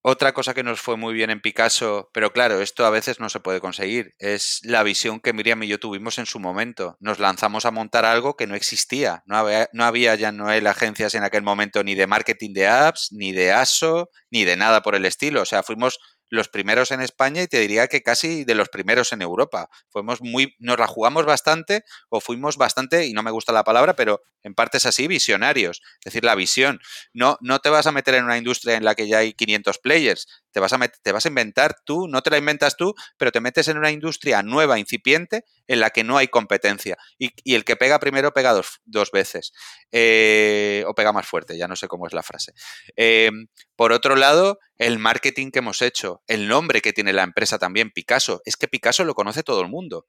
otra 0.02 0.32
cosa 0.32 0.54
que 0.54 0.62
nos 0.62 0.80
fue 0.80 0.96
muy 0.96 1.12
bien 1.12 1.30
en 1.30 1.40
Picasso, 1.40 2.10
pero 2.12 2.32
claro, 2.32 2.60
esto 2.60 2.86
a 2.86 2.90
veces 2.90 3.20
no 3.20 3.28
se 3.28 3.40
puede 3.40 3.60
conseguir, 3.60 4.14
es 4.18 4.60
la 4.62 4.82
visión 4.82 5.20
que 5.20 5.32
Miriam 5.32 5.62
y 5.62 5.68
yo 5.68 5.78
tuvimos 5.78 6.18
en 6.18 6.26
su 6.26 6.38
momento. 6.38 6.96
Nos 7.00 7.18
lanzamos 7.18 7.64
a 7.64 7.70
montar 7.70 8.04
algo 8.04 8.36
que 8.36 8.46
no 8.46 8.54
existía. 8.54 9.22
No 9.26 9.36
había, 9.36 9.68
no 9.72 9.84
había 9.84 10.14
ya 10.14 10.32
no 10.32 10.48
hay 10.48 10.64
agencias 10.66 11.14
en 11.14 11.24
aquel 11.24 11.42
momento 11.42 11.82
ni 11.82 11.94
de 11.94 12.06
marketing 12.06 12.52
de 12.52 12.68
apps, 12.68 13.08
ni 13.12 13.32
de 13.32 13.52
ASO, 13.52 14.10
ni 14.30 14.44
de 14.44 14.56
nada 14.56 14.82
por 14.82 14.94
el 14.94 15.04
estilo. 15.04 15.42
O 15.42 15.46
sea, 15.46 15.62
fuimos 15.62 15.98
los 16.30 16.48
primeros 16.48 16.90
en 16.90 17.00
España 17.00 17.42
y 17.42 17.46
te 17.46 17.60
diría 17.60 17.88
que 17.88 18.02
casi 18.02 18.44
de 18.44 18.54
los 18.54 18.68
primeros 18.68 19.12
en 19.12 19.22
Europa. 19.22 19.68
Fuimos 19.88 20.20
muy, 20.20 20.54
nos 20.58 20.78
la 20.78 20.86
jugamos 20.86 21.24
bastante 21.24 21.84
o 22.08 22.20
fuimos 22.20 22.56
bastante, 22.56 23.06
y 23.06 23.12
no 23.12 23.22
me 23.22 23.30
gusta 23.30 23.52
la 23.52 23.64
palabra, 23.64 23.94
pero 23.94 24.22
en 24.42 24.54
partes 24.54 24.86
así, 24.86 25.06
visionarios. 25.06 25.80
Es 26.00 26.04
decir, 26.06 26.24
la 26.24 26.34
visión. 26.34 26.80
No, 27.12 27.38
no 27.40 27.58
te 27.60 27.70
vas 27.70 27.86
a 27.86 27.92
meter 27.92 28.14
en 28.14 28.24
una 28.24 28.38
industria 28.38 28.76
en 28.76 28.84
la 28.84 28.94
que 28.94 29.08
ya 29.08 29.18
hay 29.18 29.32
500 29.32 29.78
players. 29.78 30.26
Te 30.52 30.60
vas, 30.60 30.72
a 30.72 30.78
te 30.78 31.12
vas 31.12 31.24
a 31.24 31.28
inventar 31.28 31.76
tú, 31.84 32.08
no 32.08 32.22
te 32.22 32.30
la 32.30 32.38
inventas 32.38 32.76
tú, 32.76 32.94
pero 33.16 33.32
te 33.32 33.40
metes 33.40 33.68
en 33.68 33.78
una 33.78 33.90
industria 33.90 34.42
nueva, 34.42 34.78
incipiente, 34.78 35.44
en 35.66 35.80
la 35.80 35.90
que 35.90 36.04
no 36.04 36.16
hay 36.16 36.28
competencia. 36.28 36.96
Y, 37.18 37.32
el 37.54 37.64
que 37.64 37.76
pega 37.76 37.98
primero 37.98 38.32
pega 38.32 38.52
dos, 38.52 38.80
dos 38.84 39.10
veces. 39.10 39.52
Eh, 39.92 40.84
o 40.86 40.94
pega 40.94 41.12
más 41.12 41.26
fuerte, 41.26 41.56
ya 41.56 41.68
no 41.68 41.76
sé 41.76 41.88
cómo 41.88 42.06
es 42.06 42.12
la 42.12 42.22
frase. 42.22 42.52
Eh, 42.96 43.30
por 43.76 43.92
otro 43.92 44.16
lado, 44.16 44.58
el 44.76 44.98
marketing 44.98 45.50
que 45.50 45.60
hemos 45.60 45.82
hecho, 45.82 46.22
el 46.26 46.48
nombre 46.48 46.80
que 46.80 46.92
tiene 46.92 47.12
la 47.12 47.22
empresa 47.22 47.58
también, 47.58 47.90
Picasso. 47.90 48.40
Es 48.44 48.56
que 48.56 48.68
Picasso 48.68 49.04
lo 49.04 49.14
conoce 49.14 49.42
todo 49.42 49.60
el 49.60 49.68
mundo 49.68 50.06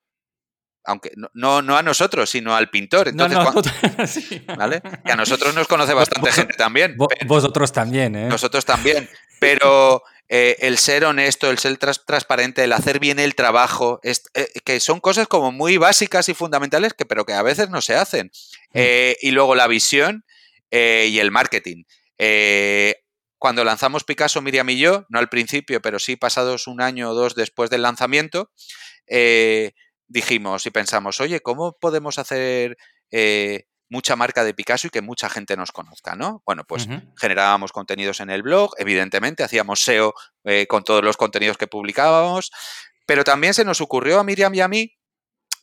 aunque 0.85 1.11
no, 1.33 1.61
no 1.61 1.77
a 1.77 1.83
nosotros, 1.83 2.29
sino 2.29 2.55
al 2.55 2.69
pintor. 2.69 3.09
Entonces, 3.09 3.37
¿vale? 4.57 4.81
Que 5.05 5.11
a 5.11 5.15
nosotros 5.15 5.53
nos 5.53 5.67
conoce 5.67 5.93
bastante 5.93 6.31
gente 6.31 6.55
también. 6.55 6.95
Vosotros 7.27 7.71
también, 7.71 8.15
¿eh? 8.15 8.27
Nosotros 8.27 8.65
también. 8.65 9.09
Pero 9.39 10.01
eh, 10.31 10.57
el 10.59 10.77
ser 10.77 11.05
honesto, 11.05 11.49
el 11.49 11.57
ser 11.57 11.77
transparente, 11.77 12.63
el 12.63 12.71
hacer 12.71 12.99
bien 12.99 13.17
el 13.17 13.33
trabajo, 13.33 13.99
eh, 14.03 14.15
que 14.63 14.79
son 14.79 14.99
cosas 14.99 15.27
como 15.27 15.51
muy 15.51 15.77
básicas 15.77 16.29
y 16.29 16.35
fundamentales, 16.35 16.93
que, 16.93 17.05
pero 17.05 17.25
que 17.25 17.33
a 17.33 17.41
veces 17.41 17.71
no 17.71 17.81
se 17.81 17.95
hacen. 17.95 18.27
Mm. 18.27 18.75
Eh, 18.75 19.17
y 19.21 19.31
luego 19.31 19.55
la 19.55 19.67
visión 19.67 20.23
y 20.71 21.17
el 21.17 21.31
marketing. 21.31 21.83
cuando 23.39 23.63
lanzamos 23.63 24.03
Picasso, 24.03 24.39
Miriam 24.41 24.69
y 24.69 24.77
yo, 24.77 25.07
no 25.09 25.17
al 25.17 25.29
principio, 25.29 25.81
pero 25.81 25.97
sí 25.97 26.15
pasados 26.15 26.67
un 26.67 26.79
año 26.79 27.09
o 27.09 27.15
dos 27.15 27.33
después 27.33 27.71
del 27.71 27.81
lanzamiento, 27.81 28.51
dijimos 30.07 30.65
y 30.67 30.69
pensamos, 30.69 31.19
oye, 31.21 31.39
¿cómo 31.39 31.75
podemos 31.79 32.19
hacer 32.19 32.77
mucha 33.89 34.15
marca 34.15 34.43
de 34.43 34.53
Picasso 34.53 34.87
y 34.87 34.89
que 34.89 35.01
mucha 35.01 35.29
gente 35.29 35.57
nos 35.57 35.71
conozca, 35.71 36.15
¿no? 36.15 36.41
Bueno, 36.45 36.63
pues 36.63 36.87
generábamos 37.17 37.71
contenidos 37.71 38.19
en 38.19 38.29
el 38.29 38.43
blog, 38.43 38.71
evidentemente, 38.77 39.43
hacíamos 39.43 39.81
SEO 39.81 40.13
eh, 40.43 40.67
con 40.67 40.83
todos 40.83 41.03
los 41.03 41.17
contenidos 41.17 41.57
que 41.57 41.67
publicábamos, 41.67 42.51
pero 43.05 43.23
también 43.23 43.53
se 43.53 43.65
nos 43.65 43.81
ocurrió 43.81 44.19
a 44.19 44.23
Miriam 44.23 44.53
y 44.53 44.61
a 44.61 44.67
mí 44.67 44.98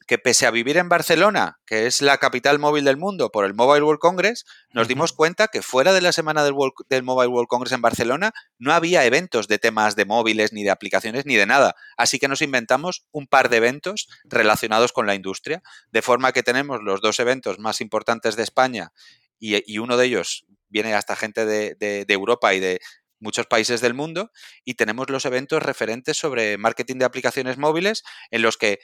que 0.06 0.18
pese 0.18 0.46
a 0.46 0.50
vivir 0.50 0.76
en 0.76 0.88
Barcelona, 0.88 1.58
que 1.66 1.86
es 1.86 2.00
la 2.00 2.18
capital 2.18 2.58
móvil 2.58 2.84
del 2.84 2.96
mundo 2.96 3.30
por 3.30 3.44
el 3.44 3.54
Mobile 3.54 3.82
World 3.82 3.98
Congress, 3.98 4.46
nos 4.72 4.86
dimos 4.86 5.12
cuenta 5.12 5.48
que 5.48 5.62
fuera 5.62 5.92
de 5.92 6.00
la 6.00 6.12
semana 6.12 6.44
del, 6.44 6.54
del, 6.88 7.02
Mobile 7.02 7.28
World 7.28 7.48
Congress 7.48 7.72
en 7.72 7.82
Barcelona 7.82 8.32
no 8.58 8.72
había 8.72 9.04
eventos 9.04 9.48
de 9.48 9.58
temas 9.58 9.96
de 9.96 10.04
móviles, 10.04 10.52
ni 10.52 10.62
de 10.62 10.70
aplicaciones, 10.70 11.26
ni 11.26 11.34
de 11.34 11.46
nada. 11.46 11.74
Así 11.96 12.18
que 12.18 12.28
nos 12.28 12.40
inventamos 12.40 13.04
un 13.10 13.26
par 13.26 13.48
de 13.48 13.56
eventos 13.56 14.08
relacionados 14.24 14.92
con 14.92 15.06
la 15.06 15.16
industria, 15.16 15.62
de 15.90 16.02
forma 16.02 16.32
que 16.32 16.44
tenemos 16.44 16.82
los 16.82 17.00
dos 17.00 17.18
eventos 17.18 17.58
más 17.58 17.80
importantes 17.80 18.36
de 18.36 18.44
España 18.44 18.92
y, 19.38 19.78
uno 19.78 19.96
de 19.96 20.06
ellos 20.06 20.46
viene 20.68 20.94
hasta 20.94 21.16
gente 21.16 21.44
de, 21.44 21.74
de 21.74 22.06
Europa 22.08 22.54
y 22.54 22.60
de 22.60 22.80
muchos 23.18 23.46
países 23.46 23.80
del 23.80 23.94
mundo 23.94 24.30
y 24.64 24.74
tenemos 24.74 25.10
los 25.10 25.24
eventos 25.24 25.62
referentes 25.62 26.16
sobre 26.16 26.58
marketing 26.58 26.96
de 26.96 27.04
aplicaciones 27.04 27.58
móviles 27.58 28.02
en 28.30 28.42
los 28.42 28.56
que 28.56 28.78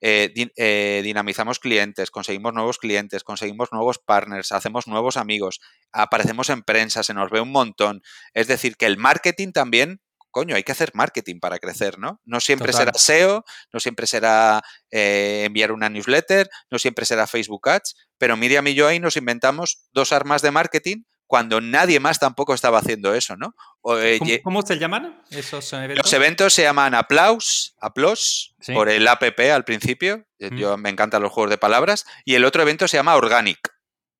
eh, 0.00 0.32
eh, 0.56 1.00
dinamizamos 1.02 1.58
clientes, 1.58 2.10
conseguimos 2.10 2.54
nuevos 2.54 2.78
clientes, 2.78 3.24
conseguimos 3.24 3.72
nuevos 3.72 3.98
partners, 3.98 4.52
hacemos 4.52 4.86
nuevos 4.86 5.16
amigos, 5.16 5.60
aparecemos 5.92 6.50
en 6.50 6.62
prensa, 6.62 7.02
se 7.02 7.14
nos 7.14 7.30
ve 7.30 7.40
un 7.40 7.50
montón. 7.50 8.02
Es 8.34 8.46
decir, 8.46 8.76
que 8.76 8.86
el 8.86 8.96
marketing 8.96 9.52
también, 9.52 10.00
coño, 10.30 10.54
hay 10.54 10.62
que 10.62 10.72
hacer 10.72 10.92
marketing 10.94 11.40
para 11.40 11.58
crecer, 11.58 11.98
¿no? 11.98 12.20
No 12.24 12.40
siempre 12.40 12.72
será 12.72 12.92
SEO, 12.94 13.44
no 13.72 13.80
siempre 13.80 14.06
será 14.06 14.62
eh, 14.90 15.42
enviar 15.46 15.72
una 15.72 15.88
newsletter, 15.88 16.48
no 16.70 16.78
siempre 16.78 17.04
será 17.04 17.26
Facebook 17.26 17.68
Ads, 17.68 17.96
pero 18.18 18.36
Miriam 18.36 18.66
y 18.68 18.74
yo 18.74 18.86
ahí 18.86 19.00
nos 19.00 19.16
inventamos 19.16 19.88
dos 19.92 20.12
armas 20.12 20.42
de 20.42 20.50
marketing 20.52 21.02
cuando 21.28 21.60
nadie 21.60 22.00
más 22.00 22.18
tampoco 22.18 22.54
estaba 22.54 22.78
haciendo 22.78 23.14
eso, 23.14 23.36
¿no? 23.36 23.54
Eh, 23.98 24.40
¿Cómo, 24.42 24.62
se 24.62 24.78
llaman 24.78 25.22
esos 25.30 25.72
eventos? 25.74 25.98
Los 25.98 26.12
eventos 26.14 26.54
se 26.54 26.62
llaman 26.62 26.94
Applaus, 26.94 27.76
Applause, 27.80 28.54
por 28.72 28.88
el 28.88 29.06
APP 29.06 29.38
al 29.52 29.64
principio. 29.64 30.26
Eh, 30.38 30.48
yo 30.56 30.78
me 30.78 30.88
encantan 30.88 31.20
los 31.20 31.30
juegos 31.30 31.50
de 31.50 31.58
palabras. 31.58 32.06
Y 32.24 32.34
el 32.34 32.46
otro 32.46 32.62
evento 32.62 32.88
se 32.88 32.96
llama 32.96 33.14
Organic, 33.14 33.58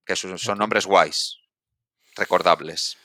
que 0.05 0.17
son, 0.17 0.39
son 0.39 0.59
nombres 0.59 0.85
guays, 0.85 1.39
recordables. 2.15 2.99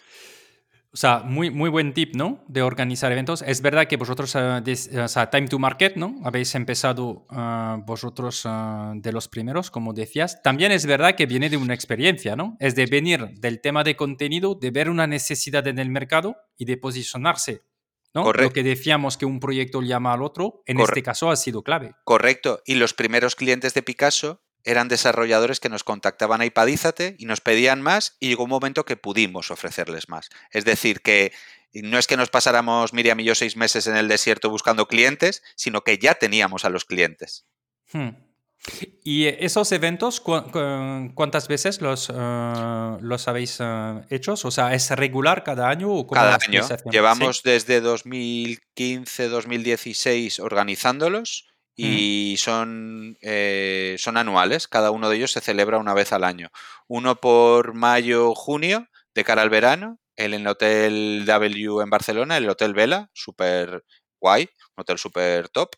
O 0.94 0.98
sea, 0.98 1.24
muy, 1.26 1.50
muy 1.50 1.72
buen 1.72 1.92
tip, 1.96 2.16
¿no? 2.16 2.44
De 2.48 2.62
organizar 2.62 3.12
eventos. 3.12 3.42
Es 3.42 3.62
verdad 3.62 3.88
que 3.88 3.98
vosotros, 3.98 4.36
uh, 4.36 4.62
o 5.02 5.08
sea, 5.08 5.30
Time 5.32 5.48
to 5.48 5.58
Market, 5.58 5.96
¿no? 5.96 6.20
Habéis 6.24 6.54
empezado 6.54 7.26
uh, 7.32 7.84
vosotros 7.84 8.46
uh, 8.46 8.92
de 8.94 9.12
los 9.12 9.28
primeros, 9.28 9.72
como 9.72 9.94
decías. 9.94 10.44
También 10.44 10.72
es 10.72 10.86
verdad 10.86 11.16
que 11.16 11.26
viene 11.26 11.50
de 11.50 11.58
una 11.58 11.74
experiencia, 11.74 12.36
¿no? 12.36 12.58
Es 12.60 12.76
de 12.76 12.86
venir 12.86 13.30
del 13.40 13.60
tema 13.60 13.84
de 13.84 13.96
contenido, 13.96 14.54
de 14.54 14.70
ver 14.70 14.88
una 14.88 15.08
necesidad 15.08 15.66
en 15.68 15.80
el 15.80 15.90
mercado 15.90 16.38
y 16.58 16.66
de 16.66 16.78
posicionarse. 16.78 17.64
¿no? 18.14 18.22
Correcto. 18.22 18.50
Lo 18.50 18.54
que 18.54 18.62
decíamos 18.62 19.18
que 19.18 19.26
un 19.26 19.40
proyecto 19.40 19.82
llama 19.82 20.14
al 20.14 20.22
otro, 20.22 20.62
en 20.68 20.80
este 20.80 21.02
caso 21.02 21.32
ha 21.32 21.36
sido 21.36 21.64
clave. 21.64 21.96
Correcto. 22.04 22.62
Y 22.68 22.76
los 22.76 22.94
primeros 22.94 23.36
clientes 23.36 23.74
de 23.74 23.82
Picasso 23.82 24.44
eran 24.64 24.88
desarrolladores 24.88 25.60
que 25.60 25.70
nos 25.70 25.84
contactaban 25.84 26.42
a 26.42 26.46
Ipadízate 26.46 27.16
y 27.20 27.26
nos 27.26 27.42
pedían 27.42 27.82
más 27.82 28.16
y 28.20 28.30
llegó 28.30 28.44
un 28.44 28.50
momento 28.50 28.86
que 28.86 28.98
pudimos 28.98 29.52
ofrecerles 29.52 30.10
más. 30.10 30.30
Es 30.52 30.66
decir, 30.66 31.02
que 31.02 31.34
no 31.74 31.98
es 31.98 32.08
que 32.08 32.18
nos 32.18 32.30
pasáramos 32.30 32.94
Miriam 32.94 33.20
y 33.20 33.26
yo 33.26 33.36
seis 33.36 33.58
meses 33.58 33.88
en 33.88 33.98
el 33.98 34.08
desierto 34.08 34.50
buscando 34.50 34.88
clientes, 34.88 35.44
sino 35.56 35.82
que 35.82 35.98
ya 35.98 36.16
teníamos 36.16 36.66
a 36.66 36.70
los 36.70 36.86
clientes. 36.86 37.46
Hmm. 37.92 38.10
¿Y 39.04 39.26
esos 39.26 39.74
eventos 39.74 40.22
cuántas 40.22 41.48
veces 41.50 41.82
los, 41.82 42.10
eh, 42.10 42.98
los 43.02 43.28
habéis 43.28 43.60
uh, 43.60 44.02
hecho? 44.10 44.36
O 44.42 44.52
sea, 44.52 44.74
¿es 44.74 44.90
regular 44.92 45.44
cada 45.44 45.70
año? 45.70 45.92
O 45.92 46.08
cada 46.08 46.38
año. 46.48 46.62
Llevamos 46.90 47.44
desde 47.44 47.82
2015, 47.82 49.28
2016 49.28 50.40
organizándolos 50.40 51.53
y 51.76 52.36
son, 52.38 53.18
eh, 53.22 53.96
son 53.98 54.18
anuales, 54.18 54.68
cada 54.68 54.92
uno 54.92 55.10
de 55.10 55.18
ellos 55.18 55.32
se 55.32 55.42
celebra 55.42 55.78
una 55.78 55.94
vez 55.94 56.14
al 56.14 56.24
año. 56.24 56.50
Uno 56.88 57.16
por 57.16 57.74
mayo, 57.74 58.36
junio, 58.36 58.88
de 59.16 59.24
cara 59.24 59.42
al 59.42 59.50
verano, 59.50 60.00
el 60.16 60.34
en 60.34 60.42
el 60.42 60.48
Hotel 60.48 61.24
W 61.26 61.82
en 61.82 61.90
Barcelona, 61.90 62.38
el 62.38 62.50
Hotel 62.50 62.74
Vela, 62.74 63.10
súper 63.14 63.84
guay, 64.22 64.50
un 64.76 64.82
hotel 64.82 64.98
súper 64.98 65.50
top, 65.50 65.76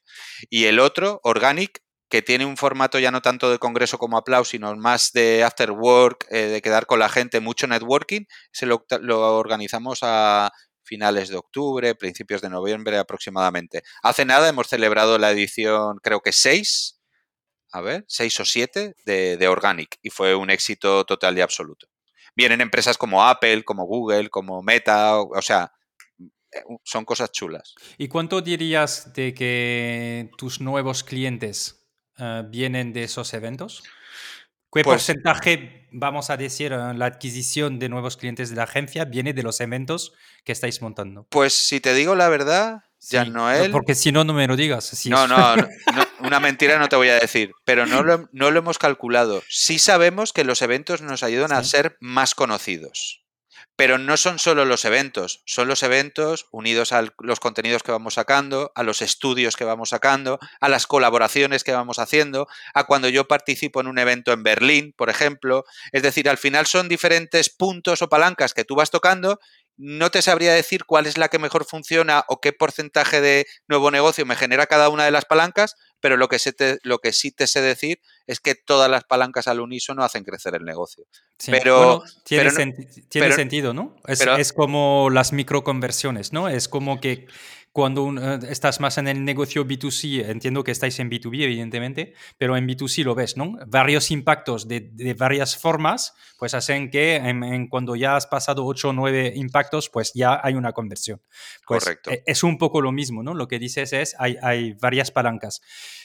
y 0.49 0.65
el 0.65 0.79
otro, 0.79 1.19
Organic, 1.23 1.79
que 2.09 2.21
tiene 2.21 2.45
un 2.45 2.57
formato 2.57 2.99
ya 2.99 3.11
no 3.11 3.21
tanto 3.21 3.49
de 3.49 3.57
congreso 3.59 3.97
como 3.97 4.17
aplauso, 4.17 4.51
sino 4.51 4.75
más 4.75 5.11
de 5.11 5.43
after 5.43 5.71
work, 5.71 6.27
eh, 6.29 6.47
de 6.47 6.61
quedar 6.61 6.85
con 6.85 6.99
la 6.99 7.09
gente, 7.09 7.39
mucho 7.39 7.67
networking, 7.67 8.25
se 8.51 8.65
lo, 8.65 8.85
lo 9.01 9.37
organizamos 9.37 9.99
a 10.03 10.51
finales 10.85 11.29
de 11.29 11.37
octubre, 11.37 11.95
principios 11.95 12.41
de 12.41 12.49
noviembre 12.49 12.97
aproximadamente. 12.97 13.83
Hace 14.03 14.25
nada 14.25 14.47
hemos 14.47 14.67
celebrado 14.67 15.17
la 15.17 15.31
edición, 15.31 15.97
creo 16.01 16.21
que 16.21 16.31
6, 16.31 17.01
a 17.71 17.81
ver, 17.81 18.05
6 18.07 18.39
o 18.39 18.45
7 18.45 18.95
de, 19.05 19.37
de 19.37 19.47
Organic 19.47 19.97
y 20.01 20.09
fue 20.09 20.35
un 20.35 20.49
éxito 20.49 21.05
total 21.05 21.37
y 21.37 21.41
absoluto. 21.41 21.87
Vienen 22.35 22.61
empresas 22.61 22.97
como 22.97 23.23
Apple, 23.23 23.63
como 23.63 23.85
Google, 23.85 24.29
como 24.29 24.61
Meta, 24.61 25.19
o, 25.19 25.41
sea, 25.41 25.71
eh, 26.19 26.61
son 26.83 27.05
cosas 27.05 27.31
chulas. 27.31 27.73
¿Y 27.97 28.09
cuánto 28.09 28.41
dirías 28.41 29.13
de 29.13 29.33
que 29.33 30.29
tus 30.37 30.59
nuevos 30.59 31.03
clientes 31.03 31.87
eh, 32.17 32.43
vienen 32.47 32.91
de 32.91 33.03
esos 33.03 33.33
eventos? 33.33 33.83
¿Qué 34.75 34.83
pues 34.83 34.95
porcentaje, 34.95 35.87
vamos 35.91 36.29
a 36.29 36.35
decir, 36.35 36.71
la 36.71 37.05
adquisición 37.05 37.79
de 37.79 37.87
nuevos 37.87 38.17
clientes 38.17 38.49
de 38.49 38.57
la 38.57 38.63
agencia 38.63 39.05
viene 39.05 39.33
de 39.33 39.41
los 39.41 39.61
eventos 39.61 40.13
que 40.43 40.51
estáis 40.51 40.81
montando? 40.81 41.25
Pues 41.29 41.53
si 41.53 41.79
te 41.79 41.93
digo 41.93 42.13
la 42.13 42.27
verdad, 42.27 42.83
ya 42.99 43.23
no 43.23 43.31
Noel. 43.31 43.71
Porque 43.71 43.95
si 43.95 44.11
no, 44.11 44.25
no 44.25 44.33
me 44.33 44.47
lo 44.47 44.57
digas. 44.57 45.05
no, 45.05 45.27
no, 45.27 45.55
no, 45.55 45.65
una 46.19 46.41
mentira 46.41 46.77
no 46.77 46.89
te 46.89 46.97
voy 46.97 47.07
a 47.07 47.15
decir, 47.15 47.51
pero 47.63 47.85
no 47.85 48.03
lo, 48.03 48.29
no 48.33 48.51
lo 48.51 48.59
hemos 48.59 48.77
calculado. 48.77 49.41
Sí 49.47 49.79
sabemos 49.79 50.33
que 50.33 50.43
los 50.43 50.61
eventos 50.61 51.01
nos 51.01 51.23
ayudan 51.23 51.53
a 51.53 51.63
ser 51.63 51.95
más 52.01 52.35
conocidos. 52.35 53.24
Pero 53.75 53.97
no 53.97 54.15
son 54.17 54.39
solo 54.39 54.63
los 54.65 54.85
eventos, 54.85 55.41
son 55.45 55.67
los 55.67 55.83
eventos 55.83 56.47
unidos 56.51 56.91
a 56.93 57.03
los 57.19 57.39
contenidos 57.39 57.83
que 57.83 57.91
vamos 57.91 58.13
sacando, 58.13 58.71
a 58.75 58.83
los 58.83 59.01
estudios 59.01 59.55
que 59.55 59.65
vamos 59.65 59.89
sacando, 59.89 60.39
a 60.61 60.69
las 60.69 60.87
colaboraciones 60.87 61.63
que 61.63 61.73
vamos 61.73 61.99
haciendo, 61.99 62.47
a 62.73 62.85
cuando 62.85 63.09
yo 63.09 63.27
participo 63.27 63.81
en 63.81 63.87
un 63.87 63.99
evento 63.99 64.31
en 64.31 64.43
Berlín, 64.43 64.93
por 64.95 65.09
ejemplo. 65.09 65.65
Es 65.91 66.03
decir, 66.03 66.29
al 66.29 66.37
final 66.37 66.65
son 66.67 66.87
diferentes 66.87 67.49
puntos 67.49 68.01
o 68.01 68.09
palancas 68.09 68.53
que 68.53 68.63
tú 68.63 68.75
vas 68.75 68.91
tocando 68.91 69.39
no 69.77 70.09
te 70.09 70.21
sabría 70.21 70.53
decir 70.53 70.85
cuál 70.85 71.05
es 71.05 71.17
la 71.17 71.27
que 71.27 71.39
mejor 71.39 71.65
funciona 71.65 72.23
o 72.27 72.39
qué 72.39 72.53
porcentaje 72.53 73.21
de 73.21 73.45
nuevo 73.67 73.91
negocio 73.91 74.25
me 74.25 74.35
genera 74.35 74.67
cada 74.67 74.89
una 74.89 75.05
de 75.05 75.11
las 75.11 75.25
palancas, 75.25 75.75
pero 75.99 76.17
lo 76.17 76.27
que, 76.27 76.37
lo 76.83 76.99
que 76.99 77.11
sí 77.11 77.31
te 77.31 77.47
sé 77.47 77.61
decir 77.61 77.99
es 78.27 78.39
que 78.39 78.55
todas 78.55 78.89
las 78.89 79.03
palancas 79.03 79.47
al 79.47 79.59
unísono 79.59 80.03
hacen 80.03 80.23
crecer 80.23 80.55
el 80.55 80.63
negocio. 80.63 81.05
Pero, 81.47 82.03
tiene, 82.23 82.51
sentido, 83.31 83.73
¿no? 83.73 83.95
Es, 84.07 84.21
es 84.21 84.53
como 84.53 85.09
las 85.09 85.33
microconversiones, 85.33 86.31
¿no? 86.31 86.47
Es 86.47 86.67
como 86.67 87.01
que 87.01 87.27
cuando 87.75 88.09
eh, 88.09 88.39
estás 88.47 88.79
más 88.79 88.97
en 88.99 89.09
el 89.09 89.25
negocio 89.25 89.65
B2C, 89.65 90.29
entiendo 90.29 90.63
que 90.63 90.71
estáis 90.71 90.97
en 90.99 91.11
B2B, 91.11 91.43
evidentemente, 91.43 92.13
pero 92.37 92.55
en 92.55 92.65
B2C 92.65 93.03
lo 93.03 93.15
ves, 93.15 93.35
¿no? 93.35 93.57
Varios 93.67 94.11
impactos 94.11 94.69
de, 94.69 94.91
de 94.93 95.13
varias 95.13 95.57
formas, 95.57 96.13
pues 96.39 96.53
hacen 96.53 96.89
que 96.89 97.17
en, 97.17 97.67
cuando 97.67 97.97
ya 97.97 98.15
has 98.15 98.27
pasado 98.27 98.65
8 98.65 98.91
o 98.91 98.93
9 98.93 99.33
impactos, 99.35 99.89
pues 99.89 100.13
ya 100.15 100.39
hay 100.41 100.53
una 100.53 100.71
conversión. 100.71 101.21
Pues 101.67 101.83
Correcto. 101.83 102.11
E, 102.11 102.23
es 102.25 102.43
un 102.43 102.57
poco 102.57 102.79
lo 102.79 102.93
mismo, 102.93 103.23
¿no? 103.23 103.33
Lo 103.33 103.49
que 103.49 103.59
dices 103.59 103.91
es, 103.91 104.15
hay, 104.19 104.37
hay 104.41 104.71
varias 104.75 105.11
palancas. 105.11 105.61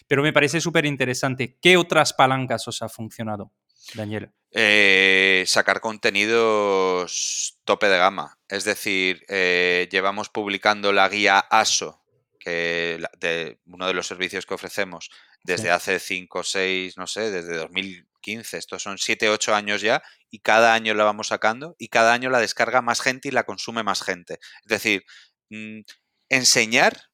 Pero 0.08 0.24
me 0.24 0.32
parece 0.32 0.60
súper 0.60 0.86
interesante. 0.86 1.56
¿Qué 1.62 1.76
otras 1.76 2.12
palancas 2.12 2.66
os 2.66 2.82
ha 2.82 2.88
funcionado, 2.88 3.52
Daniel? 3.94 4.32
Eh, 4.52 5.44
sacar 5.46 5.80
contenidos 5.80 7.58
tope 7.64 7.88
de 7.88 7.98
gama. 7.98 8.38
Es 8.48 8.64
decir, 8.64 9.24
eh, 9.28 9.88
llevamos 9.92 10.28
publicando 10.28 10.92
la 10.92 11.08
guía 11.08 11.38
ASO, 11.38 12.02
que 12.38 13.00
de 13.18 13.60
uno 13.66 13.86
de 13.86 13.94
los 13.94 14.06
servicios 14.06 14.46
que 14.46 14.54
ofrecemos 14.54 15.10
desde 15.44 15.70
hace 15.70 15.98
5 15.98 16.38
o 16.38 16.42
6, 16.42 16.96
no 16.96 17.06
sé, 17.06 17.30
desde 17.30 17.56
2015. 17.56 18.58
Estos 18.58 18.82
son 18.82 18.98
7, 18.98 19.28
8 19.28 19.54
años 19.54 19.80
ya 19.80 20.02
y 20.30 20.40
cada 20.40 20.74
año 20.74 20.94
la 20.94 21.04
vamos 21.04 21.28
sacando 21.28 21.76
y 21.78 21.88
cada 21.88 22.12
año 22.12 22.30
la 22.30 22.40
descarga 22.40 22.82
más 22.82 23.00
gente 23.00 23.28
y 23.28 23.30
la 23.30 23.44
consume 23.44 23.82
más 23.82 24.02
gente. 24.02 24.38
Es 24.64 24.68
decir, 24.68 25.04
mm, 25.50 25.80
enseñar, 26.28 27.04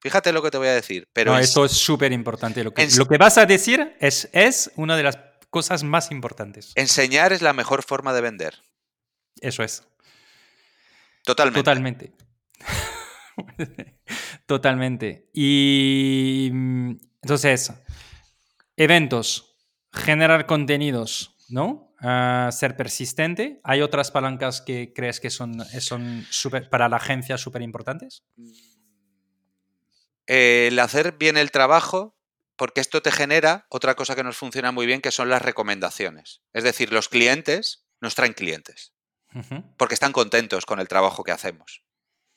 fíjate 0.00 0.32
lo 0.32 0.42
que 0.42 0.50
te 0.50 0.58
voy 0.58 0.68
a 0.68 0.74
decir, 0.74 1.08
pero... 1.12 1.32
No, 1.32 1.38
esto 1.38 1.64
es 1.64 1.72
súper 1.72 2.12
importante. 2.12 2.62
Lo 2.64 2.72
que, 2.72 2.86
lo 2.96 3.06
que 3.06 3.18
vas 3.18 3.38
a 3.38 3.46
decir 3.46 3.96
es, 4.00 4.28
es 4.32 4.70
una 4.76 4.96
de 4.96 5.02
las 5.02 5.18
cosas 5.54 5.84
más 5.84 6.10
importantes. 6.10 6.72
Enseñar 6.74 7.32
es 7.32 7.40
la 7.40 7.52
mejor 7.52 7.84
forma 7.84 8.12
de 8.12 8.20
vender. 8.20 8.60
Eso 9.40 9.62
es. 9.62 9.86
Totalmente. 11.22 11.60
Totalmente. 11.60 12.12
Totalmente. 14.46 15.30
Y 15.32 16.50
mm, 16.52 16.90
entonces, 17.22 17.72
eventos, 18.76 19.56
generar 19.92 20.46
contenidos, 20.46 21.36
¿no? 21.48 21.94
Ah, 22.00 22.50
ser 22.50 22.76
persistente. 22.76 23.60
¿Hay 23.62 23.80
otras 23.80 24.10
palancas 24.10 24.60
que 24.60 24.92
crees 24.92 25.20
que 25.20 25.30
son, 25.30 25.64
son 25.78 26.26
para 26.68 26.88
la 26.88 26.96
agencia 26.96 27.38
súper 27.38 27.62
importantes? 27.62 28.24
El 30.26 30.76
hacer 30.80 31.12
bien 31.16 31.36
el 31.36 31.52
trabajo, 31.52 32.16
porque 32.56 32.80
esto 32.80 33.02
te 33.02 33.12
genera 33.12 33.66
otra 33.68 33.94
cosa 33.94 34.14
que 34.14 34.24
nos 34.24 34.36
funciona 34.36 34.72
muy 34.72 34.86
bien, 34.86 35.00
que 35.00 35.10
son 35.10 35.28
las 35.28 35.42
recomendaciones. 35.42 36.42
Es 36.52 36.64
decir, 36.64 36.92
los 36.92 37.08
clientes 37.08 37.86
nos 38.00 38.14
traen 38.14 38.32
clientes, 38.32 38.92
porque 39.76 39.94
están 39.94 40.12
contentos 40.12 40.66
con 40.66 40.80
el 40.80 40.88
trabajo 40.88 41.24
que 41.24 41.32
hacemos. 41.32 41.82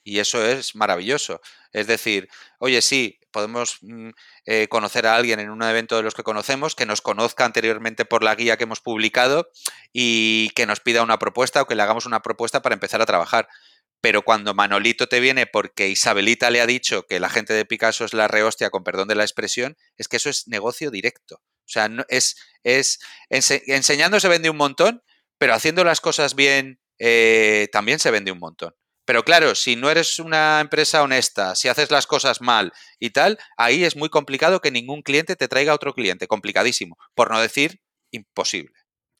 Y 0.03 0.19
eso 0.19 0.45
es 0.45 0.73
maravilloso. 0.73 1.41
Es 1.73 1.85
decir, 1.85 2.29
oye, 2.59 2.81
sí, 2.81 3.19
podemos 3.31 3.79
mm, 3.81 4.11
eh, 4.45 4.67
conocer 4.69 5.05
a 5.05 5.17
alguien 5.17 5.41
en 5.41 5.49
un 5.49 5.61
evento 5.61 5.97
de 5.97 6.03
los 6.03 6.15
que 6.15 6.23
conocemos, 6.23 6.75
que 6.75 6.85
nos 6.85 7.01
conozca 7.01 7.43
anteriormente 7.43 8.05
por 8.05 8.23
la 8.23 8.33
guía 8.33 8.55
que 8.55 8.63
hemos 8.63 8.79
publicado 8.79 9.51
y 9.91 10.49
que 10.55 10.65
nos 10.65 10.79
pida 10.79 11.03
una 11.03 11.19
propuesta 11.19 11.61
o 11.61 11.67
que 11.67 11.75
le 11.75 11.83
hagamos 11.83 12.05
una 12.05 12.21
propuesta 12.21 12.61
para 12.61 12.73
empezar 12.73 13.01
a 13.01 13.05
trabajar. 13.05 13.49
Pero 14.01 14.21
cuando 14.21 14.53
Manolito 14.53 15.07
te 15.07 15.19
viene 15.19 15.47
porque 15.47 15.89
Isabelita 15.89 16.49
le 16.51 16.61
ha 16.61 16.67
dicho 16.67 17.03
que 17.03 17.19
la 17.19 17.29
gente 17.29 17.53
de 17.53 17.65
Picasso 17.65 18.05
es 18.05 18.13
la 18.13 18.27
rehostia, 18.27 18.69
con 18.69 18.83
perdón 18.83 19.07
de 19.07 19.15
la 19.15 19.23
expresión, 19.23 19.75
es 19.97 20.07
que 20.07 20.17
eso 20.17 20.29
es 20.29 20.47
negocio 20.47 20.91
directo. 20.91 21.35
O 21.35 21.69
sea, 21.69 21.89
no, 21.89 22.05
es, 22.07 22.37
es 22.63 22.99
enseñando 23.29 24.19
se 24.19 24.29
vende 24.29 24.49
un 24.49 24.57
montón, 24.57 25.03
pero 25.37 25.53
haciendo 25.53 25.83
las 25.83 25.99
cosas 25.99 26.35
bien 26.35 26.79
eh, 26.99 27.67
también 27.71 27.99
se 27.99 28.11
vende 28.11 28.31
un 28.31 28.39
montón. 28.39 28.75
Pero 29.05 29.23
claro, 29.23 29.55
si 29.55 29.77
no 29.77 29.89
eres 29.89 30.19
una 30.19 30.59
empresa 30.59 31.01
honesta, 31.01 31.55
si 31.55 31.69
haces 31.69 31.91
las 31.91 32.07
cosas 32.07 32.41
mal 32.41 32.73
y 32.99 33.11
tal, 33.11 33.39
ahí 33.55 33.85
es 33.85 33.95
muy 33.95 34.09
complicado 34.09 34.59
que 34.59 34.69
ningún 34.69 35.01
cliente 35.01 35.37
te 35.37 35.47
traiga 35.47 35.73
otro 35.73 35.93
cliente, 35.93 36.27
complicadísimo, 36.27 36.97
por 37.15 37.31
no 37.31 37.39
decir 37.39 37.79
imposible. 38.11 38.73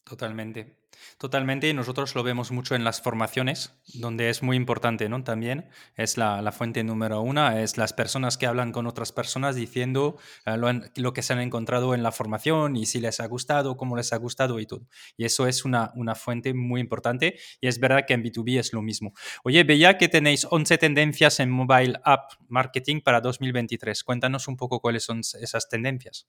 Totalmente. 0.04 0.77
Totalmente, 1.18 1.68
y 1.68 1.74
nosotros 1.74 2.14
lo 2.14 2.22
vemos 2.22 2.52
mucho 2.52 2.76
en 2.76 2.84
las 2.84 3.02
formaciones, 3.02 3.74
donde 3.96 4.30
es 4.30 4.44
muy 4.44 4.56
importante, 4.56 5.10
¿no? 5.10 5.24
También 5.24 5.68
es 5.96 6.16
la, 6.16 6.52
fuente 6.52 6.84
número 6.84 7.22
una, 7.22 7.60
es 7.64 7.76
las 7.76 7.92
personas 7.92 8.38
que 8.38 8.46
hablan 8.46 8.72
con 8.72 8.86
otras 8.86 9.12
personas 9.14 9.56
diciendo 9.56 10.20
eh, 10.46 10.58
lo, 10.96 11.14
que 11.14 11.24
se 11.24 11.34
han 11.34 11.40
encontrado 11.40 11.96
en 11.96 12.04
la 12.04 12.12
formación 12.12 12.76
y 12.76 12.86
si 12.86 13.00
les 13.00 13.20
ha 13.20 13.26
gustado, 13.26 13.78
cómo 13.78 13.98
les 13.98 14.14
ha 14.14 14.18
gustado 14.18 14.60
y 14.60 14.68
todo. 14.68 14.88
Y 15.18 15.26
eso 15.26 15.48
es 15.48 15.66
una, 15.66 15.92
una 15.96 16.14
fuente 16.14 16.54
muy 16.54 16.82
importante 16.82 17.40
y 17.62 17.68
es 17.68 17.80
verdad 17.80 18.06
que 18.08 18.14
en 18.14 18.24
B2B 18.24 18.60
es 18.60 18.72
lo 18.72 18.84
mismo. 18.84 19.14
Oye, 19.44 19.64
veía 19.64 19.98
que 19.98 20.10
tenéis 20.10 20.46
11 20.48 20.78
tendencias 20.78 21.40
en 21.40 21.50
mobile 21.50 22.00
app 22.04 22.34
marketing 22.48 23.02
para 23.02 23.22
2023. 23.22 24.04
Cuéntanos 24.04 24.48
un 24.48 24.56
poco 24.56 24.82
cuáles 24.82 25.06
son 25.06 25.22
esas 25.22 25.68
tendencias. 25.68 26.28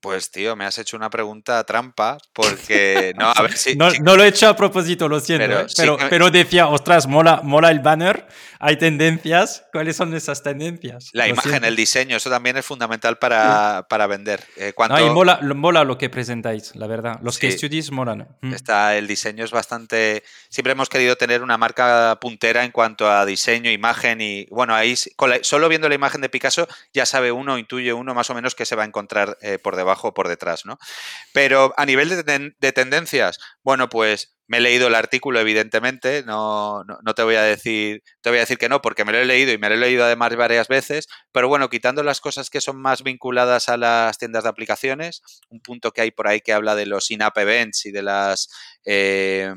Pues 0.00 0.30
tío, 0.30 0.54
me 0.56 0.64
has 0.66 0.78
hecho 0.78 0.96
una 0.96 1.08
pregunta 1.08 1.64
trampa 1.64 2.18
porque 2.32 3.14
no, 3.18 3.32
a 3.34 3.42
ver 3.42 3.52
si, 3.56 3.76
no, 3.76 3.90
lo 3.90 4.22
he 4.22 4.28
hecho 4.28 4.48
a 4.48 4.54
propósito, 4.54 5.08
lo 5.08 5.20
siento, 5.20 5.66
pero, 5.76 5.98
¿eh? 5.98 6.06
pero, 6.10 6.30
decía, 6.30 6.68
ostras, 6.68 7.06
mola, 7.06 7.40
mola 7.42 7.70
el 7.70 7.80
banner, 7.80 8.26
hay 8.60 8.76
tendencias, 8.76 9.64
¿cuáles 9.72 9.96
son 9.96 10.14
esas 10.14 10.42
tendencias? 10.42 11.08
La 11.12 11.28
imagen, 11.28 11.64
el 11.64 11.76
diseño, 11.76 12.18
eso 12.18 12.28
también 12.28 12.56
es 12.58 12.66
fundamental 12.66 13.18
para, 13.18 13.86
para 13.88 14.06
vender. 14.06 14.44
Eh, 14.56 14.74
y 14.76 15.10
mola, 15.10 15.40
mola, 15.54 15.82
lo 15.84 15.96
que 15.96 16.10
presentáis, 16.10 16.76
la 16.76 16.86
verdad. 16.86 17.18
Los 17.22 17.38
que 17.38 17.50
studies 17.50 17.90
molan. 17.90 18.28
Mm. 18.42 18.52
Está, 18.52 18.96
el 18.96 19.06
diseño 19.06 19.44
es 19.44 19.50
bastante. 19.50 20.22
Siempre 20.50 20.72
hemos 20.72 20.90
querido 20.90 21.16
tener 21.16 21.42
una 21.42 21.56
marca 21.56 22.18
puntera 22.20 22.64
en 22.64 22.70
cuanto 22.70 23.10
a 23.10 23.24
diseño, 23.24 23.70
imagen 23.70 24.20
y 24.20 24.46
bueno, 24.50 24.74
ahí 24.74 24.94
solo 25.42 25.68
viendo 25.68 25.88
la 25.88 25.94
imagen 25.94 26.20
de 26.20 26.28
Picasso 26.28 26.68
ya 26.92 27.06
sabe 27.06 27.32
uno, 27.32 27.58
intuye 27.58 27.92
uno 27.92 28.14
más 28.14 28.28
o 28.30 28.34
menos 28.34 28.54
que 28.54 28.66
se 28.66 28.76
va 28.76 28.82
a 28.82 28.86
encontrar 28.86 29.38
eh, 29.40 29.58
por 29.58 29.74
debajo 29.74 29.85
por 30.14 30.28
detrás, 30.28 30.64
¿no? 30.64 30.78
Pero 31.32 31.72
a 31.76 31.86
nivel 31.86 32.08
de, 32.08 32.72
tendencias, 32.72 33.38
bueno, 33.62 33.88
pues 33.88 34.36
me 34.48 34.58
he 34.58 34.60
leído 34.60 34.86
el 34.86 34.94
artículo, 34.94 35.40
evidentemente, 35.40 36.22
no, 36.24 36.84
no, 36.84 37.14
te 37.14 37.22
voy 37.22 37.34
a 37.34 37.42
decir, 37.42 38.02
te 38.20 38.30
voy 38.30 38.38
a 38.38 38.42
decir 38.42 38.58
que 38.58 38.68
no, 38.68 38.80
porque 38.80 39.04
me 39.04 39.12
lo 39.12 39.18
he 39.18 39.24
leído 39.24 39.52
y 39.52 39.58
me 39.58 39.68
lo 39.68 39.74
he 39.74 39.78
leído 39.78 40.04
además 40.04 40.36
varias 40.36 40.68
veces, 40.68 41.08
pero 41.32 41.48
bueno, 41.48 41.68
quitando 41.68 42.04
las 42.04 42.20
cosas 42.20 42.48
que 42.48 42.60
son 42.60 42.80
más 42.80 43.02
vinculadas 43.02 43.68
a 43.68 43.76
las 43.76 44.18
tiendas 44.18 44.44
de 44.44 44.50
aplicaciones, 44.50 45.22
un 45.48 45.60
punto 45.60 45.90
que 45.90 46.02
hay 46.02 46.10
por 46.12 46.28
ahí 46.28 46.40
que 46.40 46.52
habla 46.52 46.76
de 46.76 46.86
los 46.86 47.10
in-app 47.10 47.36
events 47.38 47.86
y 47.86 47.90
de 47.90 48.02
las 48.02 48.48
eh, 48.84 49.52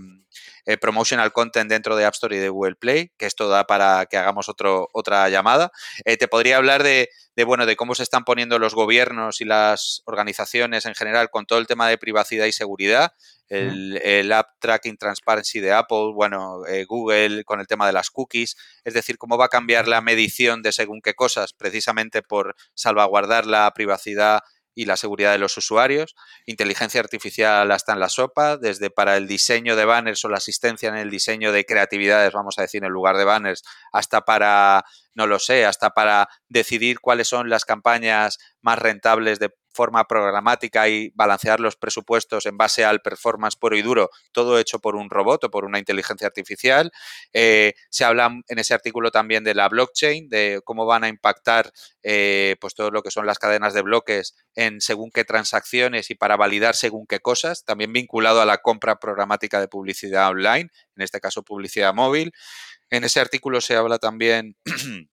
eh, 0.65 0.77
promotional 0.77 1.31
content 1.31 1.69
dentro 1.69 1.95
de 1.95 2.06
App 2.06 2.14
Store 2.14 2.36
y 2.36 2.40
de 2.40 2.49
Google 2.49 2.76
Play, 2.76 3.11
que 3.18 3.26
esto 3.26 3.48
da 3.48 3.65
para 3.65 4.06
que 4.06 4.18
hagamos 4.18 4.49
otro, 4.49 4.88
otra 4.94 5.30
llamada. 5.30 5.72
Eh, 6.06 6.18
te 6.18 6.27
podría 6.27 6.57
hablar 6.57 6.84
de, 6.84 7.10
de, 7.36 7.44
bueno, 7.44 7.65
de 7.65 7.76
cómo 7.76 7.95
se 7.95 8.03
están 8.03 8.26
poniendo 8.26 8.60
los 8.60 8.76
gobiernos 8.76 9.41
y 9.41 9.45
las 9.45 10.02
organizaciones 10.06 10.86
en 10.86 10.95
general 10.95 11.30
con 11.30 11.45
todo 11.45 11.60
el 11.60 11.68
tema 11.68 11.88
de 11.88 11.98
privacidad 11.98 12.45
y 12.45 12.52
seguridad. 12.52 13.14
El, 13.49 14.31
App 14.31 14.48
Tracking 14.60 14.98
Transparency 14.98 15.60
de 15.60 15.72
Apple, 15.72 16.11
bueno, 16.14 16.65
eh, 16.68 16.86
Google 16.86 17.44
con 17.45 17.60
el 17.60 17.65
tema 17.65 17.88
de 17.88 17.94
las 17.94 18.11
cookies, 18.11 18.56
es 18.84 18.94
decir, 18.94 19.18
cómo 19.18 19.38
va 19.38 19.45
a 19.45 19.49
cambiar 19.49 19.88
la 19.88 20.02
medición 20.02 20.61
de 20.61 20.72
según 20.72 21.02
qué 21.02 21.15
cosas, 21.15 21.53
precisamente 21.53 22.22
por 22.22 22.56
salvaguardar 22.76 23.48
la 23.48 23.72
privacidad 23.73 24.41
y 24.75 24.85
la 24.85 24.97
seguridad 24.97 25.31
de 25.31 25.39
los 25.39 25.57
usuarios. 25.57 26.15
Inteligencia 26.45 26.99
artificial 26.99 27.71
hasta 27.71 27.93
en 27.93 27.99
la 27.99 28.09
sopa, 28.09 28.57
desde 28.57 28.89
para 28.89 29.17
el 29.17 29.27
diseño 29.27 29.75
de 29.75 29.85
banners 29.85 30.23
o 30.25 30.29
la 30.29 30.37
asistencia 30.37 30.89
en 30.89 30.95
el 30.95 31.09
diseño 31.09 31.51
de 31.51 31.65
creatividades, 31.65 32.33
vamos 32.33 32.57
a 32.57 32.63
decir, 32.63 32.83
en 32.83 32.91
lugar 32.91 33.17
de 33.17 33.25
banners, 33.25 33.63
hasta 33.91 34.21
para, 34.21 34.85
no 35.13 35.27
lo 35.27 35.39
sé, 35.39 35.65
hasta 35.65 35.91
para 35.91 36.29
decidir 36.47 36.99
cuáles 36.99 37.27
son 37.27 37.49
las 37.49 37.65
campañas 37.65 38.37
más 38.61 38.79
rentables 38.79 39.39
de 39.39 39.51
forma 39.71 40.05
programática 40.05 40.87
y 40.89 41.11
balancear 41.15 41.59
los 41.59 41.75
presupuestos 41.75 42.45
en 42.45 42.57
base 42.57 42.85
al 42.85 43.01
performance 43.01 43.55
puro 43.55 43.77
y 43.77 43.81
duro, 43.81 44.09
todo 44.31 44.59
hecho 44.59 44.79
por 44.79 44.95
un 44.95 45.09
robot 45.09 45.45
o 45.45 45.49
por 45.49 45.65
una 45.65 45.79
inteligencia 45.79 46.27
artificial. 46.27 46.91
Eh, 47.33 47.73
se 47.89 48.05
habla 48.05 48.31
en 48.47 48.59
ese 48.59 48.73
artículo 48.73 49.11
también 49.11 49.43
de 49.43 49.55
la 49.55 49.69
blockchain, 49.69 50.29
de 50.29 50.61
cómo 50.63 50.85
van 50.85 51.03
a 51.03 51.07
impactar 51.07 51.71
eh, 52.03 52.55
pues 52.59 52.73
todo 52.75 52.91
lo 52.91 53.01
que 53.03 53.11
son 53.11 53.25
las 53.25 53.39
cadenas 53.39 53.73
de 53.73 53.81
bloques 53.81 54.35
en 54.55 54.81
según 54.81 55.11
qué 55.11 55.25
transacciones 55.25 56.09
y 56.09 56.15
para 56.15 56.37
validar 56.37 56.75
según 56.75 57.05
qué 57.07 57.19
cosas, 57.19 57.65
también 57.65 57.93
vinculado 57.93 58.41
a 58.41 58.45
la 58.45 58.59
compra 58.59 58.99
programática 58.99 59.59
de 59.59 59.67
publicidad 59.67 60.29
online, 60.29 60.69
en 60.95 61.03
este 61.03 61.19
caso 61.19 61.43
publicidad 61.43 61.93
móvil. 61.93 62.33
En 62.89 63.03
ese 63.03 63.19
artículo 63.19 63.61
se 63.61 63.75
habla 63.75 63.99
también 63.99 64.55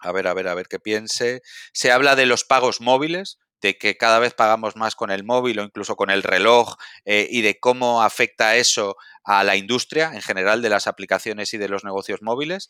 a 0.00 0.12
ver, 0.12 0.26
a 0.26 0.34
ver, 0.34 0.48
a 0.48 0.54
ver 0.54 0.66
qué 0.68 0.78
piense. 0.78 1.42
Se 1.72 1.92
habla 1.92 2.16
de 2.16 2.26
los 2.26 2.44
pagos 2.44 2.80
móviles, 2.80 3.38
de 3.60 3.76
que 3.76 3.96
cada 3.96 4.18
vez 4.18 4.34
pagamos 4.34 4.76
más 4.76 4.94
con 4.94 5.10
el 5.10 5.24
móvil 5.24 5.58
o 5.58 5.64
incluso 5.64 5.96
con 5.96 6.10
el 6.10 6.22
reloj 6.22 6.76
eh, 7.04 7.28
y 7.30 7.42
de 7.42 7.58
cómo 7.58 8.02
afecta 8.02 8.56
eso 8.56 8.96
a 9.24 9.44
la 9.44 9.56
industria 9.56 10.12
en 10.14 10.22
general 10.22 10.62
de 10.62 10.70
las 10.70 10.86
aplicaciones 10.86 11.52
y 11.54 11.58
de 11.58 11.68
los 11.68 11.84
negocios 11.84 12.22
móviles. 12.22 12.68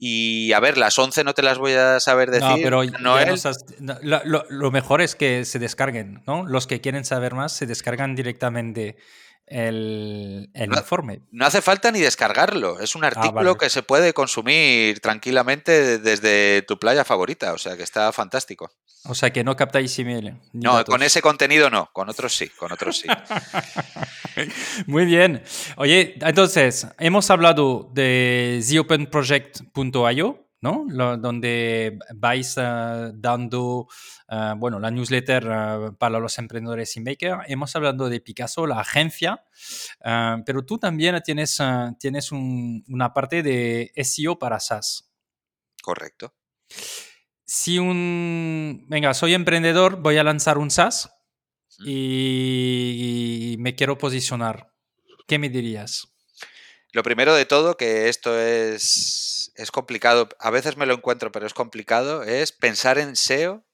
Y 0.00 0.52
a 0.52 0.60
ver, 0.60 0.78
las 0.78 0.96
11 0.96 1.24
no 1.24 1.34
te 1.34 1.42
las 1.42 1.58
voy 1.58 1.72
a 1.72 1.98
saber 1.98 2.30
decir. 2.30 2.48
No, 2.48 2.56
pero 2.62 2.82
lo, 4.48 4.70
mejor 4.70 5.02
es 5.02 5.16
que 5.16 5.44
se 5.44 5.58
descarguen, 5.58 6.22
¿no? 6.24 6.46
Los 6.46 6.68
que 6.68 6.80
quieren 6.80 7.04
saber 7.04 7.34
más 7.34 7.52
se 7.52 7.66
descargan 7.66 8.14
directamente 8.14 8.96
el, 9.50 10.50
informe. 10.54 11.20
No 11.30 11.46
hace 11.46 11.62
falta 11.62 11.90
ni 11.90 12.00
descargarlo. 12.00 12.80
Es 12.80 12.94
un 12.94 13.04
ah, 13.04 13.08
artículo 13.08 13.56
que 13.56 13.70
se 13.70 13.82
puede 13.82 14.12
consumir 14.12 15.00
tranquilamente 15.00 15.98
desde 15.98 16.62
tu 16.62 16.78
playa 16.78 17.04
favorita. 17.04 17.52
O 17.52 17.58
sea 17.58 17.76
que 17.76 17.82
está 17.82 18.12
fantástico. 18.12 18.70
O 19.04 19.14
sea 19.14 19.30
que 19.30 19.44
no 19.44 19.56
captáis 19.56 19.98
email. 19.98 20.36
No, 20.52 20.84
con 20.84 21.02
ese 21.02 21.22
contenido 21.22 21.70
no. 21.70 21.90
Con 21.92 22.08
otros 22.08 22.36
sí. 22.36 22.48
Con 22.48 22.72
otros 22.72 22.98
sí. 22.98 23.08
Muy 24.86 25.04
bien. 25.04 25.42
Oye, 25.76 26.16
entonces, 26.20 26.86
hemos 26.98 27.30
hablado 27.30 27.90
de 27.92 28.62
theopenproject.io. 28.68 30.48
¿no? 30.60 30.86
donde 31.18 31.98
vais 32.14 32.56
eh, 32.58 33.10
dando, 33.14 33.86
eh, 34.30 34.54
bueno, 34.56 34.78
la 34.78 34.90
newsletter 34.90 35.44
eh, 35.50 35.90
para 35.98 36.18
los 36.18 36.38
emprendedores 36.38 36.96
y 36.96 37.00
maker. 37.00 37.38
Hemos 37.46 37.74
hablado 37.76 38.08
de 38.08 38.20
Picasso, 38.20 38.66
la 38.66 38.80
agencia, 38.80 39.44
pero 40.44 40.64
tú 40.64 40.78
también 40.78 41.20
tienes, 41.24 41.58
tienes 41.98 42.32
una 42.32 43.12
parte 43.12 43.42
de 43.42 43.92
SEO 43.96 44.38
para 44.38 44.60
SaaS. 44.60 45.10
Correcto. 45.82 46.34
Si 47.44 47.78
un, 47.78 48.84
venga, 48.88 49.14
soy 49.14 49.34
emprendedor, 49.34 49.96
voy 50.02 50.18
a 50.18 50.24
lanzar 50.24 50.58
un 50.58 50.70
SaaS 50.70 51.10
y 51.84 53.56
me 53.58 53.74
quiero 53.74 53.96
posicionar, 53.96 54.74
¿qué 55.26 55.38
me 55.38 55.48
dirías? 55.48 56.08
Lo 56.92 57.02
primero 57.02 57.34
de 57.34 57.46
todo, 57.46 57.76
que 57.76 58.08
esto 58.08 58.38
es 58.38 59.28
es 59.58 59.72
complicado, 59.72 60.28
a 60.38 60.50
veces 60.50 60.76
me 60.76 60.86
lo 60.86 60.94
encuentro, 60.94 61.32
pero 61.32 61.44
es 61.44 61.52
complicado, 61.52 62.22
es 62.22 62.52
pensar 62.52 62.96
en 62.96 63.16
SEO 63.16 63.66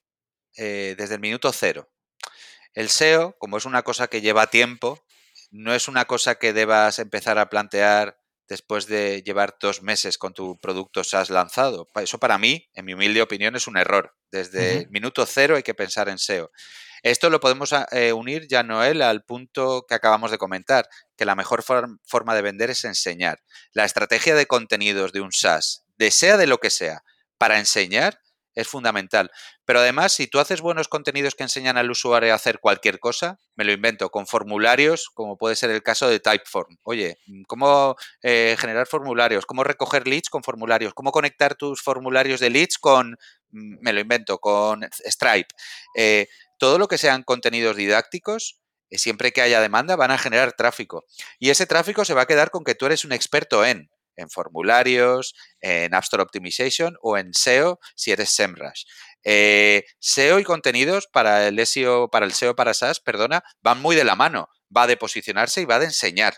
eh, 0.57 0.95
desde 0.97 1.15
el 1.15 1.21
minuto 1.21 1.51
cero. 1.51 1.89
El 2.73 2.89
SEO, 2.89 3.35
como 3.37 3.57
es 3.57 3.65
una 3.65 3.83
cosa 3.83 4.07
que 4.07 4.21
lleva 4.21 4.47
tiempo, 4.47 5.03
no 5.51 5.73
es 5.73 5.87
una 5.87 6.05
cosa 6.05 6.35
que 6.35 6.53
debas 6.53 6.99
empezar 6.99 7.37
a 7.37 7.49
plantear 7.49 8.19
después 8.47 8.85
de 8.85 9.23
llevar 9.23 9.57
dos 9.59 9.81
meses 9.81 10.17
con 10.17 10.33
tu 10.33 10.59
producto 10.59 11.03
SaaS 11.03 11.29
lanzado. 11.29 11.87
Eso 11.95 12.19
para 12.19 12.37
mí, 12.37 12.69
en 12.73 12.85
mi 12.85 12.93
humilde 12.93 13.21
opinión, 13.21 13.55
es 13.55 13.67
un 13.67 13.77
error. 13.77 14.15
Desde 14.31 14.79
el 14.79 14.89
minuto 14.89 15.25
cero 15.25 15.55
hay 15.55 15.63
que 15.63 15.73
pensar 15.73 16.09
en 16.09 16.19
SEO. 16.19 16.51
Esto 17.01 17.29
lo 17.29 17.39
podemos 17.39 17.71
ah, 17.73 17.87
eh, 17.91 18.13
unir 18.13 18.47
ya, 18.47 18.63
Noel, 18.63 19.01
al 19.01 19.23
punto 19.23 19.85
que 19.87 19.95
acabamos 19.95 20.31
de 20.31 20.37
comentar, 20.37 20.87
que 21.15 21.25
la 21.25 21.35
mejor 21.35 21.63
forma 21.63 22.35
de 22.35 22.41
vender 22.41 22.71
es 22.71 22.83
enseñar. 22.83 23.39
La 23.73 23.85
estrategia 23.85 24.35
de 24.35 24.47
contenidos 24.47 25.11
de 25.11 25.21
un 25.21 25.31
SaaS, 25.31 25.85
de 25.97 26.11
sea 26.11 26.35
de 26.37 26.47
lo 26.47 26.57
que 26.57 26.71
sea, 26.71 27.03
para 27.37 27.59
enseñar, 27.59 28.19
es 28.55 28.67
fundamental. 28.67 29.29
Pero 29.65 29.79
además, 29.79 30.13
si 30.13 30.27
tú 30.27 30.39
haces 30.39 30.61
buenos 30.61 30.87
contenidos 30.87 31.35
que 31.35 31.43
enseñan 31.43 31.77
al 31.77 31.91
usuario 31.91 32.31
a 32.31 32.35
hacer 32.35 32.59
cualquier 32.59 32.99
cosa, 32.99 33.37
me 33.55 33.65
lo 33.65 33.71
invento, 33.71 34.09
con 34.09 34.25
formularios, 34.25 35.09
como 35.13 35.37
puede 35.37 35.55
ser 35.55 35.69
el 35.69 35.83
caso 35.83 36.07
de 36.07 36.19
Typeform. 36.19 36.77
Oye, 36.83 37.17
¿cómo 37.47 37.95
eh, 38.23 38.55
generar 38.57 38.87
formularios? 38.87 39.45
¿Cómo 39.45 39.63
recoger 39.63 40.07
leads 40.07 40.29
con 40.29 40.43
formularios? 40.43 40.93
¿Cómo 40.93 41.11
conectar 41.11 41.55
tus 41.55 41.81
formularios 41.81 42.39
de 42.39 42.49
leads 42.49 42.77
con, 42.77 43.17
mm, 43.51 43.77
me 43.81 43.93
lo 43.93 43.99
invento, 43.99 44.39
con 44.39 44.87
Stripe? 45.05 45.53
Eh, 45.95 46.27
todo 46.57 46.79
lo 46.79 46.87
que 46.87 46.97
sean 46.97 47.23
contenidos 47.23 47.75
didácticos, 47.75 48.59
eh, 48.89 48.97
siempre 48.97 49.31
que 49.31 49.41
haya 49.41 49.59
demanda, 49.59 49.95
van 49.95 50.11
a 50.11 50.17
generar 50.17 50.53
tráfico. 50.53 51.03
Y 51.39 51.49
ese 51.49 51.65
tráfico 51.65 52.05
se 52.05 52.13
va 52.13 52.21
a 52.21 52.27
quedar 52.27 52.51
con 52.51 52.63
que 52.63 52.75
tú 52.75 52.85
eres 52.85 53.03
un 53.03 53.11
experto 53.11 53.65
en 53.65 53.89
en 54.15 54.29
formularios, 54.29 55.35
en 55.61 55.93
App 55.93 56.03
Store 56.03 56.23
Optimization 56.23 56.95
o 57.01 57.17
en 57.17 57.33
SEO 57.33 57.79
si 57.95 58.11
eres 58.11 58.29
SEMrush. 58.29 58.83
Eh, 59.25 59.85
SEO 59.99 60.39
y 60.39 60.43
contenidos 60.43 61.07
para 61.07 61.47
el 61.47 61.65
SEO, 61.65 62.09
para 62.09 62.25
el 62.27 62.33
SEO 62.33 62.55
para 62.55 62.75
SaaS, 62.75 62.99
perdona, 62.99 63.43
van 63.61 63.81
muy 63.81 63.95
de 63.95 64.03
la 64.03 64.15
mano. 64.15 64.47
Va 64.75 64.87
de 64.87 64.97
posicionarse 64.97 65.61
y 65.61 65.65
va 65.65 65.79
de 65.79 65.85
enseñar. 65.85 66.35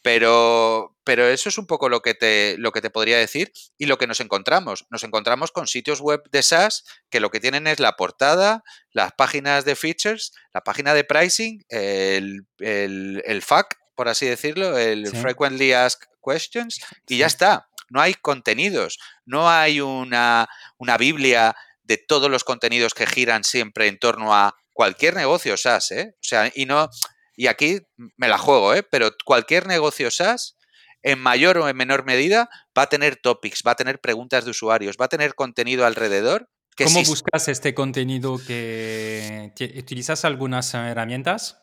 Pero, 0.00 0.96
pero 1.02 1.26
eso 1.26 1.48
es 1.48 1.58
un 1.58 1.66
poco 1.66 1.88
lo 1.88 2.00
que, 2.00 2.14
te, 2.14 2.56
lo 2.58 2.70
que 2.70 2.80
te 2.80 2.90
podría 2.90 3.18
decir 3.18 3.52
y 3.76 3.86
lo 3.86 3.98
que 3.98 4.06
nos 4.06 4.20
encontramos. 4.20 4.86
Nos 4.90 5.02
encontramos 5.02 5.50
con 5.50 5.66
sitios 5.66 6.00
web 6.00 6.22
de 6.30 6.44
SaaS 6.44 6.84
que 7.10 7.18
lo 7.18 7.30
que 7.30 7.40
tienen 7.40 7.66
es 7.66 7.80
la 7.80 7.96
portada, 7.96 8.62
las 8.92 9.12
páginas 9.12 9.64
de 9.64 9.74
features, 9.74 10.32
la 10.54 10.60
página 10.60 10.94
de 10.94 11.02
pricing, 11.02 11.64
el, 11.68 12.46
el, 12.58 13.42
FAQ, 13.42 13.74
por 13.96 14.08
así 14.08 14.26
decirlo, 14.26 14.78
el 14.78 15.08
Frequently 15.08 15.72
Asked 15.72 16.08
Questions, 16.28 16.80
y 17.06 17.18
ya 17.18 17.26
está. 17.26 17.68
No 17.90 18.00
hay 18.00 18.14
contenidos, 18.14 18.98
no 19.24 19.48
hay 19.48 19.80
una, 19.80 20.48
una 20.76 20.98
Biblia 20.98 21.56
de 21.82 21.96
todos 21.96 22.30
los 22.30 22.44
contenidos 22.44 22.92
que 22.92 23.06
giran 23.06 23.44
siempre 23.44 23.86
en 23.88 23.98
torno 23.98 24.34
a 24.34 24.54
cualquier 24.72 25.14
negocio 25.14 25.56
SaaS, 25.56 25.90
¿eh? 25.92 26.14
O 26.14 26.20
sea, 26.20 26.52
y 26.54 26.66
no, 26.66 26.88
y 27.34 27.46
aquí 27.46 27.80
me 28.16 28.28
la 28.28 28.36
juego, 28.36 28.74
¿eh? 28.74 28.82
Pero 28.82 29.10
cualquier 29.24 29.66
negocio 29.66 30.10
SaaS, 30.10 30.56
en 31.02 31.18
mayor 31.18 31.58
o 31.58 31.68
en 31.68 31.76
menor 31.76 32.04
medida, 32.04 32.50
va 32.76 32.82
a 32.82 32.88
tener 32.88 33.16
topics, 33.16 33.62
va 33.66 33.72
a 33.72 33.76
tener 33.76 34.00
preguntas 34.00 34.44
de 34.44 34.50
usuarios, 34.50 34.96
va 35.00 35.06
a 35.06 35.08
tener 35.08 35.34
contenido 35.34 35.86
alrededor. 35.86 36.50
¿Cómo 36.76 37.02
buscas 37.04 37.48
este 37.48 37.74
contenido 37.74 38.38
que 38.46 39.52
utilizas 39.76 40.24
algunas 40.24 40.74
herramientas? 40.74 41.60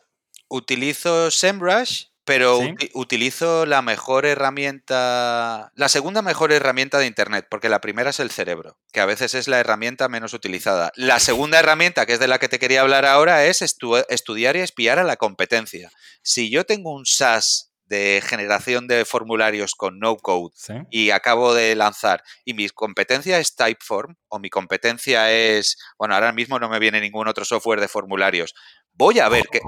Utilizo 0.49 1.31
SEMrush 1.31 2.07
pero 2.25 2.59
utilizo 2.93 3.67
la 3.67 3.83
mejor 3.83 4.25
herramienta, 4.25 5.71
la 5.75 5.89
segunda 5.89 6.23
mejor 6.23 6.51
herramienta 6.51 6.97
de 6.97 7.05
Internet, 7.05 7.45
porque 7.49 7.69
la 7.69 7.81
primera 7.81 8.09
es 8.09 8.19
el 8.19 8.31
cerebro, 8.31 8.77
que 8.91 8.99
a 8.99 9.05
veces 9.05 9.35
es 9.35 9.47
la 9.47 9.59
herramienta 9.59 10.09
menos 10.09 10.33
utilizada. 10.33 10.91
La 10.95 11.19
segunda 11.19 11.59
herramienta, 11.59 12.07
que 12.07 12.13
es 12.13 12.19
de 12.19 12.27
la 12.27 12.39
que 12.39 12.49
te 12.49 12.57
quería 12.57 12.81
hablar 12.81 13.05
ahora, 13.05 13.45
es 13.45 13.61
estudiar 13.61 14.55
y 14.55 14.59
espiar 14.59 14.97
a 14.97 15.03
la 15.03 15.17
competencia. 15.17 15.91
Si 16.23 16.49
yo 16.49 16.65
tengo 16.65 16.91
un 16.93 17.05
SaaS 17.05 17.71
de 17.85 18.23
generación 18.25 18.87
de 18.87 19.05
formularios 19.05 19.75
con 19.75 19.99
no 19.99 20.17
code 20.17 20.55
y 20.89 21.11
acabo 21.11 21.53
de 21.53 21.75
lanzar 21.75 22.23
y 22.43 22.55
mi 22.55 22.67
competencia 22.69 23.37
es 23.37 23.55
Typeform 23.55 24.15
o 24.27 24.39
mi 24.39 24.49
competencia 24.49 25.31
es, 25.31 25.77
bueno, 25.99 26.15
ahora 26.15 26.31
mismo 26.31 26.57
no 26.57 26.67
me 26.67 26.79
viene 26.79 26.99
ningún 26.99 27.27
otro 27.27 27.45
software 27.45 27.79
de 27.79 27.87
formularios. 27.87 28.55
Voy 28.93 29.19
a 29.19 29.29
ver 29.29 29.43
qué 29.51 29.61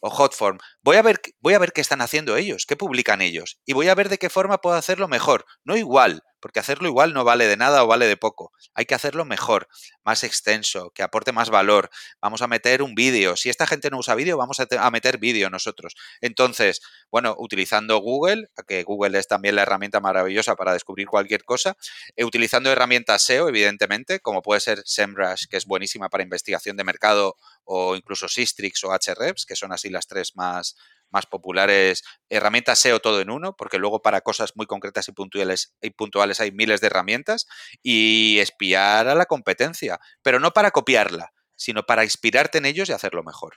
o 0.00 0.10
Hotform. 0.10 0.58
Voy 0.82 0.96
a, 0.96 1.02
ver, 1.02 1.20
voy 1.40 1.52
a 1.52 1.58
ver 1.58 1.72
qué 1.72 1.82
están 1.82 2.00
haciendo 2.00 2.36
ellos, 2.36 2.64
qué 2.66 2.74
publican 2.74 3.20
ellos, 3.20 3.58
y 3.66 3.74
voy 3.74 3.88
a 3.88 3.94
ver 3.94 4.08
de 4.08 4.16
qué 4.16 4.30
forma 4.30 4.62
puedo 4.62 4.76
hacerlo 4.76 5.08
mejor. 5.08 5.44
No 5.62 5.76
igual, 5.76 6.22
porque 6.40 6.58
hacerlo 6.58 6.88
igual 6.88 7.12
no 7.12 7.22
vale 7.24 7.46
de 7.46 7.56
nada 7.56 7.84
o 7.84 7.86
vale 7.86 8.06
de 8.06 8.16
poco. 8.16 8.52
Hay 8.74 8.86
que 8.86 8.94
hacerlo 8.94 9.24
mejor, 9.24 9.68
más 10.04 10.24
extenso, 10.24 10.90
que 10.94 11.02
aporte 11.02 11.32
más 11.32 11.50
valor. 11.50 11.90
Vamos 12.20 12.42
a 12.42 12.46
meter 12.46 12.82
un 12.82 12.94
vídeo. 12.94 13.36
Si 13.36 13.50
esta 13.50 13.66
gente 13.66 13.90
no 13.90 13.98
usa 13.98 14.14
vídeo, 14.14 14.36
vamos 14.36 14.58
a, 14.60 14.90
meter 14.90 15.18
vídeo 15.18 15.50
nosotros. 15.50 15.94
Entonces, 16.20 16.80
bueno, 17.10 17.34
utilizando 17.38 17.98
Google, 17.98 18.48
que 18.66 18.82
Google 18.82 19.18
es 19.18 19.28
también 19.28 19.56
la 19.56 19.62
herramienta 19.62 20.00
maravillosa 20.00 20.56
para 20.56 20.72
descubrir 20.72 21.06
cualquier 21.06 21.44
cosa, 21.44 21.76
eh, 22.16 22.24
utilizando 22.24 22.70
herramientas 22.70 23.24
SEO, 23.24 23.48
evidentemente, 23.48 24.20
como 24.20 24.42
puede 24.42 24.60
ser 24.60 24.82
SEMrush, 24.84 25.46
que 25.48 25.58
es 25.58 25.66
buenísima 25.66 26.08
para 26.08 26.22
investigación 26.22 26.76
de 26.76 26.84
mercado, 26.84 27.36
o 27.64 27.94
incluso 27.94 28.28
Sistrix 28.28 28.82
o 28.84 28.90
Hrefs, 28.90 29.46
que 29.46 29.56
son 29.56 29.72
así 29.72 29.90
las 29.90 30.06
tres 30.06 30.34
más 30.34 30.76
más 31.10 31.26
populares, 31.26 32.02
herramientas 32.28 32.78
SEO 32.78 33.00
todo 33.00 33.20
en 33.20 33.30
uno, 33.30 33.54
porque 33.56 33.78
luego 33.78 34.02
para 34.02 34.20
cosas 34.20 34.52
muy 34.56 34.66
concretas 34.66 35.08
y 35.08 35.12
puntuales, 35.12 35.74
y 35.80 35.90
puntuales 35.90 36.40
hay 36.40 36.52
miles 36.52 36.80
de 36.80 36.88
herramientas, 36.88 37.46
y 37.82 38.38
espiar 38.38 39.08
a 39.08 39.14
la 39.14 39.26
competencia, 39.26 40.00
pero 40.22 40.40
no 40.40 40.52
para 40.52 40.70
copiarla, 40.70 41.32
sino 41.56 41.84
para 41.84 42.04
inspirarte 42.04 42.58
en 42.58 42.66
ellos 42.66 42.88
y 42.88 42.92
hacerlo 42.92 43.22
mejor. 43.22 43.56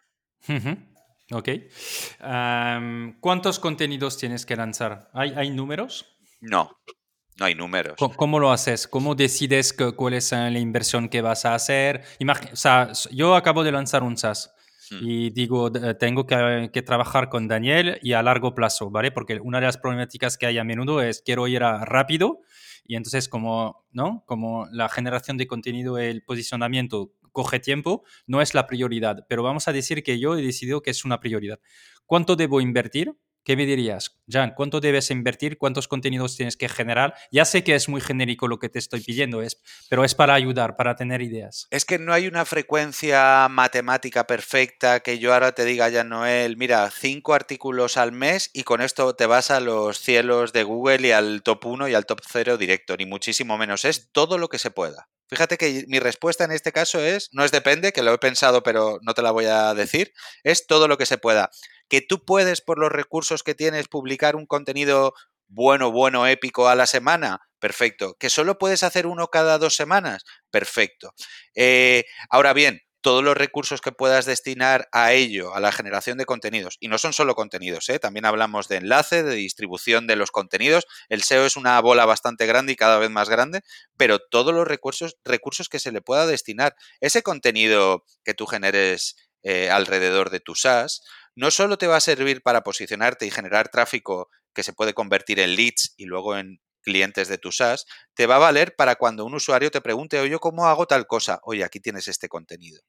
Ok. 1.31 1.49
¿Cuántos 3.19 3.59
contenidos 3.59 4.17
tienes 4.17 4.45
que 4.45 4.55
lanzar? 4.55 5.09
¿Hay, 5.13 5.49
números? 5.51 6.17
No, 6.41 6.77
no 7.37 7.45
hay 7.45 7.55
números. 7.55 7.95
¿Cómo, 8.17 8.39
lo 8.39 8.51
haces? 8.51 8.87
¿Cómo 8.87 9.15
decides 9.15 9.75
cuál 9.95 10.13
es 10.15 10.31
la 10.31 10.59
inversión 10.59 11.09
que 11.09 11.21
vas 11.21 11.45
a 11.45 11.55
hacer? 11.55 12.03
o 12.51 12.55
sea, 12.55 12.91
yo 13.11 13.35
acabo 13.35 13.63
de 13.63 13.71
lanzar 13.71 14.03
un 14.03 14.17
SaaS. 14.17 14.53
Hmm. 14.89 14.99
Y 15.01 15.29
digo, 15.29 15.71
eh, 15.75 15.95
tengo 15.95 16.25
que, 16.25 16.81
trabajar 16.85 17.29
con 17.29 17.47
Daniel 17.47 17.99
y 18.01 18.13
a 18.13 18.23
largo 18.23 18.53
plazo, 18.53 18.89
¿vale? 18.89 19.11
Porque 19.11 19.39
una 19.39 19.59
de 19.59 19.67
las 19.67 19.77
problemáticas 19.77 20.37
que 20.37 20.45
hay 20.45 20.57
a 20.57 20.63
menudo 20.63 21.01
es 21.01 21.21
quiero 21.21 21.47
ir 21.47 21.63
a 21.63 21.85
rápido 21.85 22.41
y 22.85 22.95
entonces 22.95 23.29
como, 23.29 23.85
¿no? 23.91 24.23
Como 24.25 24.67
la 24.71 24.89
generación 24.89 25.37
de 25.37 25.47
contenido, 25.47 25.97
el 25.97 26.23
posicionamiento 26.23 27.13
coge 27.31 27.59
tiempo, 27.59 28.03
no 28.27 28.41
es 28.41 28.53
la 28.53 28.67
prioridad, 28.67 29.25
pero 29.27 29.43
vamos 29.43 29.67
a 29.67 29.73
decir 29.73 30.03
que 30.03 30.19
yo 30.19 30.37
he 30.37 30.41
decidido 30.41 30.81
que 30.81 30.91
es 30.91 31.03
una 31.03 31.19
prioridad. 31.19 31.59
¿Cuánto 32.05 32.35
debo 32.35 32.61
invertir? 32.61 33.13
¿Qué 33.45 33.57
me 33.57 33.65
dirías, 33.65 34.21
Jan? 34.29 34.53
¿Cuánto 34.55 34.79
debes 34.79 35.11
invertir? 35.11 35.57
¿Cuántos 35.57 35.89
contenidos 35.89 36.37
tienes 36.37 36.55
que 36.55 36.69
generar? 36.69 37.13
Ya 37.29 37.43
sé 37.43 37.61
que 37.65 37.75
es 37.75 37.89
muy 37.89 37.99
genérico 37.99 38.47
lo 38.47 38.57
que 38.57 38.69
te 38.69 38.79
estoy 38.79 39.01
pidiendo, 39.01 39.41
es, 39.41 39.57
pero 39.89 40.05
es 40.05 40.15
para 40.15 40.33
ayudar, 40.33 40.77
para 40.77 40.95
tener 40.95 41.21
ideas. 41.21 41.67
Es 41.69 41.83
que 41.83 41.99
no 41.99 42.13
hay 42.13 42.27
una 42.27 42.45
frecuencia 42.45 43.49
matemática 43.49 44.25
perfecta 44.27 45.01
que 45.01 45.19
yo 45.19 45.33
ahora 45.33 45.51
te 45.51 45.65
diga, 45.65 45.89
ya 45.89 46.05
Noel, 46.05 46.55
mira, 46.55 46.89
cinco 46.89 47.33
artículos 47.33 47.97
al 47.97 48.13
mes 48.13 48.49
y 48.53 48.63
con 48.63 48.81
esto 48.81 49.13
te 49.13 49.25
vas 49.25 49.51
a 49.51 49.59
los 49.59 49.99
cielos 49.99 50.53
de 50.53 50.63
Google 50.63 51.05
y 51.05 51.11
al 51.11 51.43
top 51.43 51.65
1 51.65 51.89
y 51.89 51.95
al 51.95 52.05
top 52.05 52.21
0 52.25 52.57
directo, 52.57 52.95
ni 52.95 53.05
muchísimo 53.05 53.57
menos. 53.57 53.83
Es 53.83 54.09
todo 54.13 54.37
lo 54.37 54.47
que 54.47 54.57
se 54.57 54.71
pueda. 54.71 55.09
Fíjate 55.27 55.57
que 55.57 55.85
mi 55.87 55.99
respuesta 55.99 56.43
en 56.43 56.51
este 56.51 56.71
caso 56.71 56.99
es, 56.99 57.29
no 57.33 57.43
es 57.43 57.51
depende, 57.51 57.91
que 57.91 58.03
lo 58.03 58.13
he 58.13 58.17
pensado 58.19 58.61
pero 58.61 58.99
no 59.01 59.13
te 59.13 59.21
la 59.21 59.31
voy 59.31 59.45
a 59.45 59.73
decir, 59.73 60.13
es 60.43 60.67
todo 60.67 60.87
lo 60.87 60.97
que 60.97 61.05
se 61.05 61.17
pueda 61.17 61.49
que 61.93 62.01
tú 62.01 62.25
puedes 62.25 62.61
por 62.61 62.79
los 62.79 62.91
recursos 62.91 63.43
que 63.43 63.53
tienes 63.53 63.87
publicar 63.87 64.35
un 64.35 64.47
contenido 64.47 65.13
bueno, 65.47 65.91
bueno, 65.91 66.25
épico 66.25 66.67
a 66.67 66.73
la 66.73 66.87
semana, 66.87 67.41
perfecto. 67.59 68.15
¿Que 68.19 68.31
solo 68.31 68.57
puedes 68.57 68.81
hacer 68.81 69.05
uno 69.05 69.27
cada 69.27 69.59
dos 69.59 69.75
semanas? 69.75 70.23
Perfecto. 70.49 71.13
Eh, 71.53 72.05
ahora 72.31 72.53
bien, 72.53 72.81
todos 73.01 73.23
los 73.23 73.37
recursos 73.37 73.79
que 73.81 73.91
puedas 73.91 74.25
destinar 74.25 74.87
a 74.91 75.13
ello, 75.13 75.53
a 75.53 75.59
la 75.59 75.71
generación 75.71 76.17
de 76.17 76.25
contenidos, 76.25 76.77
y 76.79 76.87
no 76.87 76.97
son 76.97 77.13
solo 77.13 77.35
contenidos, 77.35 77.87
¿eh? 77.89 77.99
también 77.99 78.25
hablamos 78.25 78.69
de 78.69 78.77
enlace, 78.77 79.21
de 79.21 79.35
distribución 79.35 80.07
de 80.07 80.15
los 80.15 80.31
contenidos. 80.31 80.87
El 81.09 81.21
SEO 81.21 81.45
es 81.45 81.57
una 81.57 81.79
bola 81.81 82.05
bastante 82.05 82.47
grande 82.47 82.71
y 82.71 82.75
cada 82.75 82.97
vez 82.97 83.11
más 83.11 83.29
grande, 83.29 83.61
pero 83.97 84.17
todos 84.17 84.51
los 84.51 84.67
recursos, 84.67 85.17
recursos 85.25 85.69
que 85.69 85.79
se 85.79 85.91
le 85.91 86.01
pueda 86.01 86.25
destinar. 86.25 86.75
Ese 87.01 87.21
contenido 87.21 88.03
que 88.23 88.33
tú 88.33 88.47
generes 88.47 89.15
eh, 89.43 89.69
alrededor 89.69 90.29
de 90.29 90.39
tu 90.39 90.55
SaaS, 90.55 91.03
no 91.35 91.51
solo 91.51 91.77
te 91.77 91.87
va 91.87 91.97
a 91.97 92.01
servir 92.01 92.41
para 92.41 92.61
posicionarte 92.63 93.25
y 93.25 93.31
generar 93.31 93.69
tráfico 93.69 94.29
que 94.53 94.63
se 94.63 94.73
puede 94.73 94.93
convertir 94.93 95.39
en 95.39 95.55
leads 95.55 95.93
y 95.97 96.05
luego 96.05 96.37
en 96.37 96.59
clientes 96.81 97.27
de 97.27 97.37
tu 97.37 97.51
SaaS, 97.51 97.85
te 98.13 98.27
va 98.27 98.35
a 98.35 98.39
valer 98.39 98.75
para 98.75 98.95
cuando 98.95 99.25
un 99.25 99.33
usuario 99.33 99.71
te 99.71 99.81
pregunte, 99.81 100.19
oye, 100.19 100.37
¿cómo 100.39 100.67
hago 100.67 100.85
tal 100.85 101.07
cosa? 101.07 101.39
Oye, 101.43 101.63
aquí 101.63 101.79
tienes 101.79 102.07
este 102.07 102.27
contenido. 102.27 102.81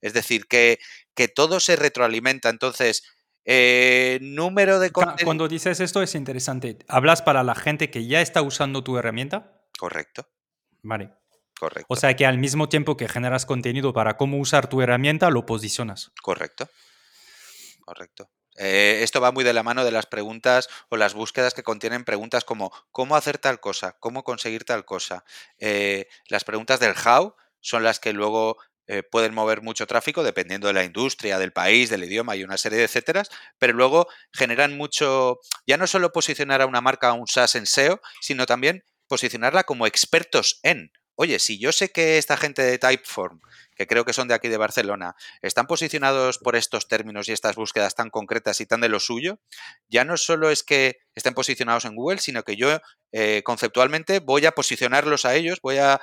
Es 0.00 0.12
decir, 0.12 0.46
que, 0.46 0.78
que 1.14 1.28
todo 1.28 1.60
se 1.60 1.76
retroalimenta. 1.76 2.48
Entonces, 2.48 3.02
Eh, 3.46 4.18
número 4.22 4.78
de 4.78 4.90
Cuando 4.90 5.48
dices 5.48 5.78
esto 5.80 6.00
es 6.00 6.14
interesante. 6.14 6.78
¿Hablas 6.88 7.20
para 7.20 7.42
la 7.42 7.54
gente 7.54 7.90
que 7.90 8.06
ya 8.06 8.22
está 8.22 8.40
usando 8.40 8.82
tu 8.82 8.96
herramienta? 8.96 9.66
Correcto. 9.78 10.26
Vale. 10.82 11.10
Correcto. 11.58 11.86
O 11.88 11.96
sea 11.96 12.14
que 12.16 12.26
al 12.26 12.38
mismo 12.38 12.68
tiempo 12.68 12.96
que 12.96 13.08
generas 13.08 13.46
contenido 13.46 13.92
para 13.92 14.16
cómo 14.16 14.38
usar 14.38 14.68
tu 14.68 14.80
herramienta, 14.82 15.30
lo 15.30 15.46
posicionas. 15.46 16.10
Correcto. 16.22 16.68
Correcto. 17.84 18.30
Eh, 18.56 19.00
esto 19.02 19.20
va 19.20 19.32
muy 19.32 19.44
de 19.44 19.52
la 19.52 19.62
mano 19.62 19.84
de 19.84 19.90
las 19.90 20.06
preguntas 20.06 20.68
o 20.88 20.96
las 20.96 21.14
búsquedas 21.14 21.54
que 21.54 21.62
contienen 21.62 22.04
preguntas 22.04 22.44
como 22.44 22.72
cómo 22.92 23.16
hacer 23.16 23.38
tal 23.38 23.60
cosa, 23.60 23.96
cómo 23.98 24.22
conseguir 24.22 24.64
tal 24.64 24.84
cosa. 24.84 25.24
Eh, 25.58 26.06
las 26.28 26.44
preguntas 26.44 26.80
del 26.80 26.94
how 27.04 27.34
son 27.60 27.82
las 27.82 27.98
que 27.98 28.12
luego 28.12 28.58
eh, 28.86 29.02
pueden 29.02 29.34
mover 29.34 29.62
mucho 29.62 29.86
tráfico 29.86 30.22
dependiendo 30.22 30.68
de 30.68 30.74
la 30.74 30.84
industria, 30.84 31.38
del 31.38 31.52
país, 31.52 31.88
del 31.88 32.04
idioma 32.04 32.36
y 32.36 32.44
una 32.44 32.58
serie 32.58 32.78
de 32.78 32.84
etcéteras, 32.84 33.30
pero 33.58 33.72
luego 33.72 34.06
generan 34.32 34.76
mucho, 34.76 35.40
ya 35.66 35.76
no 35.76 35.86
solo 35.86 36.12
posicionar 36.12 36.60
a 36.60 36.66
una 36.66 36.82
marca, 36.82 37.08
a 37.08 37.14
un 37.14 37.26
SaaS 37.26 37.54
en 37.54 37.66
SEO, 37.66 38.00
sino 38.20 38.46
también 38.46 38.84
posicionarla 39.08 39.64
como 39.64 39.86
expertos 39.86 40.60
en. 40.62 40.92
Oye, 41.16 41.38
si 41.38 41.58
yo 41.58 41.72
sé 41.72 41.90
que 41.90 42.18
esta 42.18 42.36
gente 42.36 42.62
de 42.62 42.78
Typeform 42.78 43.40
que 43.74 43.86
creo 43.86 44.04
que 44.04 44.12
son 44.12 44.28
de 44.28 44.34
aquí 44.34 44.48
de 44.48 44.56
Barcelona, 44.56 45.16
están 45.42 45.66
posicionados 45.66 46.38
por 46.38 46.56
estos 46.56 46.88
términos 46.88 47.28
y 47.28 47.32
estas 47.32 47.56
búsquedas 47.56 47.94
tan 47.94 48.10
concretas 48.10 48.60
y 48.60 48.66
tan 48.66 48.80
de 48.80 48.88
lo 48.88 49.00
suyo, 49.00 49.40
ya 49.88 50.04
no 50.04 50.16
solo 50.16 50.50
es 50.50 50.62
que 50.62 50.96
estén 51.14 51.34
posicionados 51.34 51.84
en 51.84 51.96
Google, 51.96 52.18
sino 52.18 52.42
que 52.42 52.56
yo 52.56 52.78
eh, 53.12 53.42
conceptualmente 53.44 54.20
voy 54.20 54.46
a 54.46 54.52
posicionarlos 54.52 55.24
a 55.24 55.34
ellos, 55.34 55.60
voy 55.62 55.78
a, 55.78 56.00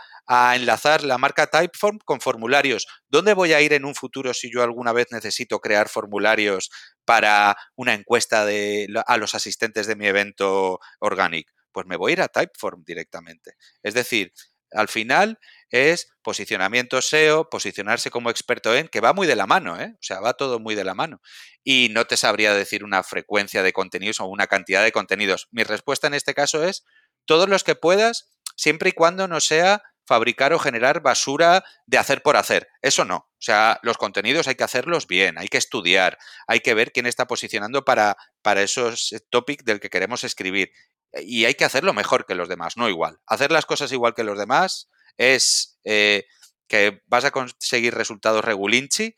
enlazar 0.56 1.04
la 1.04 1.18
marca 1.18 1.48
Typeform 1.48 2.00
con 2.06 2.22
formularios. 2.22 2.88
¿Dónde 3.10 3.34
voy 3.34 3.52
a 3.52 3.60
ir 3.60 3.74
en 3.74 3.84
un 3.84 3.96
futuro 3.96 4.34
si 4.34 4.50
yo 4.50 4.64
alguna 4.64 4.94
vez 4.94 5.08
necesito 5.12 5.60
crear 5.60 5.90
formularios 5.90 6.70
para 7.04 7.58
una 7.76 7.94
encuesta 7.94 8.46
de, 8.46 8.88
a 9.08 9.18
los 9.18 9.36
asistentes 9.36 9.88
de 9.88 9.98
mi 9.98 10.08
evento 10.08 10.80
Organic? 11.00 11.52
Pues 11.74 11.86
me 11.86 11.98
voy 11.98 12.12
a 12.12 12.14
ir 12.14 12.22
a 12.22 12.28
Typeform 12.30 12.84
directamente. 12.86 13.56
Es 13.84 13.94
decir, 13.94 14.32
al 14.72 14.88
final 14.88 15.40
es 15.70 16.12
posicionamiento 16.22 17.02
SEO, 17.02 17.50
posicionarse 17.50 18.12
como 18.12 18.30
experto 18.30 18.76
en, 18.76 18.88
que 18.88 19.00
va 19.00 19.14
muy 19.14 19.26
de 19.26 19.36
la 19.36 19.48
mano, 19.48 19.80
¿eh? 19.80 19.94
o 19.94 20.04
sea, 20.04 20.20
va 20.20 20.34
todo 20.34 20.60
muy 20.60 20.76
de 20.76 20.84
la 20.84 20.94
mano. 20.94 21.22
Y 21.64 21.90
no 21.92 22.06
te 22.06 22.18
sabría 22.18 22.54
decir 22.54 22.84
una 22.84 23.04
frecuencia 23.04 23.64
de 23.64 23.74
contenidos 23.74 24.20
o 24.20 24.26
una 24.26 24.48
cantidad 24.48 24.84
de 24.84 24.92
contenidos. 24.92 25.48
Mi 25.52 25.64
respuesta 25.64 26.08
en 26.08 26.14
este 26.14 26.34
caso 26.34 26.64
es 26.64 26.86
todos 27.26 27.48
los 27.48 27.64
que 27.64 27.76
puedas, 27.76 28.32
siempre 28.56 28.90
y 28.90 28.94
cuando 28.94 29.28
no 29.28 29.40
sea 29.40 29.84
fabricar 30.06 30.52
o 30.54 30.60
generar 30.60 31.02
basura 31.02 31.64
de 31.86 31.98
hacer 31.98 32.22
por 32.22 32.36
hacer. 32.36 32.68
Eso 32.82 33.06
no. 33.06 33.16
O 33.16 33.44
sea, 33.44 33.80
los 33.82 33.98
contenidos 33.98 34.48
hay 34.48 34.56
que 34.56 34.64
hacerlos 34.64 35.08
bien, 35.08 35.38
hay 35.38 35.48
que 35.48 35.58
estudiar, 35.58 36.18
hay 36.48 36.60
que 36.60 36.74
ver 36.74 36.92
quién 36.92 37.06
está 37.06 37.28
posicionando 37.28 37.86
para, 37.86 38.18
para 38.42 38.62
esos 38.62 39.16
topics 39.30 39.64
del 39.64 39.80
que 39.80 39.90
queremos 39.90 40.24
escribir. 40.24 40.72
Y 41.14 41.46
hay 41.46 41.56
que 41.56 41.66
hacerlo 41.66 41.94
mejor 41.94 42.26
que 42.26 42.36
los 42.36 42.48
demás, 42.48 42.78
no 42.78 42.90
igual. 42.90 43.20
Hacer 43.26 43.52
las 43.52 43.66
cosas 43.66 43.92
igual 43.92 44.14
que 44.14 44.24
los 44.24 44.38
demás 44.38 44.90
es 45.18 45.80
eh, 45.84 46.26
que 46.68 47.02
vas 47.08 47.26
a 47.26 47.32
conseguir 47.32 47.94
resultados 47.94 48.46
regulinchi, 48.46 49.16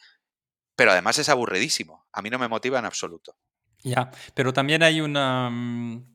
pero 0.76 0.92
además 0.92 1.20
es 1.20 1.30
aburridísimo. 1.30 2.08
A 2.12 2.22
mí 2.22 2.30
no 2.30 2.40
me 2.40 2.48
motiva 2.48 2.80
en 2.80 2.86
absoluto. 2.86 3.38
Ya, 3.84 4.12
pero 4.34 4.54
también 4.54 4.82
hay 4.82 5.02
una... 5.02 5.50
Mm, 5.50 6.14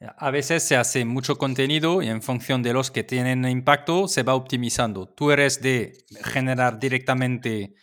a 0.00 0.30
veces 0.30 0.62
se 0.62 0.76
hace 0.76 1.04
mucho 1.04 1.36
contenido 1.36 2.02
y 2.02 2.08
en 2.08 2.22
función 2.22 2.62
de 2.62 2.72
los 2.72 2.92
que 2.92 3.02
tienen 3.02 3.44
impacto 3.46 4.06
se 4.06 4.22
va 4.22 4.34
optimizando. 4.34 5.08
Tú 5.08 5.32
eres 5.32 5.60
de 5.60 6.04
generar 6.22 6.78
directamente 6.78 7.74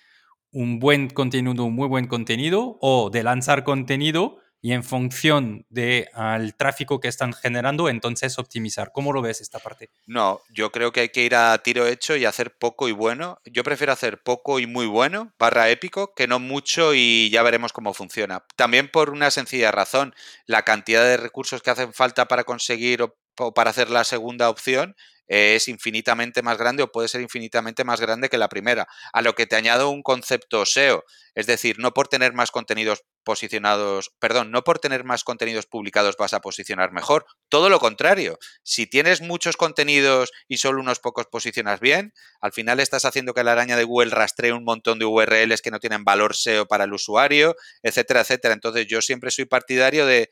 un 0.51 0.79
buen 0.79 1.09
contenido, 1.09 1.65
un 1.65 1.75
muy 1.75 1.89
buen 1.89 2.07
contenido, 2.07 2.77
o 2.79 3.09
de 3.09 3.21
lanzar 3.21 3.65
contenido 3.65 4.37
y 4.65 4.73
en 4.73 4.83
función 4.83 5.63
del 5.69 6.09
al 6.13 6.55
tráfico 6.55 6.99
que 6.99 7.07
están 7.07 7.33
generando, 7.33 7.87
entonces 7.87 8.39
optimizar. 8.39 8.91
¿Cómo 8.91 9.13
lo 9.13 9.21
ves 9.21 9.39
esta 9.39 9.59
parte? 9.59 9.91
No, 10.07 10.41
yo 10.49 10.71
creo 10.71 10.91
que 10.91 11.01
hay 11.01 11.09
que 11.09 11.21
ir 11.21 11.35
a 11.35 11.55
tiro 11.59 11.85
hecho 11.85 12.15
y 12.15 12.25
hacer 12.25 12.57
poco 12.57 12.89
y 12.89 12.91
bueno. 12.91 13.39
Yo 13.45 13.63
prefiero 13.63 13.93
hacer 13.93 14.23
poco 14.23 14.57
y 14.57 14.65
muy 14.65 14.87
bueno, 14.87 15.31
barra 15.37 15.69
épico, 15.69 16.15
que 16.15 16.25
no 16.25 16.39
mucho 16.39 16.95
y 16.95 17.29
ya 17.29 17.43
veremos 17.43 17.73
cómo 17.73 17.93
funciona. 17.93 18.43
También 18.55 18.89
por 18.89 19.11
una 19.11 19.29
sencilla 19.29 19.69
razón, 19.71 20.15
la 20.47 20.63
cantidad 20.63 21.03
de 21.03 21.17
recursos 21.17 21.61
que 21.61 21.69
hacen 21.69 21.93
falta 21.93 22.27
para 22.27 22.43
conseguir 22.43 23.03
o, 23.03 23.53
para 23.53 23.69
hacer 23.69 23.91
la 23.91 24.03
segunda 24.03 24.49
opción 24.49 24.95
es 25.27 25.67
infinitamente 25.67 26.41
más 26.41 26.57
grande 26.57 26.81
o 26.81 26.91
puede 26.91 27.07
ser 27.07 27.21
infinitamente 27.21 27.83
más 27.83 28.01
grande 28.01 28.29
que 28.29 28.39
la 28.39 28.49
primera. 28.49 28.87
A 29.13 29.21
lo 29.21 29.35
que 29.35 29.45
te 29.45 29.55
añado 29.55 29.91
un 29.91 30.01
concepto 30.01 30.65
SEO, 30.65 31.03
es 31.35 31.45
decir, 31.45 31.77
no 31.77 31.93
por 31.93 32.07
tener 32.07 32.33
más 32.33 32.49
contenidos 32.49 33.03
posicionados, 33.25 34.13
perdón, 34.19 34.51
no 34.51 34.63
por 34.63 34.79
tener 34.79 35.03
más 35.03 35.25
contenidos 35.25 35.65
publicados 35.65 36.15
vas 36.15 36.33
a 36.33 36.39
posicionar 36.39 36.93
mejor, 36.93 37.25
todo 37.49 37.67
lo 37.69 37.79
contrario. 37.79 38.39
Si 38.63 38.87
tienes 38.87 39.19
muchos 39.19 39.57
contenidos 39.57 40.31
y 40.47 40.57
solo 40.57 40.79
unos 40.79 40.99
pocos 40.99 41.25
posicionas 41.25 41.81
bien, 41.81 42.13
al 42.39 42.53
final 42.53 42.79
estás 42.79 43.03
haciendo 43.03 43.33
que 43.33 43.43
la 43.43 43.51
araña 43.51 43.75
de 43.75 43.83
Google 43.83 44.11
rastree 44.11 44.53
un 44.53 44.63
montón 44.63 44.99
de 44.99 45.05
URLs 45.05 45.61
que 45.61 45.71
no 45.71 45.81
tienen 45.81 46.05
valor 46.05 46.35
SEO 46.35 46.67
para 46.67 46.85
el 46.85 46.93
usuario, 46.93 47.57
etcétera, 47.83 48.21
etcétera. 48.21 48.53
Entonces 48.53 48.87
yo 48.87 49.01
siempre 49.01 49.31
soy 49.31 49.43
partidario 49.43 50.05
de 50.05 50.29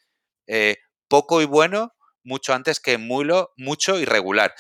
eh, 0.48 0.78
poco 1.10 1.42
y 1.42 1.46
bueno 1.46 1.94
mucho 2.24 2.54
antes 2.54 2.80
que 2.80 2.98
mulo, 2.98 3.52
mucho 3.58 4.00
y 4.00 4.06
regular. 4.06 4.56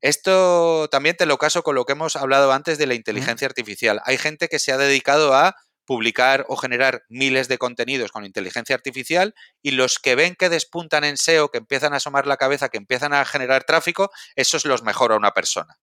Esto 0.00 0.88
también 0.90 1.16
te 1.16 1.26
lo 1.26 1.38
caso 1.38 1.62
con 1.62 1.74
lo 1.74 1.84
que 1.84 1.92
hemos 1.92 2.14
hablado 2.14 2.52
antes 2.52 2.78
de 2.78 2.86
la 2.86 2.94
inteligencia 2.94 3.48
artificial. 3.48 4.00
Hay 4.04 4.16
gente 4.16 4.48
que 4.48 4.60
se 4.60 4.72
ha 4.72 4.76
dedicado 4.76 5.34
a 5.34 5.56
publicar 5.88 6.44
o 6.48 6.56
generar 6.56 7.02
miles 7.08 7.48
de 7.48 7.56
contenidos 7.56 8.12
con 8.12 8.26
inteligencia 8.26 8.76
artificial 8.76 9.34
y 9.62 9.70
los 9.70 9.98
que 9.98 10.16
ven 10.16 10.36
que 10.36 10.50
despuntan 10.50 11.02
en 11.02 11.16
SEO, 11.16 11.50
que 11.50 11.56
empiezan 11.56 11.94
a 11.94 11.96
asomar 11.96 12.26
la 12.26 12.36
cabeza, 12.36 12.68
que 12.68 12.76
empiezan 12.76 13.14
a 13.14 13.24
generar 13.24 13.64
tráfico, 13.64 14.10
esos 14.36 14.66
los 14.66 14.82
mejora 14.82 15.16
una 15.16 15.32
persona. 15.32 15.78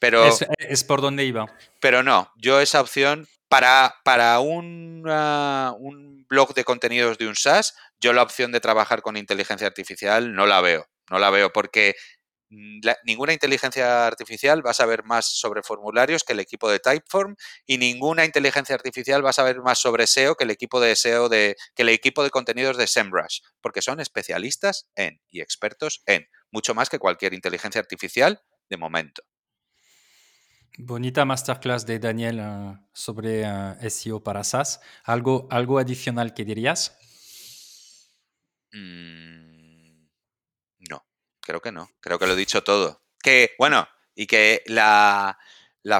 Pero, 0.00 0.24
es, 0.58 0.82
por 0.82 1.00
donde 1.00 1.24
iba. 1.24 1.46
Pero 1.80 2.02
no, 2.02 2.32
yo 2.34 2.60
esa 2.60 2.80
opción 2.80 3.28
para, 3.48 3.94
para 4.02 4.40
un 4.40 5.04
blog 6.28 6.52
de 6.54 6.64
contenidos 6.64 7.18
de 7.18 7.28
un 7.28 7.36
SaaS, 7.36 7.76
yo 8.00 8.12
la 8.12 8.22
opción 8.22 8.50
de 8.50 8.58
trabajar 8.58 9.00
con 9.00 9.16
inteligencia 9.16 9.68
artificial 9.68 10.34
no 10.34 10.44
la 10.44 10.60
veo. 10.60 10.88
No 11.08 11.20
la 11.20 11.30
veo 11.30 11.52
porque 11.52 11.94
mm, 12.50 12.80
ninguna 13.04 13.32
inteligencia 13.32 14.06
artificial 14.06 14.64
va 14.64 14.70
a 14.70 14.74
saber 14.74 15.04
más 15.04 15.26
sobre 15.26 15.62
formularios 15.62 16.24
que 16.24 16.32
el 16.32 16.40
equipo 16.40 16.70
de 16.70 16.78
Typeform 16.80 17.36
y 17.66 17.78
ninguna 17.78 18.24
inteligencia 18.24 18.74
artificial 18.74 19.24
va 19.24 19.30
a 19.30 19.34
saber 19.34 19.60
más 19.62 19.78
sobre 19.78 20.06
SEO 20.06 20.36
que 20.36 20.44
el 20.44 20.50
equipo 20.50 20.80
de 20.80 20.96
SEO 20.96 21.28
de 21.28 21.56
que 21.74 21.82
el 21.82 21.88
equipo 21.90 22.22
de 22.22 22.30
contenidos 22.30 22.76
de 22.76 22.86
SEMrush, 22.86 23.40
porque 23.60 23.82
son 23.82 24.00
especialistas 24.00 24.88
en 24.94 25.20
y 25.28 25.40
expertos 25.40 26.02
en 26.06 26.26
mucho 26.50 26.74
más 26.74 26.88
que 26.88 26.98
cualquier 26.98 27.34
inteligencia 27.34 27.80
artificial 27.80 28.40
de 28.68 28.76
momento. 28.76 29.22
Bonita 30.78 31.24
masterclass 31.24 31.86
de 31.86 31.98
Daniel 31.98 32.38
eh, 32.38 32.78
sobre 32.92 33.42
eh, 33.44 33.90
SEO 33.90 34.22
para 34.22 34.44
SaaS. 34.44 34.80
¿Algo, 35.04 35.48
¿Algo 35.50 35.78
adicional 35.78 36.34
que 36.34 36.44
dirías? 36.44 36.98
Mm, 38.72 39.55
creo 41.46 41.62
que 41.62 41.72
no. 41.72 41.90
Creo 42.00 42.18
que 42.18 42.26
lo 42.26 42.32
he 42.32 42.36
dicho 42.36 42.62
todo. 42.62 43.02
Que, 43.22 43.54
bueno, 43.58 43.88
y 44.14 44.26
que 44.26 44.62
la, 44.66 45.38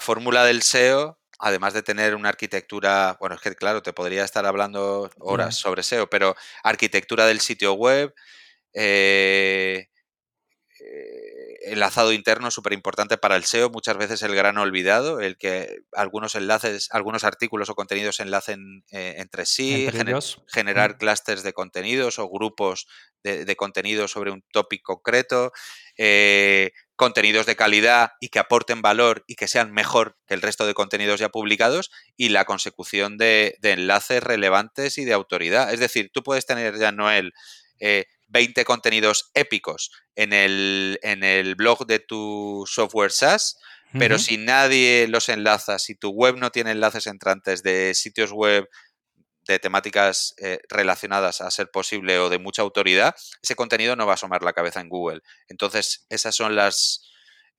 fórmula 0.01 0.44
del 0.44 0.62
SEO, 0.62 1.18
además 1.39 1.73
de 1.73 1.82
tener 1.82 2.14
una 2.14 2.28
arquitectura, 2.28 3.16
bueno, 3.20 3.36
es 3.36 3.40
que 3.40 3.55
claro, 3.55 3.82
te 3.82 3.93
podría 3.93 4.24
estar 4.24 4.44
hablando 4.44 5.10
horas 5.18 5.55
sobre 5.55 5.82
SEO, 5.82 6.10
pero 6.10 6.35
arquitectura 6.62 7.27
del 7.27 7.40
sitio 7.40 7.74
web, 7.74 8.12
eh, 8.74 9.89
enlazado 11.72 12.12
interno 12.12 12.51
súper 12.51 12.72
importante 12.72 13.18
para 13.18 13.36
el 13.36 13.44
SEO, 13.44 13.70
muchas 13.70 13.97
veces 13.97 14.22
el 14.22 14.34
gran 14.34 14.59
olvidado, 14.59 15.20
el 15.20 15.36
que 15.36 15.80
algunos 15.93 16.34
enlaces, 16.34 16.88
algunos 16.93 17.24
artículos 17.24 17.68
o 17.68 17.74
contenidos 17.74 18.20
enlacen 18.20 18.84
eh, 18.90 19.14
entre 19.18 19.47
sí, 19.47 19.88
generar 20.47 20.98
clústeres 20.98 21.43
de 21.43 21.52
contenidos 21.52 22.18
o 22.18 22.28
grupos 22.28 22.86
de, 23.22 23.56
contenidos 23.56 24.12
sobre 24.12 24.30
un 24.30 24.44
tópico 24.52 24.94
concreto, 24.97 25.52
eh, 25.97 26.70
contenidos 26.94 27.47
de 27.47 27.56
calidad 27.56 28.12
y 28.20 28.28
que 28.28 28.38
aporten 28.38 28.82
valor 28.82 29.24
y 29.26 29.34
que 29.34 29.48
sean 29.48 29.72
mejor 29.72 30.16
que 30.26 30.34
el 30.34 30.43
resto 30.43 30.66
de 30.66 30.74
contenidos 30.74 31.18
ya 31.18 31.28
publicados 31.28 31.90
y 32.16 32.28
la 32.28 32.44
consecución 32.44 33.18
de, 33.18 33.59
enlaces 33.62 34.22
relevantes 34.22 34.98
y 34.98 35.05
de 35.05 35.12
autoridad. 35.12 35.72
Es 35.72 35.80
decir, 35.80 36.10
tú 36.12 36.22
puedes 36.22 36.47
tener 36.47 36.78
ya, 36.78 36.93
Noel, 36.93 37.32
eh, 37.80 38.06
20 38.28 38.64
contenidos 38.64 39.30
épicos 39.34 39.90
en 40.14 40.32
el, 40.32 40.98
en 41.02 41.22
el 41.22 41.54
blog 41.54 41.86
de 41.86 41.98
tu 42.00 42.64
software 42.66 43.12
SaaS, 43.12 43.56
pero 43.98 44.18
si 44.18 44.36
nadie 44.36 45.06
los 45.08 45.28
enlaza, 45.28 45.78
si 45.78 45.94
tu 45.94 46.10
web 46.10 46.36
no 46.36 46.50
tiene 46.50 46.72
enlaces 46.72 47.06
entrantes 47.06 47.62
de 47.62 47.94
sitios 47.94 48.30
web 48.30 48.68
de 49.46 49.58
temáticas 49.58 50.34
eh, 50.38 50.58
relacionadas 50.68 51.40
a 51.40 51.50
ser 51.50 51.70
posible 51.70 52.18
o 52.18 52.28
de 52.28 52.38
mucha 52.38 52.62
autoridad, 52.62 53.14
ese 53.42 53.54
contenido 53.54 53.96
no 53.96 54.04
va 54.04 54.12
a 54.12 54.14
asomar 54.16 54.42
la 54.42 54.52
cabeza 54.52 54.80
en 54.80 54.88
Google. 54.88 55.22
Entonces, 55.48 56.04
esas 56.10 56.34
son 56.34 56.56
las 56.56 57.06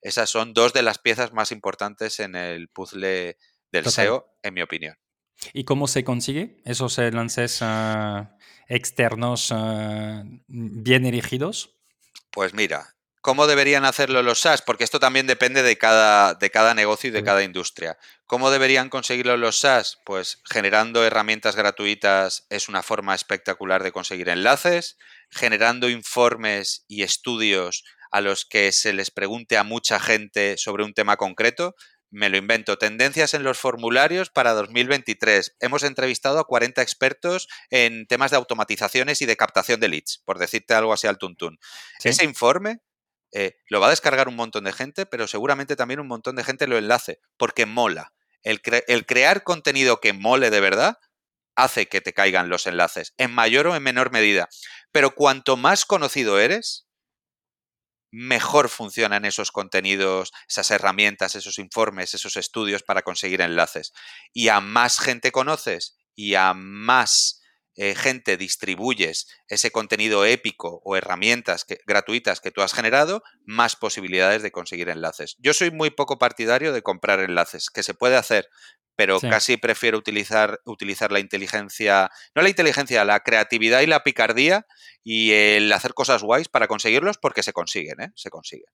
esas 0.00 0.30
son 0.30 0.54
dos 0.54 0.72
de 0.72 0.82
las 0.82 0.98
piezas 0.98 1.32
más 1.32 1.50
importantes 1.50 2.20
en 2.20 2.36
el 2.36 2.68
puzzle 2.68 3.36
del 3.72 3.90
SEO, 3.90 4.26
en 4.42 4.54
mi 4.54 4.62
opinión. 4.62 4.96
¿Y 5.52 5.64
cómo 5.64 5.88
se 5.88 6.04
consigue 6.04 6.60
esos 6.64 6.98
enlaces 6.98 7.58
ah, 7.62 8.36
externos 8.68 9.50
ah, 9.50 10.22
bien 10.46 11.06
erigidos? 11.06 11.74
Pues 12.30 12.54
mira, 12.54 12.94
¿cómo 13.20 13.46
deberían 13.46 13.84
hacerlo 13.84 14.22
los 14.22 14.40
SaaS? 14.40 14.62
Porque 14.62 14.84
esto 14.84 15.00
también 15.00 15.26
depende 15.26 15.62
de 15.62 15.76
cada, 15.78 16.34
de 16.34 16.50
cada 16.50 16.74
negocio 16.74 17.08
y 17.08 17.12
de 17.12 17.24
cada 17.24 17.42
industria. 17.42 17.98
¿Cómo 18.26 18.50
deberían 18.50 18.90
conseguirlo 18.90 19.36
los 19.36 19.58
SaaS? 19.58 19.98
Pues 20.04 20.40
generando 20.44 21.04
herramientas 21.04 21.56
gratuitas 21.56 22.46
es 22.50 22.68
una 22.68 22.82
forma 22.82 23.14
espectacular 23.14 23.82
de 23.82 23.92
conseguir 23.92 24.28
enlaces, 24.28 24.98
generando 25.30 25.88
informes 25.88 26.84
y 26.86 27.02
estudios 27.02 27.84
a 28.10 28.20
los 28.20 28.44
que 28.44 28.72
se 28.72 28.92
les 28.92 29.10
pregunte 29.10 29.56
a 29.56 29.64
mucha 29.64 30.00
gente 30.00 30.56
sobre 30.56 30.84
un 30.84 30.94
tema 30.94 31.16
concreto 31.16 31.74
me 32.10 32.28
lo 32.28 32.36
invento. 32.36 32.78
Tendencias 32.78 33.34
en 33.34 33.42
los 33.42 33.58
formularios 33.58 34.30
para 34.30 34.52
2023. 34.52 35.56
Hemos 35.60 35.82
entrevistado 35.82 36.38
a 36.38 36.46
40 36.46 36.82
expertos 36.82 37.48
en 37.70 38.06
temas 38.06 38.30
de 38.30 38.36
automatizaciones 38.36 39.22
y 39.22 39.26
de 39.26 39.36
captación 39.36 39.80
de 39.80 39.88
leads, 39.88 40.22
por 40.24 40.38
decirte 40.38 40.74
algo 40.74 40.92
así 40.92 41.06
al 41.06 41.18
tuntún. 41.18 41.58
Ese 42.02 42.24
informe 42.24 42.80
eh, 43.32 43.56
lo 43.68 43.80
va 43.80 43.88
a 43.88 43.90
descargar 43.90 44.28
un 44.28 44.36
montón 44.36 44.64
de 44.64 44.72
gente, 44.72 45.06
pero 45.06 45.26
seguramente 45.26 45.76
también 45.76 46.00
un 46.00 46.08
montón 46.08 46.36
de 46.36 46.44
gente 46.44 46.66
lo 46.66 46.78
enlace, 46.78 47.20
porque 47.36 47.66
mola. 47.66 48.12
El, 48.42 48.60
el 48.86 49.04
crear 49.04 49.42
contenido 49.42 50.00
que 50.00 50.12
mole 50.12 50.50
de 50.50 50.60
verdad 50.60 50.98
hace 51.56 51.88
que 51.88 52.00
te 52.00 52.14
caigan 52.14 52.48
los 52.48 52.66
enlaces, 52.66 53.14
en 53.18 53.32
mayor 53.32 53.66
o 53.66 53.74
en 53.74 53.82
menor 53.82 54.12
medida. 54.12 54.48
Pero 54.92 55.14
cuanto 55.14 55.56
más 55.56 55.84
conocido 55.84 56.38
eres, 56.38 56.87
mejor 58.10 58.68
funcionan 58.68 59.24
esos 59.24 59.50
contenidos, 59.50 60.32
esas 60.48 60.70
herramientas, 60.70 61.34
esos 61.34 61.58
informes, 61.58 62.14
esos 62.14 62.36
estudios 62.36 62.82
para 62.82 63.02
conseguir 63.02 63.40
enlaces. 63.40 63.92
Y 64.32 64.48
a 64.48 64.60
más 64.60 64.98
gente 64.98 65.32
conoces 65.32 65.96
y 66.14 66.34
a 66.34 66.54
más 66.54 67.42
eh, 67.80 67.94
gente 67.94 68.36
distribuyes 68.36 69.28
ese 69.46 69.70
contenido 69.70 70.24
épico 70.24 70.80
o 70.84 70.96
herramientas 70.96 71.64
gratuitas 71.86 72.40
que 72.40 72.50
tú 72.50 72.62
has 72.62 72.72
generado, 72.72 73.22
más 73.44 73.76
posibilidades 73.76 74.42
de 74.42 74.50
conseguir 74.50 74.88
enlaces. 74.88 75.36
Yo 75.38 75.54
soy 75.54 75.70
muy 75.70 75.90
poco 75.90 76.18
partidario 76.18 76.72
de 76.72 76.82
comprar 76.82 77.20
enlaces, 77.20 77.70
que 77.70 77.84
se 77.84 77.94
puede 77.94 78.16
hacer, 78.16 78.48
pero 78.98 79.20
casi 79.20 79.56
prefiero 79.58 79.96
utilizar, 79.96 80.58
utilizar 80.64 81.12
la 81.12 81.20
inteligencia, 81.20 82.10
no 82.34 82.42
la 82.42 82.48
inteligencia, 82.48 83.04
la 83.04 83.20
creatividad 83.20 83.80
y 83.82 83.86
la 83.86 84.02
picardía 84.02 84.66
y 85.04 85.30
el 85.30 85.72
hacer 85.72 85.94
cosas 85.94 86.24
guays 86.24 86.48
para 86.48 86.66
conseguirlos 86.66 87.16
porque 87.16 87.44
se 87.44 87.52
consiguen, 87.52 88.00
¿eh? 88.00 88.10
Se 88.16 88.28
consiguen. 88.28 88.66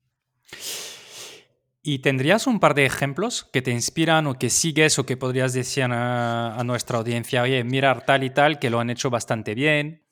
¿Y 1.82 1.98
tendrías 1.98 2.46
un 2.46 2.59
par 2.59 2.72
de 2.74 2.86
ejemplos 2.86 3.51
que 3.52 3.60
te 3.60 3.70
inspiran 3.70 4.26
o 4.26 4.38
que 4.38 4.48
sigues 4.48 4.98
o 4.98 5.05
que 5.05 5.18
podrías 5.18 5.52
decir 5.52 5.84
a, 5.90 6.59
nuestra 6.64 6.96
audiencia, 6.96 7.42
oye, 7.42 7.62
mirar 7.62 8.06
tal 8.06 8.24
y 8.24 8.30
tal, 8.30 8.59
que 8.59 8.70
lo 8.70 8.80
han 8.80 8.88
hecho 8.88 9.10
bastante 9.10 9.55
bien? 9.55 10.09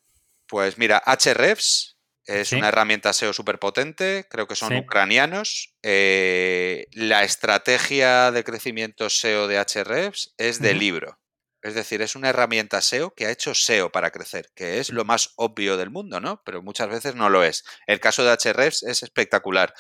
Pues 0.47 0.77
mira, 0.77 1.03
HREFs 1.07 1.92
es 2.27 2.53
una 2.53 2.69
herramienta 2.69 3.13
SEO 3.13 3.33
súper 3.33 3.59
potente, 3.59 4.27
creo 4.31 4.47
que 4.47 4.55
son 4.55 4.77
ucranianos. 4.77 5.75
Eh, 5.83 6.87
la 6.93 7.25
estrategia 7.25 8.31
de 8.31 8.45
crecimiento 8.45 9.11
SEO 9.11 9.49
de 9.49 9.57
Hrefs 9.57 10.35
es 10.37 10.61
de 10.61 10.75
libro. 10.75 11.19
Es 11.63 11.75
decir, 11.75 12.03
es 12.03 12.17
una 12.17 12.29
herramienta 12.29 12.81
SEO 12.81 13.15
que 13.15 13.27
ha 13.27 13.31
hecho 13.31 13.55
SEO 13.55 13.91
para 13.91 14.11
crecer, 14.11 14.51
que 14.55 14.79
es 14.79 14.91
lo 14.91 15.05
más 15.05 15.33
obvio 15.37 15.77
del 15.77 15.91
mundo, 15.91 16.21
¿no? 16.21 16.43
Pero 16.45 16.63
muchas 16.63 16.89
veces 16.89 17.15
no 17.15 17.29
lo 17.29 17.45
es. 17.45 17.65
El 17.87 18.01
caso 18.01 18.25
de 18.25 18.37
Hrefs 18.37 18.83
es 18.83 19.03
espectacular. 19.03 19.75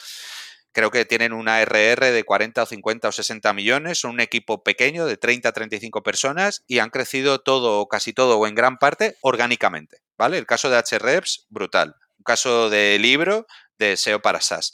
Creo 0.72 0.90
que 0.90 1.04
tienen 1.04 1.32
una 1.32 1.60
RR 1.60 2.12
de 2.12 2.24
40 2.24 2.62
o 2.62 2.66
50 2.66 3.08
o 3.08 3.12
60 3.12 3.52
millones, 3.52 3.98
son 3.98 4.12
un 4.12 4.20
equipo 4.20 4.62
pequeño 4.62 5.06
de 5.06 5.16
30 5.16 5.48
a 5.48 5.52
35 5.52 6.02
personas 6.02 6.64
y 6.66 6.78
han 6.78 6.90
crecido 6.90 7.40
todo 7.40 7.80
o 7.80 7.88
casi 7.88 8.12
todo 8.12 8.38
o 8.38 8.46
en 8.46 8.54
gran 8.54 8.78
parte 8.78 9.16
orgánicamente, 9.20 9.98
¿vale? 10.16 10.38
El 10.38 10.46
caso 10.46 10.70
de 10.70 10.80
Hrefs, 10.80 11.46
brutal 11.50 11.96
caso 12.22 12.70
de 12.70 12.98
libro 12.98 13.46
de 13.78 13.96
SEO 13.96 14.20
para 14.22 14.40
SaaS. 14.40 14.72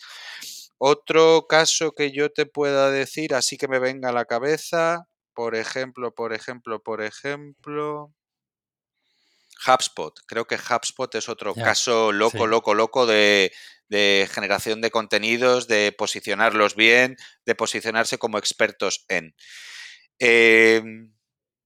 Otro 0.78 1.46
caso 1.48 1.92
que 1.92 2.12
yo 2.12 2.30
te 2.30 2.46
pueda 2.46 2.90
decir, 2.90 3.34
así 3.34 3.56
que 3.56 3.68
me 3.68 3.80
venga 3.80 4.10
a 4.10 4.12
la 4.12 4.26
cabeza, 4.26 5.08
por 5.34 5.56
ejemplo, 5.56 6.14
por 6.14 6.32
ejemplo, 6.32 6.82
por 6.82 7.02
ejemplo, 7.02 8.12
HubSpot. 9.66 10.14
Creo 10.26 10.46
que 10.46 10.56
HubSpot 10.56 11.12
es 11.14 11.28
otro 11.28 11.54
caso 11.54 12.12
loco, 12.12 12.46
loco, 12.46 12.74
loco 12.74 13.06
de, 13.06 13.52
de, 13.88 14.28
generación 14.32 14.80
de 14.80 14.90
contenidos, 14.90 15.66
de 15.66 15.92
posicionarlos 15.96 16.76
bien, 16.76 17.16
de 17.44 17.54
posicionarse 17.54 18.18
como 18.18 18.38
expertos 18.38 19.04
en. 19.08 19.34
Eh, 20.20 20.82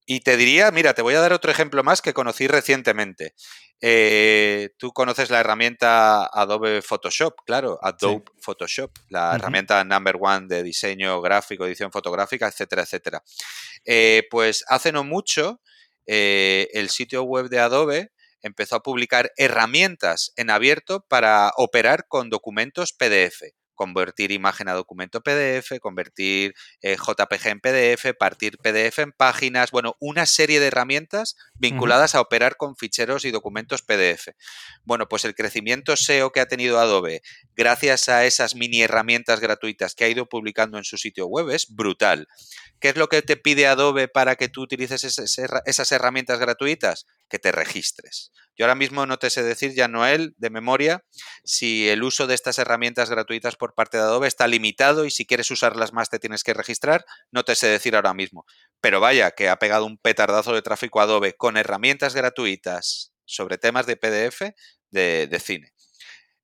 y 0.05 0.21
te 0.21 0.37
diría, 0.37 0.71
mira, 0.71 0.93
te 0.93 1.01
voy 1.01 1.15
a 1.15 1.21
dar 1.21 1.33
otro 1.33 1.51
ejemplo 1.51 1.83
más 1.83 2.01
que 2.01 2.13
conocí 2.13 2.47
recientemente. 2.47 3.33
Eh, 3.79 4.69
tú 4.77 4.91
conoces 4.91 5.29
la 5.29 5.39
herramienta 5.39 6.25
Adobe 6.25 6.81
Photoshop, 6.81 7.35
claro, 7.45 7.79
Adobe 7.81 8.23
Photoshop, 8.41 8.91
la 9.09 9.35
herramienta 9.35 9.83
number 9.83 10.17
one 10.19 10.47
de 10.47 10.63
diseño 10.63 11.21
gráfico, 11.21 11.65
edición 11.65 11.91
fotográfica, 11.91 12.47
etcétera, 12.47 12.83
etcétera. 12.83 13.23
Eh, 13.85 14.23
pues 14.29 14.63
hace 14.67 14.91
no 14.91 15.03
mucho, 15.03 15.61
eh, 16.05 16.67
el 16.73 16.89
sitio 16.89 17.23
web 17.23 17.49
de 17.49 17.59
Adobe 17.59 18.11
empezó 18.41 18.75
a 18.75 18.83
publicar 18.83 19.31
herramientas 19.37 20.33
en 20.35 20.49
abierto 20.49 21.05
para 21.07 21.51
operar 21.55 22.07
con 22.07 22.29
documentos 22.29 22.91
PDF 22.91 23.53
convertir 23.73 24.31
imagen 24.31 24.69
a 24.69 24.73
documento 24.73 25.21
PDF, 25.21 25.79
convertir 25.79 26.53
eh, 26.81 26.95
JPG 26.95 27.47
en 27.47 27.59
PDF, 27.59 28.13
partir 28.17 28.57
PDF 28.57 28.99
en 28.99 29.11
páginas, 29.11 29.71
bueno, 29.71 29.95
una 29.99 30.25
serie 30.25 30.59
de 30.59 30.67
herramientas 30.67 31.35
vinculadas 31.55 32.15
a 32.15 32.21
operar 32.21 32.57
con 32.57 32.75
ficheros 32.75 33.25
y 33.25 33.31
documentos 33.31 33.81
PDF. 33.81 34.29
Bueno, 34.83 35.07
pues 35.07 35.25
el 35.25 35.35
crecimiento 35.35 35.95
SEO 35.95 36.31
que 36.31 36.39
ha 36.39 36.47
tenido 36.47 36.79
Adobe 36.79 37.21
gracias 37.55 38.09
a 38.09 38.25
esas 38.25 38.55
mini 38.55 38.81
herramientas 38.81 39.39
gratuitas 39.39 39.95
que 39.95 40.03
ha 40.05 40.09
ido 40.09 40.27
publicando 40.27 40.77
en 40.77 40.83
su 40.83 40.97
sitio 40.97 41.27
web 41.27 41.49
es 41.49 41.67
brutal. 41.73 42.27
¿Qué 42.79 42.89
es 42.89 42.97
lo 42.97 43.07
que 43.07 43.21
te 43.21 43.37
pide 43.37 43.67
Adobe 43.67 44.07
para 44.07 44.35
que 44.35 44.49
tú 44.49 44.61
utilices 44.61 45.03
esas 45.05 45.91
herramientas 45.91 46.39
gratuitas? 46.39 47.05
Que 47.29 47.39
te 47.39 47.51
registres. 47.51 48.31
Yo 48.55 48.65
ahora 48.65 48.75
mismo 48.75 49.05
no 49.05 49.17
te 49.17 49.29
sé 49.31 49.41
decir, 49.41 49.73
ya 49.73 49.87
Noel, 49.87 50.35
de 50.37 50.51
memoria, 50.51 51.03
si 51.43 51.89
el 51.89 52.03
uso 52.03 52.27
de 52.27 52.35
estas 52.35 52.59
herramientas 52.59 53.09
gratuitas 53.09 53.55
por 53.55 53.73
parte 53.73 53.97
de 53.97 54.03
Adobe 54.03 54.27
está 54.27 54.47
limitado 54.47 55.05
y 55.05 55.11
si 55.11 55.25
quieres 55.25 55.49
usarlas 55.49 55.91
más 55.91 56.09
te 56.09 56.19
tienes 56.19 56.43
que 56.43 56.53
registrar. 56.53 57.03
No 57.31 57.43
te 57.43 57.55
sé 57.55 57.67
decir 57.67 57.95
ahora 57.95 58.13
mismo. 58.13 58.45
Pero 58.79 58.99
vaya, 58.99 59.31
que 59.31 59.49
ha 59.49 59.57
pegado 59.57 59.85
un 59.85 59.97
petardazo 59.97 60.53
de 60.53 60.61
tráfico 60.61 61.01
Adobe 61.01 61.33
con 61.33 61.57
herramientas 61.57 62.13
gratuitas 62.13 63.13
sobre 63.25 63.57
temas 63.57 63.87
de 63.87 63.97
PDF 63.97 64.53
de, 64.91 65.41
cine. 65.43 65.73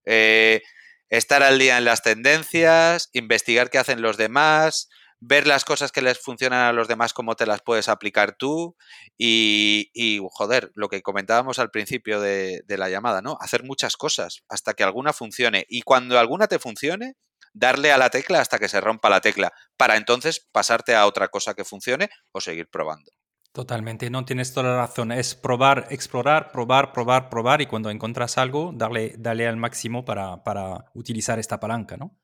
Eh, 0.06 0.64
estar 1.10 1.43
al 1.43 1.60
día 1.60 1.77
en 1.77 1.85
las 1.85 2.01
tendencias, 2.01 3.10
investigar 3.14 3.69
qué 3.69 3.77
hacen 3.77 4.01
los 4.01 4.18
demás, 4.18 4.89
ver 5.19 5.47
las 5.47 5.65
cosas 5.65 5.91
que 5.91 6.01
les 6.01 6.19
funcionan 6.19 6.61
a 6.61 6.73
los 6.73 6.87
demás, 6.87 7.13
cómo 7.13 7.35
te 7.35 7.45
las 7.45 7.61
puedes 7.61 7.89
aplicar 7.89 8.35
tú 8.35 8.75
y, 9.17 10.21
joder, 10.31 10.71
lo 10.75 10.89
que 10.89 11.01
comentábamos 11.01 11.59
al 11.59 11.71
principio 11.71 12.21
de, 12.21 12.63
la 12.67 12.89
llamada, 12.89 13.21
¿no? 13.21 13.37
Hacer 13.41 13.63
muchas 13.63 13.97
cosas 13.97 14.43
hasta 14.47 14.73
que 14.73 14.83
alguna 14.83 15.13
funcione 15.13 15.65
y 15.67 15.81
cuando 15.81 16.17
alguna 16.17 16.47
te 16.47 16.59
funcione, 16.59 17.15
darle 17.53 17.91
a 17.91 17.97
la 17.97 18.09
tecla 18.09 18.39
hasta 18.39 18.59
que 18.59 18.69
se 18.69 18.79
rompa 18.79 19.09
la 19.09 19.21
tecla 19.21 19.51
para 19.75 19.97
entonces 19.97 20.47
pasarte 20.51 20.95
a 20.95 21.05
otra 21.05 21.27
cosa 21.27 21.53
que 21.53 21.65
funcione 21.65 22.09
o 22.31 22.39
seguir 22.39 22.69
probando. 22.69 23.11
Totalmente, 23.51 24.09
no 24.11 24.25
tienes 24.25 24.53
toda 24.53 24.69
la 24.69 24.77
razón. 24.77 25.11
Es 25.11 25.33
probar, 25.35 25.87
explorar, 25.89 26.51
probar, 26.51 26.93
probar, 26.93 27.29
probar 27.29 27.61
y 27.61 27.65
cuando 27.65 27.89
encuentras 27.89 28.37
algo, 28.37 28.71
darle, 28.73 29.15
darle 29.17 29.47
al 29.47 29.57
máximo 29.57 30.05
para, 30.05 30.43
para 30.43 30.85
utilizar 30.93 31.39
esta 31.39 31.59
palanca, 31.59 31.97
¿no? 31.97 32.15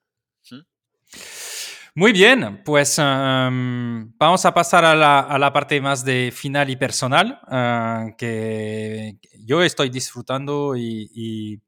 Muy 1.98 2.12
bien, 2.12 2.62
pues 2.66 3.00
em, 3.00 4.12
vamos 4.18 4.46
a 4.46 4.54
pasar 4.54 4.84
a 4.84 4.96
la, 5.38 5.54
parte 5.54 5.80
más 5.80 6.04
de 6.04 6.30
final 6.36 6.70
y 6.70 6.76
personal, 6.76 7.40
eh, 7.50 8.14
que 8.18 9.18
yo 9.46 9.64
estoy 9.64 9.90
disfrutando 9.90 10.76
y, 10.76 11.62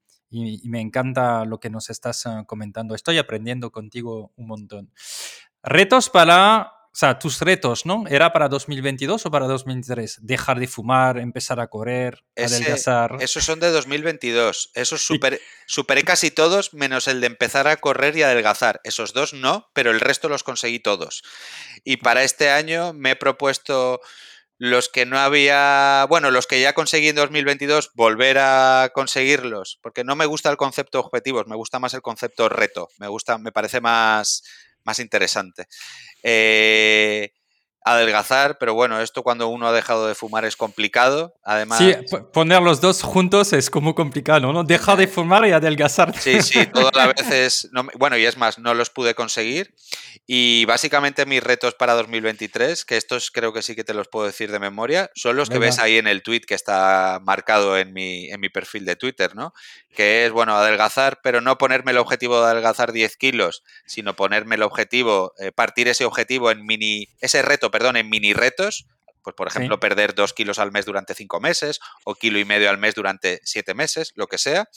me 0.65 0.81
encanta 0.81 1.45
lo 1.45 1.61
que 1.61 1.69
nos 1.69 1.89
estás 1.89 2.25
eh, 2.25 2.43
comentando. 2.45 2.93
Estoy 2.93 3.17
aprendiendo 3.19 3.71
contigo 3.71 4.33
un 4.35 4.47
montón. 4.47 4.91
Retos 5.63 6.09
para 6.09 6.73
o 6.98 6.99
sea, 6.99 7.19
tus 7.19 7.40
retos, 7.41 7.86
¿no? 7.86 8.06
¿Era 8.10 8.34
para 8.34 8.49
2022 8.49 9.28
o 9.28 9.30
para 9.30 9.45
2023? 9.45 10.18
Dejar 10.24 10.60
de 10.60 10.68
fumar, 10.68 11.19
empezar 11.19 11.60
a 11.60 11.68
correr, 11.68 12.24
adelgazar. 12.36 13.18
Esos 13.19 13.45
son 13.45 13.60
de 13.60 13.69
2022. 13.69 14.72
Esos 14.74 15.06
super, 15.06 15.40
superé 15.68 16.02
casi 16.03 16.32
todos, 16.32 16.74
menos 16.74 17.07
el 17.07 17.22
de 17.22 17.28
empezar 17.28 17.68
a 17.68 17.78
correr 17.78 18.18
y 18.18 18.24
adelgazar. 18.24 18.82
Esos 18.84 19.14
dos 19.14 19.36
no, 19.36 19.69
pero 19.74 19.91
el 19.91 19.99
resto 19.99 20.28
los 20.28 20.41
conseguí 20.41 20.80
todos. 20.80 21.22
Y 21.84 21.98
para 21.98 22.24
este 22.24 22.49
año 22.49 22.94
me 22.94 23.11
he 23.11 23.15
propuesto 23.15 24.02
los 24.57 24.90
que 24.90 25.06
no 25.06 25.19
había, 25.19 26.03
bueno, 26.10 26.32
los 26.32 26.48
que 26.48 26.60
ya 26.61 26.74
conseguí 26.74 27.10
en 27.10 27.15
2022, 27.18 27.91
volver 27.94 28.40
a 28.40 28.90
conseguirlos, 28.91 29.78
porque 29.84 30.03
no 30.03 30.15
me 30.15 30.26
gusta 30.26 30.49
el 30.49 30.57
concepto 30.57 30.99
objetivos, 30.99 31.45
me 31.45 31.56
gusta 31.56 31.78
más 31.78 31.94
el 31.94 32.02
concepto 32.02 32.49
reto, 32.49 32.90
me 32.98 33.07
gusta, 33.07 33.38
me 33.38 33.52
parece 33.52 33.82
más, 33.82 34.41
más 34.88 34.99
interesante. 34.99 35.68
Eh, 36.23 37.31
adelgazar, 37.91 38.57
pero 38.57 38.73
bueno, 38.73 39.01
esto 39.01 39.23
cuando 39.23 39.47
uno 39.47 39.68
ha 39.68 39.72
dejado 39.72 40.07
de 40.07 40.15
fumar 40.15 40.45
es 40.45 40.55
complicado. 40.55 41.35
Además, 41.43 41.80
sí, 41.80 41.93
poner 42.34 42.61
los 42.61 42.81
dos 42.81 43.01
juntos 43.01 43.53
es 43.53 43.69
como 43.69 43.95
complicado, 43.95 44.51
¿no? 44.51 44.64
Dejar 44.64 44.97
de 44.97 45.07
fumar 45.07 45.47
y 45.47 45.51
adelgazar. 45.51 46.18
Sí, 46.19 46.41
sí, 46.41 46.65
todas 46.73 46.95
las 46.95 47.15
veces. 47.15 47.69
bueno, 47.95 48.18
y 48.18 48.26
es 48.26 48.38
más, 48.38 48.59
no 48.59 48.73
los 48.73 48.89
pude 48.89 49.15
conseguir. 49.15 49.73
Y 50.30 50.65
básicamente 50.65 51.26
mis 51.26 51.41
retos 51.41 51.76
para 51.76 51.93
2023, 51.93 52.84
que 52.84 52.97
estos 52.97 53.31
creo 53.31 53.53
que 53.53 53.61
sí 53.61 53.76
que 53.76 53.85
te 53.85 53.93
los 53.93 54.09
puedo 54.09 54.26
decir 54.26 54.51
de 54.51 54.59
memoria, 54.59 55.09
son 55.15 55.38
los 55.38 55.49
que 55.49 55.57
ves 55.57 55.80
ahí 55.80 55.97
en 55.97 56.07
el 56.07 56.22
tweet 56.22 56.41
que 56.41 56.53
está 56.53 57.22
marcado 57.23 57.77
en 57.77 57.93
mi, 57.93 58.30
en 58.30 58.41
mi 58.41 58.49
perfil 58.49 58.84
de 58.84 58.97
Twitter, 58.97 59.35
¿no? 59.35 59.53
Que 59.95 60.26
es, 60.26 60.31
bueno, 60.31 60.55
adelgazar, 60.57 61.22
pero 61.23 61.39
no 61.39 61.57
ponerme 61.57 61.91
el 61.91 61.97
objetivo 61.97 62.41
de 62.41 62.47
adelgazar 62.47 62.91
10 62.91 63.15
kilos, 63.15 63.64
sino 63.85 64.15
ponerme 64.15 64.55
el 64.55 64.64
objetivo, 64.64 65.34
eh, 65.39 65.53
partir 65.53 65.88
ese 65.88 66.03
objetivo 66.03 66.51
en 66.51 66.65
mini, 66.65 67.07
ese 67.22 67.41
reto, 67.41 67.72
perdón, 67.77 67.95
en 67.95 68.09
mini 68.09 68.33
retos, 68.33 68.87
pues 69.21 69.35
por 69.35 69.47
ejemplo 69.47 69.79
perder 69.79 70.15
dos 70.15 70.33
kilos 70.33 70.57
al 70.57 70.71
mes 70.71 70.87
durante 70.87 71.13
cinco 71.13 71.39
meses 71.39 71.79
o 72.05 72.15
kilo 72.15 72.39
y 72.39 72.45
medio 72.45 72.71
al 72.71 72.79
mes 72.79 72.95
durante 72.95 73.39
siete 73.43 73.75
meses, 73.75 74.13
lo 74.15 74.25
que 74.25 74.39
sea. 74.39 74.67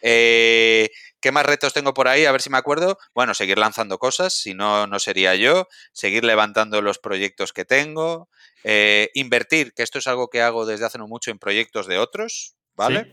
Eh, 0.00 0.90
¿Qué 1.18 1.32
más 1.32 1.44
retos 1.44 1.72
tengo 1.72 1.92
por 1.92 2.06
ahí? 2.06 2.24
A 2.24 2.30
ver 2.30 2.40
si 2.40 2.48
me 2.48 2.56
acuerdo. 2.56 2.98
Bueno, 3.16 3.34
seguir 3.34 3.58
lanzando 3.58 3.98
cosas, 3.98 4.32
si 4.32 4.54
no, 4.54 4.86
no 4.86 5.00
sería 5.00 5.34
yo. 5.34 5.66
Seguir 5.92 6.22
levantando 6.22 6.82
los 6.82 7.00
proyectos 7.00 7.52
que 7.52 7.64
tengo. 7.64 8.28
Eh, 8.62 9.10
invertir, 9.14 9.74
que 9.74 9.82
esto 9.82 9.98
es 9.98 10.06
algo 10.06 10.30
que 10.30 10.40
hago 10.40 10.66
desde 10.66 10.84
hace 10.84 10.98
no 10.98 11.08
mucho 11.08 11.32
en 11.32 11.40
proyectos 11.40 11.88
de 11.88 11.98
otros, 11.98 12.54
¿vale? 12.76 13.12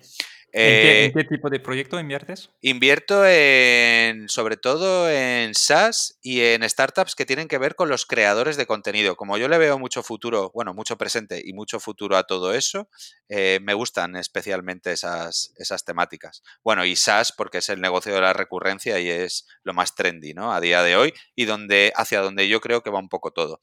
¿En, 0.56 1.12
qué, 1.14 1.24
tipo 1.24 1.50
de 1.50 1.60
proyecto 1.60 2.00
inviertes? 2.00 2.52
Invierto 2.62 3.26
en, 3.26 4.30
sobre 4.30 4.56
todo 4.56 5.10
en 5.10 5.56
SaaS 5.56 6.20
y 6.22 6.42
en 6.42 6.68
startups 6.70 7.16
que 7.16 7.26
tienen 7.26 7.48
que 7.48 7.58
ver 7.58 7.74
con 7.76 7.90
los 7.90 8.06
creadores 8.06 8.56
de 8.56 8.68
contenido. 8.68 9.16
Como 9.16 9.40
yo 9.40 9.48
le 9.48 9.58
veo 9.58 9.80
mucho 9.80 10.04
futuro, 10.04 10.52
bueno, 10.54 10.76
mucho 10.76 10.96
presente 10.96 11.42
y 11.44 11.54
mucho 11.54 11.80
futuro 11.80 12.18
a 12.18 12.24
todo 12.24 12.54
eso, 12.54 12.88
eh, 13.30 13.60
me 13.64 13.74
gustan 13.74 14.16
especialmente 14.16 14.92
esas, 14.92 15.54
esas 15.58 15.86
temáticas. 15.86 16.44
Bueno, 16.64 16.86
y 16.86 16.96
SaaS 16.96 17.32
porque 17.32 17.58
es 17.58 17.70
el 17.70 17.82
negocio 17.82 18.14
de 18.14 18.22
la 18.22 18.34
recurrencia 18.34 19.00
y 19.00 19.10
es 19.10 19.48
lo 19.64 19.74
más 19.74 19.96
trendy, 19.96 20.36
¿no? 20.36 20.54
A 20.54 20.62
día 20.62 20.84
de 20.84 20.96
hoy 20.96 21.14
y 21.36 21.46
donde, 21.46 21.92
hacia 21.96 22.22
donde 22.22 22.48
yo 22.48 22.62
creo 22.62 22.84
que 22.84 22.92
va 22.92 23.00
un 23.00 23.10
poco 23.10 23.32
todo. 23.32 23.60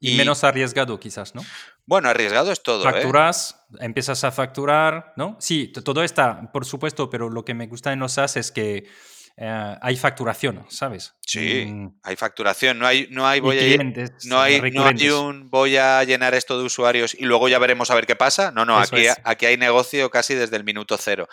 Y, 0.00 0.16
menos 0.16 0.44
arriesgado 0.44 0.98
quizás, 1.00 1.34
¿no? 1.34 1.42
Bueno, 1.86 2.08
arriesgado 2.08 2.52
es 2.52 2.62
todo. 2.62 2.88
¿eh? 2.88 2.92
Facturas, 2.92 3.66
empiezas 3.80 4.24
a 4.24 4.32
facturar, 4.32 5.12
¿no? 5.16 5.36
Sí, 5.40 5.68
todo 5.68 6.02
está, 6.02 6.50
por 6.52 6.64
supuesto, 6.64 7.10
pero 7.10 7.30
lo 7.30 7.44
que 7.44 7.54
me 7.54 7.66
gusta 7.66 7.92
en 7.92 8.00
los 8.00 8.12
SaaS 8.12 8.36
es 8.36 8.52
que 8.52 8.88
eh, 9.36 9.76
hay 9.80 9.96
facturación, 9.96 10.64
¿sabes? 10.68 11.14
Sí, 11.26 11.66
mm. 11.66 11.98
hay 12.04 12.14
facturación, 12.14 12.78
no 12.78 12.86
hay, 12.86 13.08
no 13.10 13.26
hay, 13.26 13.40
voy 13.40 13.58
a, 13.58 13.82
no 14.26 14.40
hay, 14.40 14.60
no 14.70 14.86
hay 14.86 15.10
un 15.10 15.50
voy 15.50 15.76
a 15.76 16.04
llenar 16.04 16.34
esto 16.34 16.56
de 16.56 16.64
usuarios 16.64 17.14
y 17.14 17.24
luego 17.24 17.48
ya 17.48 17.58
veremos 17.58 17.90
a 17.90 17.96
ver 17.96 18.06
qué 18.06 18.14
pasa. 18.14 18.52
No, 18.52 18.64
no, 18.64 18.78
aquí, 18.78 19.06
aquí 19.24 19.46
hay 19.46 19.56
negocio 19.56 20.08
casi 20.10 20.34
desde 20.34 20.56
el 20.56 20.62
minuto 20.62 20.96
cero. 20.98 21.28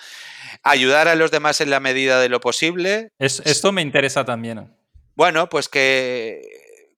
Ayudar 0.63 1.09
a 1.09 1.15
los 1.15 1.29
demás 1.29 1.61
en 1.61 1.69
la 1.69 1.79
medida 1.79 2.19
de 2.19 2.29
lo 2.29 2.39
posible. 2.39 3.11
esto 3.19 3.71
me 3.71 3.83
interesa 3.83 4.25
también. 4.25 4.75
Bueno, 5.15 5.49
pues 5.49 5.69
que 5.69 6.41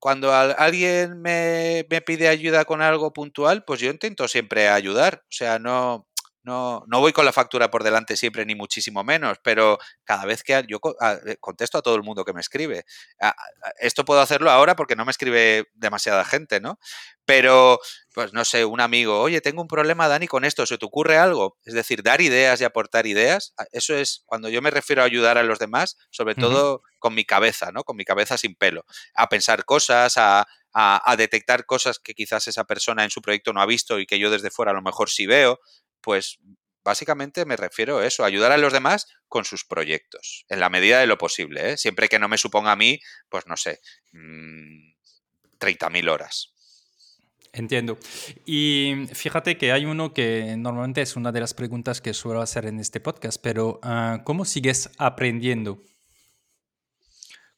cuando 0.03 0.33
alguien 0.33 1.21
me, 1.21 1.85
pide 2.05 2.27
ayuda 2.27 2.65
con 2.65 2.81
algo 2.81 3.13
puntual, 3.13 3.63
pues 3.63 3.79
yo 3.79 3.89
intento 3.89 4.27
siempre 4.27 4.67
ayudar. 4.67 5.21
O 5.23 5.31
sea, 5.31 5.59
no, 5.59 6.05
no, 6.43 6.83
no, 6.87 6.99
voy 6.99 7.13
con 7.13 7.25
la 7.25 7.31
factura 7.31 7.71
por 7.71 7.83
delante 7.83 8.17
siempre, 8.17 8.45
ni 8.45 8.53
muchísimo 8.53 9.03
menos, 9.03 9.37
pero 9.43 9.79
cada 10.03 10.25
vez 10.25 10.43
que 10.43 10.63
yo 10.67 10.79
contesto 11.39 11.77
a 11.77 11.81
todo 11.81 11.95
el 11.95 12.03
mundo 12.03 12.25
que 12.25 12.33
me 12.33 12.41
escribe. 12.41 12.85
Esto 13.79 14.03
puedo 14.03 14.19
hacerlo 14.19 14.51
ahora 14.51 14.75
porque 14.75 14.95
no 14.95 15.05
me 15.05 15.11
escribe 15.11 15.69
demasiada 15.73 16.25
gente, 16.25 16.59
¿no? 16.59 16.79
Pero, 17.25 17.79
pues 18.13 18.33
no 18.33 18.43
sé, 18.43 18.65
un 18.65 18.81
amigo, 18.81 19.21
oye, 19.21 19.39
tengo 19.39 19.61
un 19.61 19.69
problema, 19.69 20.09
Dani, 20.09 20.27
con 20.27 20.43
esto, 20.43 20.65
¿se 20.65 20.77
te 20.77 20.85
ocurre 20.85 21.17
algo? 21.17 21.57
Es 21.63 21.73
decir, 21.73 22.03
dar 22.03 22.19
ideas 22.19 22.59
y 22.59 22.65
aportar 22.65 23.07
ideas, 23.07 23.53
eso 23.71 23.95
es 23.95 24.23
cuando 24.25 24.49
yo 24.49 24.61
me 24.61 24.71
refiero 24.71 25.01
a 25.01 25.05
ayudar 25.05 25.37
a 25.37 25.43
los 25.43 25.59
demás, 25.59 25.97
sobre 26.09 26.35
todo 26.35 26.81
con 26.99 27.15
mi 27.15 27.23
cabeza, 27.23 27.71
¿no? 27.71 27.85
Con 27.85 27.95
mi 27.95 28.03
cabeza 28.03 28.37
sin 28.37 28.55
pelo, 28.55 28.85
a 29.13 29.29
pensar 29.29 29.63
cosas, 29.63 30.17
a, 30.17 30.45
a, 30.73 31.15
detectar 31.15 31.65
cosas 31.65 31.99
que 31.99 32.15
quizás 32.15 32.47
esa 32.47 32.63
persona 32.63 33.03
en 33.03 33.11
su 33.11 33.21
proyecto 33.21 33.53
no 33.53 33.61
ha 33.61 33.65
visto 33.65 33.99
y 33.99 34.05
que 34.05 34.19
yo 34.19 34.31
desde 34.31 34.49
fuera 34.49 34.71
a 34.71 34.75
lo 34.75 34.81
mejor 34.81 35.09
sí 35.09 35.25
veo, 35.27 35.59
pues 36.03 36.39
básicamente 36.83 37.45
me 37.45 37.55
refiero 37.55 37.97
a 37.99 38.05
eso, 38.05 38.23
ayudar 38.23 38.51
a 38.51 38.57
los 38.57 38.73
demás 38.73 39.07
con 39.27 39.45
sus 39.45 39.65
proyectos, 39.65 40.45
en 40.49 40.59
la 40.59 40.69
medida 40.69 40.99
de 40.99 41.07
lo 41.07 41.17
posible, 41.17 41.71
¿eh? 41.71 41.77
siempre 41.77 42.09
que 42.09 42.19
no 42.19 42.27
me 42.27 42.37
suponga 42.37 42.73
a 42.73 42.75
mí, 42.75 42.99
pues 43.29 43.47
no 43.47 43.57
sé, 43.57 43.79
30.000 44.11 46.03
mm, 46.03 46.09
horas. 46.09 46.49
Entiendo. 47.55 47.99
Y 48.47 49.05
fíjate 49.13 49.57
que 49.57 49.71
hay 49.71 49.85
uno 49.85 50.11
que 50.11 50.55
normalmente 50.57 51.03
es 51.03 51.15
una 51.15 51.31
de 51.31 51.39
las 51.39 51.53
preguntas 51.53 52.01
que 52.01 52.15
suelo 52.15 52.41
hacer 52.41 52.65
en 52.65 52.79
este 52.79 52.99
podcast, 52.99 53.39
pero 53.41 53.79
ah, 53.83 54.21
¿cómo 54.23 54.43
sigues 54.43 54.89
aprendiendo? 54.97 55.79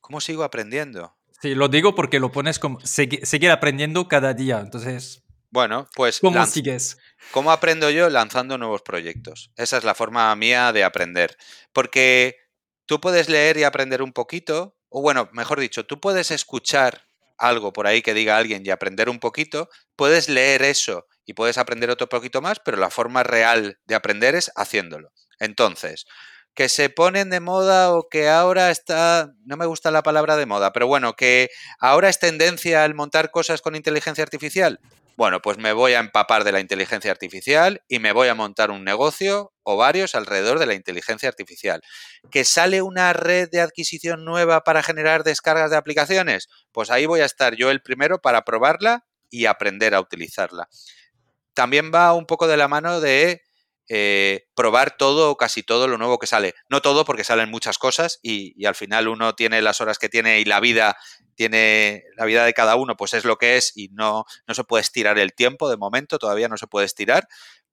¿Cómo 0.02 0.20
sigo 0.20 0.44
aprendiendo? 0.44 1.16
Sí, 1.42 1.56
lo 1.56 1.70
digo 1.70 1.96
porque 1.96 2.20
lo 2.20 2.32
pones 2.32 2.60
como 2.60 2.80
seguir 2.82 3.52
aprendiendo 3.52 4.08
cada 4.08 4.34
día, 4.34 4.60
entonces... 4.60 5.25
Bueno, 5.56 5.88
pues... 5.96 6.20
¿Cómo 6.20 6.46
sigues? 6.46 6.98
¿Cómo 7.32 7.50
aprendo 7.50 7.90
yo? 7.90 8.10
Lanzando 8.10 8.58
nuevos 8.58 8.82
proyectos. 8.82 9.54
Esa 9.56 9.78
es 9.78 9.86
la 9.86 9.96
forma 9.96 10.36
mía 10.36 10.74
de 10.74 10.84
aprender. 10.84 11.38
Porque 11.72 12.36
tú 12.86 13.00
puedes 13.00 13.30
leer 13.30 13.56
y 13.56 13.64
aprender 13.64 14.02
un 14.02 14.12
poquito, 14.12 14.76
o 14.90 15.02
bueno, 15.02 15.30
mejor 15.32 15.62
dicho, 15.62 15.86
tú 15.86 16.02
puedes 16.02 16.30
escuchar 16.30 17.08
algo 17.38 17.72
por 17.72 17.88
ahí 17.88 18.02
que 18.02 18.14
diga 18.14 18.36
alguien 18.36 18.64
y 18.66 18.70
aprender 18.70 19.08
un 19.08 19.20
poquito, 19.20 19.70
puedes 19.96 20.28
leer 20.28 20.62
eso 20.62 21.08
y 21.26 21.36
puedes 21.36 21.58
aprender 21.58 21.90
otro 21.90 22.10
poquito 22.10 22.42
más, 22.42 22.60
pero 22.60 22.76
la 22.76 22.90
forma 22.90 23.24
real 23.24 23.80
de 23.86 23.96
aprender 23.96 24.36
es 24.36 24.52
haciéndolo. 24.58 25.14
Entonces, 25.40 26.06
que 26.54 26.68
se 26.68 26.90
ponen 26.90 27.30
de 27.30 27.40
moda 27.40 27.94
o 27.94 28.10
que 28.10 28.28
ahora 28.28 28.72
está, 28.72 29.32
no 29.46 29.56
me 29.56 29.66
gusta 29.68 29.90
la 29.90 30.04
palabra 30.04 30.36
de 30.36 30.48
moda, 30.48 30.74
pero 30.74 30.88
bueno, 30.88 31.14
que 31.14 31.50
ahora 31.80 32.10
es 32.10 32.20
tendencia 32.20 32.84
al 32.84 32.94
montar 32.94 33.32
cosas 33.32 33.62
con 33.62 33.78
inteligencia 33.78 34.22
artificial. 34.26 34.82
Bueno, 35.18 35.42
pues 35.42 35.58
me 35.58 35.72
voy 35.72 35.94
a 35.94 36.00
empapar 36.00 36.44
de 36.44 36.52
la 36.52 36.60
inteligencia 36.60 37.10
artificial 37.10 37.82
y 37.88 38.00
me 38.00 38.12
voy 38.12 38.28
a 38.28 38.36
montar 38.36 38.70
un 38.70 38.84
negocio 38.84 39.54
o 39.64 39.78
varios 39.78 40.14
alrededor 40.14 40.60
de 40.60 40.66
la 40.66 40.74
inteligencia 40.74 41.30
artificial. 41.30 41.82
¿Que 42.32 42.44
sale 42.44 42.82
una 42.82 43.14
red 43.14 43.50
de 43.50 43.62
adquisición 43.62 44.26
nueva 44.26 44.62
para 44.66 44.84
generar 44.84 45.24
descargas 45.24 45.72
de 45.72 45.78
aplicaciones? 45.78 46.50
Pues 46.74 46.92
ahí 46.92 47.06
voy 47.06 47.22
a 47.22 47.26
estar 47.26 47.56
yo 47.56 47.72
el 47.72 47.82
primero 47.82 48.20
para 48.20 48.44
probarla 48.44 49.06
y 49.30 49.46
aprender 49.46 49.96
a 49.96 50.02
utilizarla. 50.02 50.68
También 51.54 51.92
va 51.94 52.14
un 52.14 52.26
poco 52.26 52.48
de 52.48 52.58
la 52.58 52.68
mano 52.68 53.00
de 53.00 53.42
eh, 53.88 54.48
probar 54.56 54.98
todo 54.98 55.32
o 55.32 55.38
casi 55.38 55.64
todo 55.64 55.88
lo 55.88 55.98
nuevo 55.98 56.18
que 56.20 56.28
sale. 56.28 56.54
No 56.70 56.82
todo 56.82 57.06
porque 57.06 57.24
salen 57.24 57.52
muchas 57.52 57.78
cosas 57.78 58.20
y, 58.22 58.54
y, 58.62 58.66
al 58.66 58.76
final 58.76 59.08
uno 59.08 59.36
tiene 59.36 59.62
las 59.62 59.82
horas 59.82 60.00
que 60.00 60.10
tiene 60.10 60.40
y 60.40 60.46
la 60.46 60.60
vida 60.60 60.98
tiene 61.36 62.04
la 62.16 62.26
vida 62.26 62.46
de 62.46 62.54
cada 62.54 62.76
uno, 62.76 62.96
pues 62.96 63.14
es 63.14 63.26
lo 63.26 63.38
que 63.38 63.58
es 63.58 63.74
y 63.76 63.90
no, 63.90 64.26
no 64.48 64.54
se 64.54 64.64
puede 64.64 64.82
estirar 64.82 65.20
el 65.20 65.34
tiempo 65.34 65.70
de 65.70 65.78
momento, 65.78 66.18
todavía 66.18 66.48
no 66.48 66.58
se 66.58 66.68
puede 66.68 66.86
estirar, 66.86 67.28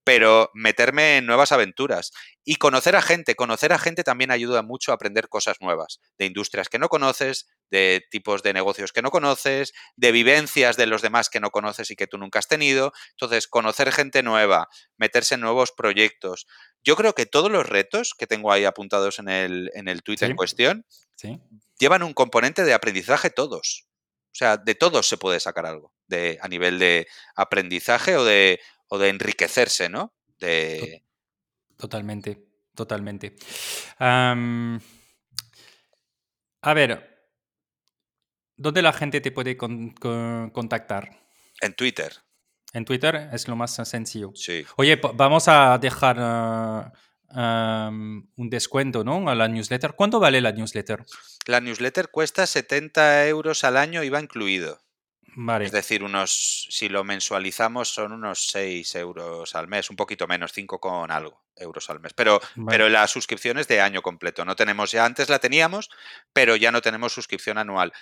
pero 0.04 0.50
meterme 0.52 1.18
en 1.18 1.26
nuevas 1.26 1.52
aventuras 1.52 2.12
y 2.44 2.56
conocer 2.56 2.96
a 2.96 3.02
gente. 3.02 3.34
Conocer 3.34 3.72
a 3.72 3.78
gente 3.78 4.04
también 4.04 4.30
ayuda 4.30 4.62
mucho 4.62 4.90
a 4.90 4.96
aprender 4.96 5.28
cosas 5.28 5.58
nuevas, 5.60 6.00
de 6.18 6.26
industrias 6.26 6.68
que 6.68 6.78
no 6.78 6.88
conoces, 6.88 7.46
de 7.72 8.06
tipos 8.10 8.42
de 8.42 8.52
negocios 8.52 8.92
que 8.92 9.00
no 9.00 9.10
conoces, 9.10 9.72
de 9.96 10.12
vivencias 10.12 10.76
de 10.76 10.86
los 10.86 11.00
demás 11.00 11.30
que 11.30 11.40
no 11.40 11.50
conoces 11.50 11.90
y 11.90 11.96
que 11.96 12.06
tú 12.06 12.18
nunca 12.18 12.38
has 12.38 12.46
tenido. 12.46 12.92
Entonces, 13.12 13.48
conocer 13.48 13.90
gente 13.92 14.22
nueva, 14.22 14.68
meterse 14.98 15.36
en 15.36 15.40
nuevos 15.40 15.72
proyectos. 15.72 16.46
Yo 16.84 16.96
creo 16.96 17.14
que 17.14 17.24
todos 17.24 17.50
los 17.50 17.66
retos 17.66 18.14
que 18.16 18.26
tengo 18.26 18.52
ahí 18.52 18.66
apuntados 18.66 19.18
en 19.18 19.30
el, 19.30 19.70
en 19.74 19.88
el 19.88 20.02
tweet 20.02 20.18
en 20.20 20.36
cuestión 20.36 20.84
¿Sí? 21.16 21.40
llevan 21.78 22.02
un 22.02 22.12
componente 22.12 22.62
de 22.64 22.74
aprendizaje 22.74 23.30
todos. 23.30 23.88
O 24.26 24.34
sea, 24.34 24.58
de 24.58 24.74
todos 24.74 25.08
se 25.08 25.16
puede 25.16 25.40
sacar 25.40 25.64
algo, 25.64 25.94
de, 26.06 26.38
a 26.42 26.48
nivel 26.48 26.78
de 26.78 27.06
aprendizaje 27.36 28.16
o 28.16 28.24
de, 28.24 28.60
o 28.88 28.98
de 28.98 29.08
enriquecerse, 29.08 29.88
¿no? 29.88 30.14
De... 30.38 31.04
Totalmente, 31.78 32.44
totalmente. 32.74 33.34
a 33.98 34.34
ver, 36.74 37.11
¿dónde 38.62 38.82
la 38.82 38.92
gente 38.92 39.20
te 39.20 39.32
puede 39.32 39.56
contactar? 39.56 41.10
En 41.60 41.74
Twitter. 41.74 42.12
En 42.72 42.84
Twitter 42.84 43.28
es 43.32 43.48
lo 43.48 43.56
más 43.56 43.74
sencillo. 43.74 44.32
Sí. 44.34 44.64
Oye, 44.76 44.98
vamos 45.14 45.48
a 45.48 45.76
dejar 45.78 46.16
ah, 46.18 47.90
un 47.90 48.50
descuento 48.50 49.04
¿no? 49.04 49.28
a 49.28 49.34
la 49.34 49.48
newsletter. 49.48 49.92
¿Cuánto 49.94 50.20
vale 50.20 50.40
la 50.40 50.52
newsletter? 50.52 51.04
La 51.46 51.60
newsletter 51.60 52.08
cuesta 52.08 52.46
70 52.46 53.26
euros 53.28 53.64
al 53.64 53.76
año, 53.76 54.02
iba 54.02 54.20
incluido. 54.20 54.80
Vale. 55.34 55.64
Es 55.64 55.72
decir, 55.72 56.02
unos, 56.02 56.66
si 56.70 56.90
lo 56.90 57.04
mensualizamos 57.04 57.88
son 57.88 58.12
unos 58.12 58.48
6 58.48 58.94
euros 58.96 59.54
al 59.54 59.66
mes, 59.66 59.88
un 59.88 59.96
poquito 59.96 60.26
menos, 60.26 60.52
5 60.52 60.78
con 60.78 61.10
algo 61.10 61.42
euros 61.56 61.88
al 61.90 62.00
mes. 62.00 62.12
Pero, 62.14 62.40
pero 62.68 62.88
la 62.88 63.06
suscripción 63.06 63.58
es 63.58 63.68
de 63.68 63.80
año 63.80 64.02
completo. 64.02 64.44
No 64.44 64.56
tenemos 64.56 64.90
ya, 64.92 65.04
antes 65.04 65.28
la 65.28 65.38
teníamos, 65.38 65.90
pero 66.32 66.56
ya 66.56 66.70
no 66.70 66.82
tenemos 66.82 67.12
suscripción 67.12 67.58
anual. 67.58 67.92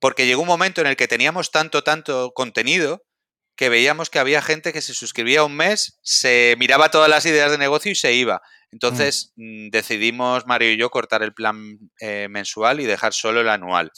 Porque 0.00 0.26
llegó 0.26 0.42
un 0.42 0.48
momento 0.48 0.80
en 0.80 0.86
el 0.86 0.96
que 0.96 1.08
teníamos 1.08 1.50
tanto, 1.50 1.82
tanto 1.82 2.32
contenido 2.34 3.04
que 3.56 3.68
veíamos 3.68 4.08
que 4.08 4.20
había 4.20 4.40
gente 4.40 4.72
que 4.72 4.80
se 4.80 4.94
suscribía 4.94 5.42
un 5.42 5.56
mes, 5.56 5.98
se 6.02 6.54
miraba 6.60 6.92
todas 6.92 7.10
las 7.10 7.26
ideas 7.26 7.50
de 7.50 7.58
negocio 7.58 7.90
y 7.90 7.96
se 7.96 8.12
iba. 8.14 8.40
Entonces 8.70 9.32
mm, 9.34 9.70
decidimos, 9.70 10.46
Mario 10.46 10.70
y 10.70 10.76
yo, 10.76 10.90
cortar 10.90 11.24
el 11.24 11.34
plan 11.34 11.78
eh, 12.00 12.28
mensual 12.30 12.78
y 12.80 12.84
dejar 12.84 13.14
solo 13.14 13.40
el 13.40 13.48
anual. 13.48 13.90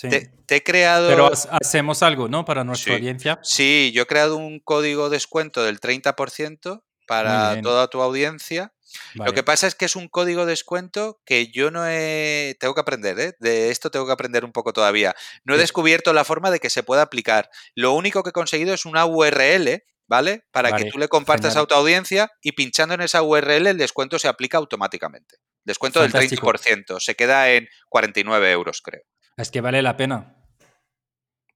Te, 0.00 0.30
he 0.48 0.62
creado... 0.62 1.08
Pero 1.08 1.32
hacemos 1.50 2.04
algo, 2.04 2.28
¿no? 2.28 2.44
Para 2.44 2.62
nuestra 2.62 2.94
audiencia. 2.94 3.40
Sí, 3.42 3.90
yo 3.92 4.02
he 4.02 4.06
creado 4.06 4.36
un 4.36 4.60
código 4.60 5.10
descuento 5.10 5.64
del 5.64 5.80
30% 5.80 6.82
para 7.08 7.60
toda 7.62 7.88
tu 7.88 8.00
audiencia 8.00 8.72
lo 9.14 9.32
que 9.32 9.42
pasa 9.42 9.66
es 9.66 9.74
que 9.74 9.84
es 9.84 9.96
un 9.96 10.08
código 10.08 10.44
de 10.44 10.52
descuento 10.52 11.20
que 11.24 11.48
yo 11.48 11.70
no 11.70 11.86
he... 11.86 12.56
Tengo 12.60 12.74
que 12.74 12.80
aprender, 12.80 13.18
¿eh? 13.18 13.34
De 13.38 13.70
esto 13.70 13.90
tengo 13.90 14.06
que 14.06 14.12
aprender 14.12 14.44
un 14.44 14.52
poco 14.52 14.72
todavía. 14.72 15.14
No 15.44 15.54
he 15.54 15.58
descubierto 15.58 16.12
la 16.12 16.24
forma 16.24 16.50
de 16.50 16.60
que 16.60 16.70
se 16.70 16.82
pueda 16.82 17.02
aplicar. 17.02 17.50
Lo 17.74 17.92
único 17.92 18.22
que 18.22 18.30
he 18.30 18.32
conseguido 18.32 18.74
es 18.74 18.86
una 18.86 19.06
URL, 19.06 19.82
¿vale? 20.06 20.44
Para 20.52 20.72
que 20.72 20.86
tú 20.86 20.98
le 20.98 21.08
compartas 21.08 21.56
a 21.56 21.66
tu 21.66 21.74
audiencia 21.74 22.30
y 22.40 22.52
pinchando 22.52 22.94
en 22.94 23.02
esa 23.02 23.22
URL 23.22 23.66
el 23.66 23.78
descuento 23.78 24.18
se 24.18 24.28
aplica 24.28 24.58
automáticamente. 24.58 25.36
Descuento 25.64 26.00
del 26.00 26.12
30%. 26.12 27.00
Se 27.00 27.14
queda 27.14 27.50
en 27.50 27.68
49 27.88 28.50
euros, 28.50 28.80
creo. 28.80 29.02
Es 29.36 29.50
que 29.50 29.60
vale 29.60 29.82
la 29.82 29.96
pena 29.96 30.37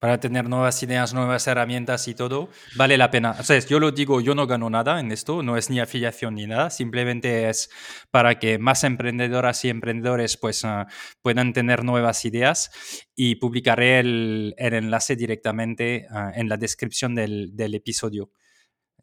para 0.02 0.18
tener 0.18 0.48
nuevas 0.48 0.82
ideas, 0.82 1.14
nuevas 1.14 1.46
herramientas 1.46 2.08
y 2.08 2.14
todo, 2.16 2.50
vale 2.74 2.98
la 2.98 3.12
pena. 3.12 3.36
O 3.38 3.44
sea, 3.44 3.56
yo 3.60 3.78
lo 3.78 3.92
digo, 3.92 4.20
yo 4.20 4.34
no 4.34 4.48
gano 4.48 4.68
nada 4.68 4.98
en 4.98 5.12
esto, 5.12 5.44
no 5.44 5.56
es 5.56 5.70
ni 5.70 5.78
afiliación 5.78 6.34
ni 6.34 6.48
nada, 6.48 6.70
simplemente 6.70 7.48
es 7.48 7.70
para 8.10 8.40
que 8.40 8.58
más 8.58 8.82
emprendedoras 8.82 9.64
y 9.64 9.68
emprendedores 9.68 10.36
pues 10.36 10.64
ah, 10.64 10.88
puedan 11.22 11.52
tener 11.52 11.84
nuevas 11.84 12.24
ideas 12.24 12.72
y 13.14 13.36
publicaré 13.36 14.00
el, 14.00 14.56
enlace 14.58 15.14
directamente 15.14 16.08
ah, 16.10 16.32
en 16.34 16.48
la 16.48 16.56
descripción 16.56 17.14
del, 17.14 17.52
episodio. 17.56 18.32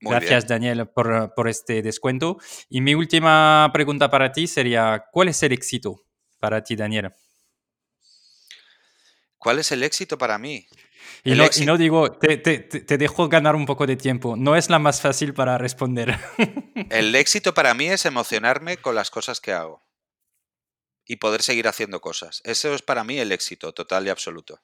Gracias, 0.02 0.50
Daniel, 0.50 0.90
por, 0.90 1.34
por 1.34 1.48
este 1.48 1.82
descuento. 1.82 2.40
Y 2.68 2.82
mi 2.82 2.94
última 2.94 3.70
pregunta 3.72 4.10
para 4.10 4.34
ti 4.34 4.48
sería, 4.48 5.06
¿cuál 5.14 5.30
es 5.30 5.42
el 5.44 5.54
éxito 5.54 6.04
para 6.40 6.62
ti, 6.62 6.76
Daniel? 6.76 7.14
¿Cuál 9.38 9.60
es 9.60 9.72
el 9.72 9.84
éxito 9.84 10.18
para 10.18 10.38
mí? 10.38 10.68
Y 11.24 11.66
no, 11.66 11.78
digo, 11.78 12.12
te, 12.12 12.38
te, 12.38 12.98
dejo 12.98 13.28
ganar 13.28 13.56
un 13.56 13.66
poco 13.66 13.86
de 13.86 13.96
tiempo. 13.96 14.36
No 14.36 14.56
es 14.56 14.70
la 14.70 14.80
más 14.80 15.02
fácil 15.02 15.34
para 15.34 15.58
responder. 15.58 16.18
El 16.90 17.14
éxito 17.16 17.54
para 17.54 17.74
mí 17.74 17.88
es 17.88 18.06
emocionarme 18.06 18.78
con 18.78 18.96
las 18.96 19.12
cosas 19.12 19.42
que 19.42 19.52
hago 19.52 19.84
y 21.06 21.18
poder 21.18 21.42
seguir 21.42 21.68
haciendo 21.68 22.02
cosas. 22.02 22.42
Eso 22.46 22.74
es 22.74 22.82
para 22.82 23.04
mí 23.04 23.18
el 23.18 23.32
éxito 23.32 23.74
total 23.74 24.06
y 24.06 24.10
absoluto. 24.10 24.62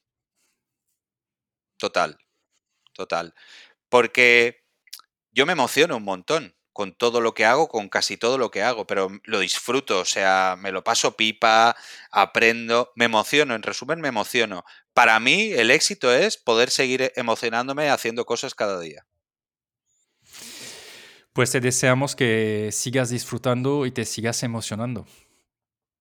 Total, 1.78 2.18
total. 2.94 3.34
Porque 3.90 4.64
yo 5.32 5.46
me 5.46 5.54
emociono 5.54 5.98
un 5.98 6.04
montón 6.04 6.55
con 6.76 6.94
todo 6.94 7.22
lo 7.22 7.34
que 7.34 7.46
hago, 7.46 7.70
con 7.70 7.88
casi 7.88 8.18
todo 8.18 8.38
lo 8.38 8.52
que 8.52 8.62
hago, 8.62 8.86
pero 8.86 9.10
lo 9.24 9.40
disfruto, 9.40 10.02
o 10.02 10.06
sea, 10.06 10.58
me 10.60 10.74
lo 10.74 10.84
paso 10.84 11.16
pipa, 11.16 11.74
aprendo, 12.12 12.92
me 12.96 13.06
emociono, 13.06 13.56
en 13.56 13.64
resumen, 13.64 14.02
me 14.02 14.10
emociono. 14.10 14.66
Para 14.94 15.18
mí, 15.22 15.54
el 15.54 15.72
éxito 15.72 16.14
es 16.14 16.36
poder 16.36 16.70
seguir 16.70 17.14
emocionándome 17.16 17.90
haciendo 17.90 18.26
cosas 18.26 18.56
cada 18.56 18.78
día. 18.82 19.06
Pues 21.32 21.52
te 21.52 21.62
deseamos 21.62 22.14
que 22.14 22.72
sigas 22.74 23.10
disfrutando 23.10 23.86
y 23.86 23.92
te 23.92 24.04
sigas 24.04 24.44
emocionando. 24.44 25.06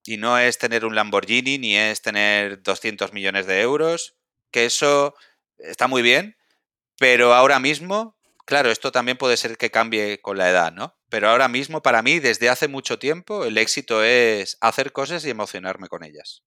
Y 0.05 0.17
no 0.17 0.37
es 0.41 0.59
tener 0.59 0.85
un 0.85 0.97
Lamborghini, 0.97 1.57
ni 1.57 1.77
es 1.77 2.03
tener 2.03 2.65
200 2.65 3.13
millones 3.13 3.47
de 3.47 3.61
euros, 3.61 4.17
que 4.51 4.65
eso 4.65 5.15
está 5.57 5.87
muy 5.87 6.03
bien, 6.03 6.37
pero 6.99 7.33
ahora 7.33 7.61
mismo 7.61 8.17
Claro, 8.45 8.71
esto 8.71 8.93
también 8.93 9.17
puede 9.17 9.37
ser 9.39 9.57
que 9.57 9.71
cambie 9.71 10.21
con 10.21 10.37
la 10.37 10.51
edad, 10.51 10.73
¿no? 10.73 10.95
Pero 11.09 11.31
ahora 11.31 11.49
mismo, 11.49 11.83
para 11.83 12.03
mí, 12.03 12.19
desde 12.19 12.51
hace 12.51 12.69
mucho 12.69 12.99
tiempo, 12.99 13.45
el 13.45 13.57
éxito 13.57 14.05
es 14.05 14.59
hacer 14.61 14.93
cosas 14.93 15.25
y 15.25 15.31
emocionarme 15.31 15.89
con 15.89 16.05
ellas. 16.05 16.43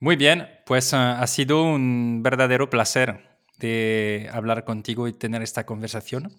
Muy 0.00 0.16
bien, 0.16 0.48
pues 0.64 0.94
ah, 0.94 1.20
ha 1.20 1.26
sido 1.26 1.62
un 1.62 2.22
verdadero 2.22 2.70
placer 2.70 3.38
de 3.58 4.30
hablar 4.32 4.64
contigo 4.64 5.08
y 5.08 5.12
tener 5.12 5.42
esta 5.42 5.66
conversación. 5.66 6.34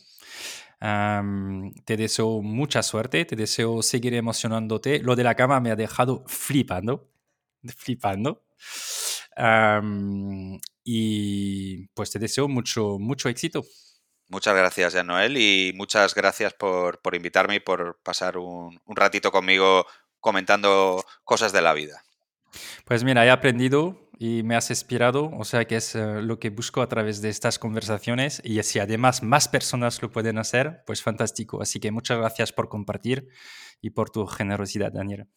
te 1.85 1.97
deseo 1.97 2.41
mucha 2.41 2.81
suerte, 2.81 3.25
te 3.25 3.35
deseo 3.35 3.83
seguir 3.83 4.13
emocionándote. 4.15 4.99
Lo 4.99 5.15
de 5.15 5.23
la 5.23 5.35
cama 5.35 5.59
me 5.59 5.71
ha 5.71 5.75
dejado 5.75 6.23
flipando, 6.27 7.11
flipando 7.77 8.43
y 10.91 11.87
pues 11.93 12.09
te 12.09 12.17
deseo 12.17 12.47
mucho, 12.47 12.97
mucho 12.97 13.29
éxito. 13.29 13.63
Muchas 14.27 14.55
gracias, 14.55 14.95
Jan 14.95 15.05
Noel, 15.05 15.37
y 15.37 15.71
muchas 15.75 16.15
gracias 16.15 16.55
por, 16.55 16.99
invitarme 17.13 17.55
y 17.55 17.59
por 17.59 17.99
pasar 18.01 18.39
un, 18.39 18.79
ratito 18.87 19.31
conmigo 19.31 19.85
comentando 20.19 21.05
cosas 21.23 21.53
de 21.53 21.61
la 21.61 21.73
vida. 21.73 22.03
Pues 22.85 23.03
mira, 23.03 23.23
he 23.23 23.29
aprendido 23.29 24.09
y 24.17 24.41
me 24.41 24.55
has 24.55 24.71
inspirado, 24.71 25.29
o 25.37 25.45
sea 25.45 25.65
que 25.65 25.75
es 25.75 25.93
eh, 25.93 26.23
lo 26.23 26.39
que 26.39 26.49
busco 26.49 26.81
a 26.81 26.89
través 26.89 27.21
de 27.21 27.29
estas 27.29 27.59
conversaciones 27.59 28.41
y 28.43 28.61
si 28.63 28.79
además 28.79 29.21
más 29.21 29.47
personas 29.47 30.01
lo 30.01 30.09
pueden 30.09 30.39
hacer, 30.39 30.81
pues 30.87 31.03
fantástico. 31.03 31.61
Así 31.61 31.79
que 31.79 31.91
muchas 31.91 32.17
gracias 32.17 32.51
por 32.51 32.67
compartir 32.67 33.27
y 33.79 33.91
por 33.91 34.09
tu 34.09 34.25
generosidad, 34.25 34.91
Daniel. 34.91 35.27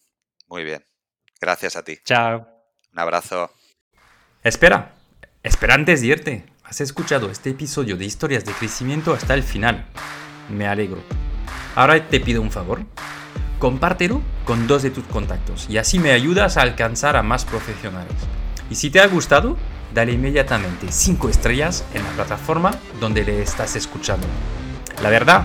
Muy 0.48 0.64
bien, 0.64 0.82
gracias 1.38 1.76
a 1.76 1.84
ti. 1.84 1.98
Chao. 2.06 2.46
Un 2.90 2.98
abrazo. 2.98 3.50
Espera, 4.42 5.01
espera 5.42 5.74
antes 5.74 6.00
de 6.00 6.06
irte. 6.06 6.44
Has 6.64 6.80
escuchado 6.80 7.30
este 7.30 7.50
episodio 7.50 7.96
de 7.96 8.04
historias 8.04 8.44
de 8.44 8.52
crecimiento 8.52 9.12
hasta 9.12 9.34
el 9.34 9.42
final. 9.42 9.86
Me 10.48 10.66
alegro. 10.68 11.02
Ahora 11.74 12.08
te 12.08 12.20
pido 12.20 12.40
un 12.40 12.50
favor. 12.50 12.82
Compártelo 13.58 14.22
con 14.44 14.66
dos 14.66 14.82
de 14.82 14.90
tus 14.90 15.04
contactos 15.04 15.66
y 15.68 15.78
así 15.78 15.98
me 15.98 16.12
ayudas 16.12 16.56
a 16.56 16.62
alcanzar 16.62 17.16
a 17.16 17.22
más 17.22 17.44
profesionales. 17.44 18.14
Y 18.70 18.76
si 18.76 18.90
te 18.90 19.00
ha 19.00 19.06
gustado, 19.06 19.56
dale 19.94 20.12
inmediatamente 20.12 20.90
5 20.90 21.28
estrellas 21.28 21.84
en 21.94 22.04
la 22.04 22.10
plataforma 22.10 22.72
donde 23.00 23.24
le 23.24 23.42
estás 23.42 23.76
escuchando. 23.76 24.26
La 25.02 25.10
verdad 25.10 25.44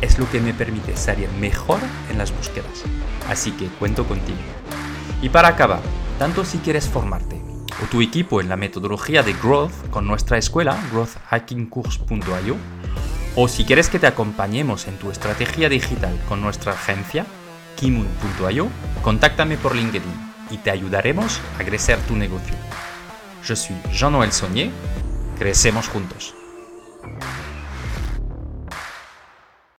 es 0.00 0.18
lo 0.18 0.30
que 0.30 0.40
me 0.40 0.54
permite 0.54 0.96
salir 0.96 1.28
mejor 1.40 1.80
en 2.10 2.18
las 2.18 2.36
búsquedas. 2.36 2.84
Así 3.28 3.52
que 3.52 3.66
cuento 3.66 4.06
contigo. 4.06 4.38
Y 5.22 5.30
para 5.30 5.48
acabar, 5.48 5.80
tanto 6.18 6.44
si 6.44 6.58
quieres 6.58 6.88
formarte 6.88 7.35
o 7.82 7.86
tu 7.86 8.00
equipo 8.00 8.40
en 8.40 8.48
la 8.48 8.56
metodología 8.56 9.22
de 9.22 9.32
Growth 9.34 9.90
con 9.90 10.06
nuestra 10.06 10.38
escuela, 10.38 10.78
growthhackingcourse.io, 10.92 12.56
o 13.34 13.48
si 13.48 13.64
quieres 13.64 13.88
que 13.88 13.98
te 13.98 14.06
acompañemos 14.06 14.88
en 14.88 14.96
tu 14.96 15.10
estrategia 15.10 15.68
digital 15.68 16.18
con 16.28 16.40
nuestra 16.40 16.72
agencia, 16.72 17.26
kimun.io, 17.76 18.68
contáctame 19.02 19.56
por 19.56 19.76
LinkedIn 19.76 20.32
y 20.50 20.58
te 20.58 20.70
ayudaremos 20.70 21.40
a 21.58 21.64
crecer 21.64 21.98
tu 22.00 22.16
negocio. 22.16 22.54
Yo 23.44 23.54
soy 23.54 23.76
Jean-Noël 23.92 24.32
Saunier, 24.32 24.70
crecemos 25.38 25.88
juntos. 25.88 26.34